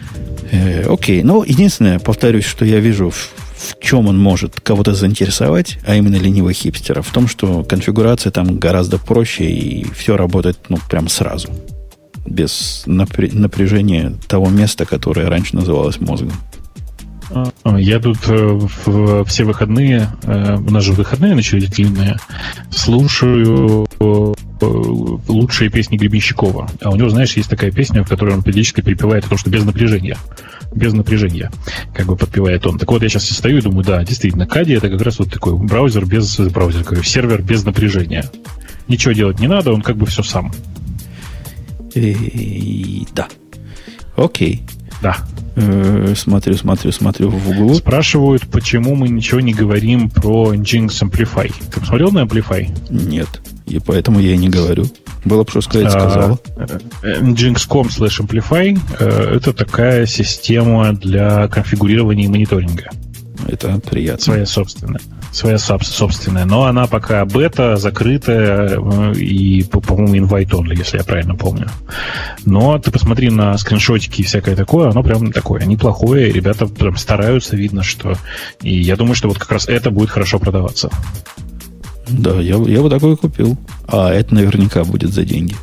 Э, 0.51 0.87
окей, 0.87 1.23
ну, 1.23 1.43
единственное, 1.43 1.99
повторюсь, 1.99 2.45
что 2.45 2.65
я 2.65 2.81
вижу 2.81 3.11
в 3.11 3.31
в 3.65 3.79
чем 3.81 4.09
он 4.09 4.19
может 4.19 4.61
кого-то 4.61 4.95
заинтересовать, 4.95 5.79
а 5.87 5.95
именно 5.97 6.17
ленивых 6.17 6.57
хипстеров, 6.57 7.07
в 7.07 7.13
том, 7.13 7.29
что 7.29 7.65
конфигурация 7.65 8.31
там 8.31 8.59
гораздо 8.59 8.99
проще 8.99 9.45
и 9.45 9.87
все 9.93 10.17
работает 10.17 10.59
ну, 10.69 10.79
прям 10.89 11.09
сразу. 11.09 11.49
Без 12.27 12.85
напряжения 12.87 14.15
того 14.29 14.49
места, 14.49 14.87
которое 14.87 15.29
раньше 15.29 15.57
называлось 15.57 16.01
мозгом. 16.01 16.33
А, 17.31 17.79
я 17.79 18.01
тут 18.01 18.19
э, 18.29 18.61
в, 18.87 19.25
все 19.25 19.45
выходные, 19.45 20.09
э, 20.23 20.57
у 20.57 20.71
нас 20.71 20.85
же 20.85 20.93
выходные 20.93 21.35
начались 21.35 21.69
длинные, 21.69 22.17
слушаю 22.71 23.87
э, 23.99 24.35
лучшие 25.29 25.71
песни 25.71 25.97
Гребенщикова. 25.97 26.69
А 26.81 26.91
у 26.91 26.97
него, 26.97 27.09
знаешь, 27.09 27.37
есть 27.37 27.49
такая 27.49 27.71
песня, 27.71 28.05
в 28.05 28.09
которой 28.09 28.35
он 28.35 28.43
периодически 28.43 28.81
припевает 28.81 29.25
о 29.27 29.31
том, 29.31 29.39
что 29.39 29.51
без 29.51 29.65
напряжения. 29.65 30.17
Без 30.75 30.93
напряжения, 30.93 31.51
как 31.95 32.07
бы 32.07 32.17
подпевает 32.17 32.67
он. 32.67 32.79
Так 32.79 32.91
вот, 32.91 33.03
я 33.03 33.09
сейчас 33.09 33.29
стою 33.29 33.59
и 33.59 33.63
думаю, 33.63 33.85
да, 33.85 34.03
действительно, 34.05 34.47
Кади 34.47 34.73
это 34.73 34.91
как 34.91 35.01
раз 35.03 35.19
вот 35.19 35.31
такой 35.31 35.55
браузер 35.57 36.05
без 36.05 36.37
браузера, 36.39 36.83
как 36.83 37.05
сервер 37.05 37.43
без 37.43 37.65
напряжения. 37.65 38.25
Ничего 38.89 39.13
делать 39.13 39.39
не 39.39 39.47
надо, 39.47 39.73
он 39.73 39.83
как 39.83 39.97
бы 39.97 40.07
все 40.07 40.23
сам. 40.23 40.53
И, 41.95 43.07
да. 43.15 43.29
Окей. 44.17 44.63
Да. 45.01 45.17
Э, 45.57 46.15
смотрю, 46.17 46.55
смотрю, 46.55 46.91
смотрю 46.93 47.29
в 47.31 47.51
углу. 47.51 47.75
Спрашивают, 47.75 48.43
почему 48.49 48.95
мы 48.97 49.09
ничего 49.09 49.41
не 49.41 49.53
говорим 49.53 50.11
про 50.11 50.55
Nginx 50.55 50.89
Amplify. 51.03 51.53
Ты 51.73 51.81
посмотрел 51.81 52.11
на 52.11 52.25
Amplify? 52.25 52.69
Нет. 52.91 53.29
И 53.67 53.79
поэтому 53.79 54.21
я 54.21 54.35
и 54.35 54.37
не 54.37 54.49
говорю. 54.49 54.85
Было 55.25 55.45
бы 55.45 55.51
что 55.51 55.63
сказать, 55.63 55.91
сказала. 55.91 56.39
Nginx.com 57.03 57.87
slash 57.89 58.21
Amplify 58.21 58.79
э, 58.99 59.37
это 59.37 59.53
такая 59.55 60.07
система 60.07 60.93
для 60.93 61.49
конфигурирования 61.49 62.27
и 62.27 62.29
мониторинга. 62.29 62.91
Это 63.49 63.79
приятно. 63.81 64.23
Своя 64.23 64.47
собственная. 64.47 65.01
Своя 65.33 65.59
собственная. 65.59 66.45
Но 66.45 66.65
она 66.65 66.87
пока 66.87 67.25
бета, 67.25 67.77
закрытая 67.77 68.79
э, 68.79 69.15
и, 69.15 69.65
по-моему, 69.65 70.27
invite 70.27 70.51
only, 70.51 70.77
если 70.77 70.99
я 70.99 71.05
правильно 71.05 71.35
помню. 71.35 71.69
Но 72.45 72.79
ты 72.79 72.91
посмотри 72.91 73.31
на 73.31 73.57
скриншотики 73.59 74.21
и 74.21 74.25
всякое 74.25 74.57
такое, 74.57 74.91
оно 74.91 75.03
прям 75.03 75.33
такое 75.33 75.65
неплохое. 75.65 76.31
Ребята 76.31 76.67
прям 76.67 76.97
стараются, 76.97 77.57
видно, 77.57 77.83
что... 77.83 78.15
И 78.63 78.79
я 78.81 78.97
думаю, 78.97 79.15
что 79.15 79.29
вот 79.29 79.39
как 79.39 79.51
раз 79.51 79.69
это 79.69 79.91
будет 79.91 80.11
хорошо 80.11 80.39
продаваться. 80.39 80.91
Да, 82.09 82.41
я, 82.41 82.57
я 82.57 82.83
бы 82.83 82.91
такой 82.91 83.17
купил. 83.17 83.57
А 83.87 84.13
это 84.13 84.35
наверняка 84.35 84.85
будет 84.85 85.13
за 85.13 85.25
деньги. 85.25 85.55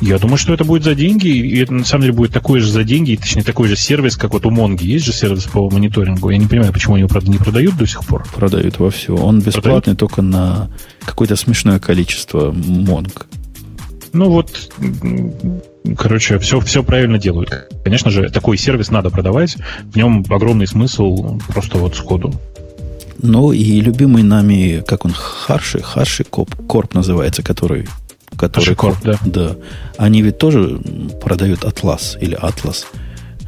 Я 0.00 0.18
думаю, 0.18 0.38
что 0.38 0.54
это 0.54 0.64
будет 0.64 0.84
за 0.84 0.94
деньги, 0.94 1.28
и 1.28 1.58
это 1.58 1.74
на 1.74 1.84
самом 1.84 2.02
деле 2.02 2.14
будет 2.14 2.32
такой 2.32 2.60
же 2.60 2.70
за 2.70 2.84
деньги, 2.84 3.16
точнее 3.16 3.42
такой 3.42 3.68
же 3.68 3.76
сервис, 3.76 4.16
как 4.16 4.32
вот 4.32 4.46
у 4.46 4.50
Монги. 4.50 4.86
Есть 4.86 5.04
же 5.06 5.12
сервис 5.12 5.44
по 5.44 5.68
мониторингу. 5.68 6.30
Я 6.30 6.38
не 6.38 6.46
понимаю, 6.46 6.72
почему 6.72 6.94
они 6.94 7.00
его, 7.00 7.08
правда, 7.08 7.30
не 7.30 7.38
продают 7.38 7.76
до 7.76 7.86
сих 7.86 8.04
пор. 8.04 8.24
Продают 8.34 8.78
во 8.78 8.90
все. 8.90 9.16
Он 9.16 9.40
бесплатный 9.40 9.94
продают? 9.94 9.98
только 9.98 10.22
на 10.22 10.70
какое-то 11.04 11.34
смешное 11.34 11.80
количество 11.80 12.52
Монг. 12.52 13.26
Ну 14.12 14.30
вот, 14.30 14.72
короче, 15.96 16.38
все, 16.38 16.60
все 16.60 16.82
правильно 16.82 17.18
делают. 17.18 17.68
Конечно 17.84 18.10
же, 18.10 18.30
такой 18.30 18.56
сервис 18.56 18.90
надо 18.90 19.10
продавать. 19.10 19.56
В 19.82 19.96
нем 19.96 20.24
огромный 20.28 20.66
смысл 20.66 21.38
просто 21.48 21.78
вот 21.78 21.96
сходу. 21.96 22.32
Ну 23.20 23.52
и 23.52 23.80
любимый 23.80 24.22
нами, 24.22 24.82
как 24.86 25.04
он, 25.04 25.12
Hashi, 25.12 25.82
HashiCorp, 25.82 26.54
Corp 26.66 26.94
называется, 26.94 27.42
который 27.42 27.88
который 28.36 28.76
Corp, 28.76 28.98
да. 29.02 29.18
да. 29.24 29.56
Они 29.96 30.22
ведь 30.22 30.38
тоже 30.38 30.80
продают 31.20 31.64
Атлас 31.64 32.16
или 32.20 32.34
Атлас. 32.34 32.86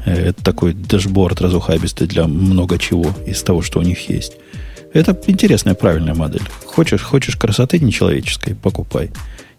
Э, 0.05 0.31
это 0.31 0.43
такой 0.43 0.73
дашборд 0.73 1.41
разухабистый 1.41 2.07
для 2.07 2.27
много 2.27 2.79
чего 2.79 3.15
из 3.27 3.43
того, 3.43 3.63
что 3.63 3.79
у 3.79 3.83
них 3.83 4.09
есть. 4.09 4.33
Это 4.93 5.17
интересная, 5.27 5.75
правильная 5.75 6.15
модель. 6.15 6.43
Хочешь, 6.67 7.03
хочешь 7.03 7.37
красоты 7.37 7.79
нечеловеческой, 7.79 8.57
покупай. 8.57 9.11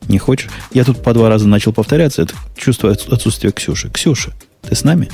Не 0.10 0.18
хочешь? 0.18 0.50
Я 0.74 0.84
тут 0.84 1.02
по 1.02 1.14
два 1.14 1.30
раза 1.30 1.48
начал 1.48 1.72
повторяться. 1.72 2.24
Это 2.24 2.34
чувство 2.58 2.92
отсутствия 2.92 3.52
Ксюши. 3.52 3.90
Ксюша, 3.90 4.34
ты 4.62 4.76
с 4.76 4.84
нами? 4.84 5.10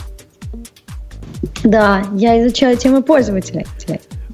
Да, 1.64 2.04
я 2.16 2.42
изучаю 2.42 2.78
темы 2.78 3.04
пользователя. 3.04 3.66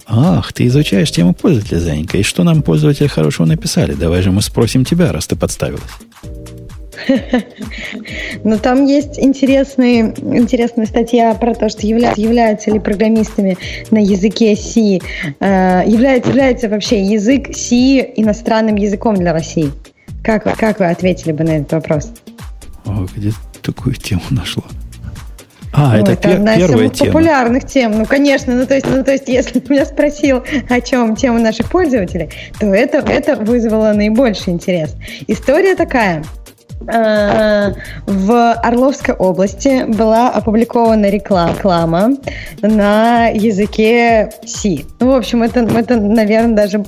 Ах, 0.05 0.51
ты 0.53 0.67
изучаешь 0.67 1.11
тему 1.11 1.33
пользователя, 1.33 1.79
Занька. 1.79 2.17
И 2.17 2.23
что 2.23 2.43
нам 2.43 2.61
пользователи 2.61 3.07
хорошего 3.07 3.45
написали? 3.45 3.93
Давай 3.93 4.21
же 4.21 4.31
мы 4.31 4.41
спросим 4.41 4.85
тебя, 4.85 5.11
раз 5.11 5.27
ты 5.27 5.35
подставилась. 5.35 5.81
Но 8.43 8.57
там 8.57 8.85
есть 8.85 9.19
интересные, 9.19 10.13
интересная 10.17 10.85
статья 10.85 11.33
про 11.33 11.55
то, 11.55 11.69
что 11.69 11.87
являются, 11.87 12.21
являются 12.21 12.71
ли 12.71 12.79
программистами 12.79 13.57
на 13.91 13.99
языке 13.99 14.55
C, 14.55 14.99
э, 15.39 15.83
является, 15.87 16.29
является 16.29 16.69
вообще 16.69 17.01
язык 17.01 17.55
C 17.55 18.13
иностранным 18.15 18.75
языком 18.75 19.15
для 19.15 19.33
России. 19.33 19.71
Как, 20.23 20.43
как 20.57 20.79
вы 20.79 20.85
ответили 20.85 21.31
бы 21.31 21.43
на 21.43 21.57
этот 21.57 21.73
вопрос? 21.73 22.11
О, 22.85 23.05
где 23.15 23.31
такую 23.61 23.95
тему 23.95 24.21
нашла? 24.29 24.63
А, 25.73 25.93
ну, 25.93 26.03
это, 26.03 26.11
это 26.11 26.29
пер- 26.29 26.35
одна 26.35 26.55
из 26.55 26.67
самых 26.67 26.93
тема. 26.93 27.11
популярных 27.11 27.65
тем. 27.65 27.91
Ну, 27.97 28.05
конечно, 28.05 28.53
ну 28.53 28.65
то 28.65 28.75
есть, 28.75 28.85
ну, 28.87 29.03
то 29.03 29.11
есть, 29.11 29.27
если 29.27 29.59
ты 29.59 29.73
меня 29.73 29.85
спросил, 29.85 30.43
о 30.69 30.81
чем 30.81 31.15
тема 31.15 31.39
наших 31.39 31.69
пользователей, 31.69 32.29
то 32.59 32.67
это, 32.67 32.99
это 32.99 33.35
вызвало 33.35 33.91
наибольший 33.93 34.53
интерес. 34.53 34.95
История 35.27 35.75
такая. 35.75 36.23
Э, 36.87 37.73
в 38.05 38.53
Орловской 38.53 39.15
области 39.15 39.85
была 39.85 40.29
опубликована 40.29 41.09
реклама 41.09 42.17
на 42.61 43.27
языке 43.27 44.31
C. 44.45 44.83
Ну, 44.99 45.11
в 45.11 45.15
общем, 45.15 45.43
это, 45.43 45.61
это 45.61 45.95
наверное, 45.97 46.55
даже 46.55 46.83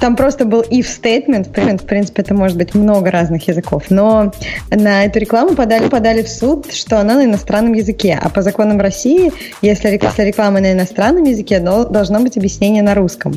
там 0.00 0.16
просто 0.16 0.44
был 0.44 0.62
if 0.62 0.86
statement, 0.86 1.48
в 1.48 1.86
принципе, 1.86 2.22
это 2.22 2.34
может 2.34 2.56
быть 2.56 2.74
много 2.74 3.10
разных 3.10 3.46
языков, 3.46 3.84
но 3.90 4.32
на 4.70 5.04
эту 5.04 5.18
рекламу 5.20 5.54
подали, 5.54 5.88
подали 5.88 6.22
в 6.22 6.28
суд, 6.28 6.72
что 6.72 6.98
она 6.98 7.14
на 7.14 7.24
иностранном 7.24 7.72
языке, 7.72 8.18
а 8.20 8.28
по 8.28 8.42
законам 8.42 8.80
России, 8.80 9.32
если, 9.62 9.88
если 9.90 10.22
реклама 10.22 10.60
на 10.60 10.72
иностранном 10.72 11.24
языке, 11.24 11.60
должно 11.60 12.20
быть 12.20 12.36
объяснение 12.36 12.82
на 12.82 12.94
русском. 12.94 13.34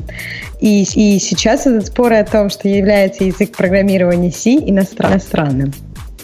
И, 0.59 0.83
и 0.83 1.19
сейчас 1.19 1.67
этот 1.67 1.87
спор 1.87 2.13
о 2.13 2.23
том, 2.23 2.49
что 2.49 2.67
является 2.67 3.23
язык 3.23 3.55
программирования 3.55 4.31
C 4.31 4.55
иностранным. 4.55 5.73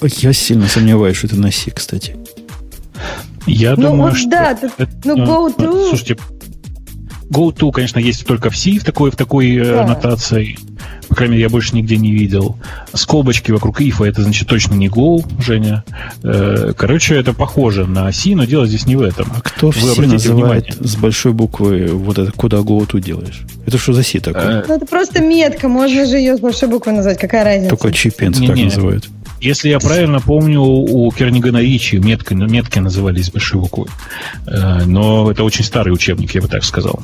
Я 0.02 0.34
сильно 0.34 0.68
сомневаюсь, 0.68 1.18
что 1.18 1.28
это 1.28 1.38
на 1.38 1.52
C, 1.52 1.72
кстати. 1.72 2.16
Я 3.46 3.72
ну, 3.72 3.90
думаю, 3.90 4.12
вот 4.12 4.18
что... 4.18 4.30
Да, 4.30 4.52
это, 4.52 4.72
ну, 5.04 5.18
go 5.18 5.56
to... 5.56 5.90
Слушайте, 5.90 6.18
Go-to, 7.34 7.72
конечно, 7.72 8.00
есть 8.00 8.26
только 8.26 8.50
в 8.50 8.58
C 8.58 8.78
в 8.78 8.84
такой, 8.84 9.10
в 9.10 9.16
такой 9.16 9.56
э, 9.56 9.66
да. 9.66 9.84
аннотации. 9.84 10.58
По 11.10 11.16
крайней 11.16 11.34
мере, 11.34 11.44
я 11.44 11.50
больше 11.50 11.76
нигде 11.76 11.98
не 11.98 12.12
видел. 12.12 12.58
Скобочки 12.94 13.52
вокруг 13.52 13.82
if, 13.82 14.06
это 14.06 14.22
значит 14.22 14.48
точно 14.48 14.76
не 14.76 14.88
Go, 14.88 15.24
Женя. 15.42 15.84
Э, 16.24 16.74
короче, 16.78 17.16
это 17.16 17.34
похоже 17.34 17.86
на 17.86 18.12
C, 18.12 18.36
но 18.36 18.46
дело 18.46 18.68
здесь 18.68 18.86
не 18.86 18.96
в 18.96 19.02
этом. 19.02 19.28
А 19.36 19.42
кто 19.42 19.72
в 19.72 19.76
C 19.76 20.02
называет 20.02 20.66
внимание. 20.66 20.74
с 20.80 20.96
большой 20.96 21.34
буквы 21.34 21.88
вот 21.88 22.20
это 22.20 22.32
куда 22.32 22.58
Go-to 22.58 23.02
делаешь? 23.02 23.42
Это 23.66 23.78
что 23.78 23.94
за 23.94 24.04
C 24.04 24.20
такое? 24.20 24.62
Э, 24.62 24.66
ну, 24.68 24.76
это 24.76 24.86
просто 24.86 25.22
метка, 25.22 25.68
можно 25.68 26.06
же 26.06 26.18
ее 26.18 26.38
с 26.38 26.40
большой 26.40 26.70
буквы 26.70 26.92
назвать, 26.92 27.20
какая 27.20 27.44
разница? 27.44 27.70
Только 27.76 27.92
чипенцы 27.92 28.46
так 28.46 28.56
называют. 28.56 29.10
Если 29.44 29.68
я 29.68 29.80
правильно 29.80 30.22
помню, 30.22 30.62
у 30.62 31.12
Кернигана 31.12 31.58
Ричи 31.58 31.98
метки, 31.98 32.34
метки 32.34 32.80
назывались 32.80 33.30
большой 33.30 33.60
буквы. 33.60 33.88
Э, 34.48 34.86
но 34.86 35.30
это 35.30 35.44
очень 35.44 35.66
старый 35.66 35.94
учебник, 35.94 36.34
я 36.34 36.42
бы 36.42 36.48
так 36.48 36.64
сказал. 36.64 37.02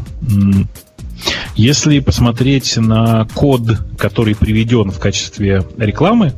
Если 1.55 1.99
посмотреть 1.99 2.77
на 2.77 3.27
код, 3.33 3.63
который 3.97 4.35
приведен 4.35 4.89
в 4.89 4.99
качестве 4.99 5.65
рекламы, 5.77 6.31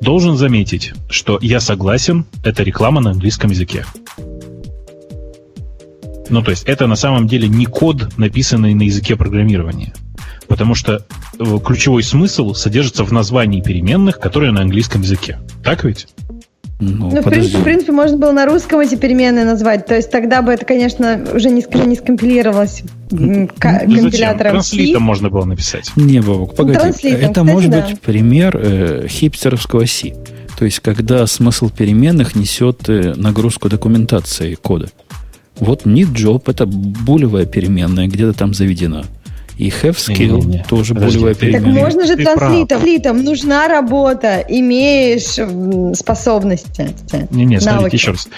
должен 0.00 0.38
заметить, 0.38 0.94
что 1.10 1.38
я 1.42 1.60
согласен, 1.60 2.24
это 2.42 2.62
реклама 2.62 3.02
на 3.02 3.10
английском 3.10 3.50
языке. 3.50 3.84
Ну, 6.30 6.42
то 6.42 6.50
есть 6.50 6.62
это 6.62 6.86
на 6.86 6.96
самом 6.96 7.28
деле 7.28 7.46
не 7.46 7.66
код, 7.66 8.16
написанный 8.16 8.72
на 8.72 8.84
языке 8.84 9.16
программирования 9.16 9.92
потому 10.50 10.74
что 10.74 11.06
ключевой 11.64 12.02
смысл 12.02 12.54
содержится 12.54 13.04
в 13.04 13.12
названии 13.12 13.60
переменных, 13.60 14.18
которые 14.18 14.52
на 14.52 14.60
английском 14.62 15.02
языке. 15.02 15.38
Так 15.64 15.84
ведь? 15.84 16.06
Ну, 16.80 17.10
ну 17.10 17.20
в, 17.20 17.24
принципе, 17.24 17.58
в 17.58 17.62
принципе, 17.62 17.92
можно 17.92 18.16
было 18.16 18.32
на 18.32 18.46
русском 18.46 18.80
эти 18.80 18.94
переменные 18.94 19.44
назвать. 19.44 19.84
То 19.86 19.94
есть 19.94 20.10
тогда 20.10 20.40
бы 20.40 20.52
это, 20.52 20.64
конечно, 20.64 21.22
уже 21.34 21.50
не, 21.50 21.62
не 21.86 21.94
скомпилировалось 21.94 22.82
ну, 23.10 23.48
компилятором. 23.58 24.52
Транслитом 24.52 25.02
можно 25.02 25.28
было 25.28 25.44
написать. 25.44 25.92
Не, 25.96 26.20
Бабок, 26.20 26.54
погоди. 26.54 26.78
Транслитом, 26.78 27.18
это 27.20 27.28
кстати, 27.28 27.46
может 27.46 27.70
да. 27.70 27.86
быть 27.86 28.00
пример 28.00 28.56
э, 28.56 29.06
хипстеровского 29.08 29.84
C. 29.84 30.14
То 30.58 30.64
есть, 30.64 30.80
когда 30.80 31.26
смысл 31.26 31.68
переменных 31.68 32.34
несет 32.34 32.88
э, 32.88 33.14
нагрузку 33.14 33.68
документации 33.68 34.54
кода. 34.54 34.88
Вот 35.58 35.84
need 35.84 36.14
job 36.14 36.44
это 36.46 36.64
булевая 36.64 37.44
переменная, 37.44 38.06
где-то 38.06 38.32
там 38.32 38.54
заведена. 38.54 39.04
И 39.60 39.68
have 39.68 39.96
skill 39.96 40.38
не, 40.38 40.40
не, 40.40 40.56
не. 40.56 40.64
тоже 40.64 40.94
Подожди, 40.94 41.18
болевая 41.18 41.34
перемена. 41.34 41.66
Так 41.66 41.74
можно 41.74 42.06
же 42.06 42.16
транслитом. 42.16 43.22
Нужна 43.22 43.68
работа. 43.68 44.42
Имеешь 44.48 45.96
способности. 45.98 46.94
Не-не, 47.30 47.60
смотрите 47.60 47.96
еще 47.98 48.12
раз. 48.12 48.28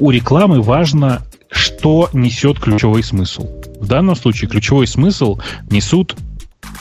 У 0.00 0.10
рекламы 0.10 0.60
важно, 0.60 1.22
что 1.50 2.10
несет 2.12 2.58
ключевой 2.58 3.04
смысл. 3.04 3.46
В 3.78 3.86
данном 3.86 4.16
случае 4.16 4.50
ключевой 4.50 4.88
смысл 4.88 5.38
несут 5.70 6.16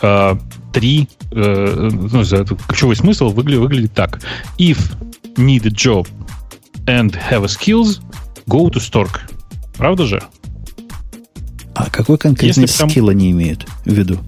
э, 0.02 0.36
три... 0.74 1.08
Э, 1.32 1.90
ну, 1.92 2.24
ключевой 2.68 2.96
смысл 2.96 3.30
выглядит, 3.30 3.60
выглядит 3.60 3.94
так. 3.94 4.20
If 4.58 4.80
need 5.36 5.68
a 5.68 5.70
job 5.70 6.08
and 6.88 7.12
have 7.30 7.44
a 7.44 7.48
skills, 7.48 8.00
go 8.48 8.68
to 8.72 8.80
Stork. 8.80 9.20
Правда 9.78 10.08
же? 10.08 10.24
А 11.82 11.90
какой 11.90 12.18
конкретный 12.20 12.64
Если 12.64 12.86
скилл 12.86 13.08
там... 13.08 13.10
они 13.10 13.32
имеют 13.32 13.66
в 13.86 13.92
виду? 13.92 14.20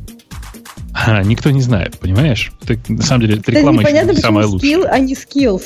А, 0.93 1.21
никто 1.23 1.51
не 1.51 1.61
знает, 1.61 1.99
понимаешь? 1.99 2.51
Это, 2.65 2.79
на 2.91 3.03
самом 3.03 3.21
деле, 3.21 3.37
это 3.37 3.51
реклама 3.51 3.83
еще 3.83 4.05
не 4.05 4.15
самая 4.15 4.47
лучшая. 4.47 4.71
скилл, 4.71 4.85
а 4.89 4.99
не 4.99 5.13
skills. 5.13 5.63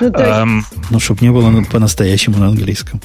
Ну, 0.00 0.06
есть... 0.06 0.16
um, 0.16 0.62
ну 0.90 1.00
чтобы 1.00 1.20
не 1.22 1.30
было 1.30 1.62
по-настоящему 1.64 2.38
на 2.38 2.48
английском. 2.48 3.00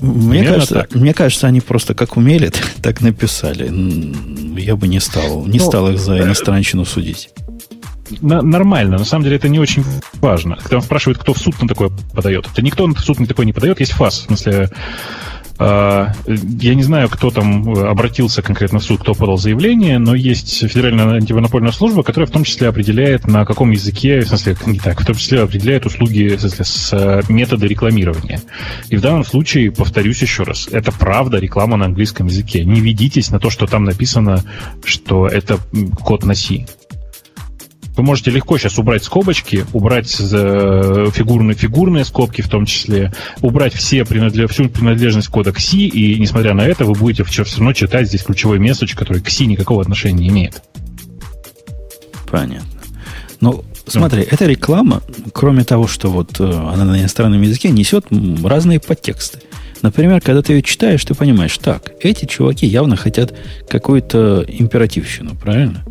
Мне 0.00 0.44
кажется, 0.44 0.88
мне 0.92 1.14
кажется, 1.14 1.46
они 1.46 1.60
просто 1.60 1.94
как 1.94 2.16
умели, 2.16 2.52
так 2.82 3.00
написали. 3.00 3.70
Я 4.60 4.74
бы 4.74 4.88
не 4.88 5.00
стал, 5.00 5.46
не 5.46 5.60
ну, 5.60 5.66
стал 5.66 5.90
их 5.92 6.00
за 6.00 6.18
иностранщину 6.18 6.84
судить 6.84 7.30
на, 8.20 8.42
нормально. 8.42 8.98
На 8.98 9.04
самом 9.04 9.24
деле 9.24 9.36
это 9.36 9.48
не 9.48 9.58
очень 9.58 9.84
важно. 10.14 10.56
Когда 10.56 10.76
он 10.76 10.82
спрашивает, 10.82 11.18
кто 11.18 11.34
в 11.34 11.38
суд 11.38 11.60
на 11.60 11.68
такое 11.68 11.90
подает, 12.14 12.48
это 12.50 12.62
никто 12.62 12.86
в 12.86 12.98
суд 12.98 13.20
на 13.20 13.26
такое 13.26 13.46
не 13.46 13.52
подает, 13.52 13.80
есть 13.80 13.92
ФАС. 13.92 14.20
В 14.20 14.26
смысле, 14.26 14.70
э, 15.58 16.06
я 16.26 16.74
не 16.74 16.82
знаю, 16.82 17.08
кто 17.08 17.30
там 17.30 17.68
обратился 17.68 18.42
конкретно 18.42 18.78
в 18.78 18.84
суд, 18.84 19.00
кто 19.00 19.14
подал 19.14 19.36
заявление, 19.36 19.98
но 19.98 20.14
есть 20.14 20.68
Федеральная 20.68 21.06
антимонопольная 21.14 21.72
служба, 21.72 22.02
которая 22.02 22.28
в 22.28 22.32
том 22.32 22.44
числе 22.44 22.68
определяет, 22.68 23.26
на 23.26 23.44
каком 23.44 23.70
языке, 23.70 24.20
в 24.20 24.28
смысле, 24.28 24.56
не 24.66 24.78
так, 24.78 25.00
в 25.00 25.06
том 25.06 25.16
числе 25.16 25.42
определяет 25.42 25.86
услуги 25.86 26.36
в 26.36 26.40
смысле, 26.40 26.64
с 26.64 26.92
э, 26.92 27.22
методы 27.28 27.66
рекламирования. 27.66 28.40
И 28.88 28.96
в 28.96 29.00
данном 29.00 29.24
случае, 29.24 29.72
повторюсь 29.72 30.22
еще 30.22 30.42
раз, 30.42 30.68
это 30.70 30.92
правда 30.92 31.38
реклама 31.38 31.76
на 31.76 31.86
английском 31.86 32.26
языке. 32.26 32.64
Не 32.64 32.80
ведитесь 32.80 33.30
на 33.30 33.38
то, 33.38 33.50
что 33.50 33.66
там 33.66 33.84
написано, 33.84 34.42
что 34.84 35.26
это 35.26 35.58
код 36.02 36.24
на 36.24 36.34
C. 36.34 36.66
Вы 37.96 38.02
можете 38.02 38.32
легко 38.32 38.58
сейчас 38.58 38.78
убрать 38.78 39.04
скобочки, 39.04 39.64
убрать 39.72 40.16
э, 40.18 41.10
фигурные, 41.14 41.54
фигурные 41.54 42.04
скобки 42.04 42.42
в 42.42 42.48
том 42.48 42.66
числе, 42.66 43.12
убрать 43.40 43.72
все 43.72 44.04
принадлеж... 44.04 44.50
всю 44.50 44.68
принадлежность 44.68 45.28
кода 45.28 45.52
к 45.52 45.60
C, 45.60 45.76
и 45.76 46.18
несмотря 46.18 46.54
на 46.54 46.62
это, 46.62 46.84
вы 46.84 46.94
будете 46.94 47.22
все 47.22 47.44
равно 47.44 47.72
читать 47.72 48.08
здесь 48.08 48.24
ключевой 48.24 48.58
месседж, 48.58 48.96
который 48.96 49.22
к 49.22 49.30
C 49.30 49.44
никакого 49.44 49.80
отношения 49.80 50.22
не 50.22 50.28
имеет. 50.28 50.62
Понятно. 52.28 52.66
Ну, 53.40 53.64
смотри, 53.86 54.22
ну. 54.22 54.26
эта 54.28 54.46
реклама, 54.46 55.02
кроме 55.32 55.62
того, 55.62 55.86
что 55.86 56.10
вот 56.10 56.40
э, 56.40 56.44
она 56.44 56.84
на 56.84 57.00
иностранном 57.00 57.42
языке, 57.42 57.70
несет 57.70 58.06
разные 58.42 58.80
подтексты. 58.80 59.38
Например, 59.82 60.20
когда 60.20 60.42
ты 60.42 60.54
ее 60.54 60.62
читаешь, 60.62 61.04
ты 61.04 61.14
понимаешь, 61.14 61.56
так, 61.58 61.92
эти 62.00 62.24
чуваки 62.24 62.66
явно 62.66 62.96
хотят 62.96 63.34
какую-то 63.68 64.44
императивщину, 64.48 65.36
правильно? 65.36 65.84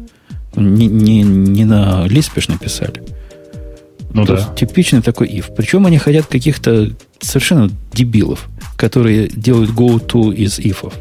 Не, 0.56 0.88
не, 0.88 1.22
не 1.24 1.66
на 1.66 2.06
Лиспеш 2.08 2.48
написали. 2.48 3.04
Ну 4.14 4.26
То 4.26 4.36
да. 4.36 4.54
Типичный 4.56 5.02
такой 5.02 5.28
if. 5.28 5.54
Причем 5.56 5.86
они 5.86 5.98
хотят 5.98 6.28
каких-то 6.28 6.92
совершенно 7.20 7.70
дебилов, 7.92 8.48
которые 8.78 9.28
делают 9.28 9.72
go-to 9.72 10.34
из 10.34 10.60
ифов. 10.60 10.94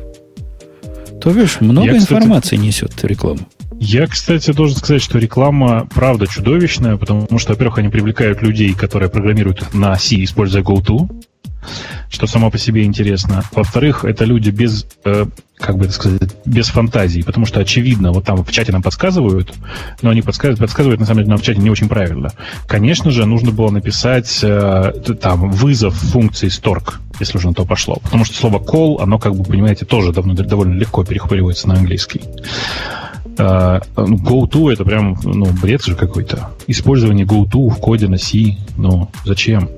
То 1.20 1.30
видишь, 1.30 1.60
много 1.60 1.92
Я, 1.92 1.98
информации 1.98 2.56
кстати, 2.56 2.60
несет 2.60 3.04
реклама. 3.04 3.40
Я, 3.78 4.06
кстати, 4.06 4.52
должен 4.52 4.78
сказать, 4.78 5.02
что 5.02 5.18
реклама 5.18 5.86
правда 5.94 6.26
чудовищная, 6.26 6.96
потому 6.96 7.38
что, 7.38 7.52
во-первых, 7.52 7.78
они 7.78 7.88
привлекают 7.88 8.42
людей, 8.42 8.72
которые 8.74 9.10
программируют 9.10 9.74
на 9.74 9.96
C, 9.98 10.24
используя 10.24 10.62
GoTo, 10.62 11.08
что 12.08 12.26
само 12.26 12.50
по 12.50 12.58
себе 12.58 12.84
интересно. 12.84 13.44
Во-вторых, 13.52 14.04
это 14.04 14.24
люди 14.24 14.50
без, 14.50 14.86
э, 15.04 15.26
как 15.62 15.78
бы 15.78 15.84
это 15.84 15.94
сказать, 15.94 16.30
без 16.44 16.68
фантазии, 16.68 17.22
потому 17.22 17.46
что 17.46 17.60
очевидно, 17.60 18.12
вот 18.12 18.24
там 18.24 18.44
в 18.44 18.50
чате 18.50 18.72
нам 18.72 18.82
подсказывают, 18.82 19.54
но 20.02 20.10
они 20.10 20.20
подсказывают, 20.20 20.60
подсказывают 20.60 21.00
на 21.00 21.06
самом 21.06 21.20
деле 21.20 21.30
нам 21.30 21.38
в 21.38 21.42
чате 21.42 21.60
не 21.60 21.70
очень 21.70 21.88
правильно. 21.88 22.32
Конечно 22.66 23.10
же, 23.10 23.24
нужно 23.24 23.52
было 23.52 23.70
написать 23.70 24.40
э, 24.42 24.92
там 25.20 25.50
вызов 25.50 25.94
функции 25.94 26.48
stork, 26.48 26.94
если 27.20 27.38
уже 27.38 27.48
на 27.48 27.54
то 27.54 27.64
пошло, 27.64 27.96
потому 28.02 28.24
что 28.24 28.34
слово 28.34 28.58
call, 28.58 29.00
оно, 29.00 29.18
как 29.18 29.34
бы, 29.34 29.44
понимаете, 29.44 29.86
тоже 29.86 30.12
давно, 30.12 30.34
довольно 30.34 30.78
легко 30.78 31.04
перехваливается 31.04 31.68
на 31.68 31.74
английский. 31.74 32.22
Uh, 33.34 33.82
GoTo 33.96 34.70
это 34.70 34.84
прям, 34.84 35.18
ну, 35.24 35.46
бред 35.46 35.82
же 35.82 35.94
какой-то. 35.94 36.50
Использование 36.66 37.24
GoTo 37.24 37.70
в 37.70 37.76
коде 37.76 38.06
на 38.06 38.18
C, 38.18 38.58
ну, 38.76 39.08
зачем? 39.24 39.70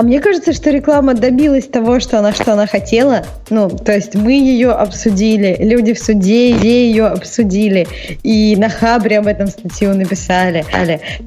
А 0.00 0.02
мне 0.02 0.18
кажется, 0.18 0.54
что 0.54 0.70
реклама 0.70 1.12
добилась 1.12 1.66
того, 1.66 2.00
что 2.00 2.18
она, 2.20 2.32
что 2.32 2.54
она 2.54 2.66
хотела. 2.66 3.26
Ну, 3.50 3.68
то 3.68 3.92
есть 3.92 4.14
мы 4.14 4.32
ее 4.32 4.70
обсудили, 4.70 5.58
люди 5.60 5.92
в 5.92 5.98
суде 5.98 6.56
ее 6.56 7.08
обсудили, 7.08 7.86
и 8.22 8.56
на 8.56 8.70
Хабре 8.70 9.18
об 9.18 9.26
этом 9.26 9.48
статью 9.48 9.94
написали. 9.94 10.64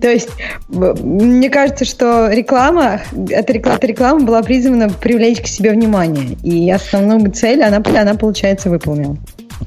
То 0.01 0.09
есть 0.09 0.29
мне 0.69 1.51
кажется, 1.51 1.85
что 1.85 2.31
реклама, 2.31 3.01
эта 3.29 3.53
реклама, 3.53 3.77
эта 3.77 3.85
реклама 3.85 4.25
была 4.25 4.41
призвана 4.41 4.89
привлечь 4.89 5.41
к 5.41 5.45
себе 5.45 5.69
внимание. 5.69 6.35
И 6.41 6.71
основную 6.71 7.31
цель 7.31 7.61
она, 7.61 7.77
она 7.77 8.15
получается, 8.15 8.71
выполнила. 8.71 9.17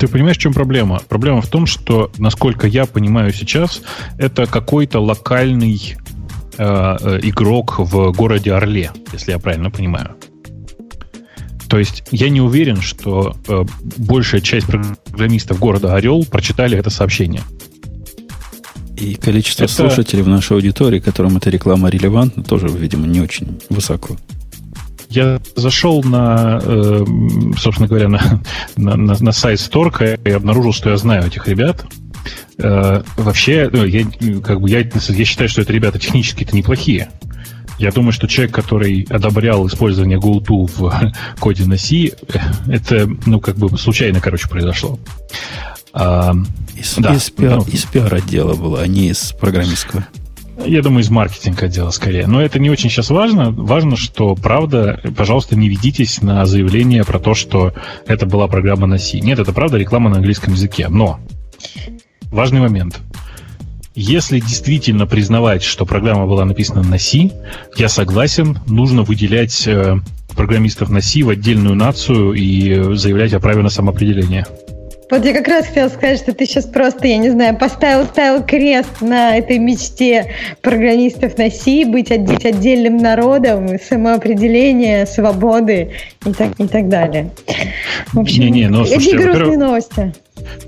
Ты 0.00 0.08
понимаешь, 0.08 0.36
в 0.36 0.40
чем 0.40 0.52
проблема? 0.52 1.00
Проблема 1.08 1.42
в 1.42 1.46
том, 1.46 1.66
что, 1.66 2.10
насколько 2.18 2.66
я 2.66 2.86
понимаю 2.86 3.32
сейчас, 3.32 3.82
это 4.18 4.46
какой-то 4.46 4.98
локальный 4.98 5.94
Э, 6.58 6.96
э, 7.00 7.20
игрок 7.22 7.78
в 7.78 8.12
городе 8.12 8.52
Орле, 8.52 8.90
если 9.12 9.32
я 9.32 9.38
правильно 9.38 9.70
понимаю. 9.70 10.16
То 11.68 11.78
есть 11.78 12.04
я 12.10 12.30
не 12.30 12.40
уверен, 12.40 12.80
что 12.80 13.36
э, 13.48 13.64
большая 13.98 14.40
часть 14.40 14.66
программистов 14.66 15.58
города 15.58 15.94
Орел 15.94 16.24
прочитали 16.24 16.78
это 16.78 16.88
сообщение. 16.88 17.42
И 18.96 19.16
количество 19.16 19.64
это... 19.64 19.72
слушателей 19.72 20.22
в 20.22 20.28
нашей 20.28 20.54
аудитории, 20.54 20.98
которым 20.98 21.36
эта 21.36 21.50
реклама 21.50 21.90
релевантна, 21.90 22.42
тоже, 22.42 22.68
видимо, 22.68 23.06
не 23.06 23.20
очень 23.20 23.60
высоко. 23.68 24.16
Я 25.10 25.40
зашел 25.56 26.02
на, 26.02 26.58
э, 26.62 27.04
собственно 27.58 27.88
говоря, 27.88 28.08
на, 28.08 28.42
на, 28.76 28.96
на, 28.96 29.16
на 29.18 29.32
сайт 29.32 29.60
Сторка 29.60 30.14
и 30.14 30.30
обнаружил, 30.30 30.72
что 30.72 30.88
я 30.88 30.96
знаю 30.96 31.26
этих 31.26 31.48
ребят. 31.48 31.84
Э, 32.58 33.02
вообще, 33.16 33.68
ну, 33.72 33.84
я, 33.84 34.04
как 34.42 34.60
бы, 34.60 34.70
я, 34.70 34.80
я 34.80 35.24
считаю, 35.24 35.48
что 35.48 35.62
это 35.62 35.72
ребята 35.72 35.98
технически-то 35.98 36.54
неплохие. 36.56 37.10
Я 37.78 37.92
думаю, 37.92 38.12
что 38.12 38.26
человек, 38.26 38.54
который 38.54 39.06
одобрял 39.10 39.66
использование 39.66 40.18
GoTo 40.18 40.66
в 40.66 41.12
коде 41.40 41.64
на 41.64 41.76
C, 41.76 42.12
это, 42.68 43.08
ну, 43.26 43.40
как 43.40 43.56
бы 43.56 43.76
случайно, 43.76 44.20
короче, 44.20 44.48
произошло. 44.48 44.98
А, 45.92 46.34
из, 46.74 46.94
да, 46.96 47.14
из, 47.14 47.30
пиар, 47.30 47.58
ну, 47.58 47.64
из 47.64 47.84
пиар-отдела 47.84 48.54
было, 48.54 48.82
а 48.82 48.86
не 48.86 49.08
из 49.08 49.32
программистского. 49.32 50.06
Я 50.64 50.80
думаю, 50.82 51.02
из 51.02 51.10
маркетинга 51.10 51.66
отдела 51.66 51.90
скорее. 51.90 52.26
Но 52.26 52.40
это 52.40 52.58
не 52.58 52.70
очень 52.70 52.88
сейчас 52.88 53.10
важно. 53.10 53.50
Важно, 53.50 53.96
что, 53.96 54.34
правда, 54.34 55.00
пожалуйста, 55.16 55.54
не 55.54 55.68
ведитесь 55.68 56.22
на 56.22 56.46
заявление 56.46 57.04
про 57.04 57.18
то, 57.18 57.34
что 57.34 57.74
это 58.06 58.24
была 58.24 58.48
программа 58.48 58.86
на 58.86 58.98
C. 58.98 59.20
Нет, 59.20 59.38
это 59.38 59.52
правда 59.52 59.76
реклама 59.76 60.08
на 60.08 60.16
английском 60.16 60.54
языке. 60.54 60.88
Но 60.88 61.20
важный 62.30 62.60
момент. 62.60 63.00
Если 63.94 64.40
действительно 64.40 65.06
признавать, 65.06 65.62
что 65.62 65.86
программа 65.86 66.26
была 66.26 66.44
написана 66.44 66.82
на 66.82 66.98
C, 66.98 67.30
я 67.76 67.88
согласен, 67.88 68.58
нужно 68.66 69.02
выделять 69.02 69.66
э, 69.66 69.96
программистов 70.36 70.90
на 70.90 71.00
C 71.00 71.22
в 71.22 71.30
отдельную 71.30 71.74
нацию 71.74 72.34
и 72.34 72.94
заявлять 72.94 73.32
о 73.32 73.40
праве 73.40 73.62
на 73.62 73.70
самоопределение. 73.70 74.46
Вот 75.08 75.24
я 75.24 75.32
как 75.32 75.46
раз 75.46 75.66
хотела 75.66 75.88
сказать, 75.88 76.18
что 76.18 76.34
ты 76.34 76.46
сейчас 76.46 76.66
просто, 76.66 77.06
я 77.06 77.16
не 77.16 77.30
знаю, 77.30 77.56
поставил, 77.56 78.04
ставил 78.06 78.42
крест 78.44 79.00
на 79.00 79.38
этой 79.38 79.58
мечте 79.58 80.32
программистов 80.62 81.38
на 81.38 81.48
Си, 81.48 81.84
быть 81.84 82.10
отдельным 82.10 82.96
народом, 82.96 83.78
самоопределение, 83.78 85.06
свободы 85.06 85.92
и 86.24 86.32
так, 86.32 86.58
и 86.58 86.66
так 86.66 86.88
далее. 86.88 87.30
В 88.12 88.18
общем, 88.18 88.42
не, 88.42 88.50
не, 88.50 88.68
но, 88.68 88.84
слушайте, 88.84 89.16
грустные 89.16 89.58
новости. 89.58 90.12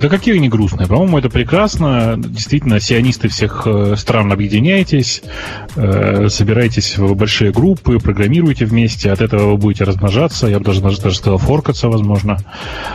Да 0.00 0.08
какие 0.08 0.36
не 0.38 0.48
грустные. 0.48 0.86
По-моему, 0.86 1.18
это 1.18 1.28
прекрасно. 1.28 2.14
Действительно, 2.16 2.80
сионисты 2.80 3.28
всех 3.28 3.62
э, 3.66 3.94
стран 3.96 4.32
объединяйтесь, 4.32 5.22
э, 5.76 6.28
собирайтесь 6.28 6.98
в 6.98 7.14
большие 7.14 7.52
группы, 7.52 7.98
программируйте 7.98 8.64
вместе, 8.64 9.10
от 9.10 9.20
этого 9.20 9.52
вы 9.52 9.56
будете 9.56 9.84
размножаться, 9.84 10.46
я 10.46 10.58
бы 10.58 10.64
даже, 10.64 10.80
даже 10.80 11.16
сказал, 11.16 11.38
форкаться, 11.38 11.88
возможно. 11.88 12.38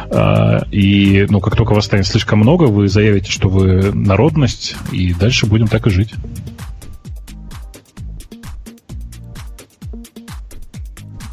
Э, 0.10 0.60
и 0.72 1.26
ну, 1.30 1.42
как 1.42 1.56
только 1.56 1.74
вас 1.74 1.86
станет 1.86 2.08
слишком 2.08 2.40
много, 2.40 2.64
вы 2.64 2.88
заявите, 2.88 3.32
что 3.32 3.50
вы 3.50 3.94
народность, 3.94 4.76
и 4.92 5.14
дальше 5.14 5.46
будем 5.46 5.68
так 5.68 5.88
и 5.88 5.90
жить. 5.90 6.14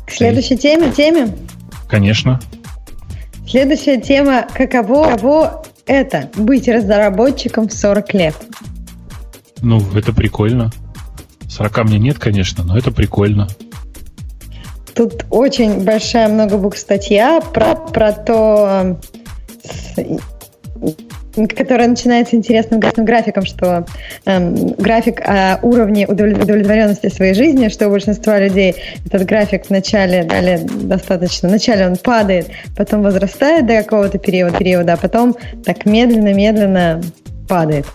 К 0.06 0.10
следующей 0.10 0.56
теме, 0.56 0.90
теме? 0.90 1.34
Конечно. 1.88 2.40
Следующая 3.50 4.00
тема. 4.00 4.46
Каково, 4.54 5.10
каково 5.10 5.62
это 5.84 6.30
быть 6.36 6.68
разработчиком 6.68 7.66
в 7.66 7.72
40 7.72 8.14
лет? 8.14 8.34
Ну, 9.60 9.82
это 9.92 10.12
прикольно. 10.12 10.70
40 11.48 11.84
мне 11.86 11.98
нет, 11.98 12.20
конечно, 12.20 12.62
но 12.62 12.78
это 12.78 12.92
прикольно. 12.92 13.48
Тут 14.94 15.26
очень 15.30 15.84
большая 15.84 16.28
много 16.28 16.58
букв 16.58 16.78
статья 16.78 17.40
про, 17.40 17.74
про 17.74 18.12
то, 18.12 19.00
которая 21.34 21.88
начинается 21.88 22.36
интересным 22.36 22.80
графиком, 22.80 23.44
что 23.44 23.86
эм, 24.26 24.72
график 24.74 25.20
о 25.24 25.58
уровне 25.62 26.06
удовлетворенности 26.06 27.08
своей 27.08 27.34
жизни, 27.34 27.68
что 27.68 27.88
у 27.88 27.90
большинства 27.90 28.38
людей 28.38 28.76
этот 29.06 29.24
график 29.26 29.68
вначале 29.68 30.24
дали 30.24 30.60
достаточно, 30.64 31.48
вначале 31.48 31.86
он 31.86 31.96
падает, 31.96 32.48
потом 32.76 33.02
возрастает 33.02 33.66
до 33.66 33.82
какого-то 33.82 34.18
периода, 34.18 34.56
периода, 34.56 34.94
а 34.94 34.96
потом 34.96 35.36
так 35.64 35.86
медленно-медленно 35.86 37.00
падает. 37.48 37.86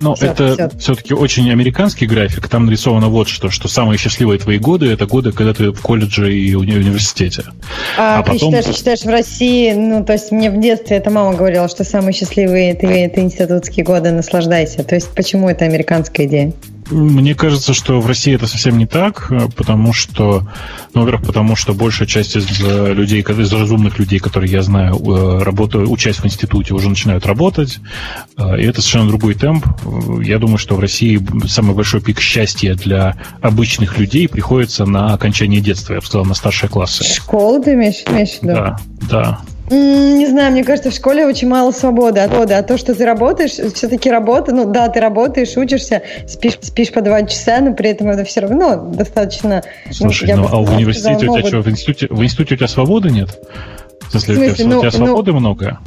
Но 0.00 0.14
все, 0.14 0.26
это 0.26 0.54
все. 0.54 0.78
все-таки 0.78 1.14
очень 1.14 1.50
американский 1.50 2.06
график. 2.06 2.48
Там 2.48 2.66
нарисовано 2.66 3.08
вот 3.08 3.28
что, 3.28 3.50
что 3.50 3.68
самые 3.68 3.98
счастливые 3.98 4.38
твои 4.38 4.58
годы 4.58 4.90
это 4.90 5.06
годы, 5.06 5.32
когда 5.32 5.52
ты 5.52 5.72
в 5.72 5.80
колледже 5.80 6.34
и 6.34 6.54
уни- 6.54 6.76
университете. 6.76 7.44
А, 7.98 8.18
а 8.18 8.22
ты 8.22 8.32
потом... 8.32 8.52
считаешь, 8.52 8.76
считаешь 8.76 9.02
в 9.02 9.08
России, 9.08 9.72
ну, 9.72 10.04
то 10.04 10.14
есть 10.14 10.32
мне 10.32 10.50
в 10.50 10.60
детстве 10.60 10.96
эта 10.96 11.10
мама 11.10 11.36
говорила, 11.36 11.68
что 11.68 11.84
самые 11.84 12.14
счастливые 12.14 12.72
это, 12.72 12.86
это 12.86 13.20
институтские 13.20 13.84
годы, 13.84 14.10
наслаждайся. 14.10 14.84
То 14.84 14.94
есть 14.94 15.10
почему 15.14 15.48
это 15.48 15.64
американская 15.64 16.26
идея? 16.26 16.52
Мне 16.90 17.34
кажется, 17.34 17.72
что 17.72 18.00
в 18.00 18.06
России 18.06 18.34
это 18.34 18.46
совсем 18.46 18.76
не 18.78 18.86
так, 18.86 19.30
э, 19.30 19.48
потому 19.56 19.92
что, 19.92 20.48
ну, 20.94 21.02
во-первых, 21.02 21.26
потому 21.26 21.56
что 21.56 21.72
большая 21.72 22.08
часть 22.08 22.36
из 22.36 22.46
э, 22.60 22.92
людей, 22.92 23.20
из 23.22 23.52
разумных 23.52 23.98
людей, 23.98 24.18
которые 24.18 24.50
я 24.50 24.62
знаю, 24.62 24.96
э, 24.96 25.42
работают, 25.42 25.88
учась 25.88 26.16
в 26.18 26.26
институте, 26.26 26.74
уже 26.74 26.88
начинают 26.88 27.26
работать, 27.26 27.78
и 28.38 28.62
это 28.62 28.80
совершенно 28.80 29.08
другой 29.08 29.34
темп. 29.34 29.66
Я 30.22 30.38
думаю, 30.38 30.58
что 30.58 30.74
в 30.74 30.80
России 30.80 31.20
самый 31.46 31.74
большой 31.74 32.00
пик 32.00 32.20
счастья 32.20 32.74
для 32.74 33.16
обычных 33.40 33.98
людей 33.98 34.28
приходится 34.28 34.86
на 34.86 35.12
окончание 35.14 35.60
детства, 35.60 35.94
я 35.94 36.00
бы 36.00 36.06
сказал, 36.06 36.24
на 36.24 36.34
старшие 36.34 36.68
классы. 36.68 37.04
Школу 37.04 37.62
ты 37.62 37.74
имеешь 37.74 38.04
в 38.04 38.42
виду? 38.42 38.54
Да, 38.54 38.78
да. 39.08 39.40
Не 39.70 40.26
знаю, 40.26 40.50
мне 40.50 40.64
кажется, 40.64 40.90
в 40.90 40.94
школе 40.94 41.26
очень 41.26 41.48
мало 41.48 41.70
свободы. 41.70 42.20
А 42.20 42.62
то, 42.62 42.76
что 42.76 42.94
ты 42.94 43.04
работаешь, 43.04 43.52
все-таки 43.52 44.10
работа, 44.10 44.52
ну 44.52 44.70
да, 44.70 44.88
ты 44.88 44.98
работаешь, 45.00 45.56
учишься, 45.56 46.02
спишь, 46.26 46.58
спишь 46.60 46.92
по 46.92 47.00
два 47.02 47.22
часа, 47.22 47.60
но 47.60 47.72
при 47.72 47.90
этом 47.90 48.08
это 48.08 48.24
все 48.24 48.40
равно 48.40 48.76
достаточно... 48.76 49.62
Ну, 49.86 49.92
Слушай, 49.92 50.34
ну, 50.34 50.42
ну 50.42 50.48
а 50.50 50.60
в 50.60 50.74
университете 50.74 51.28
у 51.28 51.36
тебя 51.36 51.46
что, 51.46 51.62
в 51.62 51.68
институте, 51.68 52.08
в 52.10 52.22
институте 52.22 52.54
у 52.54 52.56
тебя 52.58 52.68
свободы 52.68 53.10
нет? 53.10 53.38
В 54.08 54.10
смысле, 54.10 54.34
в 54.34 54.36
смысле 54.38 54.50
у 54.50 54.54
тебя, 54.56 54.68
ну, 54.68 54.78
у 54.78 54.80
тебя 54.80 54.90
свободы 54.90 55.32
ну, 55.32 55.38
много? 55.38 55.78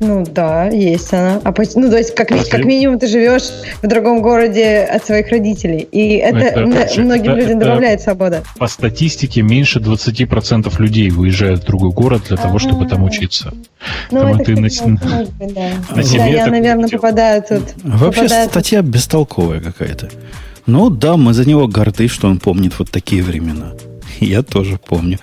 Ну 0.00 0.24
да, 0.26 0.68
есть 0.68 1.12
она. 1.12 1.40
А, 1.44 1.54
ну, 1.74 1.90
то 1.90 1.98
есть, 1.98 2.14
как, 2.14 2.28
как 2.28 2.64
минимум, 2.64 2.98
ты 2.98 3.06
живешь 3.06 3.50
в 3.82 3.86
другом 3.86 4.22
городе 4.22 4.80
от 4.80 5.04
своих 5.04 5.28
родителей. 5.30 5.86
И 5.92 6.16
это, 6.16 6.38
это 6.38 7.00
многим 7.00 7.32
это, 7.32 7.40
людям 7.40 7.58
это, 7.58 7.66
добавляет 7.66 8.00
свобода. 8.00 8.42
По 8.58 8.66
статистике 8.66 9.42
меньше 9.42 9.80
20% 9.80 10.72
людей 10.80 11.10
выезжают 11.10 11.62
в 11.62 11.66
другой 11.66 11.90
город 11.90 12.22
для 12.28 12.36
того, 12.36 12.58
чтобы 12.58 12.86
там 12.86 13.04
учиться. 13.04 13.52
Ну, 14.10 14.22
Поэтому 14.22 14.34
это, 14.36 14.44
ты 14.44 14.54
на, 14.54 14.62
быть, 14.62 15.54
да. 15.54 15.70
на 15.94 16.02
себе 16.02 16.18
да, 16.18 16.26
я, 16.26 16.46
наверное, 16.46 16.88
попадаю 16.88 17.42
тут. 17.42 17.62
Вообще 17.82 18.22
попадаю 18.22 18.48
статья 18.48 18.80
тут. 18.80 18.90
бестолковая 18.90 19.60
какая-то. 19.60 20.08
Ну 20.66 20.88
да, 20.88 21.16
мы 21.16 21.34
за 21.34 21.46
него 21.46 21.68
горды, 21.68 22.08
что 22.08 22.28
он 22.28 22.38
помнит 22.38 22.78
вот 22.78 22.90
такие 22.90 23.22
времена. 23.22 23.72
Я 24.28 24.42
тоже 24.42 24.78
помню. 24.78 25.18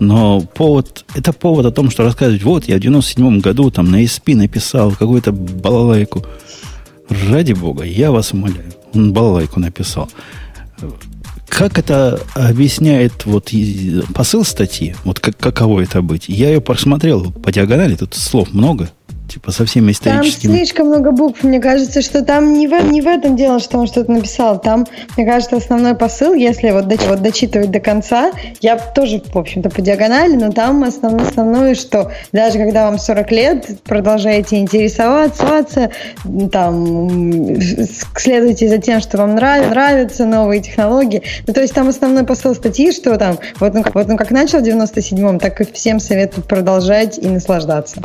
Но 0.00 0.40
повод, 0.40 1.04
это 1.14 1.32
повод 1.32 1.66
о 1.66 1.70
том, 1.70 1.90
что 1.90 2.04
рассказывать, 2.04 2.42
вот, 2.42 2.64
я 2.66 2.76
в 2.76 2.80
97 2.80 3.40
году 3.40 3.70
там 3.70 3.90
на 3.90 4.02
ESP 4.02 4.34
написал 4.34 4.92
какую-то 4.92 5.32
балалайку. 5.32 6.24
Ради 7.28 7.52
бога, 7.52 7.84
я 7.84 8.10
вас 8.10 8.32
умоляю. 8.32 8.72
Он 8.94 9.12
балалайку 9.12 9.60
написал. 9.60 10.08
Как 11.48 11.78
это 11.78 12.20
объясняет 12.34 13.26
вот 13.26 13.52
посыл 14.14 14.44
статьи? 14.44 14.96
Вот 15.04 15.20
как, 15.20 15.36
каково 15.36 15.82
это 15.82 16.02
быть? 16.02 16.24
Я 16.28 16.48
ее 16.48 16.60
просмотрел 16.60 17.30
по 17.30 17.52
диагонали, 17.52 17.94
тут 17.94 18.14
слов 18.14 18.52
много 18.52 18.90
типа 19.34 19.50
со 19.50 19.64
всеми 19.66 19.90
историческими... 19.90 20.52
Там 20.52 20.56
слишком 20.56 20.86
много 20.86 21.10
букв. 21.10 21.42
Мне 21.42 21.58
кажется, 21.58 22.02
что 22.02 22.24
там 22.24 22.52
не 22.52 22.68
в, 22.68 22.72
не 22.90 23.02
в 23.02 23.06
этом 23.06 23.34
дело, 23.36 23.58
что 23.58 23.78
он 23.78 23.88
что-то 23.88 24.12
написал. 24.12 24.60
Там, 24.60 24.86
мне 25.16 25.26
кажется, 25.26 25.56
основной 25.56 25.96
посыл, 25.96 26.34
если 26.34 26.70
вот, 26.70 26.86
до, 26.86 26.96
вот 27.08 27.20
дочитывать 27.20 27.72
до 27.72 27.80
конца, 27.80 28.30
я 28.60 28.76
тоже, 28.76 29.20
в 29.20 29.36
общем-то, 29.36 29.70
по 29.70 29.82
диагонали, 29.82 30.36
но 30.36 30.52
там 30.52 30.84
основное, 30.84 31.26
основное, 31.26 31.74
что 31.74 32.12
даже 32.30 32.58
когда 32.58 32.88
вам 32.88 32.98
40 32.98 33.32
лет, 33.32 33.66
продолжаете 33.82 34.58
интересоваться, 34.58 35.90
там, 36.52 37.60
следуйте 38.16 38.68
за 38.68 38.78
тем, 38.78 39.00
что 39.00 39.18
вам 39.18 39.34
нравится, 39.34 39.70
нравятся 39.70 40.26
новые 40.26 40.62
технологии. 40.62 41.22
Ну, 41.46 41.54
то 41.54 41.60
есть 41.60 41.74
там 41.74 41.88
основной 41.88 42.24
посыл 42.24 42.54
статьи, 42.54 42.92
что 42.92 43.16
там, 43.18 43.38
вот 43.58 43.74
он, 43.74 43.84
вот 43.92 44.08
он 44.08 44.16
как 44.16 44.30
начал 44.30 44.60
в 44.60 44.62
97-м, 44.62 45.40
так 45.40 45.60
и 45.60 45.72
всем 45.72 45.98
советую 45.98 46.44
продолжать 46.44 47.18
и 47.18 47.26
наслаждаться. 47.26 48.00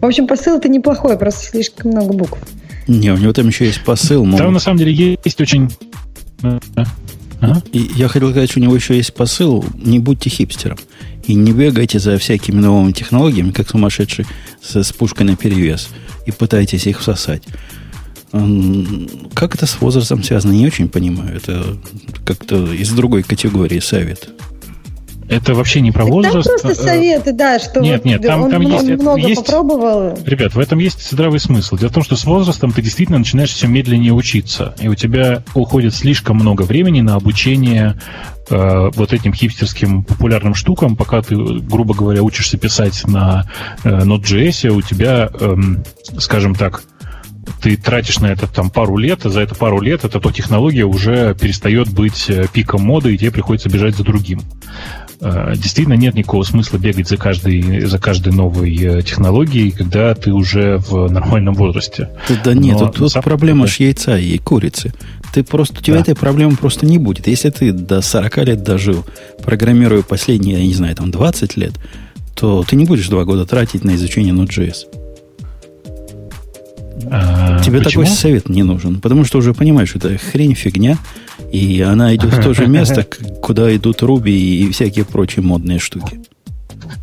В 0.00 0.06
общем, 0.06 0.26
посыл 0.26 0.53
посыл-то 0.54 0.68
неплохой, 0.68 1.18
просто 1.18 1.50
слишком 1.50 1.90
много 1.90 2.12
букв. 2.12 2.38
Не, 2.86 3.10
у 3.10 3.16
него 3.16 3.32
там 3.32 3.48
еще 3.48 3.66
есть 3.66 3.82
посыл. 3.82 4.24
Мол... 4.24 4.38
Там 4.38 4.52
на 4.52 4.60
самом 4.60 4.78
деле 4.78 5.18
есть 5.24 5.40
очень... 5.40 5.70
Ага. 6.42 7.62
И 7.72 7.90
я 7.96 8.08
хотел 8.08 8.30
сказать, 8.30 8.50
что 8.50 8.60
у 8.60 8.62
него 8.62 8.74
еще 8.74 8.96
есть 8.96 9.14
посыл. 9.14 9.64
Не 9.74 9.98
будьте 9.98 10.30
хипстером. 10.30 10.78
И 11.24 11.34
не 11.34 11.52
бегайте 11.52 11.98
за 11.98 12.18
всякими 12.18 12.60
новыми 12.60 12.92
технологиями, 12.92 13.50
как 13.50 13.68
сумасшедший 13.68 14.26
с, 14.62 14.82
с 14.82 14.92
пушкой 14.92 15.26
на 15.26 15.36
перевес. 15.36 15.88
И 16.26 16.32
пытайтесь 16.32 16.86
их 16.86 17.00
всосать. 17.00 17.42
Как 18.30 19.54
это 19.54 19.66
с 19.66 19.80
возрастом 19.80 20.22
связано, 20.22 20.52
не 20.52 20.66
очень 20.66 20.88
понимаю. 20.88 21.36
Это 21.36 21.76
как-то 22.24 22.72
из 22.72 22.90
другой 22.92 23.22
категории 23.22 23.80
совет. 23.80 24.28
Это 25.28 25.54
вообще 25.54 25.80
не 25.80 25.90
про 25.90 26.04
возраст. 26.04 26.48
Там 26.48 26.58
просто 26.60 26.82
советы, 26.82 27.32
да, 27.32 27.58
что 27.58 27.80
нет, 27.80 28.02
вот 28.02 28.04
нет, 28.04 28.22
там, 28.22 28.42
он, 28.42 28.50
там 28.50 28.64
он 28.64 28.72
есть, 28.72 29.02
много 29.02 29.20
есть, 29.20 29.44
попробовал. 29.44 30.18
Ребят, 30.24 30.54
в 30.54 30.58
этом 30.58 30.78
есть 30.78 31.10
здравый 31.10 31.40
смысл. 31.40 31.76
Дело 31.76 31.90
в 31.90 31.94
том, 31.94 32.02
что 32.02 32.16
с 32.16 32.24
возрастом 32.24 32.72
ты 32.72 32.82
действительно 32.82 33.18
начинаешь 33.18 33.50
все 33.50 33.66
медленнее 33.66 34.12
учиться, 34.12 34.74
и 34.80 34.88
у 34.88 34.94
тебя 34.94 35.42
уходит 35.54 35.94
слишком 35.94 36.36
много 36.36 36.62
времени 36.62 37.00
на 37.00 37.14
обучение 37.14 37.98
э, 38.50 38.90
вот 38.94 39.12
этим 39.12 39.32
хипстерским 39.32 40.04
популярным 40.04 40.54
штукам, 40.54 40.96
пока 40.96 41.22
ты, 41.22 41.36
грубо 41.36 41.94
говоря, 41.94 42.22
учишься 42.22 42.58
писать 42.58 43.06
на 43.06 43.48
э, 43.82 43.88
Node.js, 43.88 44.68
у 44.68 44.82
тебя, 44.82 45.30
э, 45.32 45.56
скажем 46.18 46.54
так, 46.54 46.82
ты 47.62 47.76
тратишь 47.76 48.20
на 48.20 48.26
это 48.26 48.46
там 48.46 48.70
пару 48.70 48.96
лет, 48.96 49.24
и 49.24 49.30
за 49.30 49.40
это 49.40 49.54
пару 49.54 49.80
лет 49.80 50.04
эта 50.04 50.20
то 50.20 50.30
технология 50.30 50.84
уже 50.84 51.34
перестает 51.34 51.88
быть 51.88 52.28
э, 52.28 52.46
пиком 52.52 52.82
моды, 52.82 53.14
и 53.14 53.18
тебе 53.18 53.30
приходится 53.30 53.68
бежать 53.68 53.96
за 53.96 54.04
другим. 54.04 54.40
Э, 55.20 55.54
действительно 55.56 55.94
нет 55.94 56.14
никакого 56.14 56.42
смысла 56.42 56.78
бегать 56.78 57.08
за 57.08 57.16
каждой, 57.16 57.80
за 57.80 57.98
каждой 57.98 58.32
новой 58.32 58.74
э, 58.76 59.02
технологией, 59.02 59.70
когда 59.70 60.14
ты 60.14 60.32
уже 60.32 60.78
в 60.78 61.10
нормальном 61.10 61.54
возрасте. 61.54 62.10
Да, 62.28 62.34
да 62.44 62.54
нет, 62.54 62.78
тут, 62.78 62.96
тут 62.96 63.12
проблема 63.22 63.66
ж 63.66 63.76
яйца 63.76 64.18
и 64.18 64.38
курицы. 64.38 64.92
Ты 65.32 65.42
просто, 65.42 65.80
у 65.80 65.82
тебя 65.82 65.96
да. 65.96 66.02
этой 66.02 66.14
проблемы 66.14 66.56
просто 66.56 66.86
не 66.86 66.98
будет. 66.98 67.26
Если 67.26 67.50
ты 67.50 67.72
до 67.72 68.02
40 68.02 68.36
лет 68.38 68.62
дожил, 68.62 69.04
программируя 69.42 70.02
последние, 70.02 70.58
я 70.58 70.66
не 70.66 70.74
знаю, 70.74 70.94
там 70.94 71.10
20 71.10 71.56
лет, 71.56 71.72
то 72.34 72.64
ты 72.68 72.76
не 72.76 72.84
будешь 72.84 73.08
два 73.08 73.24
года 73.24 73.46
тратить 73.46 73.84
на 73.84 73.94
изучение 73.94 74.34
Node.js. 74.34 75.03
А, 77.10 77.60
Тебе 77.60 77.78
почему? 77.78 78.04
такой 78.04 78.06
совет 78.06 78.48
не 78.48 78.62
нужен, 78.62 79.00
потому 79.00 79.24
что 79.24 79.38
уже 79.38 79.52
понимаешь, 79.52 79.90
что 79.90 79.98
это 79.98 80.18
хрень, 80.18 80.54
фигня, 80.54 80.96
и 81.52 81.80
она 81.80 82.14
идет 82.14 82.32
в 82.32 82.42
то 82.42 82.54
же 82.54 82.66
место, 82.66 83.06
куда 83.42 83.74
идут 83.74 84.02
Руби 84.02 84.32
и 84.32 84.70
всякие 84.70 85.04
прочие 85.04 85.42
модные 85.42 85.78
штуки. 85.78 86.20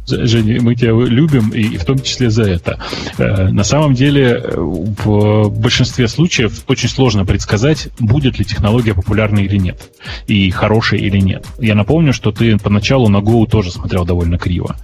Женя, 0.08 0.62
мы 0.62 0.76
тебя 0.76 0.92
любим, 0.92 1.50
и 1.50 1.78
в 1.78 1.86
том 1.86 2.00
числе 2.00 2.30
за 2.30 2.44
это. 2.44 2.80
Э, 3.18 3.50
на 3.50 3.64
самом 3.64 3.94
деле, 3.94 4.44
в 4.56 5.50
большинстве 5.50 6.08
случаев 6.08 6.64
очень 6.68 6.90
сложно 6.90 7.26
предсказать, 7.26 7.90
будет 8.00 8.38
ли 8.40 8.46
технология 8.46 8.94
популярной 8.94 9.46
или 9.46 9.58
нет, 9.58 9.92
и 10.28 10.50
хорошей 10.52 11.00
или 11.00 11.20
нет. 11.20 11.46
Я 11.60 11.76
напомню, 11.76 12.14
что 12.14 12.32
ты 12.32 12.58
поначалу 12.58 13.08
на 13.10 13.18
Go 13.18 13.48
тоже 13.50 13.72
смотрел 13.72 14.06
довольно 14.06 14.38
криво. 14.38 14.76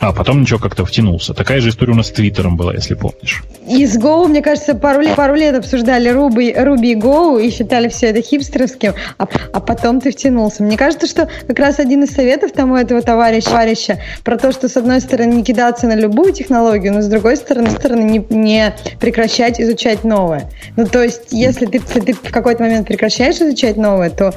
А 0.00 0.12
потом 0.12 0.42
ничего 0.42 0.58
как-то 0.58 0.84
втянулся. 0.84 1.34
Такая 1.34 1.60
же 1.60 1.70
история 1.70 1.92
у 1.92 1.96
нас 1.96 2.08
с 2.08 2.10
Твиттером 2.10 2.56
была, 2.56 2.74
если 2.74 2.94
помнишь. 2.94 3.42
И 3.68 3.84
с 3.86 3.98
Go, 3.98 4.26
мне 4.28 4.42
кажется, 4.42 4.74
пару 4.74 5.00
лет, 5.00 5.16
пару 5.16 5.34
лет 5.34 5.56
обсуждали 5.56 6.10
Ruby, 6.10 6.54
Ruby 6.56 6.94
Go 6.94 7.42
и 7.42 7.50
считали 7.50 7.88
все 7.88 8.08
это 8.08 8.22
хипстерским, 8.22 8.94
а, 9.18 9.26
а 9.52 9.60
потом 9.60 10.00
ты 10.00 10.10
втянулся. 10.10 10.62
Мне 10.62 10.76
кажется, 10.76 11.06
что 11.06 11.28
как 11.46 11.58
раз 11.58 11.78
один 11.78 12.04
из 12.04 12.10
советов 12.10 12.52
тому 12.52 12.76
этого 12.76 13.02
товарища, 13.02 13.50
товарища 13.50 13.98
про 14.24 14.38
то, 14.38 14.52
что 14.52 14.68
с 14.68 14.76
одной 14.76 15.00
стороны 15.00 15.34
не 15.34 15.44
кидаться 15.44 15.86
на 15.86 15.94
любую 15.94 16.32
технологию, 16.32 16.92
но 16.92 17.02
с 17.02 17.06
другой 17.08 17.36
стороны, 17.36 17.70
стороны 17.70 18.02
не, 18.02 18.26
не 18.30 18.74
прекращать 19.00 19.60
изучать 19.60 20.04
новое. 20.04 20.50
Ну, 20.76 20.86
то 20.86 21.02
есть, 21.02 21.32
если 21.32 21.66
ты, 21.66 21.78
если 21.78 22.00
ты 22.00 22.12
в 22.12 22.30
какой-то 22.30 22.62
момент 22.62 22.86
прекращаешь 22.86 23.36
изучать 23.36 23.76
новое, 23.76 24.10
то 24.10 24.32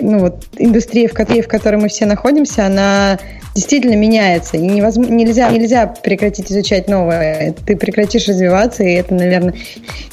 ну, 0.00 0.18
вот, 0.18 0.44
индустрия, 0.58 1.08
в 1.08 1.14
которой, 1.14 1.42
в 1.42 1.48
которой 1.48 1.76
мы 1.76 1.88
все 1.88 2.06
находимся, 2.06 2.66
она 2.66 3.18
действительно 3.56 3.94
меняется. 3.94 4.58
И 4.58 4.60
невозможно, 4.60 5.12
нельзя, 5.12 5.50
нельзя 5.50 5.86
прекратить 5.86 6.52
изучать 6.52 6.88
новое. 6.88 7.54
Ты 7.66 7.74
прекратишь 7.74 8.28
развиваться, 8.28 8.84
и 8.84 8.92
это, 8.92 9.14
наверное, 9.14 9.54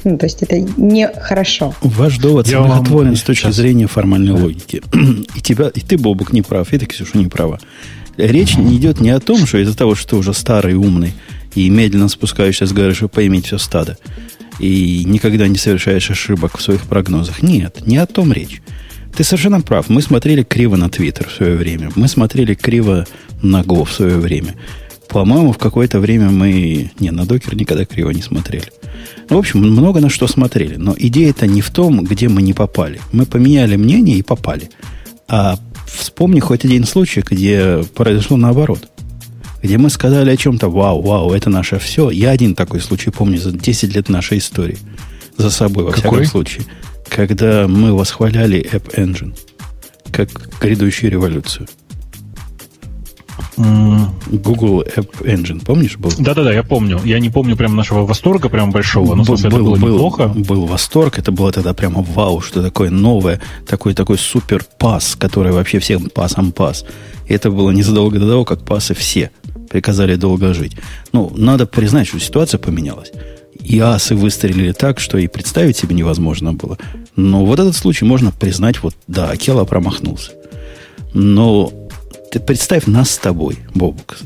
ну, 0.05 0.17
то 0.17 0.25
есть 0.25 0.41
это 0.41 0.59
нехорошо. 0.77 1.75
Ваш 1.81 2.17
довод 2.17 2.47
Я 2.47 2.63
смехотворен 2.63 3.09
вам... 3.09 3.15
с 3.17 3.21
точки 3.21 3.43
Сейчас. 3.43 3.55
зрения 3.55 3.87
формальной 3.87 4.31
логики. 4.31 4.81
И, 5.35 5.41
тебя, 5.41 5.67
и 5.67 5.81
ты, 5.81 5.97
Бобук, 5.97 6.31
не 6.31 6.41
прав, 6.41 6.73
и 6.73 6.77
ты, 6.77 6.85
Ксюша, 6.85 7.17
не 7.17 7.27
права. 7.27 7.59
Речь 8.15 8.55
не 8.55 8.77
идет 8.77 9.01
не 9.01 9.09
о 9.09 9.19
том, 9.19 9.45
что 9.45 9.57
из-за 9.57 9.75
того, 9.75 9.95
что 9.95 10.11
ты 10.11 10.15
уже 10.15 10.33
старый, 10.33 10.75
умный 10.75 11.13
и 11.53 11.69
медленно 11.69 12.07
спускаешься 12.07 12.65
с 12.65 12.71
горы, 12.71 12.93
чтобы 12.93 13.09
поиметь 13.09 13.47
все 13.47 13.57
стадо, 13.57 13.97
и 14.59 15.03
никогда 15.05 15.47
не 15.47 15.57
совершаешь 15.57 16.09
ошибок 16.09 16.57
в 16.57 16.61
своих 16.61 16.83
прогнозах. 16.83 17.41
Нет, 17.41 17.85
не 17.85 17.97
о 17.97 18.05
том 18.05 18.31
речь. 18.31 18.61
Ты 19.15 19.23
совершенно 19.23 19.61
прав. 19.61 19.89
Мы 19.89 20.01
смотрели 20.01 20.43
криво 20.43 20.75
на 20.75 20.89
Твиттер 20.89 21.27
в 21.29 21.33
свое 21.33 21.55
время. 21.55 21.91
Мы 21.95 22.07
смотрели 22.07 22.55
криво 22.55 23.05
на 23.41 23.61
Go 23.61 23.85
в 23.85 23.91
свое 23.91 24.17
время. 24.17 24.55
По-моему, 25.07 25.51
в 25.51 25.59
какое-то 25.59 25.99
время 25.99 26.31
мы... 26.31 26.91
Не, 26.99 27.11
на 27.11 27.25
докер 27.25 27.55
никогда 27.55 27.85
криво 27.85 28.09
не 28.09 28.23
смотрели. 28.23 28.71
В 29.29 29.37
общем, 29.37 29.59
много 29.59 29.99
на 29.99 30.09
что 30.09 30.27
смотрели. 30.27 30.75
Но 30.77 30.95
идея-то 30.97 31.45
не 31.45 31.61
в 31.61 31.69
том, 31.69 32.03
где 32.03 32.27
мы 32.27 32.41
не 32.41 32.53
попали. 32.53 32.99
Мы 33.11 33.27
поменяли 33.27 33.75
мнение 33.75 34.17
и 34.17 34.23
попали. 34.23 34.71
А 35.27 35.59
вспомни 35.85 36.39
хоть 36.39 36.65
один 36.65 36.85
случай, 36.85 37.21
где 37.21 37.83
произошло 37.93 38.37
наоборот. 38.37 38.89
Где 39.61 39.77
мы 39.77 39.91
сказали 39.91 40.31
о 40.31 40.37
чем-то, 40.37 40.69
вау, 40.69 41.01
вау, 41.01 41.31
это 41.31 41.51
наше 41.51 41.77
все. 41.77 42.09
Я 42.09 42.31
один 42.31 42.55
такой 42.55 42.81
случай 42.81 43.11
помню 43.11 43.37
за 43.37 43.51
10 43.51 43.95
лет 43.95 44.09
нашей 44.09 44.39
истории. 44.39 44.77
За 45.37 45.51
собой, 45.51 45.83
во 45.83 45.91
Какой? 45.91 46.09
всяком 46.09 46.25
случае. 46.25 46.65
Когда 47.15 47.67
мы 47.67 47.93
восхваляли 47.93 48.67
App 48.73 48.95
Engine 48.95 49.37
как 50.11 50.29
грядущую 50.59 51.11
революцию. 51.11 51.67
Google 53.55 54.83
App 54.83 55.21
Engine, 55.21 55.63
помнишь, 55.63 55.97
был? 55.97 56.11
Да-да-да, 56.17 56.51
я 56.51 56.63
помню. 56.63 56.99
Я 57.03 57.19
не 57.19 57.29
помню 57.29 57.55
прям 57.55 57.75
нашего 57.75 58.05
восторга 58.05 58.49
прям 58.49 58.71
большого, 58.71 59.13
но 59.13 59.23
был, 59.23 59.37
смысле, 59.37 59.49
был, 59.49 59.57
это 59.57 59.65
было 59.65 59.75
был, 59.75 59.93
неплохо. 59.93 60.27
Был 60.27 60.65
восторг, 60.65 61.19
это 61.19 61.31
было 61.31 61.51
тогда 61.51 61.73
прямо 61.75 62.01
вау, 62.01 62.41
что 62.41 62.63
такое 62.63 62.89
новое, 62.89 63.39
такой 63.67 63.93
такой 63.93 64.17
супер 64.17 64.65
пас, 64.79 65.15
который 65.15 65.51
вообще 65.51 65.77
всем 65.77 66.09
пасом 66.09 66.51
пас. 66.51 66.83
И 67.27 67.33
это 67.33 67.51
было 67.51 67.69
незадолго 67.69 68.19
до 68.19 68.27
того, 68.27 68.45
как 68.45 68.65
пасы 68.65 68.95
все 68.95 69.29
приказали 69.69 70.15
долго 70.15 70.53
жить. 70.53 70.77
Ну, 71.11 71.31
надо 71.35 71.67
признать, 71.67 72.07
что 72.07 72.19
ситуация 72.19 72.59
поменялась. 72.59 73.11
И 73.59 73.79
асы 73.79 74.15
выстрелили 74.15 74.71
так, 74.71 74.99
что 74.99 75.17
и 75.17 75.27
представить 75.27 75.77
себе 75.77 75.95
невозможно 75.95 76.53
было. 76.53 76.77
Но 77.15 77.45
вот 77.45 77.59
этот 77.59 77.75
случай 77.75 78.05
можно 78.05 78.31
признать, 78.31 78.81
вот, 78.81 78.95
да, 79.07 79.29
Акела 79.29 79.65
промахнулся. 79.65 80.31
Но 81.13 81.71
ты 82.31 82.39
представь 82.39 82.87
нас 82.87 83.11
с 83.11 83.17
тобой, 83.17 83.59
Бобук, 83.75 84.17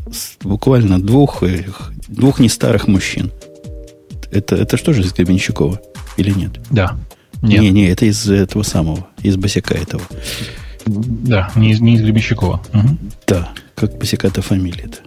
буквально 0.41 1.02
двух, 1.02 1.44
двух 2.08 2.40
не 2.40 2.49
старых 2.49 2.88
мужчин. 2.88 3.32
Это, 4.32 4.56
это 4.56 4.78
что 4.78 4.94
же 4.94 5.02
из 5.02 5.14
Гребенщикова? 5.14 5.82
Или 6.18 6.32
нет? 6.32 6.60
Да. 6.70 6.98
Нет. 7.41 7.62
Не, 7.62 7.70
не, 7.70 7.88
это 7.88 8.06
из 8.06 8.30
этого 8.30 8.64
самого, 8.64 9.08
из 9.22 9.36
Босяка 9.36 9.76
этого. 9.76 10.02
Да, 10.86 11.52
не 11.56 11.72
из, 11.72 11.82
не 11.82 11.95
из 11.95 12.02
Гребенщикова. 12.02 12.62
Угу. 12.74 12.98
Да, 13.28 13.52
как 13.76 13.98
Босяка-то 13.98 14.41
фамилия-то. 14.41 14.99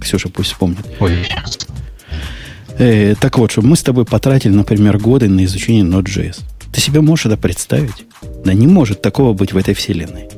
Ксюша 0.00 0.28
пусть 0.28 0.52
вспомнит. 0.52 0.86
Ой. 1.00 1.26
Э, 2.78 3.14
так 3.20 3.38
вот, 3.38 3.50
чтобы 3.52 3.68
мы 3.68 3.76
с 3.76 3.82
тобой 3.82 4.04
потратили, 4.04 4.52
например, 4.52 4.98
годы 4.98 5.28
на 5.28 5.44
изучение 5.44 5.84
Node.js. 5.84 6.40
Ты 6.72 6.80
себе 6.80 7.00
можешь 7.00 7.26
это 7.26 7.36
представить? 7.36 8.06
Да 8.44 8.54
не 8.54 8.66
может 8.66 9.02
такого 9.02 9.34
быть 9.34 9.52
в 9.52 9.56
этой 9.56 9.74
вселенной. 9.74 10.28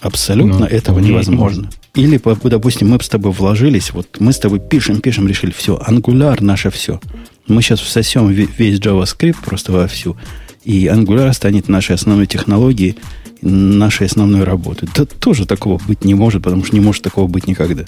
Абсолютно 0.00 0.60
ну, 0.60 0.66
этого 0.66 0.98
невозможно. 0.98 1.70
Или, 1.94 2.20
допустим, 2.44 2.88
мы 2.88 2.98
с 3.00 3.08
тобой 3.08 3.32
вложились, 3.32 3.92
вот 3.92 4.16
мы 4.18 4.32
с 4.32 4.38
тобой 4.38 4.58
пишем, 4.60 5.00
пишем, 5.00 5.28
решили, 5.28 5.52
все, 5.52 5.80
Angular 5.86 6.42
наше 6.42 6.70
все. 6.70 7.00
Мы 7.46 7.60
сейчас 7.60 7.80
всосем 7.80 8.28
весь 8.28 8.78
JavaScript 8.78 9.36
просто 9.44 9.72
вовсю, 9.72 10.16
и 10.64 10.86
Angular 10.86 11.32
станет 11.34 11.68
нашей 11.68 11.94
основной 11.94 12.26
технологией, 12.26 12.96
нашей 13.42 14.06
основной 14.06 14.44
работой. 14.44 14.88
Да 14.94 15.04
тоже 15.04 15.46
такого 15.46 15.80
быть 15.86 16.04
не 16.04 16.14
может, 16.14 16.42
потому 16.42 16.64
что 16.64 16.74
не 16.74 16.80
может 16.80 17.02
такого 17.02 17.26
быть 17.26 17.46
никогда. 17.46 17.84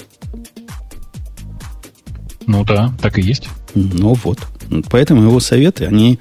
Ну 2.47 2.65
да, 2.65 2.93
так 3.01 3.19
и 3.19 3.23
есть. 3.23 3.49
Ну 3.75 4.15
вот. 4.15 4.39
Поэтому 4.91 5.23
его 5.23 5.41
советы, 5.41 5.87
они... 5.87 6.19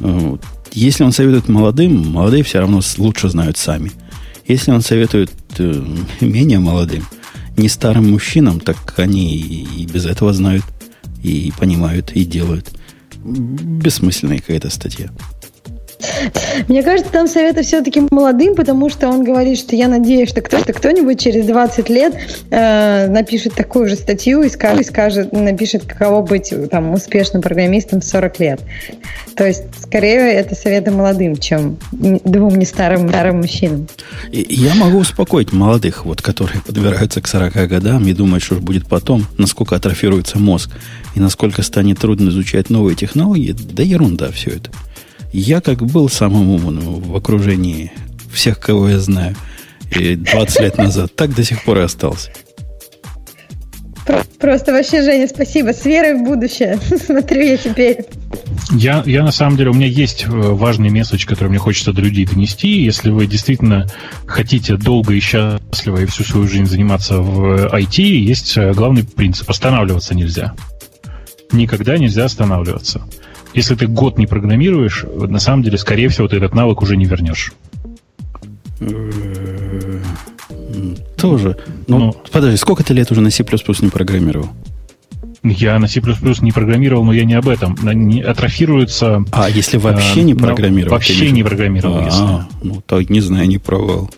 Э, 0.00 0.36
если 0.72 1.04
он 1.04 1.12
советует 1.12 1.48
молодым, 1.48 2.12
молодые 2.12 2.42
все 2.42 2.60
равно 2.60 2.80
лучше 2.98 3.28
знают 3.28 3.58
сами. 3.58 3.92
Если 4.46 4.70
он 4.70 4.80
советует 4.80 5.32
э, 5.58 5.84
менее 6.20 6.58
молодым, 6.58 7.04
не 7.56 7.68
старым 7.68 8.10
мужчинам, 8.10 8.60
так 8.60 8.94
они 8.98 9.36
и 9.36 9.86
без 9.86 10.06
этого 10.06 10.32
знают, 10.32 10.64
и 11.22 11.52
понимают, 11.58 12.12
и 12.12 12.24
делают. 12.24 12.72
Бессмысленная 13.24 14.38
какая-то 14.38 14.70
статья. 14.70 15.10
Мне 16.68 16.82
кажется, 16.82 17.12
там 17.12 17.26
советы 17.26 17.62
все-таки 17.62 18.02
молодым, 18.10 18.54
потому 18.54 18.88
что 18.88 19.08
он 19.08 19.24
говорит, 19.24 19.58
что 19.58 19.76
я 19.76 19.88
надеюсь, 19.88 20.28
что 20.28 20.40
кто-то, 20.40 20.72
кто-нибудь 20.72 21.20
через 21.20 21.46
20 21.46 21.88
лет 21.88 22.14
э, 22.50 23.08
напишет 23.08 23.54
такую 23.54 23.88
же 23.88 23.96
статью 23.96 24.42
и 24.42 24.48
скажет, 24.48 24.86
скажет, 24.86 25.32
напишет, 25.32 25.84
каково 25.84 26.22
быть 26.22 26.52
там 26.70 26.92
успешным 26.92 27.42
программистом 27.42 28.00
в 28.00 28.04
40 28.04 28.40
лет. 28.40 28.60
То 29.36 29.46
есть, 29.46 29.64
скорее, 29.82 30.32
это 30.32 30.54
советы 30.54 30.90
молодым, 30.90 31.36
чем 31.36 31.78
двум 31.92 32.56
не 32.56 32.64
старым, 32.64 33.08
старым 33.08 33.38
мужчинам. 33.38 33.88
Я 34.30 34.74
могу 34.74 34.98
успокоить 34.98 35.52
молодых, 35.52 36.04
вот, 36.04 36.22
которые 36.22 36.60
подбираются 36.60 37.20
к 37.20 37.28
40 37.28 37.68
годам 37.68 38.06
и 38.06 38.12
думают, 38.12 38.42
что 38.42 38.56
будет 38.56 38.86
потом, 38.86 39.26
насколько 39.38 39.76
атрофируется 39.76 40.38
мозг 40.38 40.70
и 41.14 41.20
насколько 41.20 41.62
станет 41.62 41.98
трудно 41.98 42.28
изучать 42.30 42.70
новые 42.70 42.96
технологии. 42.96 43.52
Да 43.52 43.82
ерунда 43.82 44.30
все 44.30 44.50
это. 44.50 44.70
Я 45.32 45.60
как 45.60 45.78
был 45.78 46.08
самым 46.08 46.50
умным 46.50 47.00
в 47.00 47.16
окружении 47.16 47.92
всех, 48.32 48.60
кого 48.60 48.88
я 48.88 49.00
знаю, 49.00 49.34
и 49.90 50.16
20 50.16 50.60
лет 50.60 50.78
назад, 50.78 51.14
так 51.16 51.34
до 51.34 51.44
сих 51.44 51.64
пор 51.64 51.78
и 51.78 51.82
остался. 51.82 52.30
Просто 54.42 54.72
вообще, 54.72 55.02
Женя, 55.02 55.28
спасибо. 55.28 55.72
С 55.72 55.84
верой 55.84 56.14
в 56.14 56.24
будущее. 56.24 56.76
Смотрю 57.06 57.42
я 57.42 57.56
теперь. 57.56 57.98
Я, 58.72 59.04
я 59.06 59.22
на 59.22 59.30
самом 59.30 59.56
деле, 59.56 59.70
у 59.70 59.74
меня 59.74 59.86
есть 59.86 60.24
э, 60.24 60.28
важный 60.28 60.90
месседж, 60.90 61.24
который 61.26 61.48
мне 61.48 61.58
хочется 61.58 61.92
до 61.92 62.02
людей 62.02 62.26
донести. 62.26 62.82
Если 62.82 63.10
вы 63.10 63.26
действительно 63.26 63.86
хотите 64.26 64.76
долго 64.76 65.14
и 65.14 65.20
счастливо 65.20 65.98
и 65.98 66.06
всю 66.06 66.24
свою 66.24 66.48
жизнь 66.48 66.66
заниматься 66.66 67.18
в 67.18 67.72
IT, 67.72 68.02
есть 68.02 68.56
э, 68.56 68.72
главный 68.72 69.04
принцип. 69.04 69.48
Останавливаться 69.48 70.16
нельзя. 70.16 70.54
Никогда 71.52 71.96
нельзя 71.96 72.24
останавливаться. 72.24 73.02
Если 73.54 73.74
ты 73.74 73.86
год 73.86 74.18
не 74.18 74.26
программируешь, 74.26 75.04
на 75.04 75.38
самом 75.38 75.62
деле, 75.62 75.78
скорее 75.78 76.08
всего, 76.08 76.28
ты 76.28 76.36
этот 76.36 76.54
навык 76.54 76.82
уже 76.82 76.96
не 76.96 77.04
вернешь. 77.04 77.52
Тоже. 81.16 81.56
Ну, 81.86 81.98
ну, 81.98 82.16
подожди, 82.32 82.56
сколько 82.56 82.82
ты 82.82 82.94
лет 82.94 83.10
уже 83.12 83.20
на 83.20 83.30
C++ 83.30 83.44
не 83.44 83.90
программировал? 83.90 84.48
Я 85.44 85.78
на 85.78 85.88
C++ 85.88 86.00
не 86.40 86.52
программировал, 86.52 87.04
но 87.04 87.12
я 87.12 87.24
не 87.24 87.34
об 87.34 87.48
этом. 87.48 87.76
Не 87.82 88.22
атрофируется... 88.22 89.24
А, 89.32 89.50
если 89.50 89.76
вообще 89.76 90.22
не 90.22 90.34
программировал? 90.34 90.92
Вообще 90.92 91.30
не 91.30 91.42
программировал, 91.42 91.98
а, 91.98 92.04
если. 92.04 92.66
Ну, 92.66 92.82
так 92.86 93.10
не 93.10 93.20
знаю, 93.20 93.48
не 93.48 93.58
провал. 93.58 94.10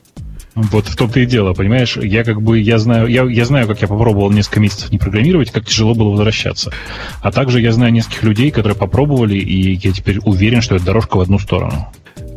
Вот 0.55 0.87
в 0.87 0.97
том-то 0.97 1.21
и 1.21 1.27
дело, 1.27 1.53
понимаешь? 1.53 1.97
Я 1.97 2.23
как 2.23 2.41
бы, 2.41 2.61
я 2.61 2.79
знаю, 2.79 3.09
я, 3.09 3.25
я 3.25 3.45
знаю, 3.45 3.67
как 3.67 3.83
я 3.83 3.89
попробовал 3.89 4.31
несколько 4.31 4.61
месяцев 4.61 4.91
не 4.93 4.99
программировать, 4.99 5.51
как 5.51 5.67
тяжело 5.67 5.95
было 5.95 6.11
возвращаться. 6.11 6.73
А 7.21 7.33
также 7.33 7.61
я 7.61 7.73
знаю 7.73 7.93
нескольких 7.93 8.23
людей, 8.23 8.51
которые 8.51 8.77
попробовали, 8.77 9.37
и 9.37 9.75
я 9.75 9.93
теперь 9.93 10.19
уверен, 10.25 10.63
что 10.63 10.77
это 10.77 10.85
дорожка 10.85 11.17
в 11.17 11.21
одну 11.21 11.39
сторону. 11.39 11.89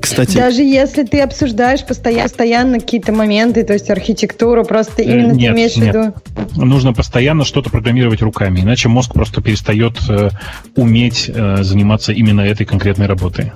Кстати, 0.02 0.38
даже 0.38 0.64
если 0.64 1.03
ты 1.03 1.19
обсуждаешь 1.19 1.85
постоянно, 1.85 2.23
постоянно 2.23 2.80
какие-то 2.80 3.11
моменты, 3.11 3.64
то 3.64 3.73
есть 3.73 3.89
архитектуру, 3.89 4.64
просто 4.64 5.02
э, 5.02 5.06
именно 5.06 5.34
нет, 5.34 5.53
ты 5.53 5.56
имеешь 5.56 5.73
в 5.73 5.77
виду. 5.77 6.14
Нужно 6.56 6.94
постоянно 6.94 7.44
что-то 7.44 7.69
программировать 7.69 8.22
руками, 8.22 8.61
иначе 8.61 8.89
мозг 8.89 9.14
просто 9.14 9.41
перестает 9.41 9.98
э, 10.10 10.30
уметь 10.76 11.30
э, 11.34 11.57
заниматься 11.61 12.14
именно 12.14 12.41
этой 12.41 12.65
конкретной 12.65 13.07
работой. 13.07 13.52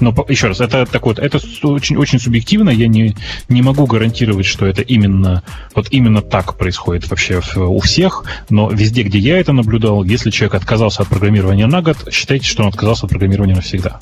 Но 0.00 0.14
еще 0.28 0.48
раз, 0.48 0.60
это 0.60 0.86
так 0.86 1.06
вот, 1.06 1.18
это 1.18 1.38
очень, 1.62 1.96
очень 1.96 2.18
субъективно. 2.18 2.70
Я 2.70 2.88
не, 2.88 3.14
не 3.48 3.62
могу 3.62 3.86
гарантировать, 3.86 4.46
что 4.46 4.66
это 4.66 4.82
именно 4.82 5.42
вот 5.74 5.88
именно 5.90 6.22
так 6.22 6.56
происходит 6.56 7.08
вообще 7.10 7.40
у 7.56 7.80
всех. 7.80 8.24
Но 8.48 8.70
везде, 8.70 9.02
где 9.02 9.18
я 9.18 9.38
это 9.38 9.52
наблюдал, 9.52 10.04
если 10.04 10.30
человек 10.30 10.54
отказался 10.54 11.02
от 11.02 11.08
программирования 11.08 11.66
на 11.66 11.82
год, 11.82 12.08
считайте, 12.10 12.46
что 12.46 12.62
он 12.62 12.68
отказался 12.68 13.06
от 13.06 13.10
программирования 13.10 13.54
навсегда. 13.54 14.00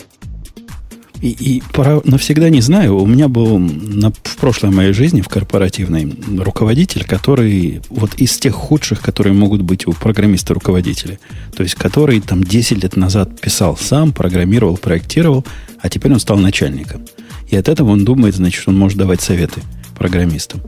И, 1.20 1.30
и 1.30 1.62
пора, 1.72 2.00
навсегда 2.04 2.48
не 2.48 2.60
знаю. 2.60 2.96
У 2.96 3.06
меня 3.06 3.28
был 3.28 3.58
на, 3.58 4.10
в 4.10 4.36
прошлой 4.36 4.70
моей 4.70 4.92
жизни, 4.92 5.20
в 5.20 5.28
корпоративной, 5.28 6.12
руководитель, 6.38 7.04
который 7.04 7.80
вот 7.90 8.14
из 8.14 8.36
тех 8.38 8.54
худших, 8.54 9.00
которые 9.00 9.34
могут 9.34 9.62
быть 9.62 9.86
у 9.86 9.92
программиста-руководителя. 9.92 11.18
То 11.56 11.62
есть, 11.62 11.74
который 11.74 12.20
там 12.20 12.44
10 12.44 12.82
лет 12.82 12.96
назад 12.96 13.40
писал 13.40 13.76
сам, 13.76 14.12
программировал, 14.12 14.76
проектировал, 14.76 15.44
а 15.80 15.88
теперь 15.88 16.12
он 16.12 16.20
стал 16.20 16.38
начальником. 16.38 17.02
И 17.48 17.56
от 17.56 17.68
этого 17.68 17.90
он 17.90 18.04
думает, 18.04 18.34
значит, 18.34 18.62
он 18.68 18.78
может 18.78 18.98
давать 18.98 19.20
советы 19.20 19.62
программистам. 19.96 20.60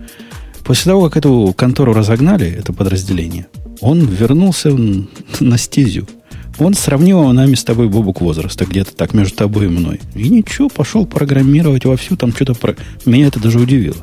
После 0.64 0.90
того, 0.90 1.08
как 1.08 1.18
эту 1.18 1.54
контору 1.56 1.92
разогнали, 1.92 2.50
это 2.50 2.72
подразделение, 2.72 3.46
он 3.80 4.06
вернулся 4.06 4.70
на 5.40 5.58
стезю. 5.58 6.06
Он 6.60 6.74
сравнил 6.74 7.32
нами 7.32 7.54
с 7.54 7.64
тобой 7.64 7.88
Бобук 7.88 8.20
возраста, 8.20 8.66
где-то 8.66 8.94
так 8.94 9.14
между 9.14 9.34
тобой 9.34 9.66
и 9.66 9.68
мной. 9.68 10.00
И 10.14 10.28
ничего, 10.28 10.68
пошел 10.68 11.06
программировать 11.06 11.86
вовсю, 11.86 12.16
там 12.16 12.32
что-то... 12.32 12.54
Про... 12.54 12.76
Меня 13.06 13.28
это 13.28 13.40
даже 13.40 13.58
удивило. 13.58 13.96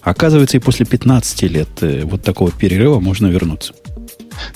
Оказывается, 0.00 0.56
и 0.56 0.60
после 0.60 0.86
15 0.86 1.42
лет 1.42 1.68
э, 1.80 2.04
вот 2.04 2.22
такого 2.22 2.52
перерыва 2.52 3.00
можно 3.00 3.26
вернуться. 3.26 3.74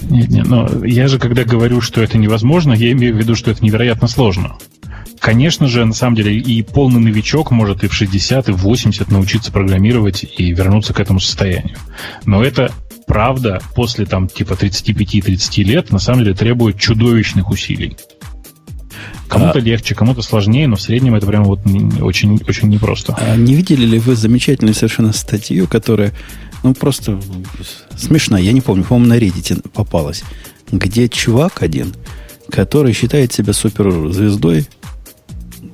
Нет, 0.02 0.28
нет, 0.28 0.46
но 0.46 0.84
я 0.84 1.08
же 1.08 1.18
когда 1.18 1.44
говорю, 1.44 1.80
что 1.80 2.00
это 2.00 2.16
невозможно, 2.16 2.72
я 2.72 2.92
имею 2.92 3.14
в 3.14 3.18
виду, 3.18 3.34
что 3.34 3.50
это 3.50 3.64
невероятно 3.64 4.06
сложно. 4.06 4.56
Конечно 5.18 5.66
же, 5.66 5.84
на 5.84 5.94
самом 5.94 6.14
деле, 6.14 6.36
и 6.36 6.62
полный 6.62 7.00
новичок 7.00 7.50
может 7.50 7.82
и 7.82 7.88
в 7.88 7.92
60, 7.92 8.50
и 8.50 8.52
в 8.52 8.58
80 8.58 9.10
научиться 9.10 9.50
программировать 9.50 10.24
и 10.36 10.52
вернуться 10.52 10.94
к 10.94 11.00
этому 11.00 11.18
состоянию. 11.18 11.76
Но 12.24 12.44
это 12.44 12.70
правда 13.08 13.60
после 13.74 14.06
там 14.06 14.28
типа 14.28 14.52
35-30 14.52 15.62
лет 15.64 15.90
на 15.90 15.98
самом 15.98 16.22
деле 16.22 16.36
требует 16.36 16.78
чудовищных 16.78 17.50
усилий. 17.50 17.96
Кому-то 19.28 19.58
а... 19.58 19.60
легче, 19.60 19.94
кому-то 19.94 20.22
сложнее, 20.22 20.68
но 20.68 20.76
в 20.76 20.80
среднем 20.80 21.14
это 21.14 21.26
прям 21.26 21.44
вот 21.44 21.60
очень, 22.00 22.40
очень 22.46 22.68
непросто. 22.68 23.16
А 23.18 23.36
не 23.36 23.54
видели 23.54 23.84
ли 23.84 23.98
вы 23.98 24.14
замечательную 24.14 24.74
совершенно 24.74 25.12
статью, 25.12 25.66
которая, 25.66 26.12
ну, 26.62 26.74
просто 26.74 27.20
смешная, 27.96 28.40
я 28.40 28.52
не 28.52 28.60
помню, 28.60 28.84
по-моему, 28.84 29.14
на 29.14 29.18
Reddit 29.18 29.68
попалась, 29.70 30.22
где 30.70 31.08
чувак 31.08 31.62
один, 31.62 31.94
который 32.50 32.92
считает 32.92 33.32
себя 33.32 33.52
суперзвездой, 33.52 34.66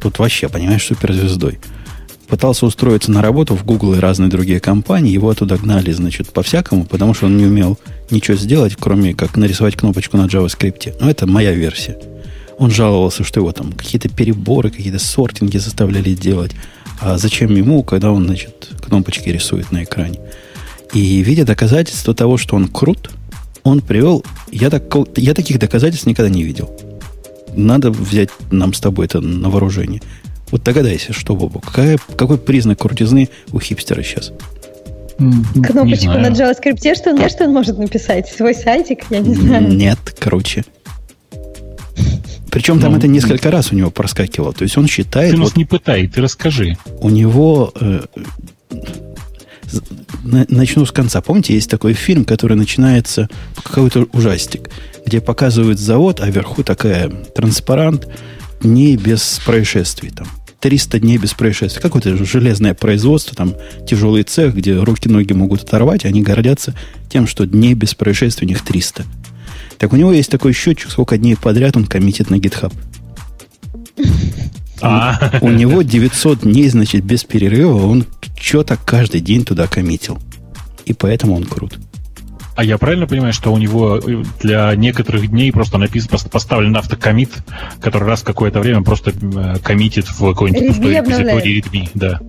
тут 0.01 0.19
вообще, 0.19 0.49
понимаешь, 0.49 0.85
суперзвездой, 0.85 1.61
пытался 2.29 2.67
устроиться 2.67 3.11
на 3.11 3.23
работу 3.23 3.55
в 3.55 3.65
Google 3.65 3.95
и 3.95 3.99
разные 3.99 4.31
другие 4.31 4.61
компании, 4.61 5.13
его 5.13 5.31
оттуда 5.31 5.57
гнали, 5.57 5.93
значит, 5.93 6.33
по-всякому, 6.33 6.85
потому 6.85 7.15
что 7.15 7.27
он 7.27 7.37
не 7.37 7.47
умел 7.47 7.79
ничего 8.11 8.37
сделать, 8.37 8.77
кроме 8.79 9.15
как 9.15 9.37
нарисовать 9.37 9.77
кнопочку 9.77 10.17
на 10.17 10.27
JavaScript. 10.27 10.95
Но 11.01 11.11
это 11.11 11.27
моя 11.27 11.53
версия. 11.53 11.99
Он 12.59 12.71
жаловался, 12.71 13.25
что 13.25 13.41
его 13.41 13.53
там 13.53 13.73
какие-то 13.73 14.09
переборы, 14.09 14.71
какие-то 14.71 14.99
сортинги 14.99 15.59
заставляли 15.59 16.15
делать. 16.15 16.53
А 17.01 17.19
зачем 17.19 17.55
ему, 17.55 17.83
когда 17.83 18.13
он, 18.13 18.27
значит, 18.27 18.71
кнопочки 18.81 19.29
рисует 19.29 19.73
на 19.73 19.85
экране? 19.85 20.21
И 20.93 21.23
видя 21.23 21.45
доказательства 21.45 22.15
того, 22.15 22.37
что 22.37 22.57
он 22.57 22.69
крут, 22.69 23.11
он 23.65 23.81
привел... 23.81 24.25
Я, 24.53 24.71
так, 24.71 24.85
я 25.17 25.35
таких 25.35 25.59
доказательств 25.59 26.07
никогда 26.07 26.31
не 26.31 26.45
видел. 26.45 26.71
Надо 27.57 27.91
взять 27.91 28.31
нам 28.51 28.73
с 28.73 28.81
тобой 28.81 29.07
это 29.07 29.21
на 29.21 29.51
вооружение. 29.51 30.03
Вот 30.55 30.63
догадайся, 30.63 31.13
что, 31.13 31.35
Бобу, 31.35 31.59
какая, 31.59 31.99
какой 32.17 32.39
признак 32.39 32.79
крутизны 32.79 33.29
у 33.51 33.59
хипстера 33.59 34.05
сейчас? 34.05 34.33
Кнопочку 35.19 36.13
на 36.13 36.29
JavaScript, 36.29 36.95
что 36.95 37.11
он, 37.11 37.29
что 37.29 37.47
он 37.47 37.53
может 37.53 37.77
написать? 37.77 38.29
Свой 38.29 38.55
сайтик? 38.55 39.01
Я 39.11 39.19
не 39.19 39.35
знаю. 39.35 39.67
Нет, 39.75 39.99
круче. 40.17 40.65
Причем 42.53 42.79
там 42.79 42.93
ну, 42.93 42.99
это 42.99 43.09
несколько 43.09 43.51
раз 43.51 43.73
у 43.73 43.75
него 43.75 43.91
проскакивало. 43.91 44.53
То 44.53 44.63
есть 44.63 44.79
он 44.79 44.87
считает... 44.87 45.33
Ты 45.33 45.39
нас 45.39 45.49
вот, 45.49 45.57
не 45.57 45.65
пытай, 45.65 46.07
ты 46.07 46.21
расскажи. 46.21 46.79
У 47.01 47.11
него... 47.11 47.73
Э, 47.81 48.03
начну 50.23 50.87
с 50.87 50.93
конца. 50.93 51.21
Помните, 51.21 51.53
есть 51.53 51.69
такой 51.69 51.95
фильм, 51.95 52.25
который 52.25 52.57
начинается 52.57 53.29
какой-то 53.61 54.07
ужастик, 54.13 54.71
где 55.05 55.21
показывают 55.21 55.81
завод, 55.81 56.21
а 56.21 56.31
вверху 56.31 56.63
такая 56.63 57.09
транспарант, 57.09 58.07
не 58.63 58.97
без 58.97 59.41
происшествий 59.45 60.11
там 60.11 60.29
300 60.65 60.99
дней 61.01 61.19
без 61.19 61.35
происшествий. 61.35 61.83
Какое-то 61.83 62.25
железное 62.25 62.73
производство, 62.73 63.37
там 63.37 63.55
тяжелый 63.87 64.23
цех, 64.23 64.55
где 64.55 64.75
руки-ноги 64.79 65.35
могут 65.35 65.63
оторвать, 65.63 66.07
они 66.07 66.23
гордятся 66.23 66.75
тем, 67.11 67.27
что 67.27 67.47
дней 67.47 67.75
без 67.75 67.95
происшествий 67.95 68.47
у 68.47 68.49
них 68.49 68.63
300. 68.63 69.05
Так 69.77 69.93
у 69.93 69.97
него 69.97 70.11
есть 70.11 70.31
такой 70.31 70.55
счетчик, 70.55 70.91
сколько 70.91 71.19
дней 71.19 71.37
подряд 71.37 71.77
он 71.77 71.85
коммитит 71.85 72.31
на 72.31 72.37
GitHub. 72.37 72.73
А. 74.81 75.39
У 75.43 75.51
него 75.51 75.83
900 75.83 76.41
дней, 76.41 76.71
значит, 76.71 77.05
без 77.05 77.25
перерыва, 77.25 77.87
он 77.87 78.07
что-то 78.41 78.79
каждый 78.83 79.21
день 79.21 79.45
туда 79.45 79.67
коммитил. 79.67 80.19
И 80.87 80.95
поэтому 80.95 81.37
он 81.37 81.45
крут. 81.45 81.79
А 82.57 82.65
я 82.65 82.79
правильно 82.79 83.07
понимаю, 83.07 83.33
что 83.33 83.53
у 83.53 83.59
него 83.59 83.99
э, 83.99 84.23
для 84.41 84.75
некоторых 84.77 85.29
дней 85.29 85.51
просто 85.51 85.79
написан, 85.79 86.19
поставлен 86.31 86.77
автокомит, 86.77 87.31
который 87.81 88.07
раз 88.07 88.23
в 88.23 88.25
какое-то 88.25 88.61
время 88.61 88.83
просто 88.83 89.11
э, 89.11 89.57
коммитит 89.63 90.07
в 90.07 90.19
какой-нибудь 90.19 90.69
пустой 90.69 90.95
репозиторий 90.95 91.61
readme, 91.61 91.89
да. 91.95 92.21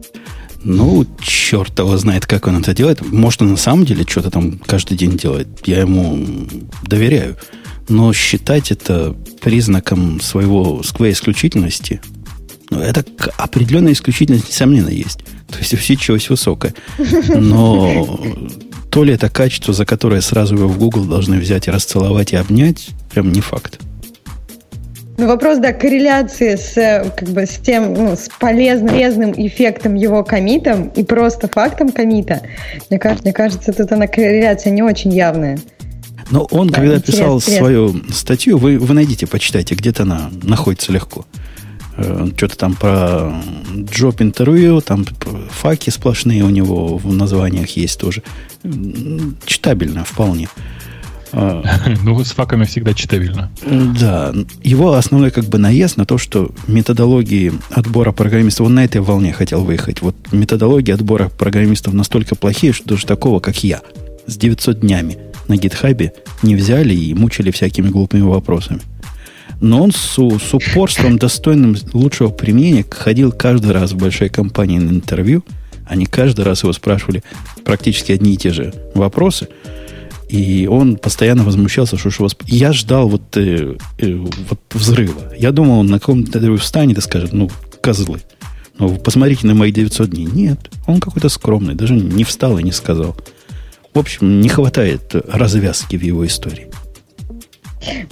Ну, 0.63 1.05
черт 1.21 1.77
его 1.77 1.95
знает, 1.97 2.25
как 2.25 2.47
он 2.47 2.57
это 2.57 2.73
делает. 2.73 3.05
Может, 3.11 3.43
он 3.43 3.51
на 3.51 3.57
самом 3.57 3.85
деле 3.85 4.03
что-то 4.07 4.31
там 4.31 4.57
каждый 4.65 4.97
день 4.97 5.15
делает. 5.15 5.47
Я 5.65 5.81
ему 5.81 6.47
доверяю. 6.81 7.37
Но 7.87 8.11
считать 8.13 8.71
это 8.71 9.15
признаком 9.41 10.19
своего, 10.21 10.81
исключительности, 10.81 12.01
ну, 12.71 12.79
это 12.79 13.05
определенная 13.37 13.93
исключительность, 13.93 14.49
несомненно, 14.49 14.89
есть. 14.89 15.19
То 15.51 15.59
есть 15.59 15.73
усидчивость 15.73 16.29
высокая. 16.29 16.73
Но 16.97 18.19
то 18.95 19.03
ли 19.03 19.13
это 19.13 19.29
качество, 19.29 19.73
за 19.73 19.85
которое 19.85 20.21
сразу 20.21 20.55
его 20.55 20.69
в 20.69 20.77
Google 20.77 21.03
должны 21.03 21.37
взять 21.37 21.67
и 21.67 21.71
расцеловать 21.71 22.31
и 22.31 22.37
обнять, 22.37 22.91
прям 23.11 23.29
не 23.29 23.41
факт. 23.41 23.77
Ну, 25.17 25.27
вопрос, 25.27 25.57
да, 25.57 25.73
корреляции 25.73 26.55
с, 26.55 27.11
как 27.17 27.27
бы, 27.27 27.45
с 27.45 27.57
тем, 27.57 27.93
ну, 27.93 28.15
с 28.15 28.29
полезным, 28.39 28.87
полезным 28.87 29.33
эффектом 29.33 29.95
его 29.95 30.23
комитом 30.23 30.87
и 30.95 31.03
просто 31.03 31.49
фактом 31.49 31.89
комита. 31.89 32.43
Мне 32.89 32.97
кажется, 32.97 33.23
мне 33.25 33.33
кажется, 33.33 33.73
тут 33.73 33.91
она 33.91 34.07
корреляция 34.07 34.71
не 34.71 34.81
очень 34.81 35.11
явная. 35.11 35.59
Но 36.31 36.47
он, 36.51 36.69
да, 36.69 36.75
когда 36.75 37.01
писал 37.01 37.39
интерес. 37.39 37.57
свою 37.57 38.01
статью, 38.13 38.57
вы, 38.57 38.79
вы 38.79 38.93
найдите, 38.93 39.27
почитайте, 39.27 39.75
где-то 39.75 40.03
она 40.03 40.31
находится 40.41 40.93
легко. 40.93 41.25
Э, 41.97 42.27
что-то 42.35 42.57
там 42.57 42.75
про 42.75 43.41
джоб 43.75 44.21
интервью, 44.21 44.81
там 44.81 45.05
факи 45.49 45.89
сплошные 45.89 46.43
у 46.43 46.49
него 46.49 46.97
в 46.97 47.13
названиях 47.13 47.69
есть 47.71 47.99
тоже. 47.99 48.23
Читабельно 49.45 50.03
вполне. 50.03 50.49
А, 51.31 51.63
ну, 52.03 52.23
с 52.23 52.31
факами 52.31 52.65
всегда 52.65 52.93
читабельно. 52.93 53.51
Да. 53.99 54.33
Его 54.63 54.93
основной 54.93 55.31
как 55.31 55.45
бы 55.45 55.57
наезд 55.57 55.97
на 55.97 56.05
то, 56.05 56.17
что 56.17 56.51
методологии 56.67 57.53
отбора 57.71 58.11
программистов, 58.11 58.67
он 58.67 58.75
на 58.75 58.85
этой 58.85 59.01
волне 59.01 59.33
хотел 59.33 59.63
выехать. 59.63 60.01
Вот 60.01 60.15
методологии 60.31 60.93
отбора 60.93 61.29
программистов 61.29 61.93
настолько 61.93 62.35
плохие, 62.35 62.73
что 62.73 62.89
даже 62.89 63.05
такого, 63.05 63.39
как 63.39 63.63
я, 63.63 63.81
с 64.27 64.37
900 64.37 64.79
днями 64.79 65.17
на 65.47 65.57
гитхабе 65.57 66.13
не 66.41 66.55
взяли 66.55 66.93
и 66.93 67.13
мучили 67.13 67.51
всякими 67.51 67.89
глупыми 67.89 68.21
вопросами. 68.21 68.81
Но 69.65 69.81
он 69.81 69.91
с, 69.91 70.19
с 70.19 70.53
упорством, 70.53 71.17
достойным 71.17 71.75
лучшего 71.91 72.29
применения, 72.29 72.85
ходил 72.87 73.31
каждый 73.31 73.71
раз 73.71 73.93
в 73.93 73.97
большой 73.97 74.29
компании 74.29 74.77
на 74.77 74.91
интервью. 74.91 75.43
Они 75.87 76.05
каждый 76.05 76.45
раз 76.45 76.61
его 76.61 76.71
спрашивали 76.71 77.23
практически 77.63 78.11
одни 78.11 78.35
и 78.35 78.37
те 78.37 78.53
же 78.53 78.75
вопросы. 78.93 79.47
И 80.29 80.67
он 80.67 80.97
постоянно 80.97 81.43
возмущался, 81.43 81.97
что, 81.97 82.11
что 82.11 82.23
вас... 82.23 82.37
Я 82.45 82.73
ждал 82.73 83.09
вот, 83.09 83.35
э, 83.37 83.75
э, 83.97 84.13
вот 84.13 84.59
взрыва. 84.71 85.33
Я 85.35 85.51
думал, 85.51 85.79
он 85.79 85.87
на 85.87 85.97
каком-то 85.97 86.57
встанет 86.57 86.99
и 86.99 87.01
скажет, 87.01 87.33
ну, 87.33 87.49
козлы. 87.81 88.21
Ну, 88.77 88.95
посмотрите 88.97 89.47
на 89.47 89.55
мои 89.55 89.71
900 89.71 90.11
дней. 90.11 90.27
Нет, 90.31 90.59
он 90.85 90.99
какой-то 90.99 91.29
скромный, 91.29 91.73
даже 91.73 91.95
не 91.95 92.23
встал 92.23 92.59
и 92.59 92.63
не 92.63 92.71
сказал. 92.71 93.15
В 93.95 93.97
общем, 93.97 94.41
не 94.41 94.49
хватает 94.49 95.15
развязки 95.27 95.95
в 95.95 96.03
его 96.03 96.23
истории. 96.23 96.67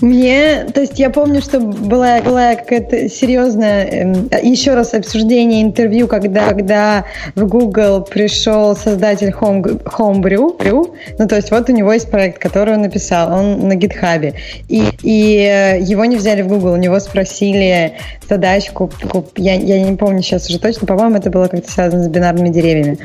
Мне, 0.01 0.65
то 0.73 0.81
есть 0.81 0.99
я 0.99 1.09
помню, 1.09 1.41
что 1.41 1.59
была, 1.59 2.21
была 2.21 2.55
какая-то 2.55 3.09
серьезная, 3.09 4.27
э, 4.31 4.45
еще 4.45 4.73
раз 4.73 4.93
обсуждение 4.93 5.61
интервью, 5.63 6.07
когда, 6.07 6.49
когда 6.49 7.05
в 7.35 7.47
Google 7.47 8.01
пришел 8.01 8.75
создатель 8.75 9.29
Home, 9.29 9.81
Homebrew, 9.83 10.93
ну 11.17 11.27
то 11.27 11.35
есть 11.35 11.51
вот 11.51 11.69
у 11.69 11.73
него 11.73 11.93
есть 11.93 12.09
проект, 12.09 12.39
который 12.39 12.75
он 12.75 12.81
написал, 12.81 13.31
он 13.33 13.67
на 13.67 13.73
GitHub, 13.73 14.35
и, 14.67 14.83
и 15.01 15.37
э, 15.37 15.79
его 15.81 16.05
не 16.05 16.17
взяли 16.17 16.41
в 16.41 16.47
Google, 16.47 16.73
у 16.73 16.77
него 16.77 16.99
спросили 16.99 17.93
задачку, 18.29 18.91
я, 19.37 19.53
я 19.53 19.81
не 19.83 19.95
помню 19.95 20.21
сейчас 20.21 20.49
уже 20.49 20.59
точно, 20.59 20.87
по-моему, 20.87 21.17
это 21.17 21.29
было 21.29 21.47
как-то 21.47 21.71
связано 21.71 22.03
с 22.03 22.07
бинарными 22.07 22.49
деревьями, 22.49 22.97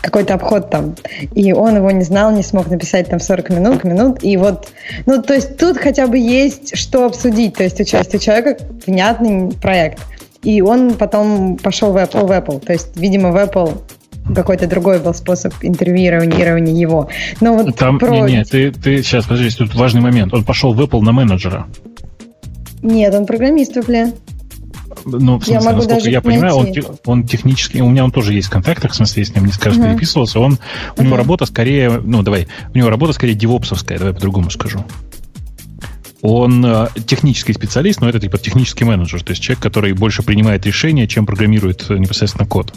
какой-то 0.00 0.34
обход 0.34 0.70
там, 0.70 0.94
и 1.34 1.52
он 1.52 1.76
его 1.76 1.90
не 1.90 2.04
знал, 2.04 2.32
не 2.32 2.42
смог 2.42 2.68
написать 2.68 3.08
там 3.08 3.20
40 3.20 3.50
минут, 3.50 3.84
минут, 3.84 4.18
и 4.22 4.36
вот, 4.36 4.68
ну 5.06 5.22
то 5.22 5.34
есть 5.34 5.56
тут 5.56 5.78
хотя 5.78 5.91
бы 6.06 6.18
есть 6.18 6.76
что 6.76 7.06
обсудить, 7.06 7.54
то 7.54 7.64
есть 7.64 7.80
участие 7.80 8.20
человека 8.20 8.58
внятный 8.86 9.52
проект. 9.52 10.00
И 10.42 10.60
он 10.60 10.94
потом 10.94 11.56
пошел 11.56 11.92
в 11.92 11.96
Apple, 11.96 12.26
в 12.26 12.30
Apple. 12.30 12.64
То 12.64 12.72
есть, 12.72 12.96
видимо, 12.96 13.30
в 13.30 13.36
Apple 13.36 13.80
какой-то 14.34 14.66
другой 14.66 14.98
был 14.98 15.14
способ 15.14 15.52
интервьюирования 15.62 16.74
его. 16.74 17.08
Но 17.40 17.54
вот 17.54 17.76
Там, 17.76 17.98
про... 17.98 18.10
Не, 18.10 18.36
не, 18.36 18.44
ты, 18.44 18.72
ты 18.72 19.02
сейчас, 19.02 19.26
подожди, 19.26 19.50
тут 19.56 19.74
важный 19.74 20.00
момент. 20.00 20.32
Он 20.34 20.44
пошел 20.44 20.72
в 20.74 20.80
Apple 20.80 21.00
на 21.00 21.12
менеджера. 21.12 21.66
Нет, 22.82 23.14
он 23.14 23.26
программист 23.26 23.74
в 23.76 23.78
Apple. 23.78 24.14
Ну, 25.04 25.38
в 25.38 25.44
смысле, 25.44 25.54
я 25.54 25.60
могу 25.60 25.76
насколько 25.76 25.94
даже 25.94 26.10
я 26.10 26.20
понимаю, 26.20 26.54
он, 26.54 26.74
он 27.06 27.26
технически, 27.26 27.78
у 27.78 27.88
меня 27.88 28.04
он 28.04 28.12
тоже 28.12 28.34
есть 28.34 28.48
в 28.48 28.50
контактах, 28.50 28.92
в 28.92 28.94
смысле, 28.94 29.22
я 29.22 29.26
с 29.26 29.34
ним 29.34 29.46
несколько 29.46 29.70
раз 29.70 29.78
uh-huh. 29.78 29.90
переписывался, 29.90 30.38
он, 30.38 30.52
у 30.52 31.00
uh-huh. 31.00 31.04
него 31.04 31.16
работа 31.16 31.46
скорее, 31.46 31.90
ну, 31.90 32.22
давай, 32.22 32.46
у 32.72 32.76
него 32.76 32.90
работа 32.90 33.14
скорее 33.14 33.34
девопсовская, 33.34 33.98
давай 33.98 34.12
по-другому 34.12 34.50
скажу 34.50 34.84
он 36.22 36.64
э, 36.64 36.86
технический 37.04 37.52
специалист, 37.52 38.00
но 38.00 38.08
это 38.08 38.20
типа 38.20 38.38
технический 38.38 38.84
менеджер, 38.84 39.24
то 39.24 39.30
есть 39.30 39.42
человек, 39.42 39.60
который 39.60 39.92
больше 39.92 40.22
принимает 40.22 40.64
решения, 40.64 41.08
чем 41.08 41.26
программирует 41.26 41.90
э, 41.90 41.98
непосредственно 41.98 42.46
код. 42.46 42.72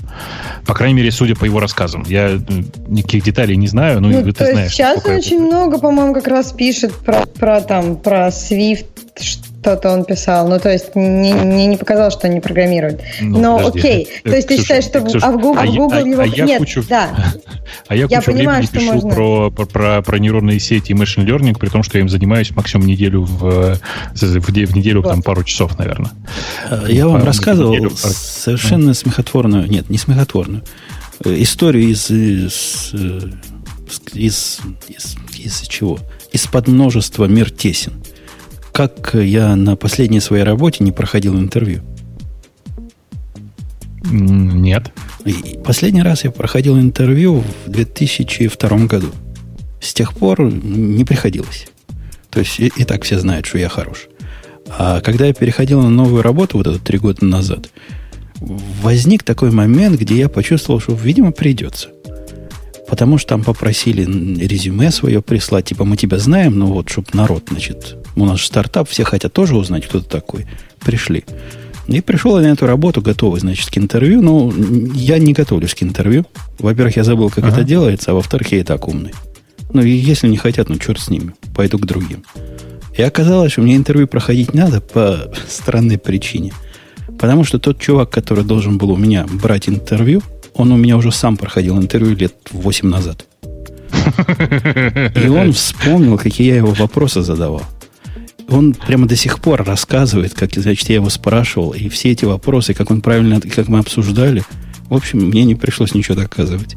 По 0.66 0.74
крайней 0.74 0.96
мере, 0.96 1.12
судя 1.12 1.36
по 1.36 1.46
его 1.46 1.60
рассказам. 1.60 2.04
Я 2.08 2.30
э, 2.30 2.40
никаких 2.88 3.24
деталей 3.24 3.56
не 3.56 3.68
знаю, 3.68 4.02
но 4.02 4.10
ну, 4.10 4.34
ты 4.34 4.52
знаешь. 4.52 4.72
Сейчас 4.72 5.06
он 5.06 5.12
очень 5.12 5.40
много, 5.40 5.78
по-моему, 5.78 6.16
как 6.16 6.28
раз 6.28 6.54
пишет 6.54 6.92
про, 6.96 7.28
про 7.28 7.62
там 7.62 7.98
про 7.98 8.30
Swift, 8.30 8.88
что-то 9.66 9.90
он 9.92 10.06
писал. 10.06 10.48
Ну, 10.48 10.60
то 10.60 10.72
есть, 10.72 10.94
мне 10.94 11.32
не, 11.32 11.66
не 11.66 11.76
показалось, 11.76 12.14
что 12.14 12.28
он 12.28 12.36
не 12.36 12.40
программирует. 12.40 13.02
Ну, 13.20 13.40
Но 13.40 13.58
подожди. 13.58 13.80
окей. 13.80 14.08
То 14.24 14.36
есть, 14.36 14.48
ты 14.48 14.58
считаешь, 14.58 14.84
что 14.84 15.02
Ксюша, 15.02 15.26
а 15.26 15.32
в 15.32 15.42
Google, 15.42 15.60
а, 15.60 15.66
в 15.66 15.76
Google 15.76 15.98
а, 15.98 16.02
его... 16.02 16.22
А 16.22 16.26
я 16.28 16.46
Нет, 16.46 16.60
кучу, 16.60 16.84
да. 16.88 17.10
А 17.88 17.96
я, 17.96 18.06
я 18.08 18.20
кучу 18.20 18.32
понимаю, 18.32 18.64
времени 18.64 18.86
пишу 18.86 18.94
можно... 18.94 19.10
про, 19.10 19.50
про, 19.50 19.66
про, 19.66 20.02
про 20.04 20.20
нейронные 20.20 20.60
сети 20.60 20.92
и 20.92 20.96
machine 20.96 21.26
learning, 21.26 21.58
при 21.58 21.70
том, 21.70 21.82
что 21.82 21.98
я 21.98 22.04
им 22.04 22.10
занимаюсь 22.10 22.52
максимум 22.52 22.86
неделю 22.86 23.24
в, 23.24 23.40
в, 23.42 23.80
в 24.14 24.76
неделю 24.76 25.02
вот. 25.02 25.10
там 25.10 25.24
пару 25.24 25.44
часов, 25.44 25.80
наверное. 25.80 26.12
Я 26.88 27.08
вам 27.08 27.24
рассказывал 27.24 27.74
неделю, 27.74 27.90
совершенно 27.90 28.94
смехотворную, 28.94 29.68
нет, 29.68 29.90
не 29.90 29.98
смехотворную, 29.98 30.64
э, 31.26 31.42
историю 31.42 31.90
из, 31.90 32.12
из, 32.12 32.94
из, 34.14 34.60
из, 34.88 35.16
из 35.40 35.62
чего? 35.62 35.98
Из-под 36.32 36.68
множества 36.68 37.26
мир 37.26 37.50
тесен 37.50 38.05
как 38.76 39.12
я 39.14 39.56
на 39.56 39.78
последней 39.78 40.20
своей 40.20 40.44
работе 40.44 40.84
не 40.84 40.92
проходил 40.92 41.40
интервью? 41.40 41.82
Нет. 44.12 44.92
И 45.24 45.58
последний 45.64 46.02
раз 46.02 46.26
я 46.26 46.32
проходил 46.32 46.78
интервью 46.78 47.42
в 47.66 47.70
2002 47.70 48.78
году. 48.80 49.12
С 49.80 49.94
тех 49.94 50.14
пор 50.14 50.52
не 50.52 51.06
приходилось. 51.06 51.68
То 52.30 52.40
есть 52.40 52.60
и, 52.60 52.70
и 52.76 52.84
так 52.84 53.04
все 53.04 53.18
знают, 53.18 53.46
что 53.46 53.58
я 53.60 53.70
хорош. 53.70 54.10
А 54.68 55.00
когда 55.00 55.26
я 55.26 55.34
переходил 55.34 55.82
на 55.82 55.90
новую 55.90 56.22
работу, 56.22 56.58
вот 56.58 56.68
это 56.68 56.78
три 56.78 56.98
года 56.98 57.24
назад, 57.24 57.70
возник 58.42 59.24
такой 59.24 59.52
момент, 59.52 59.98
где 59.98 60.18
я 60.18 60.28
почувствовал, 60.28 60.82
что, 60.82 60.94
видимо, 60.96 61.32
придется. 61.32 61.92
Потому 62.90 63.20
что 63.20 63.30
там 63.30 63.44
попросили 63.46 64.02
резюме 64.38 64.92
свое 64.92 65.22
прислать, 65.22 65.64
типа 65.64 65.86
мы 65.86 65.96
тебя 65.96 66.20
знаем, 66.20 66.60
но 66.60 66.66
вот, 66.68 66.90
чтобы 66.90 67.08
народ, 67.14 67.46
значит, 67.50 67.96
у 68.16 68.26
нас 68.26 68.40
же 68.40 68.48
стартап, 68.48 68.90
все 68.90 69.04
хотят 69.04 69.34
тоже 69.34 69.56
узнать, 69.56 69.86
кто 69.86 70.00
ты 70.00 70.10
такой. 70.10 70.46
Пришли. 70.84 71.26
И 71.88 72.02
пришел 72.02 72.40
я 72.40 72.48
на 72.48 72.54
эту 72.54 72.66
работу, 72.66 73.02
готовый, 73.02 73.40
значит, 73.40 73.70
к 73.70 73.78
интервью. 73.78 74.22
Но 74.22 74.52
я 74.94 75.20
не 75.20 75.34
готовлюсь 75.34 75.76
к 75.76 75.84
интервью. 75.84 76.26
Во-первых, 76.60 76.96
я 76.96 77.04
забыл, 77.04 77.30
как 77.30 77.44
ага. 77.44 77.54
это 77.54 77.64
делается, 77.64 78.12
а 78.12 78.14
во-вторых, 78.16 78.52
я 78.52 78.60
и 78.60 78.64
так 78.64 78.88
умный. 78.88 79.14
Ну, 79.74 79.82
и 79.82 79.90
если 79.90 80.28
не 80.28 80.38
хотят, 80.38 80.70
ну, 80.70 80.78
черт 80.78 81.00
с 81.00 81.10
ними. 81.10 81.34
Пойду 81.56 81.78
к 81.78 81.86
другим. 81.86 82.24
И 82.98 83.02
оказалось, 83.02 83.52
что 83.52 83.62
мне 83.62 83.76
интервью 83.76 84.08
проходить 84.08 84.54
надо 84.54 84.82
по 84.82 85.32
странной 85.48 85.98
причине. 85.98 86.54
Потому 87.20 87.44
что 87.44 87.60
тот 87.60 87.80
чувак, 87.80 88.10
который 88.10 88.44
должен 88.44 88.78
был 88.78 88.92
у 88.92 88.98
меня 88.98 89.26
брать 89.30 89.70
интервью, 89.70 90.22
он 90.54 90.72
у 90.72 90.78
меня 90.78 90.98
уже 90.98 91.12
сам 91.12 91.38
проходил 91.38 91.78
интервью 91.78 92.16
лет 92.16 92.34
8 92.52 92.90
назад. 92.90 93.26
И 95.16 95.28
он 95.28 95.52
вспомнил, 95.54 96.18
какие 96.18 96.48
я 96.48 96.56
его 96.58 96.72
вопросы 96.72 97.22
задавал. 97.22 97.64
Он 98.48 98.74
прямо 98.74 99.08
до 99.08 99.16
сих 99.16 99.40
пор 99.40 99.64
рассказывает, 99.64 100.34
как, 100.34 100.54
значит, 100.54 100.90
я 100.90 100.96
его 100.96 101.10
спрашивал, 101.10 101.72
и 101.72 101.90
все 101.90 102.12
эти 102.12 102.26
вопросы, 102.26 102.74
как 102.74 102.92
он 102.92 103.02
правильно, 103.02 103.42
как 103.42 103.68
мы 103.68 103.80
обсуждали. 103.80 104.44
В 104.90 104.94
общем, 104.94 105.20
мне 105.20 105.44
не 105.46 105.56
пришлось 105.56 105.94
ничего 105.94 106.16
доказывать. 106.16 106.76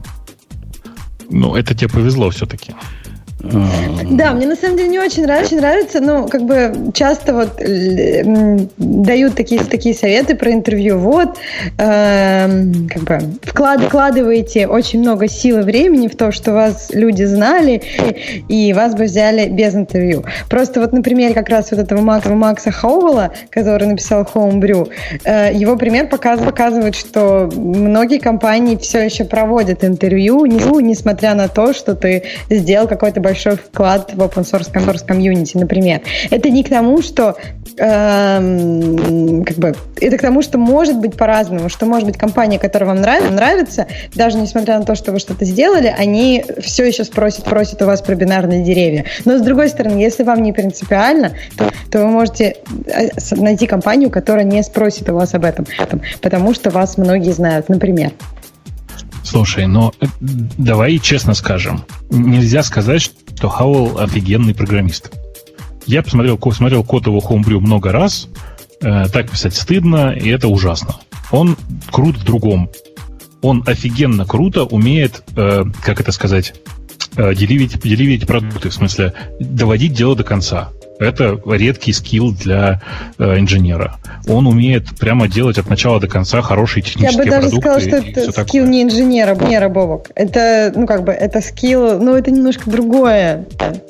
Ну, 1.30 1.54
это 1.54 1.74
тебе 1.74 1.90
повезло 1.90 2.30
все-таки. 2.30 2.74
Да, 3.40 4.32
мне 4.32 4.46
на 4.46 4.56
самом 4.56 4.76
деле 4.76 4.88
не 4.88 4.98
очень 4.98 5.22
нравится, 5.22 5.54
нравится, 5.56 6.00
ну, 6.00 6.26
как 6.26 6.42
бы 6.42 6.90
часто 6.92 7.34
вот 7.34 7.60
дают 8.76 9.34
такие, 9.36 9.62
такие 9.62 9.94
советы 9.94 10.34
про 10.34 10.52
интервью. 10.52 10.98
Вот, 10.98 11.36
э, 11.78 12.46
как 12.90 13.02
бы 13.02 13.20
вклад, 13.42 13.82
вкладываете 13.82 14.66
очень 14.66 15.00
много 15.00 15.28
сил 15.28 15.60
и 15.60 15.62
времени 15.62 16.08
в 16.08 16.16
то, 16.16 16.32
что 16.32 16.52
вас 16.52 16.90
люди 16.92 17.22
знали, 17.22 17.82
и 18.48 18.72
вас 18.72 18.94
бы 18.94 19.04
взяли 19.04 19.48
без 19.48 19.74
интервью. 19.74 20.24
Просто 20.50 20.80
вот, 20.80 20.92
например, 20.92 21.32
как 21.32 21.48
раз 21.48 21.70
вот 21.70 21.78
этого 21.78 22.00
Макса, 22.00 22.34
Макса 22.34 22.72
Хоувелла, 22.72 23.32
который 23.50 23.86
написал 23.86 24.26
Homebrew, 24.34 24.88
э, 25.24 25.54
его 25.54 25.76
пример 25.76 26.08
показывает, 26.08 26.50
показывает, 26.50 26.96
что 26.96 27.48
многие 27.54 28.18
компании 28.18 28.76
все 28.76 29.04
еще 29.04 29.24
проводят 29.24 29.84
интервью, 29.84 30.44
несмотря 30.46 31.34
на 31.34 31.46
то, 31.46 31.72
что 31.72 31.94
ты 31.94 32.24
сделал 32.50 32.88
какой-то 32.88 33.20
большой 33.28 33.56
вклад 33.56 34.14
в 34.14 34.20
open 34.20 34.44
source, 34.44 34.72
source 34.72 35.04
комьюнити, 35.06 35.58
например. 35.58 36.00
Это 36.30 36.48
не 36.48 36.64
к 36.64 36.70
тому, 36.70 37.02
что 37.02 37.36
э, 37.76 39.44
как 39.46 39.56
бы, 39.56 39.74
это 40.00 40.16
к 40.16 40.20
тому, 40.22 40.40
что 40.40 40.56
может 40.56 40.96
быть 40.98 41.14
по-разному, 41.14 41.68
что 41.68 41.84
может 41.84 42.06
быть 42.06 42.16
компания, 42.16 42.58
которая 42.58 42.88
вам 42.88 43.02
нравится, 43.02 43.30
нравится, 43.30 43.86
даже 44.14 44.38
несмотря 44.38 44.78
на 44.78 44.84
то, 44.86 44.94
что 44.94 45.12
вы 45.12 45.18
что-то 45.18 45.44
сделали, 45.44 45.94
они 45.96 46.42
все 46.60 46.86
еще 46.86 47.04
спросят, 47.04 47.44
просят 47.44 47.82
у 47.82 47.86
вас 47.86 48.00
про 48.00 48.14
бинарные 48.14 48.64
деревья. 48.64 49.04
Но 49.26 49.36
с 49.36 49.42
другой 49.42 49.68
стороны, 49.68 49.98
если 49.98 50.22
вам 50.22 50.42
не 50.42 50.52
принципиально, 50.54 51.32
то, 51.56 51.70
то 51.90 51.98
вы 51.98 52.06
можете 52.06 52.56
э, 52.86 53.08
найти 53.36 53.66
компанию, 53.66 54.08
которая 54.08 54.44
не 54.44 54.62
спросит 54.62 55.08
у 55.10 55.14
вас 55.14 55.34
об 55.34 55.44
этом, 55.44 55.66
потому 56.22 56.54
что 56.54 56.70
вас 56.70 56.96
многие 56.96 57.32
знают, 57.32 57.68
например. 57.68 58.12
Слушай, 59.28 59.66
но 59.66 59.92
э, 60.00 60.06
давай 60.56 60.98
честно 60.98 61.34
скажем. 61.34 61.84
Нельзя 62.08 62.62
сказать, 62.62 63.02
что 63.02 63.50
Хауэлл 63.50 63.98
офигенный 63.98 64.54
программист. 64.54 65.12
Я 65.84 66.02
посмотрел, 66.02 66.40
смотрел 66.52 66.82
код 66.82 67.06
его 67.06 67.18
Homebrew 67.18 67.60
много 67.60 67.92
раз. 67.92 68.28
Э, 68.80 69.04
так 69.12 69.30
писать 69.30 69.54
стыдно, 69.54 70.12
и 70.12 70.30
это 70.30 70.48
ужасно. 70.48 70.96
Он 71.30 71.58
крут 71.90 72.16
в 72.16 72.24
другом. 72.24 72.70
Он 73.42 73.62
офигенно 73.66 74.24
круто 74.24 74.64
умеет, 74.64 75.22
э, 75.36 75.64
как 75.82 76.00
это 76.00 76.10
сказать, 76.10 76.54
э, 77.16 77.34
деливить, 77.34 77.78
деливить 77.82 78.26
продукты, 78.26 78.70
в 78.70 78.74
смысле 78.74 79.12
доводить 79.40 79.92
дело 79.92 80.16
до 80.16 80.24
конца. 80.24 80.70
Это 80.98 81.40
редкий 81.46 81.92
скилл 81.92 82.32
для 82.32 82.80
э, 83.18 83.38
инженера. 83.38 83.98
Он 84.26 84.46
умеет 84.46 84.96
прямо 84.98 85.28
делать 85.28 85.58
от 85.58 85.68
начала 85.68 86.00
до 86.00 86.08
конца 86.08 86.42
хорошие 86.42 86.82
технические 86.82 87.30
продукты. 87.30 87.34
Я 87.34 87.40
бы 87.40 87.46
даже 87.46 87.56
сказала, 87.56 87.80
что 87.80 87.96
это 87.96 88.32
скилл 88.32 88.32
такое. 88.32 88.62
не 88.62 88.82
инженера, 88.82 89.34
инженера, 89.34 89.68
Бобок. 89.68 90.10
Это, 90.14 90.72
ну, 90.74 90.86
как 90.86 91.04
бы, 91.04 91.12
это 91.12 91.40
скилл, 91.40 92.00
ну, 92.00 92.14
это 92.14 92.30
немножко 92.30 92.70
другое, 92.70 93.46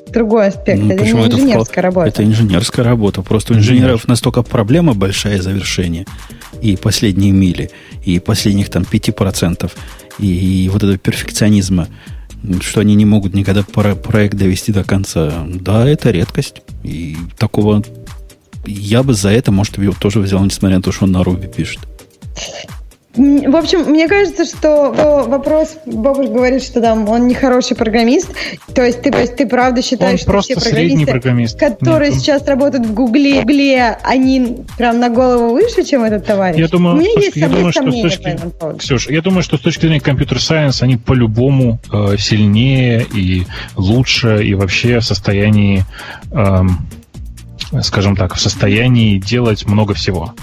другой 0.08 0.48
аспект. 0.48 0.82
Ну, 0.82 0.92
это 0.92 1.04
не 1.04 1.10
инженерская 1.10 1.72
это, 1.72 1.82
работа. 1.82 2.08
Это 2.08 2.24
инженерская 2.24 2.84
работа. 2.84 3.22
Просто 3.22 3.54
у 3.54 3.56
инженеров 3.56 4.06
настолько 4.06 4.42
проблема 4.42 4.94
большая 4.94 5.40
завершение 5.40 6.06
и 6.60 6.76
последние 6.76 7.32
мили, 7.32 7.70
и 8.04 8.18
последних 8.18 8.68
там 8.68 8.82
5%, 8.82 9.70
и, 10.18 10.64
и 10.64 10.68
вот 10.68 10.82
этого 10.82 10.98
перфекционизма– 10.98 11.88
что 12.60 12.80
они 12.80 12.94
не 12.94 13.04
могут 13.04 13.34
никогда 13.34 13.62
проект 13.62 14.36
довести 14.36 14.72
до 14.72 14.84
конца. 14.84 15.46
Да, 15.46 15.88
это 15.88 16.10
редкость. 16.10 16.62
И 16.84 17.16
такого 17.36 17.82
я 18.66 19.02
бы 19.02 19.14
за 19.14 19.30
это, 19.30 19.50
может, 19.50 19.78
его 19.78 19.94
тоже 19.98 20.20
взял, 20.20 20.44
несмотря 20.44 20.76
на 20.76 20.82
то, 20.82 20.92
что 20.92 21.04
он 21.04 21.12
на 21.12 21.24
Руби 21.24 21.48
пишет. 21.48 21.80
В 23.18 23.56
общем, 23.56 23.80
мне 23.90 24.06
кажется, 24.06 24.44
что 24.44 25.24
вопрос, 25.26 25.76
Бобуш 25.84 26.28
говорит, 26.28 26.62
что 26.62 26.80
там 26.80 27.08
он 27.08 27.26
не 27.26 27.34
хороший 27.34 27.76
программист. 27.76 28.30
То 28.74 28.84
есть 28.84 29.02
ты, 29.02 29.10
то 29.10 29.18
есть, 29.18 29.36
ты 29.36 29.46
правда 29.46 29.82
считаешь, 29.82 30.20
он 30.26 30.40
что 30.40 30.40
все 30.40 30.54
программисты, 30.54 31.06
программист. 31.06 31.58
которые 31.58 32.10
Нет, 32.12 32.20
сейчас 32.20 32.46
работают 32.46 32.86
в 32.86 32.94
Гугле, 32.94 33.40
Гугле, 33.40 33.98
они 34.04 34.58
прям 34.76 35.00
на 35.00 35.08
голову 35.08 35.54
выше, 35.54 35.84
чем 35.84 36.04
этот 36.04 36.26
товарищ? 36.26 36.58
Я 36.58 36.68
думаю, 36.68 36.96
У 36.96 36.98
меня 36.98 37.10
есть 37.16 37.36
я 37.36 37.48
думаю, 37.48 37.72
что 37.72 37.90
с 37.90 38.02
точки, 38.02 38.38
Ксюш, 38.78 39.08
я 39.08 39.20
думаю, 39.20 39.42
что 39.42 39.56
с 39.56 39.60
точки 39.60 39.82
зрения 39.82 40.00
компьютер-сайенс 40.00 40.82
они 40.82 40.96
по-любому 40.96 41.80
э, 41.92 42.16
сильнее 42.18 43.04
и 43.14 43.46
лучше, 43.76 44.44
и 44.44 44.54
вообще 44.54 45.00
в 45.00 45.04
состоянии, 45.04 45.84
э, 46.30 46.60
скажем 47.82 48.16
так, 48.16 48.34
в 48.34 48.40
состоянии 48.40 49.18
делать 49.18 49.66
много 49.66 49.94
всего. 49.94 50.34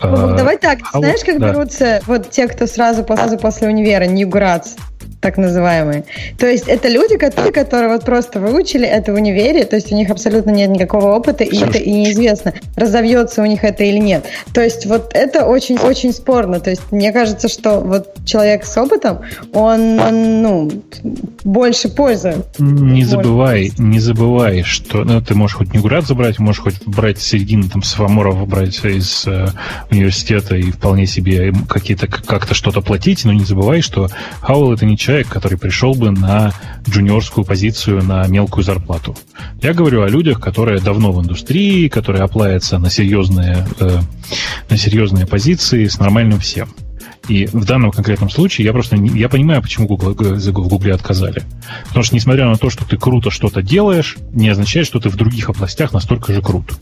А, 0.00 0.34
давай 0.34 0.58
так, 0.58 0.80
а 0.92 0.98
знаешь, 0.98 1.24
как 1.24 1.38
да. 1.38 1.50
берутся 1.50 2.00
вот 2.06 2.30
те, 2.30 2.48
кто 2.48 2.66
сразу, 2.66 3.04
сразу 3.04 3.38
после 3.38 3.68
универа, 3.68 4.04
Grads, 4.24 4.78
так 5.24 5.38
называемые. 5.38 6.04
То 6.38 6.46
есть 6.46 6.68
это 6.68 6.86
люди, 6.88 7.16
которые, 7.16 7.50
которые 7.50 7.88
вот 7.88 8.04
просто 8.04 8.40
выучили 8.40 8.86
это 8.86 9.10
в 9.10 9.14
универе, 9.14 9.64
то 9.64 9.74
есть 9.74 9.90
у 9.90 9.96
них 9.96 10.10
абсолютно 10.10 10.50
нет 10.50 10.68
никакого 10.68 11.14
опыта, 11.14 11.44
и, 11.44 11.56
это, 11.56 11.78
и 11.78 11.90
неизвестно, 11.90 12.52
разовьется 12.76 13.40
у 13.40 13.46
них 13.46 13.64
это 13.64 13.84
или 13.84 13.96
нет. 13.96 14.26
То 14.52 14.60
есть 14.60 14.84
вот 14.84 15.12
это 15.14 15.46
очень-очень 15.46 16.12
спорно. 16.12 16.60
То 16.60 16.68
есть 16.68 16.82
мне 16.90 17.10
кажется, 17.10 17.48
что 17.48 17.80
вот 17.80 18.16
человек 18.26 18.66
с 18.66 18.76
опытом, 18.76 19.20
он, 19.54 19.98
он 19.98 20.42
ну, 20.42 20.70
больше 21.42 21.88
пользы. 21.88 22.44
Не 22.58 23.04
забывай, 23.04 23.72
не 23.78 24.00
забывай, 24.00 24.62
что 24.62 25.04
ну, 25.04 25.22
ты 25.22 25.34
можешь 25.34 25.56
хоть 25.56 25.72
не 25.72 25.80
град 25.80 26.06
забрать, 26.06 26.38
можешь 26.38 26.60
хоть 26.60 26.84
брать 26.84 27.18
середину 27.18 27.70
там 27.70 27.82
Сваморов 27.82 28.46
брать 28.46 28.84
из 28.84 29.26
э, 29.26 29.46
университета 29.90 30.54
и 30.56 30.70
вполне 30.70 31.06
себе 31.06 31.50
какие-то 31.66 32.08
как-то 32.08 32.52
что-то 32.52 32.82
платить, 32.82 33.24
но 33.24 33.32
не 33.32 33.44
забывай, 33.44 33.80
что 33.80 34.10
Хауэлл 34.42 34.74
это 34.74 34.84
не 34.84 34.98
человек, 34.98 35.13
человек, 35.14 35.28
который 35.28 35.56
пришел 35.56 35.94
бы 35.94 36.10
на 36.10 36.52
джуниорскую 36.88 37.44
позицию 37.44 38.02
на 38.02 38.26
мелкую 38.26 38.64
зарплату. 38.64 39.16
Я 39.62 39.72
говорю 39.72 40.02
о 40.02 40.08
людях, 40.08 40.40
которые 40.40 40.80
давно 40.80 41.12
в 41.12 41.22
индустрии, 41.22 41.86
которые 41.86 42.24
оплавятся 42.24 42.78
на 42.78 42.90
серьезные, 42.90 43.64
э, 43.78 43.98
на 44.68 44.76
серьезные 44.76 45.24
позиции 45.24 45.86
с 45.86 46.00
нормальным 46.00 46.40
всем. 46.40 46.68
И 47.28 47.46
в 47.46 47.64
данном 47.64 47.90
конкретном 47.90 48.30
случае 48.30 48.66
я 48.66 48.72
просто 48.72 48.96
не, 48.96 49.18
я 49.18 49.28
понимаю, 49.28 49.62
почему 49.62 49.86
Google, 49.86 50.14
в 50.14 50.52
Гугле 50.52 50.94
отказали. 50.94 51.42
Потому 51.88 52.04
что, 52.04 52.14
несмотря 52.14 52.46
на 52.46 52.56
то, 52.56 52.70
что 52.70 52.84
ты 52.84 52.96
круто 52.96 53.30
что-то 53.30 53.62
делаешь, 53.62 54.16
не 54.32 54.48
означает, 54.48 54.86
что 54.86 55.00
ты 55.00 55.08
в 55.08 55.16
других 55.16 55.48
областях 55.48 55.92
настолько 55.92 56.32
же 56.32 56.42
крут. 56.42 56.74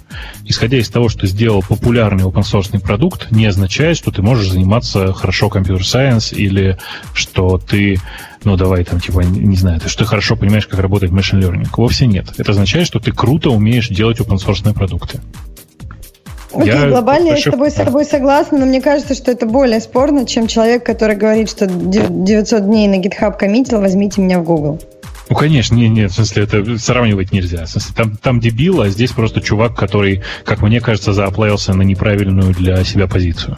Исходя 0.45 0.79
из 0.79 0.89
того, 0.89 1.09
что 1.09 1.27
сделал 1.27 1.63
популярный 1.63 2.25
open 2.25 2.43
source 2.43 2.79
продукт, 2.81 3.31
не 3.31 3.47
означает, 3.47 3.97
что 3.97 4.11
ты 4.11 4.23
можешь 4.23 4.51
заниматься 4.51 5.13
хорошо 5.13 5.49
компьютер-сайенс 5.49 6.33
или 6.33 6.79
что 7.15 7.59
ты 7.59 8.01
ну 8.45 8.57
давай 8.57 8.85
там 8.85 8.99
типа, 8.99 9.21
не 9.21 9.57
знаю, 9.57 9.81
ты, 9.81 9.89
что 9.89 10.05
ты 10.05 10.11
хорошо 10.11 10.35
понимаешь, 10.35 10.67
как 10.67 10.81
работает 10.81 11.13
machine 11.13 11.41
learning. 11.41 11.69
Вовсе 11.77 12.07
нет. 12.07 12.27
Это 12.39 12.51
означает, 12.51 12.89
что 12.89 12.99
ты 12.99 13.13
круто 13.13 13.51
умеешь 13.51 13.89
делать 13.89 14.19
open 14.19 14.39
source 14.39 14.73
продукты. 14.75 15.21
Окей, 16.55 16.73
я 16.73 16.89
глобально 16.89 17.29
я 17.29 17.37
с 17.37 17.43
тобой, 17.43 17.71
с 17.71 17.75
тобой 17.75 18.05
согласна, 18.05 18.59
но 18.59 18.67
мне 18.67 18.81
кажется, 18.81 19.15
что 19.15 19.31
это 19.31 19.47
более 19.47 19.81
спорно, 19.81 20.27
чем 20.27 20.47
человек, 20.47 20.85
который 20.85 21.17
говорит, 21.17 21.49
что 21.49 21.67
900 21.67 22.65
дней 22.65 22.89
на 22.89 23.01
GitHub 23.01 23.37
коммитил, 23.39 23.81
возьмите 23.81 24.21
меня 24.21 24.39
в 24.39 24.45
Google. 24.45 24.81
Ну, 25.29 25.37
конечно, 25.37 25.75
нет, 25.77 25.93
нет, 25.93 26.11
в 26.11 26.15
смысле, 26.15 26.45
это 26.45 26.79
сравнивать 26.79 27.33
нельзя. 27.33 27.65
В 27.65 27.69
смысле, 27.69 27.95
там, 27.97 28.17
там 28.17 28.41
дебил, 28.41 28.83
а 28.83 28.89
здесь 28.89 29.13
просто 29.13 29.41
чувак, 29.41 29.75
который, 29.75 30.23
как 30.45 30.61
мне 30.61 30.81
кажется, 30.81 31.13
зааплавился 31.13 31.73
на 31.73 31.83
неправильную 31.83 32.53
для 32.53 32.85
себя 32.85 33.07
позицию 33.07 33.57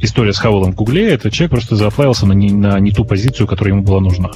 история 0.00 0.32
с 0.32 0.38
Хауэллом 0.38 0.72
в 0.72 0.74
Гугле, 0.76 1.10
это 1.10 1.30
человек 1.30 1.52
просто 1.52 1.76
заплавился 1.76 2.26
на 2.26 2.32
не, 2.32 2.50
на 2.50 2.78
не 2.80 2.92
ту 2.92 3.04
позицию, 3.04 3.46
которая 3.46 3.74
ему 3.74 3.82
была 3.82 4.00
нужна. 4.00 4.30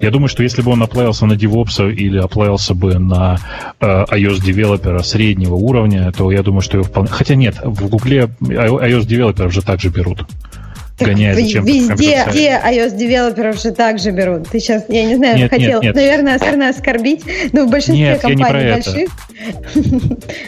Я 0.00 0.10
думаю, 0.10 0.28
что 0.28 0.42
если 0.42 0.62
бы 0.62 0.72
он 0.72 0.82
оплавился 0.82 1.26
на 1.26 1.34
DevOps 1.34 1.92
или 1.92 2.18
оплавился 2.18 2.74
бы 2.74 2.98
на 2.98 3.38
э, 3.80 3.86
iOS-девелопера 3.86 5.02
среднего 5.02 5.54
уровня, 5.54 6.10
то 6.12 6.30
я 6.30 6.42
думаю, 6.42 6.62
что 6.62 6.78
его 6.78 6.84
вполне... 6.84 7.10
Хотя 7.10 7.34
нет, 7.34 7.56
в 7.62 7.88
Гугле 7.88 8.28
iOS-девелоперов 8.40 9.52
же 9.52 9.62
также 9.62 9.88
берут. 9.88 10.26
Гоняет 10.98 11.36
зачем 11.36 11.64
Везде, 11.64 11.94
везде 11.94 12.60
iOS-девелоперов 12.64 13.60
же 13.60 13.72
также 13.72 14.10
берут. 14.10 14.48
Ты 14.48 14.60
сейчас, 14.60 14.84
я 14.88 15.04
не 15.04 15.16
знаю, 15.16 15.36
нет, 15.36 15.50
хотел, 15.50 15.80
нет, 15.80 15.82
нет. 15.82 15.94
наверное, 15.94 16.38
наверное, 16.38 16.70
оскорбить, 16.70 17.24
но 17.52 17.66
в 17.66 17.70
большинстве 17.70 17.96
нет, 17.96 18.20
компаний 18.20 18.72
больших... 18.72 19.10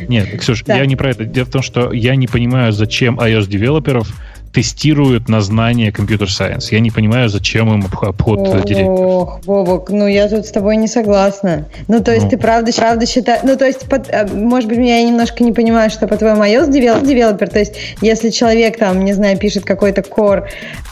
Нет, 0.08 0.40
Ксюш, 0.40 0.62
да. 0.64 0.76
я 0.76 0.86
не 0.86 0.96
про 0.96 1.10
это. 1.10 1.24
Дело 1.24 1.46
в 1.46 1.50
том, 1.50 1.62
что 1.62 1.92
я 1.92 2.14
не 2.14 2.26
понимаю, 2.26 2.72
зачем 2.72 3.18
iOS-девелоперов 3.18 4.08
тестируют 4.54 5.28
на 5.28 5.40
знание 5.40 5.90
computer 5.90 6.30
science. 6.30 6.70
Я 6.70 6.78
не 6.78 6.90
понимаю, 6.90 7.28
зачем 7.28 7.74
им 7.74 7.84
обход 7.84 8.38
Ох. 8.38 8.54
Ох, 8.84 9.40
Бобук, 9.44 9.90
ну 9.90 10.06
я 10.06 10.28
тут 10.28 10.46
с 10.46 10.50
тобой 10.50 10.76
не 10.76 10.86
согласна. 10.86 11.66
Ну, 11.88 12.02
то 12.02 12.12
есть 12.12 12.24
ну. 12.24 12.30
ты 12.30 12.38
правда, 12.38 12.70
правда 12.72 13.06
считаешь... 13.06 13.40
Ну, 13.42 13.56
то 13.56 13.66
есть, 13.66 13.88
под, 13.88 14.08
э, 14.08 14.26
может 14.32 14.68
быть, 14.68 14.78
я 14.78 15.02
немножко 15.02 15.42
не 15.42 15.52
понимаю, 15.52 15.90
что 15.90 16.06
по-твоему 16.06 16.42
iOS 16.42 16.70
девелопер, 16.70 17.48
то 17.48 17.58
есть 17.58 17.74
если 18.00 18.30
человек 18.30 18.78
там, 18.78 19.04
не 19.04 19.12
знаю, 19.12 19.36
пишет 19.38 19.64
какой-то 19.64 20.02
core, 20.02 20.44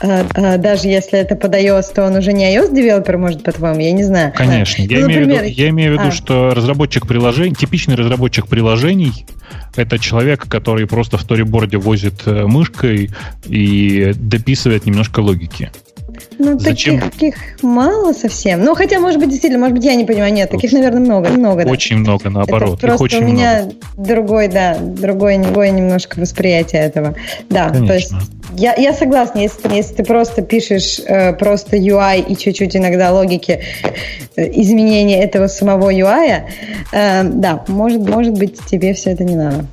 э, 0.02 0.24
э, 0.34 0.58
даже 0.58 0.88
если 0.88 1.20
это 1.20 1.36
под 1.36 1.54
iOS, 1.54 1.94
то 1.94 2.04
он 2.04 2.16
уже 2.16 2.32
не 2.32 2.52
iOS 2.56 2.74
девелопер, 2.74 3.16
может, 3.16 3.44
по-твоему, 3.44 3.80
я 3.80 3.92
не 3.92 4.02
знаю. 4.02 4.32
Конечно. 4.34 4.82
Я, 4.82 4.98
ну, 5.00 5.06
имею, 5.06 5.20
например... 5.20 5.44
виду, 5.44 5.54
я 5.60 5.68
имею 5.68 5.90
в 5.90 5.92
виду, 6.00 6.08
а. 6.08 6.12
что 6.12 6.50
разработчик 6.52 7.06
приложений, 7.06 7.54
типичный 7.54 7.94
разработчик 7.94 8.48
приложений, 8.48 9.24
это 9.76 9.98
человек, 9.98 10.46
который 10.48 10.86
просто 10.86 11.16
в 11.16 11.22
сториборде 11.22 11.78
возит 11.78 12.26
э, 12.26 12.46
мышкой 12.46 13.10
и 13.52 14.14
дописывает 14.16 14.86
немножко 14.86 15.20
логики. 15.20 15.70
Ну, 16.38 16.58
Зачем? 16.58 16.98
таких, 16.98 17.12
таких 17.12 17.34
мало 17.62 18.12
совсем. 18.12 18.64
Ну, 18.64 18.74
хотя, 18.74 18.98
может 18.98 19.20
быть, 19.20 19.28
действительно, 19.28 19.60
может 19.60 19.76
быть, 19.76 19.84
я 19.84 19.94
не 19.94 20.04
понимаю. 20.04 20.32
Нет, 20.32 20.50
таких, 20.50 20.72
наверное, 20.72 21.00
много. 21.00 21.28
много 21.28 21.60
очень 21.62 21.96
да. 21.96 22.10
много, 22.10 22.30
наоборот. 22.30 22.78
Это 22.78 22.86
просто 22.88 23.04
очень 23.04 23.24
у 23.24 23.26
меня 23.26 23.62
много. 23.62 23.74
другой, 23.96 24.48
да, 24.48 24.78
другое, 24.78 25.42
другое 25.42 25.70
немножко 25.70 26.18
восприятие 26.18 26.82
этого. 26.82 27.14
Да, 27.50 27.68
Конечно. 27.68 27.86
то 27.86 27.94
есть 27.94 28.12
я, 28.56 28.74
я 28.74 28.92
согласна, 28.92 29.40
если, 29.40 29.74
если 29.74 29.94
ты 29.94 30.04
просто 30.04 30.42
пишешь 30.42 31.00
э, 31.06 31.32
просто 31.34 31.76
UI 31.76 32.24
и 32.26 32.36
чуть-чуть 32.36 32.76
иногда 32.76 33.12
логики 33.12 33.60
э, 34.36 34.60
изменения 34.60 35.22
этого 35.22 35.46
самого 35.46 35.92
UI, 35.92 36.42
э, 36.92 37.24
да, 37.24 37.64
может, 37.68 38.08
может 38.08 38.34
быть, 38.34 38.58
тебе 38.66 38.94
все 38.94 39.10
это 39.10 39.24
не 39.24 39.36
надо. 39.36 39.66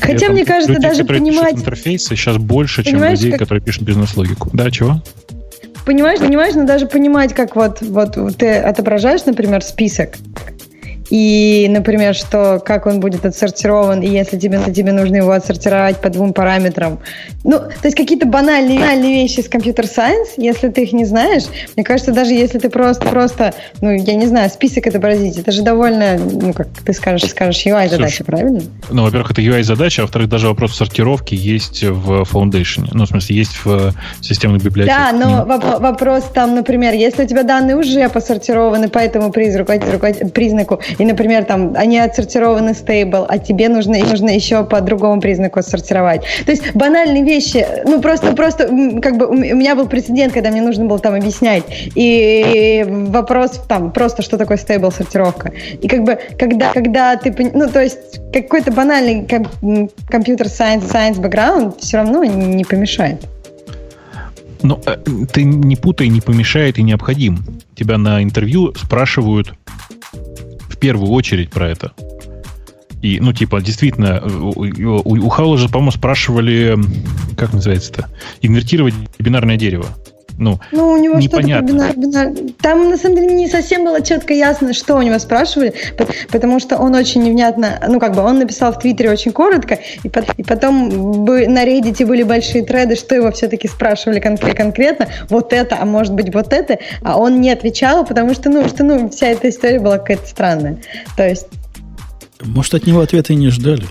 Хотя, 0.00 0.30
мне 0.30 0.44
кажется, 0.44 0.80
даже 0.80 1.04
понимать... 1.04 1.54
интерфейсы 1.54 2.16
сейчас 2.16 2.36
больше, 2.36 2.84
чем 2.84 3.02
людей, 3.02 3.30
как... 3.30 3.40
которые 3.40 3.62
пишут 3.62 3.82
бизнес-логику. 3.82 4.50
Да, 4.52 4.70
чего? 4.70 5.02
Понимаешь, 5.84 6.20
понимаешь, 6.20 6.54
но 6.54 6.64
даже 6.66 6.86
понимать, 6.86 7.34
как 7.34 7.56
вот, 7.56 7.80
вот 7.80 8.36
ты 8.36 8.56
отображаешь, 8.56 9.24
например, 9.24 9.62
список, 9.62 10.16
и, 11.10 11.66
например, 11.68 12.14
что 12.14 12.62
как 12.64 12.86
он 12.86 13.00
будет 13.00 13.26
отсортирован, 13.26 14.00
и 14.00 14.08
если 14.08 14.38
тебе, 14.38 14.60
тебе 14.74 14.92
нужно 14.92 15.16
его 15.16 15.32
отсортировать 15.32 16.00
по 16.00 16.08
двум 16.08 16.32
параметрам. 16.32 16.98
Ну, 17.44 17.58
то 17.58 17.84
есть 17.84 17.96
какие-то 17.96 18.26
банальные, 18.26 18.78
банальные 18.78 19.22
вещи 19.22 19.40
с 19.40 19.48
компьютер-сайенс, 19.48 20.30
если 20.36 20.68
ты 20.68 20.84
их 20.84 20.92
не 20.92 21.04
знаешь, 21.04 21.44
мне 21.76 21.84
кажется, 21.84 22.12
даже 22.12 22.32
если 22.32 22.58
ты 22.58 22.70
просто, 22.70 23.06
просто, 23.08 23.54
ну, 23.80 23.90
я 23.90 24.14
не 24.14 24.26
знаю, 24.26 24.48
список 24.50 24.86
отобразить, 24.86 25.36
это 25.38 25.50
же 25.52 25.62
довольно, 25.62 26.18
ну, 26.18 26.52
как 26.52 26.68
ты 26.84 26.92
скажешь, 26.92 27.28
скажешь 27.30 27.66
UI-задача, 27.66 28.24
правильно? 28.24 28.60
Ну, 28.90 29.02
во-первых, 29.02 29.32
это 29.32 29.42
UI-задача, 29.42 30.02
а 30.02 30.04
во-вторых, 30.04 30.28
даже 30.28 30.48
вопрос 30.48 30.76
сортировки 30.76 31.34
есть 31.34 31.82
в 31.82 32.22
Foundation. 32.22 32.88
Ну, 32.92 33.04
в 33.04 33.08
смысле, 33.08 33.36
есть 33.36 33.64
в 33.64 33.92
системной 34.20 34.60
библиотеке. 34.60 34.96
Да, 34.96 35.12
но 35.12 35.44
воп- 35.44 35.80
вопрос 35.80 36.24
там, 36.32 36.54
например, 36.54 36.94
если 36.94 37.24
у 37.24 37.26
тебя 37.26 37.42
данные 37.42 37.76
уже 37.76 38.08
посортированы 38.08 38.88
по 38.88 38.98
этому 38.98 39.30
признаку, 39.32 39.72
признаку 40.30 40.80
и, 41.00 41.04
например, 41.06 41.46
там 41.46 41.72
они 41.76 41.98
отсортированы 41.98 42.74
стейбл, 42.74 43.24
а 43.26 43.38
тебе 43.38 43.70
нужно, 43.70 43.98
нужно 43.98 44.28
еще 44.28 44.64
по 44.64 44.82
другому 44.82 45.18
признаку 45.18 45.60
отсортировать. 45.60 46.20
То 46.44 46.52
есть 46.52 46.74
банальные 46.74 47.24
вещи, 47.24 47.66
ну 47.86 48.02
просто, 48.02 48.32
просто 48.36 48.68
как 49.00 49.16
бы 49.16 49.26
у 49.26 49.34
меня 49.34 49.74
был 49.74 49.86
прецедент, 49.86 50.34
когда 50.34 50.50
мне 50.50 50.60
нужно 50.60 50.84
было 50.84 50.98
там 50.98 51.14
объяснять, 51.14 51.64
и 51.94 52.84
вопрос 52.86 53.62
там 53.66 53.92
просто, 53.92 54.20
что 54.20 54.36
такое 54.36 54.58
стейбл 54.58 54.92
сортировка. 54.92 55.52
И 55.80 55.88
как 55.88 56.04
бы, 56.04 56.18
когда, 56.38 56.70
когда 56.74 57.16
ты, 57.16 57.34
ну 57.54 57.70
то 57.70 57.80
есть 57.82 58.20
какой-то 58.30 58.70
банальный 58.70 59.26
компьютер 60.06 60.48
science, 60.48 60.92
science 60.92 61.18
background 61.18 61.78
все 61.80 61.96
равно 61.96 62.24
не 62.24 62.64
помешает. 62.64 63.26
Ну, 64.62 64.78
э, 64.84 64.98
ты 65.32 65.44
не 65.44 65.76
путай, 65.76 66.08
не 66.08 66.20
помешает 66.20 66.78
и 66.78 66.82
необходим. 66.82 67.38
Тебя 67.74 67.96
на 67.96 68.22
интервью 68.22 68.74
спрашивают, 68.74 69.54
первую 70.80 71.10
очередь 71.12 71.50
про 71.50 71.68
это. 71.68 71.92
И, 73.02 73.18
ну, 73.20 73.32
типа, 73.32 73.62
действительно, 73.62 74.22
у, 74.22 74.60
у, 74.60 75.26
у 75.26 75.28
Хаула 75.28 75.56
же, 75.56 75.68
по-моему, 75.68 75.90
спрашивали, 75.90 76.76
как 77.36 77.52
называется-то, 77.52 78.08
инвертировать 78.42 78.94
бинарное 79.18 79.56
дерево. 79.56 79.86
Ну, 80.40 80.58
ну 80.72 80.92
у 80.92 80.96
него 80.96 81.18
непонятно. 81.18 81.68
что-то 81.68 81.98
бинар, 81.98 82.32
бинар. 82.32 82.52
Там, 82.62 82.88
на 82.88 82.96
самом 82.96 83.16
деле, 83.16 83.34
не 83.34 83.46
совсем 83.46 83.84
было 83.84 84.00
четко 84.00 84.32
ясно, 84.32 84.72
что 84.72 84.96
у 84.96 85.02
него 85.02 85.18
спрашивали, 85.18 85.74
потому 86.32 86.58
что 86.60 86.78
он 86.78 86.94
очень 86.94 87.22
невнятно, 87.22 87.78
ну, 87.86 88.00
как 88.00 88.14
бы, 88.14 88.22
он 88.22 88.38
написал 88.38 88.72
в 88.72 88.78
Твиттере 88.78 89.10
очень 89.10 89.32
коротко, 89.32 89.78
и, 90.02 90.10
и 90.38 90.42
потом 90.42 91.24
бы 91.26 91.46
на 91.46 91.66
Reddit 91.66 92.06
были 92.06 92.22
большие 92.22 92.64
треды, 92.64 92.96
что 92.96 93.14
его 93.14 93.30
все-таки 93.32 93.68
спрашивали 93.68 94.18
конкретно, 94.18 94.54
конкретно, 94.54 95.08
вот 95.28 95.52
это, 95.52 95.76
а 95.78 95.84
может 95.84 96.14
быть 96.14 96.34
вот 96.34 96.54
это, 96.54 96.78
а 97.02 97.18
он 97.18 97.42
не 97.42 97.50
отвечал, 97.50 98.06
потому 98.06 98.32
что, 98.32 98.48
ну, 98.48 98.66
что, 98.66 98.82
ну, 98.82 99.10
вся 99.10 99.26
эта 99.26 99.50
история 99.50 99.78
была 99.78 99.98
какая-то 99.98 100.26
странная. 100.26 100.78
То 101.18 101.28
есть... 101.28 101.48
Может, 102.40 102.72
от 102.72 102.86
него 102.86 103.00
ответа 103.00 103.34
и 103.34 103.36
не 103.36 103.50
ждали? 103.50 103.84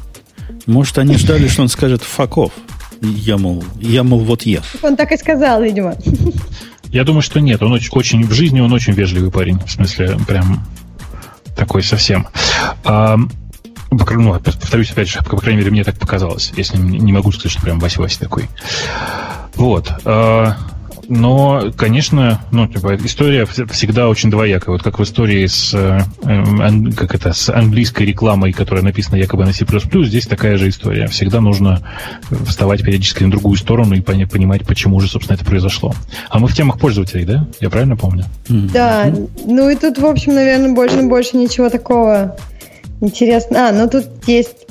Может, 0.65 0.97
они 0.97 1.15
ждали, 1.15 1.47
что 1.47 1.61
он 1.61 1.67
скажет 1.67 2.01
«факов». 2.01 2.53
Я, 3.01 3.37
мол, 3.37 3.63
я, 3.79 4.03
мол, 4.03 4.19
вот 4.19 4.43
я. 4.43 4.61
Он 4.81 4.95
так 4.95 5.11
и 5.11 5.17
сказал, 5.17 5.61
видимо. 5.61 5.95
Я 6.91 7.03
думаю, 7.03 7.21
что 7.21 7.39
нет. 7.39 7.61
Он 7.61 7.71
очень, 7.71 7.89
очень 7.91 8.25
в 8.25 8.31
жизни 8.31 8.59
он 8.61 8.73
очень 8.73 8.93
вежливый 8.93 9.31
парень. 9.31 9.59
В 9.59 9.71
смысле, 9.71 10.17
прям 10.27 10.65
такой 11.55 11.83
совсем. 11.83 12.27
А, 12.83 13.17
ну, 13.91 14.39
повторюсь, 14.39 14.91
опять 14.91 15.09
же, 15.09 15.19
по 15.19 15.37
крайней 15.37 15.59
мере, 15.59 15.71
мне 15.71 15.83
так 15.83 15.97
показалось. 15.97 16.51
Если 16.57 16.77
не 16.77 17.13
могу 17.13 17.31
сказать, 17.31 17.51
что 17.51 17.61
прям 17.61 17.79
Вася-Вася 17.79 18.19
такой. 18.19 18.49
Вот. 19.55 19.91
А, 20.05 20.57
но, 21.09 21.71
конечно, 21.75 22.41
ну, 22.51 22.67
типа, 22.67 22.95
история 22.97 23.45
всегда 23.45 24.07
очень 24.07 24.29
двоякая. 24.29 24.73
Вот 24.73 24.83
как 24.83 24.99
в 24.99 25.03
истории 25.03 25.47
с, 25.47 25.73
э, 25.73 26.01
как 26.95 27.15
это, 27.15 27.33
с 27.33 27.49
английской 27.49 28.03
рекламой, 28.03 28.53
которая 28.53 28.83
написана 28.83 29.15
якобы 29.15 29.43
на 29.43 29.51
C++, 29.51 29.65
здесь 30.05 30.27
такая 30.27 30.57
же 30.57 30.69
история. 30.69 31.07
Всегда 31.07 31.41
нужно 31.41 31.81
вставать 32.45 32.83
периодически 32.83 33.23
на 33.23 33.31
другую 33.31 33.57
сторону 33.57 33.95
и 33.95 34.01
понимать, 34.01 34.67
почему 34.67 34.99
же, 34.99 35.09
собственно, 35.09 35.35
это 35.35 35.45
произошло. 35.45 35.95
А 36.29 36.37
мы 36.37 36.47
в 36.47 36.53
темах 36.53 36.79
пользователей, 36.79 37.25
да? 37.25 37.47
Я 37.59 37.71
правильно 37.71 37.97
помню? 37.97 38.25
Да. 38.47 39.11
Ну 39.45 39.69
и 39.69 39.75
тут, 39.75 39.97
в 39.97 40.05
общем, 40.05 40.35
наверное, 40.35 40.73
больше, 40.73 41.01
больше 41.01 41.37
ничего 41.37 41.69
такого 41.69 42.37
интересного. 43.01 43.67
А, 43.67 43.71
ну 43.71 43.89
тут 43.89 44.05
есть 44.27 44.68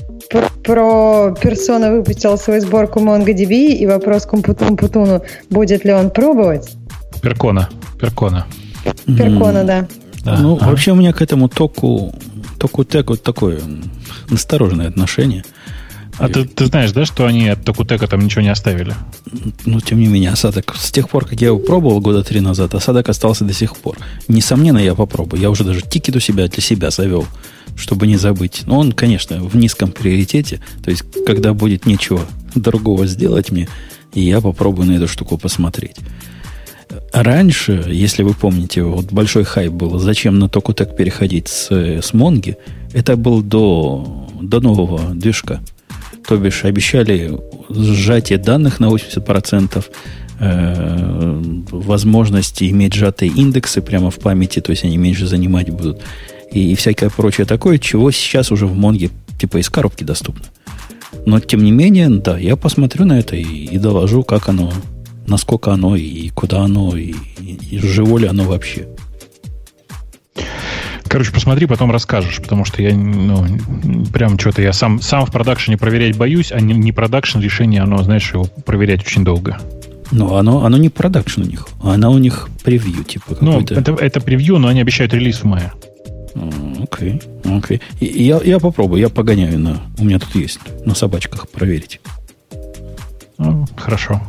про 0.65 1.35
персона 1.41 1.91
выпустил 1.91 2.37
свою 2.39 2.61
сборку 2.61 3.01
MongoDB 3.01 3.73
и 3.73 3.87
вопрос 3.87 4.27
к 4.27 4.37
Путуну, 4.77 5.23
будет 5.51 5.85
ли 5.85 5.93
он 5.93 6.11
пробовать? 6.11 6.77
Перкона. 7.23 7.69
Перкона. 8.01 8.47
Перкона, 9.07 9.65
да. 9.65 9.89
да. 10.25 10.39
Ну, 10.39 10.59
а. 10.61 10.67
вообще 10.67 10.93
у 10.93 10.95
меня 10.95 11.13
к 11.13 11.23
этому 11.23 11.49
току, 11.49 12.15
току 12.59 12.85
теку 12.85 13.17
такое 13.17 13.61
настороженное 14.31 14.89
отношение. 14.89 15.45
А 16.19 16.29
ты, 16.29 16.45
ты 16.45 16.67
знаешь, 16.67 16.93
да, 16.93 17.05
что 17.05 17.27
они 17.27 17.49
от 17.49 17.65
Токутека 17.65 18.07
там 18.07 18.21
ничего 18.21 18.43
не 18.43 18.49
оставили? 18.49 18.95
Ну, 19.65 19.81
тем 19.81 20.01
не 20.01 20.07
менее, 20.07 20.31
осадок 20.31 20.75
с 20.77 20.91
тех 20.91 21.09
пор, 21.09 21.25
как 21.25 21.41
я 21.41 21.49
его 21.49 21.59
пробовал 21.59 22.01
года 22.01 22.25
три 22.25 22.41
назад, 22.41 22.75
осадок 22.75 23.09
остался 23.09 23.45
до 23.45 23.53
сих 23.53 23.77
пор. 23.77 23.97
Несомненно, 24.27 24.79
я 24.79 24.95
попробую. 24.95 25.41
Я 25.41 25.51
уже 25.51 25.65
даже 25.65 25.83
тикет 25.83 26.17
у 26.17 26.21
себя 26.21 26.49
для 26.49 26.63
себя 26.63 26.91
завел 26.91 27.27
чтобы 27.79 28.07
не 28.07 28.17
забыть. 28.17 28.63
Но 28.67 28.79
он, 28.79 28.93
конечно, 28.93 29.43
в 29.43 29.57
низком 29.57 29.93
приоритете. 29.93 30.61
То 30.83 30.91
есть, 30.91 31.05
когда 31.25 31.55
будет 31.55 31.87
нечего 31.87 32.21
другого 32.55 33.07
сделать 33.07 33.51
мне, 33.51 33.69
я 34.15 34.41
попробую 34.41 34.89
на 34.89 34.97
эту 34.97 35.09
штуку 35.09 35.39
посмотреть. 35.39 35.97
Раньше, 37.13 37.85
если 37.89 38.23
вы 38.23 38.35
помните, 38.35 38.83
вот 38.83 39.13
большой 39.13 39.45
хайп 39.45 39.73
был, 39.73 39.99
зачем 39.99 40.39
на 40.39 40.49
Токутек 40.49 40.97
переходить 40.97 41.49
с, 41.49 41.71
с 41.71 42.13
Монги, 42.13 42.57
это 42.93 43.17
был 43.17 43.43
до, 43.43 44.29
до 44.41 44.61
нового 44.61 45.15
движка. 45.15 45.61
То 46.29 46.37
бишь, 46.37 46.65
обещали 46.65 47.37
сжатие 47.71 48.39
данных 48.39 48.81
на 48.81 48.91
80%, 48.91 49.91
э, 50.41 51.43
возможности 51.71 52.71
иметь 52.71 52.95
сжатые 52.95 53.33
индексы 53.33 53.81
прямо 53.81 54.11
в 54.11 54.19
памяти, 54.19 54.61
то 54.61 54.71
есть 54.71 54.85
они 54.85 54.99
меньше 54.99 55.27
занимать 55.27 55.71
будут 55.71 56.03
и 56.53 56.75
всякое 56.75 57.11
прочее 57.11 57.47
такое, 57.47 57.79
чего 57.79 58.11
сейчас 58.11 58.51
уже 58.53 58.67
в 58.67 58.77
Монге 58.77 59.11
типа 59.39 59.59
из 59.59 59.69
коробки 59.71 60.05
доступно. 60.05 60.45
Но, 61.27 61.41
тем 61.41 61.63
не 61.63 61.73
менее, 61.73 62.09
да, 62.11 62.39
я 62.39 62.57
посмотрю 62.57 63.05
на 63.07 63.19
это 63.19 63.37
и, 63.37 63.43
и 63.43 63.79
доложу, 63.79 64.23
как 64.23 64.49
оно, 64.49 64.73
насколько 65.27 65.73
оно, 65.73 65.97
и 65.97 66.29
куда 66.31 66.61
оно, 66.61 66.97
и, 66.97 67.15
и, 67.41 67.59
и 67.71 67.79
живо 67.79 68.19
ли 68.19 68.27
оно 68.27 68.45
вообще. 68.45 68.89
Короче, 71.09 71.33
посмотри, 71.33 71.67
потом 71.67 71.91
расскажешь, 71.91 72.41
потому 72.41 72.65
что 72.65 72.83
я, 72.83 72.95
ну, 72.95 73.47
прям 74.13 74.39
что-то 74.39 74.63
я 74.63 74.73
сам, 74.73 75.01
сам 75.01 75.25
в 75.25 75.33
продакшене 75.33 75.79
проверять 75.79 76.17
боюсь, 76.17 76.53
а 76.53 76.61
не, 76.61 76.75
не 76.75 76.93
продакшн 76.93 77.41
решение, 77.41 77.83
оно, 77.83 78.03
знаешь, 78.03 78.33
его 78.33 78.45
проверять 78.45 79.07
очень 79.07 79.25
долго. 79.25 79.59
Ну, 80.11 80.37
оно, 80.37 80.65
оно 80.65 80.77
не 80.77 80.89
продакшн 80.89 81.43
у 81.43 81.45
них, 81.45 81.69
а 81.83 81.95
оно 81.95 82.13
у 82.13 82.19
них 82.19 82.49
превью, 82.65 83.05
типа. 83.05 83.37
Ну, 83.41 83.61
это, 83.61 83.93
это 83.93 84.21
превью, 84.21 84.59
но 84.59 84.69
они 84.69 84.81
обещают 84.81 85.15
релиз 85.15 85.39
в 85.39 85.45
мае. 85.45 85.73
Окей, 86.83 87.21
окей. 87.45 87.81
Я, 88.01 88.41
я 88.45 88.59
попробую, 88.59 89.01
я 89.01 89.09
погоняю 89.09 89.59
на... 89.59 89.83
У 89.99 90.05
меня 90.05 90.19
тут 90.19 90.35
есть 90.35 90.61
на 90.85 90.95
собачках 90.95 91.49
проверить. 91.49 92.01
Ну, 93.39 93.67
хорошо. 93.77 94.21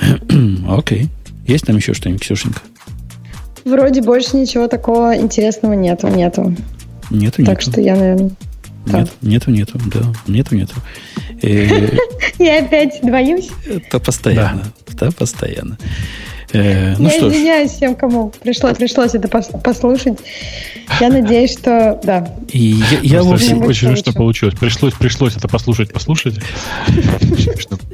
Окей. 0.68 1.08
Есть 1.46 1.66
там 1.66 1.76
еще 1.76 1.94
что-нибудь, 1.94 2.22
Ксюшенька? 2.22 2.60
Вроде 3.70 4.02
больше 4.02 4.36
ничего 4.36 4.66
такого 4.66 5.16
интересного 5.16 5.74
нету, 5.74 6.08
нету. 6.08 6.54
Нету, 7.10 7.44
Так 7.44 7.60
что 7.60 7.80
я, 7.80 7.94
наверное... 7.94 8.30
Нет, 8.86 9.10
нету, 9.22 9.50
нету, 9.50 9.78
да, 9.86 10.00
нету, 10.26 10.54
нету. 10.56 10.74
Э, 11.42 11.96
я 12.38 12.58
опять 12.58 13.00
двоюсь? 13.02 13.48
Это 13.66 13.98
постоянно, 13.98 14.62
да, 14.92 15.10
постоянно. 15.10 15.78
Э, 16.52 16.96
ну 16.98 17.04
я 17.04 17.10
что 17.10 17.28
извиняюсь 17.28 17.70
ж. 17.70 17.74
всем, 17.74 17.94
кому 17.94 18.32
пришлось, 18.42 18.76
пришлось 18.76 19.14
это 19.14 19.28
послушать. 19.28 20.18
Я 21.00 21.08
надеюсь, 21.08 21.52
что 21.52 22.00
да. 22.02 22.28
И 22.52 22.58
я, 23.02 23.16
я 23.18 23.22
вовсе 23.22 23.54
очень 23.54 23.96
что 23.96 24.12
получилось. 24.12 24.54
Пришлось, 24.58 24.94
пришлось 24.94 25.36
это 25.36 25.48
послушать, 25.48 25.92
послушать. 25.92 26.34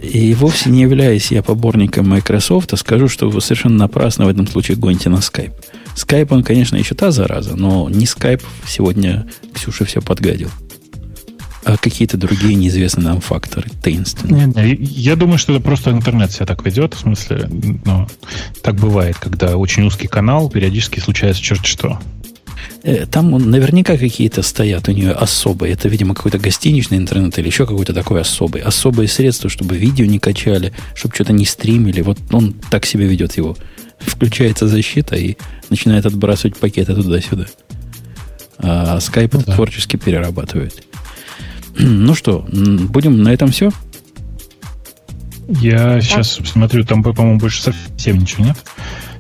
И 0.03 0.35
вовсе 0.35 0.71
не 0.71 0.83
являюсь 0.83 1.31
я 1.31 1.43
поборником 1.43 2.09
Microsoft, 2.09 2.73
а 2.73 2.77
скажу, 2.77 3.09
что 3.09 3.29
вы 3.29 3.41
совершенно 3.41 3.77
напрасно 3.77 4.27
в 4.27 4.29
этом 4.29 4.47
случае 4.47 4.77
гоните 4.77 5.11
на 5.11 5.17
Skype. 5.17 5.53
Skype, 5.95 6.29
он, 6.31 6.43
конечно, 6.43 6.77
еще 6.77 6.95
та 6.95 7.11
зараза, 7.11 7.57
но 7.57 7.89
не 7.89 8.05
Skype 8.05 8.43
сегодня 8.67 9.27
Ксюша 9.55 9.85
все 9.85 10.01
подгадил 10.01 10.51
а 11.67 11.77
какие-то 11.77 12.17
другие 12.17 12.55
неизвестные 12.55 13.09
нам 13.09 13.21
факторы, 13.21 13.69
таинственные. 13.83 14.47
Не, 14.47 14.63
не, 14.63 14.75
я 14.85 15.17
думаю, 15.17 15.37
что 15.37 15.53
это 15.53 15.61
просто 15.61 15.91
интернет 15.91 16.31
себя 16.31 16.47
так 16.47 16.65
ведет. 16.65 16.95
В 16.95 17.01
смысле, 17.01 17.49
ну, 17.85 18.07
так 18.63 18.77
бывает, 18.77 19.17
когда 19.17 19.57
очень 19.57 19.83
узкий 19.83 20.07
канал, 20.07 20.49
периодически 20.49 21.01
случается 21.01 21.43
черт 21.43 21.67
что. 21.67 21.99
Э, 22.85 23.05
там 23.07 23.33
наверняка 23.33 23.99
какие-то 23.99 24.43
стоят 24.43 24.89
у 24.89 24.93
нее 24.93 25.11
особые. 25.11 25.73
Это, 25.73 25.89
видимо, 25.89 26.15
какой-то 26.15 26.39
гостиничный 26.39 26.99
интернет 26.99 27.37
или 27.37 27.49
еще 27.49 27.67
какой-то 27.67 27.93
такой 27.93 28.21
особый. 28.21 28.63
Особые 28.63 29.09
средства, 29.09 29.51
чтобы 29.51 29.77
видео 29.77 30.07
не 30.07 30.21
качали, 30.21 30.73
чтобы 30.95 31.17
что-то 31.17 31.33
не 31.33 31.45
стримили. 31.45 32.01
Вот 32.01 32.19
он 32.31 32.55
так 32.71 32.87
себя 32.87 33.07
ведет 33.07 33.37
его. 33.37 33.57
Включается 33.99 34.69
защита 34.69 35.17
и 35.17 35.37
начинает 35.69 36.07
отбрасывать 36.07 36.57
пакеты 36.57 36.95
туда-сюда. 36.95 37.47
А 38.59 38.99
Skype 38.99 39.31
ну, 39.33 39.41
это 39.41 39.47
да. 39.49 39.55
творчески 39.57 39.97
перерабатывает. 39.97 40.85
Ну 41.79 42.15
что, 42.15 42.47
будем 42.49 43.23
на 43.23 43.33
этом 43.33 43.51
все? 43.51 43.71
Я 45.49 46.01
сейчас 46.01 46.41
смотрю, 46.45 46.85
там, 46.85 47.03
по-моему, 47.03 47.39
больше 47.39 47.63
совсем 47.63 48.19
ничего 48.19 48.47
нет. 48.47 48.57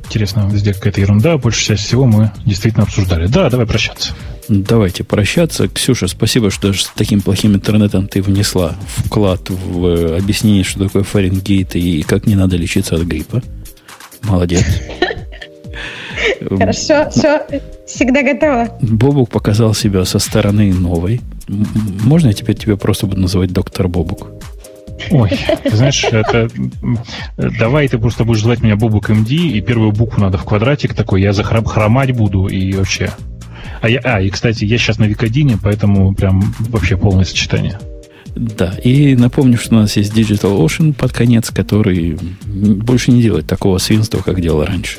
Интересно, 0.06 0.48
везде 0.50 0.72
какая-то 0.72 1.00
ерунда. 1.00 1.36
Больше 1.36 1.64
часть 1.64 1.84
всего 1.84 2.06
мы 2.06 2.30
действительно 2.44 2.84
обсуждали. 2.84 3.26
Да, 3.26 3.50
давай 3.50 3.66
прощаться. 3.66 4.12
Давайте 4.48 5.02
прощаться. 5.04 5.68
Ксюша, 5.68 6.06
спасибо, 6.06 6.50
что 6.50 6.68
даже 6.68 6.84
с 6.84 6.92
таким 6.94 7.20
плохим 7.20 7.54
интернетом 7.54 8.06
ты 8.06 8.22
внесла 8.22 8.76
вклад 8.86 9.50
в 9.50 9.86
э, 9.86 10.18
объяснение, 10.18 10.62
что 10.62 10.84
такое 10.84 11.02
Фаренгейт 11.02 11.74
и 11.74 12.02
как 12.02 12.26
не 12.26 12.36
надо 12.36 12.56
лечиться 12.56 12.94
от 12.94 13.02
гриппа. 13.02 13.42
Молодец. 14.22 14.64
Хорошо, 16.48 17.10
все, 17.10 17.42
всегда 17.86 18.22
готова. 18.22 18.78
Бобук 18.80 19.30
показал 19.30 19.74
себя 19.74 20.04
со 20.04 20.18
стороны 20.18 20.72
новой. 20.72 21.20
Можно 21.48 22.28
я 22.28 22.32
теперь 22.32 22.56
тебя 22.56 22.76
просто 22.76 23.06
буду 23.06 23.20
называть 23.20 23.52
доктор 23.52 23.88
Бобук? 23.88 24.28
Ой, 25.10 25.30
ты 25.62 25.76
знаешь, 25.76 26.04
это... 26.04 26.48
Давай 27.36 27.88
ты 27.88 27.98
просто 27.98 28.24
будешь 28.24 28.42
звать 28.42 28.62
меня 28.62 28.76
Бобук 28.76 29.08
МД, 29.08 29.30
и 29.30 29.60
первую 29.60 29.92
букву 29.92 30.20
надо 30.20 30.38
в 30.38 30.44
квадратик 30.44 30.94
такой, 30.94 31.22
я 31.22 31.32
захромать 31.32 32.12
буду, 32.12 32.46
и 32.46 32.72
вообще... 32.72 33.12
А, 33.82 33.88
я, 33.88 34.00
а, 34.04 34.20
и, 34.20 34.30
кстати, 34.30 34.64
я 34.64 34.78
сейчас 34.78 34.98
на 34.98 35.04
Викодине, 35.04 35.58
поэтому 35.62 36.14
прям 36.14 36.54
вообще 36.58 36.96
полное 36.96 37.24
сочетание. 37.24 37.78
Да, 38.34 38.74
и 38.84 39.16
напомню, 39.16 39.58
что 39.58 39.76
у 39.76 39.78
нас 39.78 39.96
есть 39.96 40.12
Digital 40.12 40.58
Ocean 40.58 40.92
под 40.92 41.12
конец, 41.12 41.50
который 41.50 42.18
больше 42.44 43.10
не 43.10 43.22
делает 43.22 43.46
такого 43.46 43.78
свинства, 43.78 44.18
как 44.18 44.40
делал 44.40 44.64
раньше. 44.64 44.98